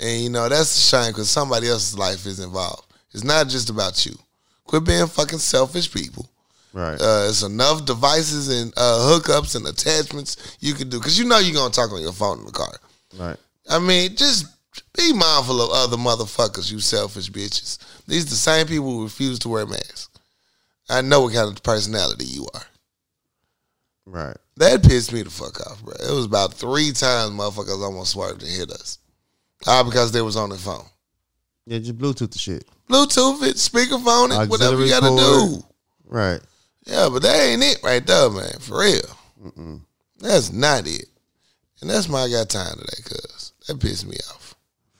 And 0.00 0.22
you 0.22 0.30
know, 0.30 0.48
that's 0.48 0.76
a 0.76 0.80
shame 0.80 1.12
because 1.12 1.28
somebody 1.28 1.68
else's 1.68 1.98
life 1.98 2.24
is 2.26 2.40
involved. 2.40 2.86
It's 3.12 3.24
not 3.24 3.48
just 3.48 3.68
about 3.68 4.06
you. 4.06 4.14
Quit 4.64 4.84
being 4.84 5.06
fucking 5.06 5.38
selfish 5.38 5.92
people. 5.92 6.28
Right. 6.72 7.00
Uh, 7.00 7.26
it's 7.28 7.42
enough 7.42 7.84
devices 7.84 8.48
and 8.48 8.72
uh, 8.76 9.18
hookups 9.20 9.56
and 9.56 9.66
attachments 9.66 10.56
you 10.60 10.74
can 10.74 10.88
do 10.88 10.98
because 10.98 11.18
you 11.18 11.24
know 11.24 11.38
you're 11.38 11.54
gonna 11.54 11.72
talk 11.72 11.90
on 11.92 12.00
your 12.00 12.12
phone 12.12 12.38
in 12.40 12.44
the 12.44 12.52
car. 12.52 12.72
right. 13.18 13.36
I 13.68 13.78
mean, 13.78 14.16
just 14.16 14.46
be 14.96 15.12
mindful 15.12 15.60
of 15.60 15.70
other 15.70 15.96
motherfuckers, 15.96 16.70
you 16.72 16.80
selfish 16.80 17.30
bitches. 17.30 17.78
These 18.08 18.24
are 18.24 18.30
the 18.30 18.36
same 18.36 18.66
people 18.66 18.90
who 18.90 19.04
refuse 19.04 19.38
to 19.40 19.50
wear 19.50 19.66
masks. 19.66 20.08
I 20.88 21.02
know 21.02 21.20
what 21.20 21.34
kind 21.34 21.54
of 21.54 21.62
personality 21.62 22.24
you 22.24 22.46
are. 22.54 22.62
Right. 24.06 24.36
That 24.56 24.82
pissed 24.82 25.12
me 25.12 25.22
the 25.22 25.30
fuck 25.30 25.60
off, 25.70 25.82
bro. 25.84 25.92
It 25.92 26.14
was 26.14 26.24
about 26.24 26.54
three 26.54 26.92
times 26.92 27.32
motherfuckers 27.32 27.82
almost 27.82 28.12
swerved 28.12 28.42
and 28.42 28.50
hit 28.50 28.70
us. 28.70 28.98
All 29.66 29.84
because 29.84 30.10
they 30.10 30.22
was 30.22 30.36
on 30.36 30.48
the 30.48 30.56
phone. 30.56 30.86
Yeah, 31.66 31.78
just 31.78 31.98
Bluetooth 31.98 32.30
the 32.30 32.38
shit. 32.38 32.64
Bluetooth 32.88 33.42
it, 33.42 33.56
speakerphone 33.56 34.42
it, 34.42 34.48
whatever 34.48 34.82
you 34.82 34.88
gotta 34.88 35.14
do. 35.14 35.62
Right. 36.06 36.40
Yeah, 36.86 37.10
but 37.12 37.20
that 37.20 37.36
ain't 37.38 37.62
it 37.62 37.82
right 37.82 38.04
there, 38.06 38.30
man. 38.30 38.58
For 38.60 38.80
real. 38.80 39.18
Mm-mm. 39.44 39.82
That's 40.18 40.50
not 40.50 40.86
it. 40.86 41.08
And 41.82 41.90
that's 41.90 42.08
my 42.08 42.22
I 42.22 42.30
got 42.30 42.48
time 42.48 42.78
today, 42.78 43.02
cuz. 43.04 43.52
That 43.66 43.78
pissed 43.78 44.06
me 44.06 44.16
off. 44.30 44.47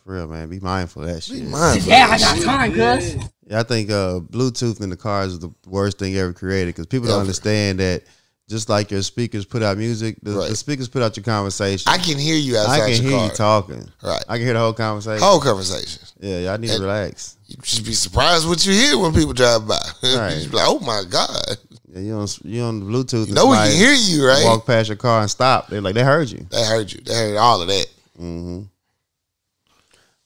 For 0.09 0.15
real, 0.15 0.27
man. 0.27 0.49
Be 0.49 0.59
mindful 0.59 1.03
of 1.03 1.09
that 1.13 1.23
shit. 1.23 1.37
Be 1.37 1.43
mindful. 1.43 1.83
Today 1.83 2.03
of 2.03 2.09
I 2.11 2.19
got 2.19 2.37
shit. 2.37 2.45
time, 2.47 2.73
cuz. 2.73 3.15
Yeah, 3.47 3.61
I 3.61 3.63
think 3.63 3.91
uh, 3.91 4.21
Bluetooth 4.21 4.81
in 4.81 4.89
the 4.89 4.97
cars 4.97 5.35
is 5.35 5.39
the 5.39 5.51
worst 5.67 5.99
thing 5.99 6.17
ever 6.17 6.33
created 6.33 6.69
because 6.69 6.87
people 6.87 7.09
don't 7.09 7.17
Ever. 7.17 7.21
understand 7.21 7.81
that 7.81 8.05
just 8.49 8.71
like 8.71 8.91
your 8.91 9.03
speakers 9.03 9.45
put 9.45 9.63
out 9.63 9.77
music, 9.77 10.17
the, 10.23 10.31
Right. 10.31 10.49
the 10.49 10.57
speakers 10.57 10.89
put 10.89 11.03
out 11.03 11.15
your 11.19 11.25
conversation. 11.25 11.93
I 11.93 11.99
can 11.99 12.17
hear 12.17 12.37
you 12.37 12.57
outside 12.57 12.81
I 12.81 12.91
can 12.95 13.03
your 13.03 13.11
hear 13.11 13.19
car. 13.19 13.27
you 13.29 13.33
talking. 13.35 13.89
Right. 14.03 14.25
I 14.31 14.37
can 14.39 14.45
hear 14.47 14.55
the 14.55 14.61
whole 14.61 14.73
conversation. 14.73 15.23
Whole 15.23 15.41
conversation. 15.43 16.03
Yeah, 16.21 16.39
y'all 16.39 16.57
need 16.59 16.69
to 16.69 16.73
And- 16.77 16.83
relax. 16.85 17.37
You 17.47 17.57
should 17.63 17.85
be 17.85 17.93
surprised 17.93 18.49
what 18.49 18.65
you 18.65 18.73
hear 18.73 18.97
when 18.97 19.13
people 19.13 19.35
drive 19.35 19.69
by. 19.69 19.77
Right. 20.03 20.37
you 20.37 20.41
should 20.41 20.51
be 20.53 20.57
like, 20.57 20.69
oh 20.69 20.81
my 20.81 21.03
God. 21.07 21.59
Yeah, 21.93 22.01
you 22.01 22.15
on 22.15 22.27
you 22.45 22.63
on 22.63 22.81
Bluetooth. 22.81 23.29
You 23.29 23.35
know 23.35 23.49
we 23.49 23.57
can 23.57 23.73
hear 23.77 23.93
you, 23.93 24.27
right? 24.27 24.43
Walk 24.43 24.65
past 24.67 24.89
your 24.89 24.97
car 24.97 25.21
and 25.21 25.31
stop. 25.31 25.67
They're 25.69 25.83
like 25.83 25.95
they 25.95 26.03
heard 26.03 26.31
you. 26.31 26.47
They 26.51 26.65
heard 26.65 26.91
you. 26.91 27.03
They 27.05 27.13
heard 27.15 27.37
all 27.37 27.61
of 27.61 27.69
that. 27.69 27.87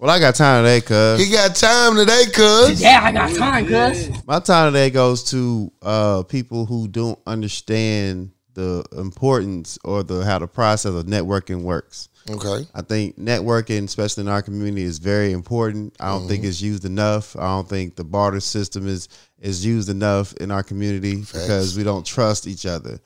Well, 0.03 0.11
I 0.11 0.19
got 0.19 0.35
time 0.35 0.65
today, 0.65 0.81
cuz 0.81 1.25
He 1.25 1.33
got 1.33 1.55
time 1.55 1.95
today, 1.95 2.25
cuz. 2.35 2.83
Yeah, 2.83 3.03
I 3.05 3.13
got 3.13 3.33
time, 3.37 3.67
cuz. 3.69 4.09
my 4.27 4.41
time 4.41 4.73
today 4.73 4.91
goes 4.91 5.23
to 5.31 5.71
uh, 5.81 6.25
people 6.25 6.67
who 6.67 6.89
don't 6.89 7.21
understand 7.25 8.33
the 8.55 8.85
importance 8.99 9.79
or 9.85 10.03
the 10.03 10.25
how 10.25 10.41
the 10.41 10.49
process 10.49 10.93
of 10.93 11.07
networking 11.07 11.63
works. 11.63 12.09
Okay. 12.29 12.67
I 12.75 12.83
think 12.83 13.17
networking, 13.17 13.85
especially 13.85 14.23
in 14.23 14.29
our 14.29 14.43
community, 14.43 14.83
is 14.83 14.99
very 14.99 15.31
important. 15.31 15.95
I 16.01 16.09
don't 16.09 16.23
Mm-hmm. 16.23 16.29
think 16.31 16.45
it's 16.47 16.61
used 16.61 16.85
enough. 16.85 17.37
I 17.37 17.43
don't 17.43 17.69
think 17.69 17.95
the 17.95 18.03
barter 18.03 18.41
system 18.41 18.89
is 18.89 19.09
is 19.41 19.65
used 19.65 19.89
enough 19.89 20.33
in 20.35 20.51
our 20.51 20.65
community 20.65 21.15
because 21.15 21.77
we 21.77 21.85
don't 21.85 22.05
trust 22.05 22.49
each 22.49 22.67
other. 22.67 22.99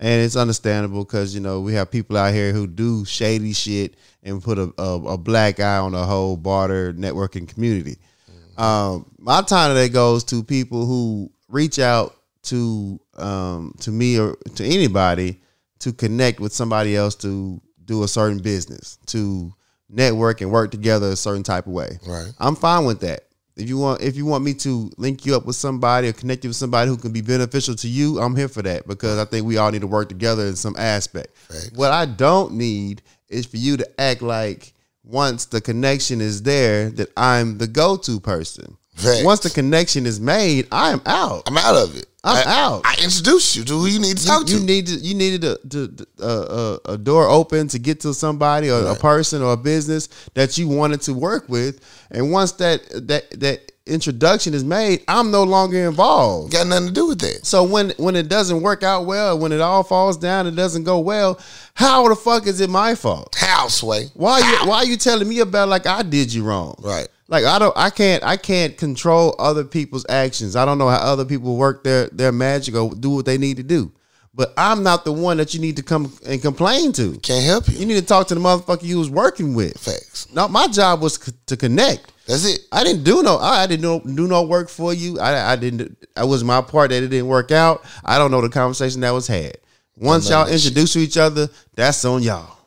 And 0.00 0.22
it's 0.22 0.36
understandable 0.36 1.04
because 1.04 1.34
you 1.34 1.40
know 1.40 1.60
we 1.60 1.74
have 1.74 1.90
people 1.90 2.16
out 2.16 2.34
here 2.34 2.52
who 2.52 2.66
do 2.66 3.04
shady 3.04 3.52
shit 3.52 3.94
and 4.22 4.42
put 4.42 4.58
a, 4.58 4.72
a, 4.76 5.02
a 5.02 5.18
black 5.18 5.60
eye 5.60 5.78
on 5.78 5.92
the 5.92 6.04
whole 6.04 6.36
barter 6.36 6.92
networking 6.92 7.48
community. 7.48 7.96
Um, 8.56 9.10
my 9.18 9.42
time 9.42 9.70
today 9.70 9.88
goes 9.88 10.24
to 10.24 10.42
people 10.42 10.86
who 10.86 11.30
reach 11.48 11.78
out 11.78 12.16
to 12.44 13.00
um, 13.16 13.74
to 13.80 13.90
me 13.90 14.18
or 14.18 14.36
to 14.56 14.64
anybody 14.64 15.40
to 15.80 15.92
connect 15.92 16.40
with 16.40 16.52
somebody 16.52 16.96
else 16.96 17.14
to 17.16 17.60
do 17.84 18.02
a 18.02 18.08
certain 18.08 18.38
business, 18.38 18.98
to 19.06 19.52
network 19.88 20.40
and 20.40 20.50
work 20.50 20.70
together 20.70 21.08
a 21.08 21.16
certain 21.16 21.42
type 21.42 21.66
of 21.66 21.72
way. 21.72 21.98
Right. 22.06 22.32
I'm 22.38 22.56
fine 22.56 22.84
with 22.84 23.00
that. 23.00 23.24
If 23.56 23.68
you 23.68 23.78
want 23.78 24.00
if 24.00 24.16
you 24.16 24.26
want 24.26 24.42
me 24.42 24.54
to 24.54 24.90
link 24.96 25.24
you 25.24 25.36
up 25.36 25.46
with 25.46 25.56
somebody 25.56 26.08
or 26.08 26.12
connect 26.12 26.44
you 26.44 26.50
with 26.50 26.56
somebody 26.56 26.90
who 26.90 26.96
can 26.96 27.12
be 27.12 27.20
beneficial 27.20 27.74
to 27.76 27.88
you, 27.88 28.18
I'm 28.18 28.34
here 28.34 28.48
for 28.48 28.62
that 28.62 28.86
because 28.88 29.18
I 29.18 29.24
think 29.24 29.46
we 29.46 29.58
all 29.58 29.70
need 29.70 29.82
to 29.82 29.86
work 29.86 30.08
together 30.08 30.44
in 30.46 30.56
some 30.56 30.74
aspect. 30.76 31.36
What 31.74 31.92
I 31.92 32.06
don't 32.06 32.54
need 32.54 33.02
is 33.28 33.46
for 33.46 33.56
you 33.56 33.76
to 33.76 34.00
act 34.00 34.22
like 34.22 34.74
once 35.04 35.44
the 35.44 35.60
connection 35.60 36.20
is 36.20 36.42
there 36.42 36.90
that 36.90 37.10
I'm 37.16 37.58
the 37.58 37.66
go-to 37.66 38.18
person. 38.20 38.76
Once 39.24 39.40
the 39.40 39.50
connection 39.50 40.06
is 40.06 40.20
made, 40.20 40.66
I 40.72 40.90
am 40.90 41.02
out. 41.06 41.42
I'm 41.46 41.58
out 41.58 41.76
of 41.76 41.96
it. 41.96 42.06
I'm 42.24 42.48
I, 42.48 42.50
out. 42.50 42.82
I 42.84 42.94
introduced 43.02 43.54
you 43.54 43.64
to 43.64 43.72
who 43.74 43.86
you 43.86 44.00
need 44.00 44.16
to 44.16 44.26
talk 44.26 44.48
you, 44.48 44.54
to. 44.54 44.60
you 44.60 44.66
need 44.66 44.86
to 44.86 44.94
you 44.94 45.14
needed 45.14 45.44
a, 45.44 45.58
to, 45.68 46.06
uh, 46.20 46.24
uh, 46.24 46.78
a 46.86 46.98
door 46.98 47.28
open 47.28 47.68
to 47.68 47.78
get 47.78 48.00
to 48.00 48.14
somebody 48.14 48.70
or 48.70 48.86
a 48.86 48.96
person 48.96 49.42
or 49.42 49.52
a 49.52 49.56
business 49.56 50.08
that 50.32 50.56
you 50.56 50.66
wanted 50.66 51.02
to 51.02 51.12
work 51.12 51.48
with, 51.48 51.80
and 52.10 52.32
once 52.32 52.52
that 52.52 52.80
that 53.08 53.30
that 53.40 53.72
introduction 53.86 54.54
is 54.54 54.64
made, 54.64 55.04
I'm 55.08 55.30
no 55.30 55.42
longer 55.42 55.86
involved. 55.86 56.52
Got 56.52 56.68
nothing 56.68 56.88
to 56.88 56.92
do 56.94 57.08
with 57.08 57.20
that. 57.20 57.44
So 57.44 57.64
when 57.64 57.90
when 57.98 58.16
it 58.16 58.28
doesn't 58.28 58.62
work 58.62 58.82
out 58.82 59.04
well, 59.04 59.38
when 59.38 59.52
it 59.52 59.60
all 59.60 59.82
falls 59.82 60.16
down, 60.16 60.46
it 60.46 60.56
doesn't 60.56 60.84
go 60.84 61.00
well. 61.00 61.38
How 61.74 62.08
the 62.08 62.16
fuck 62.16 62.46
is 62.46 62.60
it 62.60 62.70
my 62.70 62.94
fault? 62.94 63.34
Houseway. 63.36 64.06
Why 64.14 64.38
you 64.38 64.68
why 64.68 64.76
are 64.76 64.86
you 64.86 64.96
telling 64.96 65.28
me 65.28 65.40
about 65.40 65.68
like 65.68 65.86
I 65.86 66.02
did 66.02 66.32
you 66.32 66.44
wrong? 66.44 66.76
Right. 66.82 67.08
Like 67.28 67.44
I 67.44 67.58
don't 67.58 67.76
I 67.76 67.90
can't 67.90 68.22
I 68.22 68.36
can't 68.36 68.76
control 68.76 69.34
other 69.38 69.64
people's 69.64 70.04
actions. 70.08 70.56
I 70.56 70.64
don't 70.64 70.78
know 70.78 70.88
how 70.88 70.98
other 70.98 71.24
people 71.24 71.56
work 71.56 71.84
their 71.84 72.08
their 72.08 72.32
magic 72.32 72.74
or 72.74 72.94
do 72.94 73.10
what 73.10 73.24
they 73.24 73.38
need 73.38 73.56
to 73.56 73.62
do. 73.62 73.92
But 74.36 74.52
I'm 74.56 74.82
not 74.82 75.04
the 75.04 75.12
one 75.12 75.36
that 75.36 75.54
you 75.54 75.60
need 75.60 75.76
to 75.76 75.82
come 75.82 76.12
and 76.26 76.42
complain 76.42 76.92
to. 76.94 77.16
Can't 77.20 77.44
help 77.44 77.68
you. 77.68 77.78
You 77.78 77.86
need 77.86 78.00
to 78.00 78.04
talk 78.04 78.26
to 78.28 78.34
the 78.34 78.40
motherfucker 78.40 78.82
you 78.82 78.98
was 78.98 79.08
working 79.08 79.54
with. 79.54 79.78
Facts. 79.78 80.26
No, 80.34 80.48
my 80.48 80.66
job 80.66 81.00
was 81.00 81.14
c- 81.14 81.32
to 81.46 81.56
connect. 81.56 82.12
That's 82.26 82.44
it. 82.44 82.62
I 82.72 82.82
didn't 82.82 83.04
do 83.04 83.22
no. 83.22 83.38
I 83.38 83.66
didn't 83.68 83.82
no, 83.82 84.00
do 84.00 84.26
no 84.26 84.42
work 84.42 84.68
for 84.68 84.92
you. 84.92 85.20
I, 85.20 85.52
I 85.52 85.56
didn't. 85.56 85.96
I 86.16 86.24
was 86.24 86.42
my 86.42 86.62
part 86.62 86.90
that 86.90 87.02
it 87.02 87.08
didn't 87.08 87.28
work 87.28 87.52
out. 87.52 87.84
I 88.04 88.18
don't 88.18 88.32
know 88.32 88.40
the 88.40 88.48
conversation 88.48 89.02
that 89.02 89.12
was 89.12 89.28
had. 89.28 89.58
Once 89.96 90.28
y'all 90.28 90.42
of 90.42 90.48
that 90.48 90.58
shit. 90.58 90.66
introduce 90.66 90.94
to 90.94 90.98
each 90.98 91.16
other, 91.16 91.48
that's 91.74 92.04
on 92.04 92.22
y'all. 92.22 92.58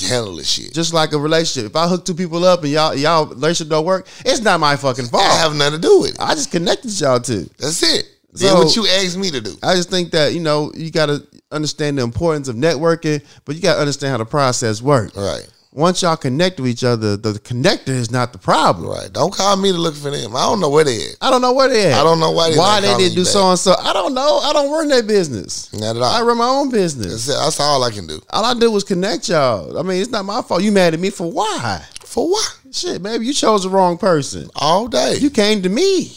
Handle 0.00 0.36
this 0.36 0.48
shit. 0.48 0.72
Just 0.74 0.92
like 0.92 1.12
a 1.12 1.18
relationship. 1.18 1.70
If 1.70 1.76
I 1.76 1.88
hook 1.88 2.04
two 2.04 2.14
people 2.14 2.44
up 2.44 2.62
and 2.62 2.70
y'all 2.72 2.94
y'all 2.94 3.26
relationship 3.26 3.70
don't 3.70 3.84
work, 3.86 4.06
it's 4.24 4.40
not 4.40 4.60
my 4.60 4.76
fucking 4.76 5.06
fault. 5.06 5.24
I 5.24 5.36
have 5.38 5.54
nothing 5.54 5.80
to 5.80 5.86
do 5.88 6.00
with 6.00 6.10
it. 6.12 6.20
I 6.20 6.34
just 6.34 6.50
connected 6.50 6.98
y'all 7.00 7.20
to. 7.20 7.48
That's 7.58 7.82
it. 7.82 8.06
Did 8.32 8.40
So- 8.50 8.56
what 8.64 8.76
you 8.76 8.86
asked 8.86 9.16
me 9.16 9.30
to 9.30 9.40
do. 9.40 9.56
I 9.62 9.74
just 9.74 9.88
think 9.88 10.10
that 10.10 10.34
you 10.34 10.40
know 10.40 10.70
you 10.74 10.90
got 10.90 11.06
to 11.06 11.26
understand 11.50 11.96
the 11.98 12.02
importance 12.02 12.48
of 12.48 12.56
networking, 12.56 13.22
but 13.44 13.56
you 13.56 13.62
got 13.62 13.74
to 13.74 13.80
understand 13.80 14.10
how 14.10 14.18
the 14.18 14.26
process 14.26 14.82
works. 14.82 15.16
Right. 15.16 15.46
Once 15.72 16.00
y'all 16.00 16.16
connect 16.16 16.58
with 16.58 16.70
each 16.70 16.84
other, 16.84 17.16
the 17.18 17.32
connector 17.34 17.88
is 17.90 18.10
not 18.10 18.32
the 18.32 18.38
problem. 18.38 18.88
Right. 18.88 19.12
Don't 19.12 19.32
call 19.34 19.56
me 19.56 19.72
to 19.72 19.76
look 19.78 19.94
for 19.94 20.10
them. 20.10 20.34
I 20.34 20.40
don't 20.46 20.60
know 20.60 20.70
where 20.70 20.84
they 20.84 20.96
at. 20.96 21.16
I 21.20 21.30
don't 21.30 21.42
know 21.42 21.52
where 21.52 21.68
they 21.68 21.92
at. 21.92 22.00
I 22.00 22.02
don't 22.02 22.18
know 22.18 22.30
why 22.30 22.50
they 22.50 22.56
why 22.56 22.80
they 22.80 22.96
didn't 22.96 23.14
do 23.14 23.24
back. 23.24 23.32
so 23.32 23.50
and 23.50 23.58
so. 23.58 23.74
I 23.78 23.92
don't 23.92 24.14
know. 24.14 24.38
I 24.42 24.52
don't 24.54 24.72
run 24.72 24.88
that 24.88 25.06
business. 25.06 25.70
Not 25.74 25.96
at 25.96 26.02
all. 26.02 26.04
I 26.04 26.22
run 26.22 26.38
my 26.38 26.48
own 26.48 26.70
business. 26.70 27.26
That's. 27.26 27.38
That's 27.38 27.60
all 27.60 27.84
I 27.84 27.90
can 27.90 28.06
do. 28.06 28.20
All 28.30 28.44
I 28.44 28.54
did 28.58 28.68
was 28.68 28.84
connect 28.84 29.28
y'all. 29.28 29.78
I 29.78 29.82
mean, 29.82 30.00
it's 30.00 30.10
not 30.10 30.24
my 30.24 30.40
fault. 30.40 30.62
You 30.62 30.72
mad 30.72 30.94
at 30.94 31.00
me 31.00 31.10
for 31.10 31.30
why? 31.30 31.84
For 32.04 32.26
what? 32.26 32.58
Shit, 32.72 33.02
maybe 33.02 33.26
you 33.26 33.34
chose 33.34 33.64
the 33.64 33.68
wrong 33.68 33.98
person. 33.98 34.48
All 34.56 34.88
day. 34.88 35.16
You 35.18 35.28
came 35.28 35.62
to 35.62 35.68
me. 35.68 36.12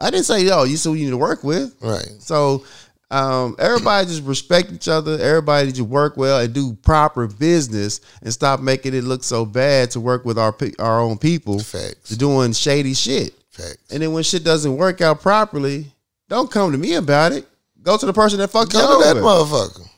I 0.00 0.10
didn't 0.10 0.26
say, 0.26 0.44
yo, 0.44 0.64
you 0.64 0.76
so 0.76 0.92
you 0.92 1.06
need 1.06 1.10
to 1.10 1.16
work 1.16 1.42
with. 1.42 1.74
right. 1.80 2.06
So 2.20 2.64
um, 3.10 3.56
everybody 3.58 4.06
just 4.06 4.22
respect 4.24 4.70
each 4.72 4.88
other. 4.88 5.18
Everybody 5.18 5.72
just 5.72 5.88
work 5.88 6.16
well 6.16 6.40
and 6.40 6.52
do 6.52 6.74
proper 6.74 7.26
business 7.26 8.00
and 8.22 8.32
stop 8.32 8.60
making 8.60 8.94
it 8.94 9.04
look 9.04 9.24
so 9.24 9.46
bad 9.46 9.90
to 9.92 10.00
work 10.00 10.24
with 10.24 10.38
our 10.38 10.52
pe- 10.52 10.74
our 10.78 11.00
own 11.00 11.16
people 11.18 11.58
Facts. 11.58 12.10
doing 12.10 12.52
shady 12.52 12.94
shit. 12.94 13.34
Facts. 13.50 13.78
And 13.90 14.02
then 14.02 14.12
when 14.12 14.22
shit 14.22 14.44
doesn't 14.44 14.76
work 14.76 15.00
out 15.00 15.22
properly, 15.22 15.86
don't 16.28 16.50
come 16.50 16.72
to 16.72 16.78
me 16.78 16.94
about 16.94 17.32
it. 17.32 17.46
Go 17.82 17.96
to 17.96 18.04
the 18.06 18.12
person 18.12 18.38
that 18.40 18.48
fucked 18.48 18.74
you 18.74 18.80
to 18.80 18.86
that 18.86 19.16
motherfucker. 19.16 19.88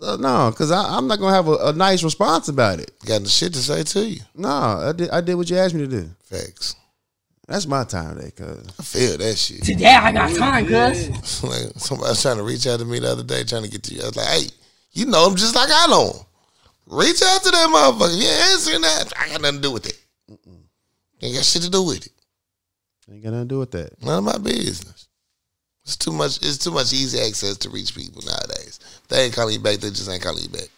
Uh, 0.00 0.16
no, 0.16 0.50
because 0.50 0.70
I'm 0.72 1.06
not 1.06 1.18
gonna 1.18 1.34
have 1.34 1.48
a, 1.48 1.68
a 1.68 1.72
nice 1.72 2.02
response 2.02 2.48
about 2.48 2.80
it. 2.80 2.92
Got 3.06 3.22
the 3.22 3.28
shit 3.28 3.52
to 3.54 3.60
say 3.60 3.82
to 3.84 4.06
you. 4.06 4.20
No, 4.36 4.48
I 4.48 4.92
did 4.92 5.10
I 5.10 5.20
did 5.20 5.34
what 5.34 5.48
you 5.50 5.56
asked 5.56 5.74
me 5.74 5.80
to 5.82 5.86
do. 5.88 6.10
Facts. 6.24 6.74
That's 7.52 7.66
my 7.66 7.84
time 7.84 8.16
today, 8.16 8.30
cuz. 8.30 8.66
I 8.78 8.82
feel 8.82 9.18
that 9.18 9.36
shit. 9.36 9.62
Today 9.62 9.84
I 9.84 10.10
got 10.10 10.34
time, 10.34 10.66
cuz. 10.66 11.42
like 11.44 11.76
somebody 11.76 12.08
was 12.08 12.22
trying 12.22 12.38
to 12.38 12.44
reach 12.44 12.66
out 12.66 12.78
to 12.78 12.86
me 12.86 12.98
the 12.98 13.12
other 13.12 13.22
day, 13.22 13.44
trying 13.44 13.62
to 13.62 13.68
get 13.68 13.82
to 13.82 13.94
you. 13.94 14.00
I 14.00 14.06
was 14.06 14.16
like, 14.16 14.26
hey, 14.26 14.46
you 14.92 15.04
know 15.04 15.28
him 15.28 15.36
just 15.36 15.54
like 15.54 15.68
I 15.70 15.86
know 15.86 16.12
him. 16.12 16.26
Reach 16.86 17.20
out 17.22 17.42
to 17.42 17.50
that 17.50 17.68
motherfucker. 17.68 18.16
You 18.16 18.26
ain't 18.26 18.52
answering 18.52 18.80
that. 18.80 19.12
I 19.20 19.28
got 19.28 19.42
nothing 19.42 19.56
to 19.56 19.68
do 19.68 19.72
with 19.72 19.86
it. 19.86 20.00
Ain't 21.20 21.34
got 21.34 21.44
shit 21.44 21.60
to 21.60 21.70
do 21.70 21.82
with 21.82 22.06
it. 22.06 22.12
Ain't 23.12 23.22
got 23.22 23.32
nothing 23.32 23.48
to 23.48 23.54
do 23.54 23.58
with 23.58 23.70
that. 23.72 24.02
None 24.02 24.16
of 24.16 24.24
my 24.24 24.38
business. 24.38 25.08
It's 25.84 25.98
too 25.98 26.12
much. 26.12 26.36
It's 26.36 26.56
too 26.56 26.70
much 26.70 26.94
easy 26.94 27.20
access 27.20 27.58
to 27.58 27.68
reach 27.68 27.94
people 27.94 28.22
nowadays. 28.24 28.80
They 29.10 29.24
ain't 29.24 29.34
calling 29.34 29.52
you 29.52 29.60
back. 29.60 29.76
They 29.76 29.90
just 29.90 30.08
ain't 30.08 30.22
calling 30.22 30.42
you 30.42 30.48
back. 30.48 30.68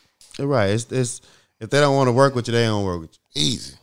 Right. 0.41 0.71
It's, 0.71 0.91
it's 0.91 1.21
if 1.61 1.71
they 1.71 1.79
don't 1.79 1.95
want 1.95 2.09
to 2.09 2.13
work 2.13 2.35
with 2.35 2.49
you, 2.49 2.53
they 2.53 2.65
don't 2.65 2.85
work 2.85 3.01
with 3.01 3.17
you. 3.37 3.43
Easy. 3.43 3.75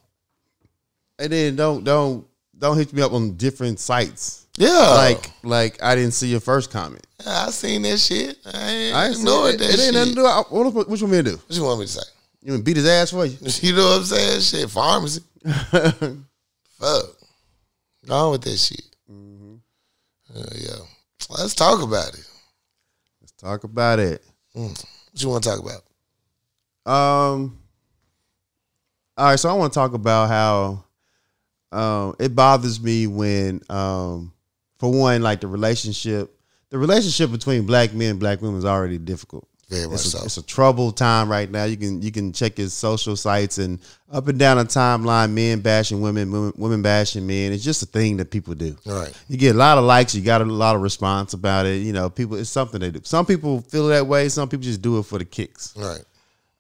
And 1.18 1.32
then 1.32 1.56
don't 1.56 1.86
don't 1.86 2.28
don't 2.62 2.78
hit 2.78 2.94
me 2.94 3.02
up 3.02 3.12
on 3.12 3.36
different 3.36 3.80
sites. 3.80 4.46
Yeah. 4.56 4.70
Like 4.70 5.32
like 5.44 5.84
I 5.84 5.96
didn't 5.96 6.14
see 6.14 6.28
your 6.28 6.40
first 6.40 6.72
comment. 6.72 7.06
I 7.26 7.50
seen 7.50 7.82
that 7.82 7.98
shit. 7.98 8.38
I 8.46 8.70
ain't 8.70 8.96
I 8.96 9.08
ain't 9.08 9.18
ignored 9.18 9.56
it. 9.56 9.58
that 9.60 9.74
It 9.74 9.80
ain't 9.80 9.94
nothing 9.96 10.10
to 10.10 10.16
do. 10.16 10.26
I, 10.26 10.44
what, 10.50 10.74
what, 10.74 11.00
you 11.00 11.06
want 11.06 11.12
me 11.12 11.18
to 11.18 11.24
do? 11.24 11.38
What 11.38 11.58
you 11.58 11.64
want 11.64 11.80
me 11.80 11.86
to 11.88 11.92
say? 11.92 12.02
You 12.42 12.54
want 12.54 12.62
to 12.62 12.64
beat 12.64 12.78
his 12.78 12.88
ass 12.88 13.12
for 13.12 13.26
you? 13.26 13.38
You 13.62 13.76
know 13.76 13.84
what 13.84 13.98
I'm 13.98 14.04
saying? 14.06 14.42
Shit, 14.42 14.70
pharmacy. 14.70 15.22
Fuck. 15.44 17.06
Gone 18.08 18.32
with 18.32 18.42
that 18.44 18.58
shit. 18.58 18.96
Mm-hmm. 19.12 19.56
Uh, 20.36 20.46
yeah. 20.56 20.86
Let's 21.30 21.56
talk 21.56 21.82
about 21.82 22.10
it. 22.10 22.28
Let's 23.22 23.32
talk 23.34 23.64
about 23.64 24.00
it. 24.00 24.24
What 24.54 24.84
you 25.16 25.30
want 25.30 25.44
to 25.44 25.50
talk 25.50 25.60
about? 25.60 26.92
Um. 26.92 27.58
All 29.18 29.26
right, 29.28 29.40
so 29.40 29.50
I 29.50 29.54
want 29.54 29.72
to 29.74 29.78
talk 29.78 29.94
about 29.94 30.30
how 30.30 30.84
um, 31.72 32.16
it 32.20 32.36
bothers 32.36 32.82
me 32.82 33.08
when, 33.08 33.62
um, 33.70 34.34
for 34.78 34.92
one, 34.92 35.22
like 35.22 35.42
the 35.42 35.48
relationship, 35.48 36.36
the 36.70 36.78
relationship 36.78 37.32
between 37.32 37.66
black 37.66 37.94
men 37.94 38.12
and 38.12 38.20
black 38.20 38.42
women 38.42 38.58
is 38.58 38.66
already 38.66 38.98
difficult. 38.98 39.48
Very 39.70 39.88
much 39.88 39.94
It's 39.94 40.06
a, 40.08 40.18
so. 40.18 40.26
it's 40.26 40.38
a 40.38 40.44
troubled 40.44 40.98
time 40.98 41.32
right 41.32 41.50
now. 41.50 41.64
You 41.64 41.78
can 41.78 42.02
you 42.02 42.12
can 42.12 42.34
check 42.34 42.58
his 42.58 42.74
social 42.74 43.16
sites 43.16 43.58
and 43.58 43.80
up 44.12 44.28
and 44.28 44.38
down 44.38 44.58
the 44.58 44.66
timeline, 44.66 45.32
men 45.32 45.62
bashing 45.62 46.02
women, 46.02 46.30
women, 46.30 46.52
women 46.58 46.82
bashing 46.82 47.26
men. 47.26 47.54
It's 47.54 47.64
just 47.64 47.82
a 47.82 47.86
thing 47.86 48.18
that 48.18 48.32
people 48.32 48.54
do. 48.54 48.76
All 48.86 49.00
right. 49.00 49.14
You 49.30 49.38
get 49.38 49.56
a 49.56 49.58
lot 49.58 49.78
of 49.78 49.86
likes, 49.86 50.14
you 50.14 50.22
got 50.22 50.42
a 50.42 50.46
lot 50.46 50.76
of 50.76 50.82
response 50.82 51.32
about 51.34 51.66
it. 51.68 51.78
You 51.78 51.94
know, 51.94 52.10
people 52.10 52.36
it's 52.36 52.50
something 52.50 52.82
they 52.82 52.92
do. 52.92 53.00
Some 53.04 53.26
people 53.26 53.62
feel 53.62 53.88
that 53.88 54.06
way. 54.06 54.28
Some 54.28 54.50
people 54.50 54.66
just 54.66 54.82
do 54.82 55.00
it 55.00 55.04
for 55.04 55.20
the 55.20 55.26
kicks. 55.26 55.74
All 55.78 55.84
right. 55.88 56.04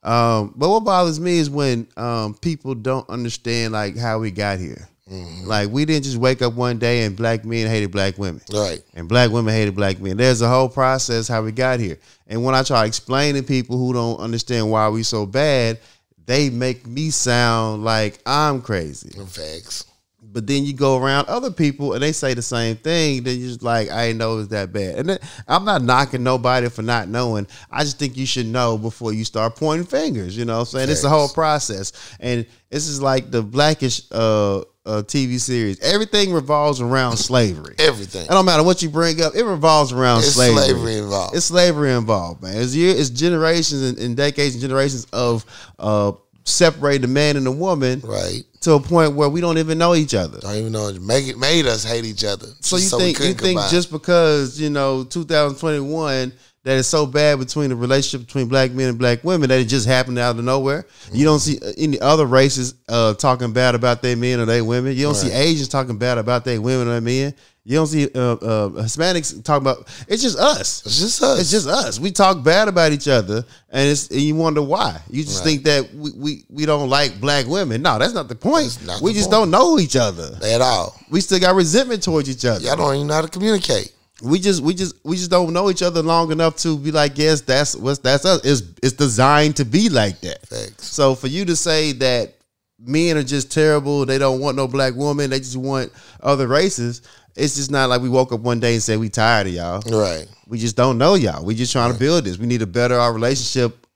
Um, 0.03 0.53
but 0.55 0.69
what 0.69 0.85
bothers 0.85 1.19
me 1.19 1.37
is 1.37 1.49
when 1.49 1.87
um, 1.97 2.33
people 2.35 2.75
don't 2.75 3.07
understand 3.09 3.73
like 3.73 3.97
how 3.97 4.19
we 4.19 4.31
got 4.31 4.57
here. 4.57 4.87
Mm-hmm. 5.11 5.45
Like 5.47 5.69
we 5.69 5.83
didn't 5.85 6.05
just 6.05 6.17
wake 6.17 6.41
up 6.41 6.53
one 6.53 6.79
day 6.79 7.03
and 7.03 7.15
black 7.17 7.43
men 7.43 7.67
hated 7.67 7.91
black 7.91 8.17
women 8.17 8.41
Right. 8.51 8.81
and 8.93 9.09
black 9.09 9.29
women 9.29 9.53
hated 9.53 9.75
black 9.75 9.99
men. 9.99 10.15
There's 10.17 10.41
a 10.41 10.47
whole 10.47 10.69
process 10.69 11.27
how 11.27 11.43
we 11.43 11.51
got 11.51 11.79
here. 11.81 11.97
And 12.27 12.43
when 12.45 12.55
I 12.55 12.63
try 12.63 12.81
to 12.81 12.87
explain 12.87 13.35
to 13.35 13.43
people 13.43 13.77
who 13.77 13.91
don't 13.91 14.19
understand 14.19 14.71
why 14.71 14.87
we 14.89 15.03
so 15.03 15.25
bad, 15.25 15.79
they 16.25 16.49
make 16.49 16.87
me 16.87 17.09
sound 17.09 17.83
like 17.83 18.19
I'm 18.25 18.61
crazy. 18.61 19.09
Facts. 19.27 19.85
But 20.31 20.47
then 20.47 20.63
you 20.65 20.73
go 20.73 20.97
around 20.97 21.27
other 21.27 21.51
people 21.51 21.93
and 21.93 22.01
they 22.01 22.11
say 22.11 22.33
the 22.33 22.41
same 22.41 22.75
thing. 22.77 23.23
Then 23.23 23.37
you're 23.39 23.49
just 23.49 23.63
like, 23.63 23.89
I 23.89 24.07
didn't 24.07 24.19
know 24.19 24.33
it 24.33 24.37
was 24.37 24.47
that 24.49 24.71
bad. 24.71 24.95
And 24.95 25.09
then, 25.09 25.19
I'm 25.47 25.65
not 25.65 25.81
knocking 25.81 26.23
nobody 26.23 26.69
for 26.69 26.81
not 26.81 27.07
knowing. 27.07 27.47
I 27.69 27.83
just 27.83 27.99
think 27.99 28.15
you 28.17 28.25
should 28.25 28.45
know 28.45 28.77
before 28.77 29.13
you 29.13 29.25
start 29.25 29.55
pointing 29.55 29.87
fingers. 29.87 30.37
You 30.37 30.45
know 30.45 30.53
what 30.53 30.59
I'm 30.59 30.65
saying? 30.65 30.89
It's 30.89 31.03
a 31.03 31.09
whole 31.09 31.29
process. 31.29 31.91
And 32.19 32.45
this 32.69 32.87
is 32.87 33.01
like 33.01 33.31
the 33.31 33.41
Black-ish 33.43 34.03
uh, 34.11 34.59
uh, 34.59 35.03
TV 35.03 35.39
series. 35.39 35.79
Everything 35.81 36.33
revolves 36.33 36.81
around 36.81 37.17
slavery. 37.17 37.75
Everything. 37.77 38.23
It 38.23 38.29
don't 38.29 38.45
matter 38.45 38.63
what 38.63 38.81
you 38.81 38.89
bring 38.89 39.21
up. 39.21 39.35
It 39.35 39.43
revolves 39.43 39.91
around 39.91 40.21
slavery. 40.21 40.55
It's 40.55 40.63
slavery. 40.63 40.79
slavery 40.79 40.97
involved. 40.97 41.35
It's 41.35 41.45
slavery 41.45 41.91
involved, 41.93 42.41
man. 42.41 42.57
It's, 42.57 42.73
it's 42.73 43.09
generations 43.09 43.81
and, 43.81 43.97
and 43.99 44.17
decades 44.17 44.55
and 44.55 44.61
generations 44.61 45.05
of 45.13 45.45
uh, 45.77 46.13
separate 46.45 47.01
the 47.01 47.07
man 47.07 47.37
and 47.37 47.45
the 47.45 47.51
woman 47.51 48.01
Right. 48.03 48.43
To 48.61 48.73
a 48.73 48.79
point 48.79 49.15
where 49.15 49.27
we 49.27 49.41
don't 49.41 49.57
even 49.57 49.77
know 49.77 49.95
each 49.95 50.13
other. 50.13 50.39
Don't 50.39 50.55
even 50.55 50.71
know 50.71 50.91
make 51.01 51.27
it 51.27 51.37
made 51.37 51.65
us 51.65 51.83
hate 51.83 52.05
each 52.05 52.23
other. 52.23 52.47
So 52.61 52.77
you 52.77 52.83
we 52.83 52.97
think 52.97 53.19
you 53.19 53.33
think 53.33 53.59
just 53.69 53.91
because 53.91 54.59
you 54.59 54.69
know 54.69 55.03
2021 55.03 56.31
that 56.63 56.77
it's 56.77 56.87
so 56.87 57.05
bad 57.07 57.39
between 57.39 57.69
the 57.69 57.75
relationship 57.75 58.27
between 58.27 58.47
black 58.47 58.71
men 58.71 58.89
and 58.89 58.99
black 58.99 59.23
women 59.23 59.49
that 59.49 59.59
it 59.59 59.65
just 59.65 59.87
happened 59.87 60.19
out 60.19 60.37
of 60.37 60.43
nowhere. 60.43 60.85
You 61.11 61.25
don't 61.25 61.39
see 61.39 61.57
uh, 61.59 61.71
any 61.77 61.99
other 61.99 62.25
races 62.25 62.75
uh, 62.87 63.15
talking 63.15 63.51
bad 63.51 63.73
about 63.75 64.01
their 64.03 64.15
men 64.15 64.39
or 64.39 64.45
their 64.45 64.63
women. 64.63 64.95
You 64.95 65.03
don't 65.03 65.15
see 65.15 65.31
Asians 65.31 65.67
talking 65.69 65.97
bad 65.97 66.17
about 66.19 66.45
their 66.45 66.61
women 66.61 66.87
or 66.87 66.91
their 66.91 67.01
men. 67.01 67.33
You 67.63 67.75
don't 67.75 67.87
see 67.87 68.05
uh, 68.15 68.19
uh, 68.33 68.69
Hispanics 68.69 69.43
talking 69.43 69.61
about. 69.67 69.87
It's 70.07 70.23
just 70.23 70.37
us. 70.39 70.83
it's 70.85 70.99
just 70.99 71.21
us. 71.21 71.39
It's 71.41 71.51
just 71.51 71.67
us. 71.67 71.99
We 71.99 72.11
talk 72.11 72.43
bad 72.43 72.67
about 72.67 72.91
each 72.91 73.07
other, 73.07 73.43
and 73.69 73.87
it's 73.87 74.09
and 74.09 74.19
you 74.19 74.33
wonder 74.35 74.63
why. 74.63 74.99
You 75.11 75.23
just 75.23 75.39
Right. 75.45 75.61
think 75.61 75.63
that 75.65 75.93
we, 75.93 76.11
we 76.15 76.45
we 76.49 76.65
don't 76.65 76.89
like 76.89 77.21
black 77.21 77.45
women. 77.45 77.83
No, 77.83 77.99
that's 77.99 78.13
not 78.13 78.27
the 78.29 78.35
point. 78.35 78.79
Not 78.85 78.99
we 79.01 79.11
the 79.11 79.19
just 79.19 79.29
point. 79.29 79.43
don't 79.43 79.51
know 79.51 79.77
each 79.79 79.95
other. 79.95 80.37
at 80.43 80.59
all. 80.61 80.95
We 81.11 81.21
still 81.21 81.39
got 81.39 81.53
resentment 81.55 82.01
towards 82.01 82.29
each 82.31 82.45
other. 82.45 82.63
Y'all 82.65 82.75
don't 82.77 82.95
even 82.95 83.07
know 83.07 83.13
how 83.13 83.21
to 83.21 83.27
communicate. 83.27 83.93
We 84.21 84.39
just 84.39 84.61
we 84.61 84.73
just 84.73 84.95
we 85.03 85.15
just 85.15 85.31
don't 85.31 85.53
know 85.53 85.69
each 85.69 85.81
other 85.81 86.01
long 86.01 86.31
enough 86.31 86.55
to 86.57 86.77
be 86.77 86.91
like, 86.91 87.17
yes, 87.17 87.41
that's 87.41 87.75
what's 87.75 87.99
that's 87.99 88.25
us. 88.25 88.41
It's 88.43 88.61
it's 88.83 88.93
designed 88.93 89.57
to 89.57 89.65
be 89.65 89.89
like 89.89 90.19
that. 90.21 90.47
Facts. 90.47 90.85
So 90.87 91.15
for 91.15 91.27
you 91.27 91.45
to 91.45 91.55
say 91.55 91.93
that 91.93 92.35
men 92.79 93.17
are 93.17 93.23
just 93.23 93.51
terrible, 93.51 94.05
they 94.05 94.17
don't 94.17 94.39
want 94.39 94.57
no 94.57 94.67
black 94.67 94.95
woman, 94.95 95.29
they 95.29 95.39
just 95.39 95.57
want 95.57 95.91
other 96.21 96.47
races. 96.47 97.01
It's 97.35 97.55
just 97.55 97.71
not 97.71 97.89
like 97.89 98.01
we 98.01 98.09
woke 98.09 98.33
up 98.33 98.41
one 98.41 98.59
day 98.59 98.73
and 98.73 98.83
said 98.83 98.99
we 98.99 99.09
tired 99.09 99.47
of 99.47 99.53
y'all. 99.53 99.81
Right. 99.81 100.27
We 100.47 100.57
just 100.57 100.75
don't 100.75 100.97
know 100.97 101.15
y'all. 101.15 101.45
We 101.45 101.55
just 101.55 101.71
trying 101.71 101.93
to 101.93 101.99
build 101.99 102.25
this. 102.25 102.37
We 102.37 102.45
need 102.45 102.59
to 102.59 102.67
better 102.67 102.99
our 102.99 103.13
relationship 103.13 103.87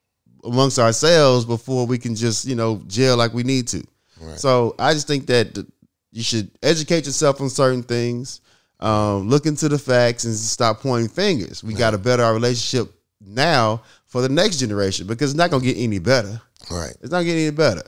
amongst 0.46 0.80
ourselves 0.80 1.44
before 1.44 1.86
we 1.86 1.98
can 1.98 2.16
just 2.16 2.46
you 2.46 2.56
know 2.56 2.82
gel 2.88 3.18
like 3.18 3.34
we 3.34 3.44
need 3.44 3.68
to. 3.70 3.84
Right. 4.22 4.40
So 4.40 4.76
I 4.80 4.94
just 4.94 5.08
think 5.08 5.28
that 5.28 5.66
you 6.12 6.24
should 6.24 6.50
educate 6.64 7.06
yourself 7.06 7.42
on 7.42 7.50
certain 7.50 7.84
things, 7.84 8.40
um, 8.80 9.30
look 9.30 9.46
into 9.46 9.70
the 9.70 9.80
facts, 9.80 10.26
and 10.26 10.36
stop 10.36 10.82
pointing 10.82 11.10
fingers. 11.10 11.64
We 11.64 11.74
got 11.74 11.92
to 11.92 11.98
better 11.98 12.24
our 12.24 12.34
relationship 12.34 12.92
now 13.26 13.82
for 14.06 14.22
the 14.22 14.30
next 14.30 14.58
generation 14.58 15.08
because 15.08 15.32
it's 15.32 15.38
not 15.38 15.52
gonna 15.52 15.64
get 15.64 15.78
any 15.78 16.00
better. 16.00 16.42
Right. 16.72 16.96
It's 17.02 17.12
not 17.12 17.24
getting 17.24 17.44
any 17.44 17.56
better. 17.56 17.84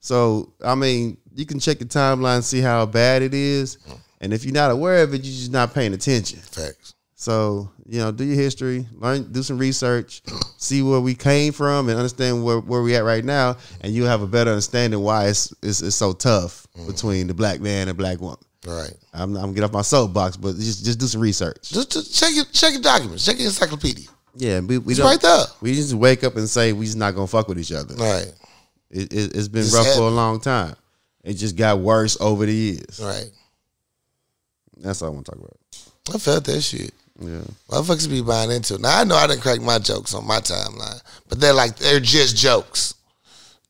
So 0.00 0.52
I 0.64 0.74
mean, 0.74 1.16
you 1.34 1.46
can 1.46 1.60
check 1.60 1.78
the 1.78 1.84
timeline, 1.84 2.42
see 2.42 2.60
how 2.60 2.84
bad 2.86 3.22
it 3.22 3.34
is, 3.34 3.78
and 4.20 4.32
if 4.32 4.44
you're 4.44 4.54
not 4.54 4.70
aware 4.70 5.02
of 5.02 5.14
it, 5.14 5.24
you're 5.24 5.32
just 5.32 5.52
not 5.52 5.74
paying 5.74 5.94
attention. 5.94 6.38
Facts. 6.40 6.94
So 7.14 7.70
you 7.86 7.98
know, 7.98 8.12
do 8.12 8.24
your 8.24 8.36
history, 8.36 8.86
learn, 8.92 9.32
do 9.32 9.42
some 9.42 9.58
research, 9.58 10.22
see 10.56 10.82
where 10.82 11.00
we 11.00 11.14
came 11.14 11.52
from, 11.52 11.88
and 11.88 11.96
understand 11.96 12.44
where, 12.44 12.60
where 12.60 12.82
we 12.82 12.94
at 12.96 13.04
right 13.04 13.24
now, 13.24 13.56
and 13.80 13.92
you'll 13.92 14.08
have 14.08 14.22
a 14.22 14.26
better 14.26 14.50
understanding 14.50 15.00
why 15.00 15.26
it's 15.26 15.52
it's, 15.62 15.82
it's 15.82 15.96
so 15.96 16.12
tough 16.12 16.66
between 16.86 17.26
the 17.26 17.34
black 17.34 17.60
man 17.60 17.88
and 17.88 17.96
black 17.96 18.20
woman. 18.20 18.38
Right. 18.68 18.92
I'm, 19.14 19.36
I'm 19.36 19.52
get 19.54 19.64
off 19.64 19.72
my 19.72 19.82
soapbox, 19.82 20.36
but 20.36 20.56
just 20.56 20.84
just 20.84 20.98
do 20.98 21.06
some 21.06 21.20
research. 21.20 21.70
Just, 21.70 21.92
just 21.92 22.14
check 22.18 22.34
your 22.34 22.44
check 22.46 22.72
your 22.72 22.82
documents. 22.82 23.24
Check 23.24 23.38
your 23.38 23.46
encyclopedia. 23.46 24.06
Yeah, 24.34 24.60
we 24.60 24.78
we 24.78 24.92
It's 24.92 24.98
don't, 25.00 25.08
right 25.08 25.20
there. 25.20 25.44
we 25.60 25.74
just 25.74 25.94
wake 25.94 26.22
up 26.22 26.36
and 26.36 26.48
say 26.48 26.72
we 26.72 26.84
just 26.84 26.96
not 26.98 27.14
gonna 27.14 27.26
fuck 27.26 27.48
with 27.48 27.58
each 27.58 27.72
other. 27.72 27.94
Right. 27.94 28.32
It, 28.90 29.12
it, 29.12 29.36
it's 29.36 29.48
been 29.48 29.62
Just 29.62 29.74
rough 29.74 29.94
for 29.96 30.02
a 30.02 30.10
long 30.10 30.40
time. 30.40 30.74
It 31.24 31.34
just 31.34 31.56
got 31.56 31.78
worse 31.80 32.16
over 32.20 32.46
the 32.46 32.54
years. 32.54 33.00
Right. 33.02 33.30
That's 34.78 35.02
all 35.02 35.08
I 35.08 35.12
want 35.12 35.26
to 35.26 35.32
talk 35.32 35.40
about. 35.40 35.56
I 36.14 36.18
felt 36.18 36.44
that 36.44 36.60
shit. 36.60 36.92
Yeah. 37.20 37.40
Motherfuckers 37.68 38.08
be 38.08 38.22
buying 38.22 38.50
into 38.50 38.74
it. 38.74 38.80
Now 38.80 39.00
I 39.00 39.04
know 39.04 39.16
I 39.16 39.26
didn't 39.26 39.42
crack 39.42 39.60
my 39.60 39.78
jokes 39.78 40.14
on 40.14 40.26
my 40.26 40.38
timeline, 40.38 41.02
but 41.28 41.40
they're 41.40 41.52
like 41.52 41.76
they're 41.76 42.00
just 42.00 42.36
jokes. 42.36 42.94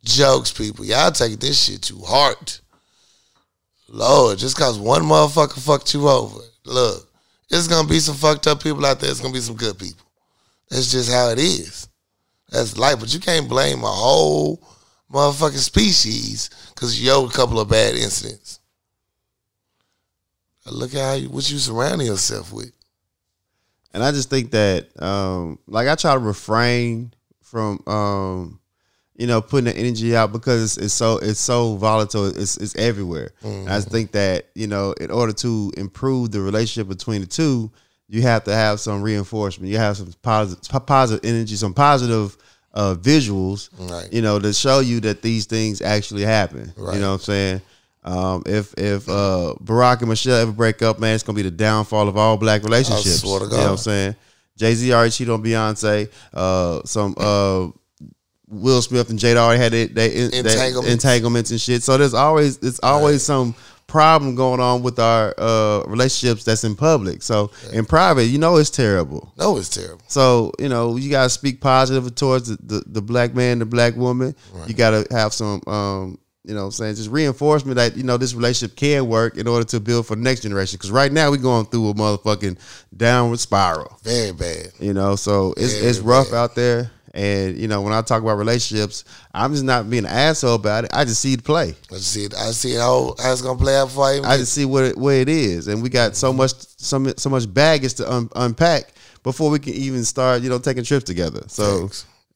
Jokes, 0.04 0.52
people. 0.52 0.84
Y'all 0.84 1.10
take 1.10 1.38
this 1.40 1.64
shit 1.64 1.82
too 1.82 2.00
hard. 2.04 2.36
Lord, 3.88 4.38
just 4.38 4.56
cause 4.56 4.78
one 4.78 5.02
motherfucker 5.02 5.60
fucked 5.60 5.94
you 5.94 6.08
over. 6.08 6.40
Look, 6.64 7.10
it's 7.50 7.68
gonna 7.68 7.88
be 7.88 8.00
some 8.00 8.16
fucked 8.16 8.46
up 8.46 8.62
people 8.62 8.84
out 8.84 9.00
there. 9.00 9.10
It's 9.10 9.20
gonna 9.20 9.32
be 9.32 9.40
some 9.40 9.56
good 9.56 9.78
people. 9.78 10.06
That's 10.70 10.92
just 10.92 11.10
how 11.10 11.30
it 11.30 11.38
is. 11.38 11.88
That's 12.50 12.76
life. 12.76 13.00
But 13.00 13.12
you 13.12 13.20
can't 13.20 13.48
blame 13.48 13.82
a 13.82 13.86
whole 13.86 14.62
motherfucking 15.10 15.56
species 15.56 16.50
because 16.74 17.02
you 17.02 17.10
a 17.12 17.30
couple 17.30 17.58
of 17.60 17.68
bad 17.68 17.94
incidents. 17.94 18.60
Look 20.70 20.94
at 20.94 21.00
how 21.00 21.14
you, 21.14 21.30
what 21.30 21.50
you 21.50 21.58
surrounding 21.58 22.06
yourself 22.06 22.52
with. 22.52 22.72
And 23.94 24.04
I 24.04 24.12
just 24.12 24.28
think 24.28 24.50
that, 24.50 25.00
um, 25.02 25.58
like, 25.66 25.88
I 25.88 25.94
try 25.94 26.12
to 26.12 26.18
refrain 26.18 27.14
from, 27.42 27.82
um, 27.86 28.60
you 29.18 29.26
know, 29.26 29.42
putting 29.42 29.66
the 29.66 29.76
energy 29.76 30.16
out 30.16 30.32
because 30.32 30.78
it's 30.78 30.94
so 30.94 31.18
it's 31.18 31.40
so 31.40 31.76
volatile. 31.76 32.26
It's 32.26 32.56
it's 32.56 32.74
everywhere. 32.76 33.32
And 33.42 33.68
I 33.68 33.80
think 33.82 34.12
that 34.12 34.46
you 34.54 34.66
know, 34.68 34.92
in 34.92 35.10
order 35.10 35.32
to 35.34 35.72
improve 35.76 36.30
the 36.30 36.40
relationship 36.40 36.88
between 36.88 37.20
the 37.20 37.26
two, 37.26 37.70
you 38.08 38.22
have 38.22 38.44
to 38.44 38.54
have 38.54 38.80
some 38.80 39.02
reinforcement. 39.02 39.70
You 39.70 39.76
have 39.78 39.96
some 39.98 40.12
positive 40.22 40.86
positive 40.86 41.24
energy, 41.28 41.56
some 41.56 41.74
positive 41.74 42.36
uh, 42.74 42.94
visuals, 42.94 43.70
Right. 43.78 44.12
you 44.12 44.22
know, 44.22 44.38
to 44.38 44.52
show 44.52 44.78
you 44.80 45.00
that 45.00 45.20
these 45.20 45.46
things 45.46 45.82
actually 45.82 46.22
happen. 46.22 46.72
Right. 46.76 46.94
You 46.94 47.00
know 47.00 47.08
what 47.08 47.14
I'm 47.14 47.20
saying? 47.20 47.62
Um, 48.04 48.42
if 48.46 48.72
if 48.78 49.08
uh, 49.08 49.54
Barack 49.62 49.98
and 50.00 50.08
Michelle 50.08 50.36
ever 50.36 50.52
break 50.52 50.80
up, 50.80 51.00
man, 51.00 51.14
it's 51.16 51.24
gonna 51.24 51.36
be 51.36 51.42
the 51.42 51.50
downfall 51.50 52.08
of 52.08 52.16
all 52.16 52.36
black 52.36 52.62
relationships. 52.62 53.20
swear 53.22 53.40
to 53.40 53.46
You 53.46 53.50
know 53.50 53.56
what 53.58 53.70
I'm 53.70 53.76
saying? 53.78 54.14
Jay 54.56 54.74
Z 54.74 54.92
already 54.92 55.10
cheated 55.10 55.32
on 55.34 55.42
Beyonce. 55.42 56.08
Uh, 56.32 56.80
some 56.84 57.14
uh, 57.16 57.68
Will 58.50 58.80
Smith 58.82 59.10
and 59.10 59.18
Jada 59.18 59.36
already 59.36 59.62
had 59.62 59.72
they, 59.72 59.86
they, 59.86 60.38
Entanglements. 60.38 60.92
entanglements 60.92 61.50
and 61.50 61.60
shit. 61.60 61.82
So 61.82 61.98
there's 61.98 62.14
always 62.14 62.58
it's 62.58 62.80
always 62.82 63.22
some 63.22 63.54
problem 63.86 64.34
going 64.34 64.60
on 64.60 64.82
with 64.82 64.98
our 64.98 65.34
uh, 65.38 65.82
relationships 65.86 66.44
that's 66.44 66.62
in 66.64 66.76
public. 66.76 67.22
So 67.22 67.50
in 67.72 67.84
private, 67.86 68.24
you 68.24 68.38
know 68.38 68.56
it's 68.56 68.70
terrible. 68.70 69.32
No, 69.38 69.56
it's 69.56 69.68
terrible. 69.70 70.02
So 70.08 70.52
you 70.58 70.68
know 70.68 70.96
you 70.96 71.10
gotta 71.10 71.30
speak 71.30 71.60
positive 71.60 72.14
towards 72.14 72.48
the, 72.48 72.56
the, 72.62 72.84
the 72.86 73.02
black 73.02 73.34
man, 73.34 73.58
the 73.58 73.66
black 73.66 73.96
woman. 73.96 74.34
You 74.66 74.74
gotta 74.74 75.06
have 75.10 75.32
some, 75.32 75.62
um, 75.66 76.18
you 76.44 76.54
know, 76.54 76.66
I'm 76.66 76.70
saying 76.70 76.94
just 76.94 77.10
reinforcement 77.10 77.76
that 77.76 77.96
you 77.96 78.02
know 78.02 78.16
this 78.16 78.32
relationship 78.34 78.76
can 78.76 79.06
work 79.08 79.36
in 79.36 79.46
order 79.46 79.64
to 79.66 79.80
build 79.80 80.06
for 80.06 80.16
the 80.16 80.22
next 80.22 80.40
generation. 80.40 80.76
Because 80.76 80.90
right 80.90 81.12
now 81.12 81.30
we're 81.30 81.36
going 81.36 81.66
through 81.66 81.90
a 81.90 81.94
motherfucking 81.94 82.58
downward 82.96 83.38
spiral. 83.40 83.98
Very 84.02 84.32
bad. 84.32 84.68
You 84.80 84.94
know, 84.94 85.16
so 85.16 85.52
it's 85.56 85.74
it's 85.74 85.98
rough 85.98 86.30
bad. 86.30 86.36
out 86.38 86.54
there. 86.54 86.90
And 87.18 87.58
you 87.58 87.66
know, 87.66 87.82
when 87.82 87.92
I 87.92 88.00
talk 88.02 88.22
about 88.22 88.36
relationships, 88.36 89.02
I'm 89.34 89.50
just 89.50 89.64
not 89.64 89.90
being 89.90 90.04
an 90.04 90.10
asshole 90.10 90.54
about 90.54 90.84
it. 90.84 90.90
I 90.94 91.04
just 91.04 91.20
see 91.20 91.34
the 91.34 91.42
play. 91.42 91.74
I 91.90 91.96
see 91.96 92.26
it. 92.26 92.34
I 92.34 92.52
see 92.52 92.74
how, 92.74 93.16
how 93.20 93.32
it's 93.32 93.42
gonna 93.42 93.58
play 93.58 93.76
out 93.76 93.90
for 93.90 94.14
you. 94.14 94.22
I 94.22 94.36
just 94.36 94.52
see 94.52 94.64
what 94.64 94.84
it, 94.84 94.96
where 94.96 95.20
it 95.20 95.28
is, 95.28 95.66
and 95.66 95.82
we 95.82 95.88
got 95.88 96.14
so 96.14 96.32
much 96.32 96.52
so, 96.76 97.12
so 97.16 97.28
much 97.28 97.52
baggage 97.52 97.94
to 97.94 98.08
un, 98.08 98.30
unpack 98.36 98.92
before 99.24 99.50
we 99.50 99.58
can 99.58 99.72
even 99.74 100.04
start, 100.04 100.42
you 100.42 100.48
know, 100.48 100.60
taking 100.60 100.84
trips 100.84 101.06
together. 101.06 101.42
So 101.48 101.90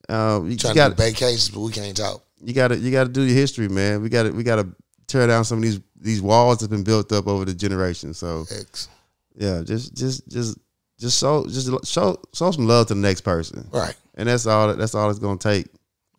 um, 0.09 0.51
you, 0.51 0.57
trying 0.57 0.75
got 0.75 0.89
to 0.89 0.95
do 0.97 1.03
vacations, 1.05 1.51
but 1.51 1.61
we 1.61 1.71
can't 1.71 1.97
talk. 1.97 2.25
you 2.43 2.53
got 2.53 2.69
to 2.69 2.77
you 2.77 2.91
got 2.91 3.05
to 3.05 3.11
do 3.11 3.23
your 3.23 3.37
history, 3.37 3.69
man. 3.69 4.03
We 4.03 4.09
got 4.09 4.25
to 4.25 4.33
we 4.33 4.43
got 4.43 4.57
to 4.57 4.67
tear 5.07 5.29
down 5.29 5.45
some 5.45 5.59
of 5.59 5.63
these 5.63 5.79
these 6.01 6.21
walls 6.21 6.59
that's 6.59 6.71
been 6.71 6.83
built 6.83 7.13
up 7.13 7.29
over 7.29 7.45
the 7.45 7.55
generations. 7.55 8.19
So 8.19 8.47
X. 8.51 8.89
yeah, 9.37 9.63
just 9.65 9.95
just 9.95 10.29
just 10.29 10.59
just 10.99 11.21
show 11.21 11.47
just 11.47 11.69
show 11.87 12.21
show 12.35 12.51
some 12.51 12.67
love 12.67 12.89
to 12.89 12.95
the 12.95 13.01
next 13.01 13.21
person, 13.21 13.69
Right. 13.73 13.95
And 14.15 14.29
that's 14.29 14.47
all 14.47 14.75
that's 14.75 14.95
all 14.95 15.11
it's 15.11 15.19
gonna 15.19 15.39
take 15.39 15.67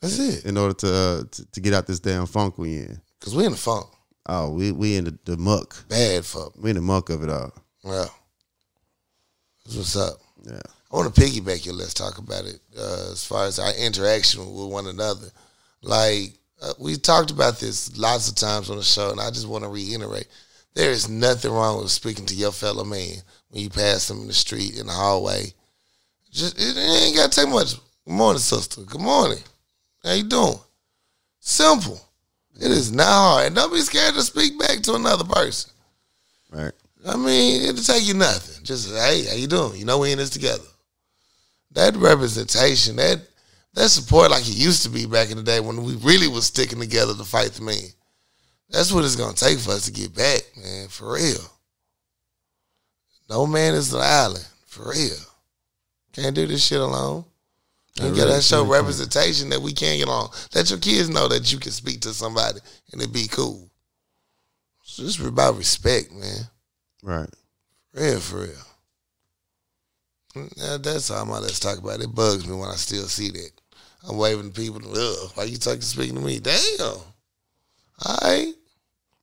That's 0.01 0.19
it. 0.19 0.45
in 0.45 0.57
order 0.57 0.73
to 0.73 0.93
uh, 0.93 1.23
to, 1.31 1.51
to 1.51 1.61
get 1.61 1.73
out 1.73 1.87
this 1.87 1.99
damn 1.99 2.25
funk 2.25 2.57
we 2.57 2.77
in. 2.77 3.01
Cause 3.19 3.35
we 3.35 3.45
in 3.45 3.51
the 3.51 3.57
funk. 3.57 3.87
Oh, 4.25 4.51
we 4.51 4.71
we 4.71 4.95
in 4.95 5.05
the, 5.05 5.17
the 5.25 5.37
muck. 5.37 5.87
Bad 5.89 6.25
fuck. 6.25 6.53
We 6.57 6.69
in 6.71 6.75
the 6.77 6.81
muck 6.81 7.09
of 7.09 7.23
it 7.23 7.29
all. 7.29 7.53
Well. 7.83 8.13
That's 9.65 9.77
what's 9.77 9.95
up. 9.95 10.17
Yeah. 10.43 10.59
I 10.91 10.95
want 10.95 11.13
to 11.13 11.21
piggyback 11.21 11.65
you. 11.65 11.73
Let's 11.73 11.93
talk 11.93 12.17
about 12.17 12.45
it. 12.45 12.59
Uh, 12.77 13.11
as 13.11 13.25
far 13.25 13.45
as 13.45 13.59
our 13.59 13.73
interaction 13.75 14.41
with 14.41 14.71
one 14.71 14.87
another, 14.87 15.27
like 15.81 16.33
uh, 16.61 16.73
we 16.79 16.95
talked 16.97 17.31
about 17.31 17.59
this 17.59 17.97
lots 17.97 18.29
of 18.29 18.35
times 18.35 18.69
on 18.69 18.77
the 18.77 18.83
show, 18.83 19.11
and 19.11 19.19
I 19.19 19.29
just 19.29 19.47
want 19.47 19.63
to 19.63 19.69
reiterate: 19.69 20.27
there 20.75 20.91
is 20.91 21.09
nothing 21.09 21.51
wrong 21.51 21.81
with 21.81 21.91
speaking 21.91 22.25
to 22.27 22.35
your 22.35 22.51
fellow 22.51 22.83
man 22.83 23.15
when 23.49 23.63
you 23.63 23.69
pass 23.69 24.07
them 24.07 24.21
in 24.21 24.27
the 24.27 24.33
street 24.33 24.77
in 24.77 24.87
the 24.87 24.93
hallway. 24.93 25.53
Just 26.33 26.59
it, 26.59 26.75
it 26.75 27.03
ain't 27.03 27.15
got 27.15 27.31
to 27.31 27.41
take 27.41 27.49
much. 27.49 27.75
Good 28.05 28.13
morning, 28.13 28.39
sister. 28.39 28.81
Good 28.81 29.01
morning. 29.01 29.37
How 30.03 30.13
you 30.13 30.23
doing? 30.23 30.57
Simple. 31.39 32.01
It 32.59 32.71
is 32.71 32.91
not 32.91 33.05
hard. 33.05 33.47
And 33.47 33.55
don't 33.55 33.71
be 33.71 33.79
scared 33.81 34.15
to 34.15 34.21
speak 34.23 34.57
back 34.59 34.81
to 34.81 34.95
another 34.95 35.25
person. 35.25 35.71
Right. 36.51 36.71
I 37.05 37.17
mean, 37.17 37.61
it'll 37.61 37.83
take 37.83 38.07
you 38.07 38.15
nothing. 38.15 38.63
Just 38.63 38.89
hey, 38.89 39.25
how 39.29 39.35
you 39.35 39.47
doing? 39.47 39.77
You 39.77 39.85
know 39.85 39.99
we 39.99 40.11
in 40.11 40.17
this 40.17 40.31
together. 40.31 40.63
That 41.71 41.95
representation, 41.97 42.95
that 42.95 43.21
that 43.75 43.89
support 43.89 44.31
like 44.31 44.47
it 44.47 44.57
used 44.57 44.83
to 44.83 44.89
be 44.89 45.05
back 45.05 45.29
in 45.29 45.37
the 45.37 45.43
day 45.43 45.59
when 45.59 45.83
we 45.83 45.95
really 45.97 46.27
was 46.27 46.45
sticking 46.45 46.79
together 46.79 47.13
to 47.13 47.23
fight 47.23 47.51
the 47.51 47.61
man. 47.61 47.77
That's 48.69 48.91
what 48.91 49.05
it's 49.05 49.15
gonna 49.15 49.33
take 49.33 49.59
for 49.59 49.71
us 49.71 49.85
to 49.85 49.91
get 49.91 50.15
back, 50.15 50.41
man, 50.57 50.87
for 50.87 51.13
real. 51.13 51.41
No 53.29 53.45
man 53.45 53.75
is 53.75 53.93
an 53.93 54.01
island, 54.01 54.47
for 54.65 54.89
real. 54.89 55.32
Can't 56.13 56.35
do 56.35 56.47
this 56.47 56.65
shit 56.65 56.79
alone. 56.79 57.25
You 57.95 58.05
I 58.05 58.09
gotta 58.09 58.23
really 58.23 58.41
show 58.41 58.63
really 58.63 58.79
representation 58.79 59.49
that 59.49 59.61
we 59.61 59.73
can 59.73 59.97
get 59.97 60.07
along. 60.07 60.29
Let 60.55 60.69
your 60.69 60.79
kids 60.79 61.09
know 61.09 61.27
that 61.27 61.51
you 61.51 61.59
can 61.59 61.71
speak 61.71 62.01
to 62.01 62.13
somebody 62.13 62.59
and 62.91 63.01
it 63.01 63.13
be 63.13 63.27
cool. 63.27 63.69
It's 64.83 64.97
just 64.97 65.19
about 65.19 65.57
respect, 65.57 66.11
man. 66.11 66.47
Right. 67.03 67.29
Real 67.93 68.19
for 68.19 68.41
real. 68.41 70.47
Yeah, 70.55 70.77
that's 70.81 71.11
all 71.11 71.25
my 71.25 71.37
let's 71.37 71.59
talk 71.59 71.77
about. 71.77 72.01
It 72.01 72.13
bugs 72.13 72.47
me 72.47 72.55
when 72.55 72.69
I 72.69 72.75
still 72.75 73.05
see 73.05 73.29
that. 73.29 73.51
I'm 74.07 74.17
waving 74.17 74.51
to 74.51 74.59
people. 74.59 74.81
Ugh, 74.81 75.31
why 75.35 75.43
you 75.43 75.57
talking 75.57 75.81
speaking 75.81 76.15
to 76.15 76.21
me? 76.21 76.39
Damn. 76.39 76.55
All 76.79 77.05
right. 78.21 78.53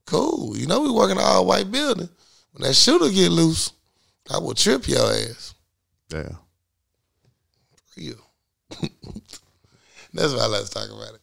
Cool. 0.07 0.57
You 0.57 0.67
know 0.67 0.81
we 0.81 0.91
working 0.91 1.19
an 1.19 1.25
all 1.25 1.47
white 1.47 1.71
building. 1.71 2.09
When 2.53 2.67
that 2.67 2.75
shooter 2.75 3.11
get 3.11 3.31
loose, 3.31 3.73
I 4.31 4.39
will 4.39 4.55
trip 4.55 4.89
your 4.89 5.13
ass. 5.13 5.55
Yeah. 6.13 6.31
Real. 7.97 8.17
that's 10.13 10.35
why 10.35 10.47
let's 10.47 10.71
talk 10.71 10.89
about 10.89 11.15
it. 11.15 11.21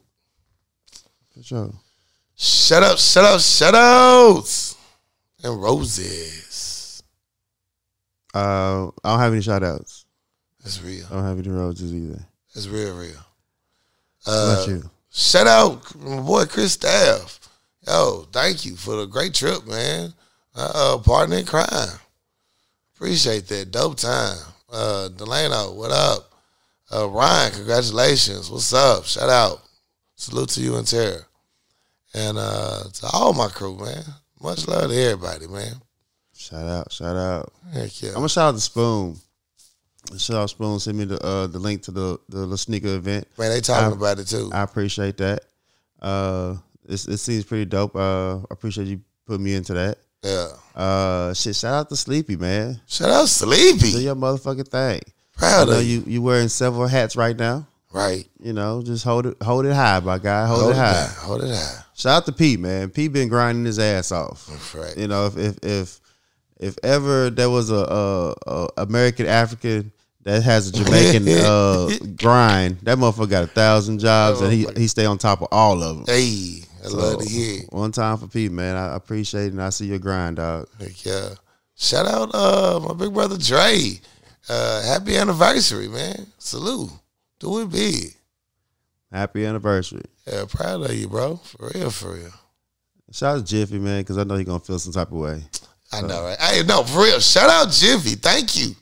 For 1.34 1.44
sure. 1.44 1.74
Shut 2.36 2.84
up, 2.84 2.98
shut 3.00 3.26
up, 3.26 3.42
shut 3.42 3.74
outs. 3.74 4.76
And 5.44 5.62
roses. 5.62 7.04
Uh, 8.34 8.88
I 9.04 9.12
don't 9.12 9.20
have 9.20 9.34
any 9.34 9.42
shout 9.42 9.64
outs. 9.64 10.06
That's 10.64 10.82
real. 10.82 11.06
I 11.10 11.16
don't 11.16 11.24
have 11.24 11.40
any 11.40 11.50
roses 11.50 11.94
either. 11.94 12.24
That's 12.54 12.68
real, 12.68 12.96
real. 12.96 13.12
Uh, 14.26 14.56
about 14.58 14.68
you? 14.68 14.90
Shout 15.10 15.48
out 15.48 15.96
my 15.96 16.20
boy 16.20 16.46
Chris 16.46 16.74
Staff. 16.74 17.40
Yo, 17.88 18.28
thank 18.32 18.66
you 18.66 18.76
for 18.76 18.98
the 18.98 19.06
great 19.06 19.34
trip, 19.34 19.66
man. 19.66 20.14
Uh, 20.54 20.72
uh 20.76 20.98
partner 21.00 21.38
in 21.38 21.46
crime. 21.46 22.00
Appreciate 22.96 23.48
that. 23.48 23.72
Dope 23.72 23.98
time. 23.98 24.38
Uh 24.70 25.08
Delano, 25.10 25.74
what 25.74 25.92
up? 25.92 26.27
Uh 26.94 27.10
Ryan, 27.10 27.52
congratulations. 27.54 28.50
What's 28.50 28.74
up? 28.74 29.06
Shout 29.06 29.30
out. 29.30 29.62
Salute 30.16 30.50
to 30.50 30.62
you 30.62 30.78
and 30.78 30.88
Tara. 30.88 31.20
And 32.14 32.38
uh 32.38 32.84
to 32.94 33.08
all 33.14 33.34
my 33.34 33.48
crew, 33.50 33.78
man. 33.78 34.04
Much 34.42 34.68
love 34.68 34.90
to 34.90 34.96
everybody, 34.98 35.48
man. 35.48 35.74
Shout 36.36 36.66
out. 36.66 36.92
Shout 36.92 37.16
out. 37.16 37.52
Heck 37.74 38.02
yeah. 38.02 38.10
I'm 38.10 38.16
gonna 38.16 38.30
shout 38.30 38.50
out 38.50 38.56
to 38.56 38.62
Spoon. 38.62 39.18
Shout 40.18 40.38
out 40.38 40.50
Spoon. 40.50 40.80
Send 40.80 40.98
me 40.98 41.06
the 41.06 41.20
uh, 41.24 41.48
the 41.48 41.60
link 41.60 41.82
to 41.84 41.92
the 41.92 42.18
the 42.30 42.58
sneaker 42.58 42.96
event. 42.96 43.28
man, 43.38 43.50
they 43.50 43.60
talking 43.60 43.92
I- 43.92 43.96
about 43.96 44.20
it 44.20 44.28
too. 44.28 44.50
I 44.54 44.62
appreciate 44.64 45.18
that. 45.18 45.42
Uh, 46.02 46.56
it 46.88 46.98
seems 46.98 47.44
pretty 47.44 47.66
dope. 47.66 47.96
Uh, 47.96 48.38
I 48.38 48.46
appreciate 48.52 48.88
you 48.88 49.02
putting 49.26 49.44
me 49.44 49.56
into 49.56 49.74
that. 49.74 49.98
yeah. 50.24 50.48
Uh, 50.74 51.34
shit. 51.34 51.56
Shout 51.56 51.74
out 51.74 51.90
to 51.90 51.98
Sleepy 51.98 52.38
man. 52.38 52.80
Shout 52.88 53.10
out 53.10 53.28
Sleepy. 53.28 53.92
Do 53.92 54.00
your 54.00 54.16
motherfucking 54.16 54.68
thing. 54.70 55.02
I 55.38 55.40
Proud 55.40 55.68
know 55.70 55.78
of 55.80 55.86
you. 55.86 56.04
you 56.08 56.22
wearing 56.22 56.50
several 56.50 56.88
hats 56.88 57.16
right 57.16 57.38
now. 57.38 57.68
Right. 57.94 58.28
You 58.42 58.54
know, 58.54 58.82
just 58.84 59.04
hold 59.04 59.26
it 59.28 59.38
hold 59.42 59.66
it 59.66 59.74
high, 59.74 60.00
my 60.02 60.18
guy. 60.18 60.46
Hold, 60.48 60.62
Hold 60.62 60.72
it 60.74 60.78
high. 60.78 60.94
down. 60.94 61.10
Hold 61.20 61.44
it 61.44 61.50
high. 61.56 61.80
Shout 61.96 62.18
out 62.18 62.26
to 62.26 62.32
Pete, 62.32 62.60
man. 62.60 62.90
Pete 62.90 63.12
been 63.14 63.30
grinding 63.30 63.66
his 63.66 63.80
ass 63.80 64.12
off. 64.12 64.46
That's 64.48 64.76
right. 64.76 64.98
You 64.98 65.08
know, 65.08 65.26
if 65.28 65.38
if 65.38 65.58
if, 65.64 66.00
if 66.60 66.76
ever 66.84 67.30
there 67.30 67.50
was 67.50 67.72
a, 67.72 67.76
a, 67.76 68.36
a 68.52 68.68
American 68.78 69.26
African 69.26 69.92
that 70.24 70.44
has 70.44 70.68
a 70.68 70.72
Jamaican 70.74 71.28
uh, 71.46 71.90
grind, 72.18 72.80
that 72.82 72.98
motherfucker 72.98 73.30
got 73.30 73.44
a 73.46 73.48
thousand 73.48 74.00
jobs 74.00 74.42
and 74.42 74.52
he 74.52 74.68
he 74.76 74.88
stay 74.88 75.06
on 75.06 75.18
top 75.18 75.42
of 75.42 75.48
all 75.52 75.82
of 75.82 75.98
them. 75.98 76.06
Hey, 76.08 76.60
I 76.84 76.90
love 76.90 77.24
to 77.24 77.30
hear. 77.30 77.62
One 77.70 77.92
time 77.92 78.18
for 78.18 78.28
Pete, 78.28 78.52
man. 78.52 78.76
I 78.76 78.96
appreciate 78.96 79.46
it 79.48 79.54
and 79.54 79.62
I 79.62 79.70
see 79.70 79.86
your 79.88 80.00
grind, 80.00 80.36
dog. 80.38 80.68
Heck 80.80 81.06
yeah. 81.06 81.30
Shout 81.76 82.06
out 82.06 82.32
uh 82.36 82.80
my 82.88 82.94
big 82.94 83.14
brother 83.14 83.38
Dre. 83.38 84.00
Uh 84.50 84.82
happy 84.84 85.18
anniversary, 85.18 85.88
man. 85.88 86.28
Salute. 86.40 86.90
Do 87.40 87.60
it 87.62 87.70
big. 87.72 88.14
Happy 89.12 89.46
anniversary. 89.46 90.04
Yeah, 90.26 90.46
proud 90.50 90.84
of 90.84 90.94
you, 90.94 91.08
bro. 91.08 91.38
For 91.38 91.72
real, 91.74 91.92
for 91.92 92.14
real. 92.14 92.32
Shout 93.12 93.38
out 93.38 93.40
to 93.40 93.46
Jiffy, 93.46 93.80
man, 93.80 94.02
because 94.02 94.18
I 94.18 94.24
know 94.24 94.36
he 94.36 94.44
gonna 94.44 94.60
feel 94.60 94.80
some 94.80 94.94
type 94.94 95.08
of 95.12 95.18
way. 95.18 95.42
I 95.92 96.02
know, 96.02 96.24
right? 96.24 96.38
Hey, 96.40 96.64
no, 96.64 96.84
for 96.84 97.04
real. 97.04 97.20
Shout 97.20 97.50
out 97.50 97.72
Jiffy. 97.72 98.16
Thank 98.16 98.58
you. 98.58 98.76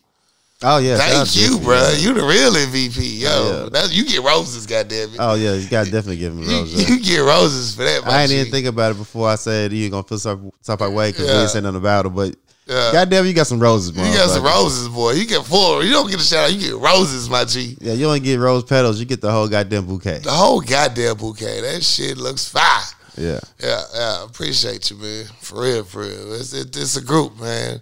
Oh 0.64 0.78
yeah, 0.78 0.98
Thank 0.98 1.36
you, 1.36 1.48
Jiffy, 1.50 1.64
bro. 1.64 1.76
man. 1.76 1.96
You 2.00 2.14
the 2.14 2.22
real 2.24 2.52
MVP, 2.54 3.20
yo. 3.20 3.64
Yeah. 3.64 3.70
That's, 3.70 3.94
you 3.94 4.06
get 4.06 4.22
roses, 4.24 4.66
goddamn 4.66 5.10
it. 5.10 5.18
Oh 5.20 5.36
yeah, 5.36 5.54
you 5.54 5.68
gotta 5.70 5.92
definitely 5.92 6.18
give 6.18 6.34
him 6.34 6.48
roses. 6.48 6.90
you 6.90 7.00
get 7.00 7.20
roses 7.20 7.76
for 7.76 7.84
that. 7.84 8.02
I 8.08 8.22
ain't 8.22 8.32
G. 8.32 8.40
even 8.40 8.52
think 8.52 8.66
about 8.66 8.92
it 8.92 8.98
before 8.98 9.30
I 9.30 9.36
said 9.36 9.74
you 9.74 9.90
gonna 9.92 10.04
feel 10.04 10.18
some 10.18 10.50
type 10.64 10.82
of 10.82 10.94
way 10.94 11.12
because 11.12 11.28
we 11.28 11.34
Yeah. 11.34 11.42
ain't 11.42 11.50
saying 11.52 11.64
nothing 11.64 11.78
about 11.78 12.06
it. 12.08 12.10
But 12.10 12.36
Yeah. 12.68 12.92
goddamn, 12.94 13.26
you 13.28 13.34
got 13.34 13.46
some 13.46 13.60
roses, 13.60 13.92
boy. 13.92 14.04
You 14.06 14.14
got 14.14 14.30
some 14.30 14.44
roses, 14.44 14.88
boy. 14.90 15.12
You 15.12 15.28
get 15.28 15.46
full. 15.46 15.84
You 15.84 15.92
don't 15.92 16.10
get 16.10 16.20
a 16.20 16.24
shout 16.24 16.46
out. 16.50 16.54
You 16.54 16.60
get 16.72 16.78
roses, 16.78 17.30
my 17.30 17.46
G. 17.46 17.78
Yeah, 17.80 17.94
you 17.94 18.08
only 18.08 18.20
get 18.20 18.40
rose 18.40 18.64
petals, 18.64 19.00
you 19.00 19.06
get 19.06 19.22
the 19.22 19.32
whole 19.32 19.48
goddamn 19.48 19.86
bouquet. 19.86 20.20
The 20.20 20.32
whole 20.32 20.62
goddamn 20.62 21.18
bouquet. 21.18 21.62
That 21.62 21.84
shit 21.84 22.18
looks 22.18 22.48
fire. 22.50 22.82
Yeah, 23.18 23.40
Yeah, 23.62 23.82
yeah. 23.94 24.24
Appreciate 24.26 24.90
you, 24.90 24.98
man. 24.98 25.26
For 25.40 25.62
real, 25.62 25.84
for 25.84 26.02
real. 26.02 26.34
It's, 26.34 26.54
it, 26.54 26.76
it's 26.76 26.98
a 26.98 27.04
group, 27.04 27.40
man, 27.40 27.82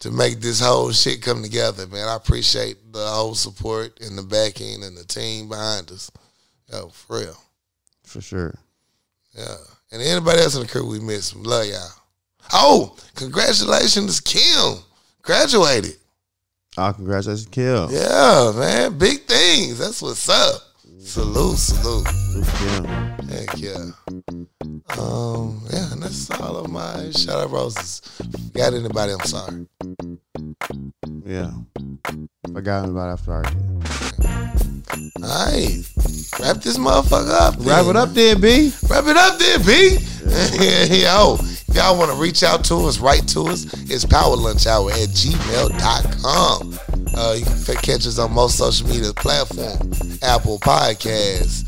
to 0.00 0.10
make 0.10 0.40
this 0.40 0.60
whole 0.60 0.92
shit 0.92 1.22
come 1.22 1.42
together, 1.42 1.86
man. 1.86 2.06
I 2.06 2.14
appreciate 2.16 2.92
the 2.92 3.06
whole 3.06 3.34
support 3.34 3.98
and 4.00 4.16
the 4.18 4.22
backing 4.22 4.84
and 4.84 4.96
the 4.96 5.04
team 5.04 5.48
behind 5.48 5.90
us. 5.90 6.10
Yo, 6.70 6.88
for 6.90 7.20
real. 7.20 7.36
for 8.04 8.20
sure. 8.20 8.54
Yeah. 9.36 9.56
And 9.92 10.02
anybody 10.02 10.40
else 10.40 10.54
in 10.54 10.62
the 10.62 10.68
crew 10.68 10.86
we 10.88 11.00
miss, 11.00 11.34
love 11.34 11.66
y'all. 11.66 11.88
Oh, 12.52 12.96
congratulations, 13.14 14.20
Kim. 14.20 14.78
Graduated. 15.22 15.96
Oh, 16.76 16.92
congratulations, 16.92 17.46
Kill. 17.50 17.90
Yeah, 17.92 18.52
man. 18.56 18.98
Big 18.98 19.22
things. 19.22 19.78
That's 19.78 20.00
what's 20.02 20.28
up. 20.28 20.60
Salute, 20.98 21.58
salute. 21.58 22.06
Yeah. 22.60 23.16
Heck 23.28 23.58
yeah. 23.58 23.90
Um, 24.62 25.62
yeah, 25.72 25.92
and 25.92 26.02
that's 26.02 26.30
all 26.32 26.56
of 26.56 26.70
my 26.70 27.10
shout 27.12 27.40
out 27.40 27.50
roses. 27.50 28.02
Got 28.52 28.74
anybody? 28.74 29.12
I'm 29.12 29.20
sorry. 29.20 29.66
yeah. 31.24 31.50
Forgot 32.52 32.88
about 32.88 33.10
after 33.10 33.32
our 33.32 33.44
All 33.44 33.52
right, 35.22 35.82
wrap 36.40 36.56
this 36.56 36.76
motherfucker 36.76 37.30
up. 37.30 37.54
Wrap 37.60 37.86
it 37.86 37.96
up 37.96 38.10
there, 38.10 38.36
B. 38.36 38.72
Wrap 38.88 39.06
it 39.06 39.16
up 39.16 39.38
there, 39.38 39.58
B. 39.60 39.98
Yo, 41.02 41.36
if 41.40 41.74
y'all 41.74 41.96
want 41.98 42.10
to 42.10 42.16
reach 42.18 42.42
out 42.42 42.64
to 42.64 42.74
us, 42.86 42.98
write 42.98 43.26
to 43.28 43.46
us, 43.48 43.64
it's 43.90 44.04
powerlunchhour 44.04 44.90
at 44.90 45.08
gmail.com. 45.08 46.78
Uh, 47.16 47.34
you 47.38 47.44
can 47.44 47.76
catch 47.76 48.06
us 48.06 48.18
on 48.18 48.32
most 48.32 48.58
social 48.58 48.86
media 48.88 49.12
platforms 49.14 50.22
Apple 50.22 50.58
Podcasts, 50.58 51.64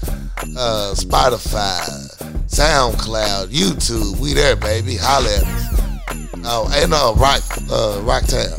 uh, 0.56 0.92
Spotify, 0.94 2.48
SoundCloud, 2.82 3.46
YouTube. 3.46 4.18
We 4.18 4.34
there, 4.34 4.56
baby. 4.56 4.96
Holla 4.96 5.28
at 5.28 5.44
us. 5.44 6.02
Oh, 6.44 6.68
and 6.74 6.90
no, 6.90 7.14
Rock, 7.14 7.40
uh, 7.70 8.02
Rocktown. 8.02 8.58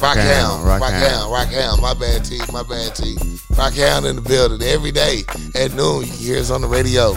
Rockhound, 0.00 0.64
Rockhound. 0.64 1.30
Rockhound, 1.30 1.30
Rockhound. 1.30 1.80
My 1.80 1.94
bad, 1.94 2.24
T. 2.24 2.40
My 2.52 2.64
bad, 2.64 2.96
T. 2.96 3.14
Rockhound 3.54 4.10
in 4.10 4.16
the 4.16 4.22
building 4.22 4.66
every 4.66 4.90
day 4.90 5.20
at 5.54 5.72
noon. 5.74 6.06
You 6.06 6.12
hear 6.12 6.38
us 6.38 6.50
on 6.50 6.60
the 6.60 6.66
radio. 6.66 7.10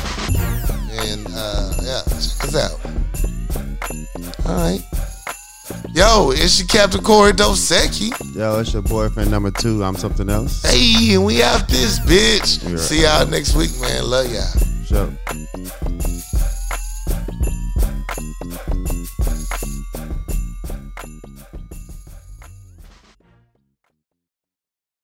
And 1.02 1.26
uh, 1.34 1.74
yeah, 1.82 2.04
check 2.06 2.44
us 2.46 2.56
out. 2.56 2.80
All 4.46 4.56
right. 4.56 4.82
Yo, 5.96 6.30
it's 6.32 6.60
your 6.60 6.68
Captain 6.68 7.02
Corey 7.02 7.32
Dosecki. 7.32 8.12
Yo, 8.36 8.60
it's 8.60 8.74
your 8.74 8.84
boyfriend 8.84 9.32
number 9.32 9.50
two. 9.50 9.84
I'm 9.84 9.96
something 9.96 10.30
else. 10.30 10.62
Hey, 10.62 11.16
and 11.16 11.26
we 11.26 11.42
out 11.42 11.68
this 11.68 12.00
bitch. 12.02 12.70
Yeah. 12.70 12.78
See 12.78 13.02
y'all 13.02 13.26
next 13.26 13.56
week, 13.56 13.72
man. 13.82 14.08
Love 14.08 14.32
y'all. 14.32 14.79
So. 14.90 16.29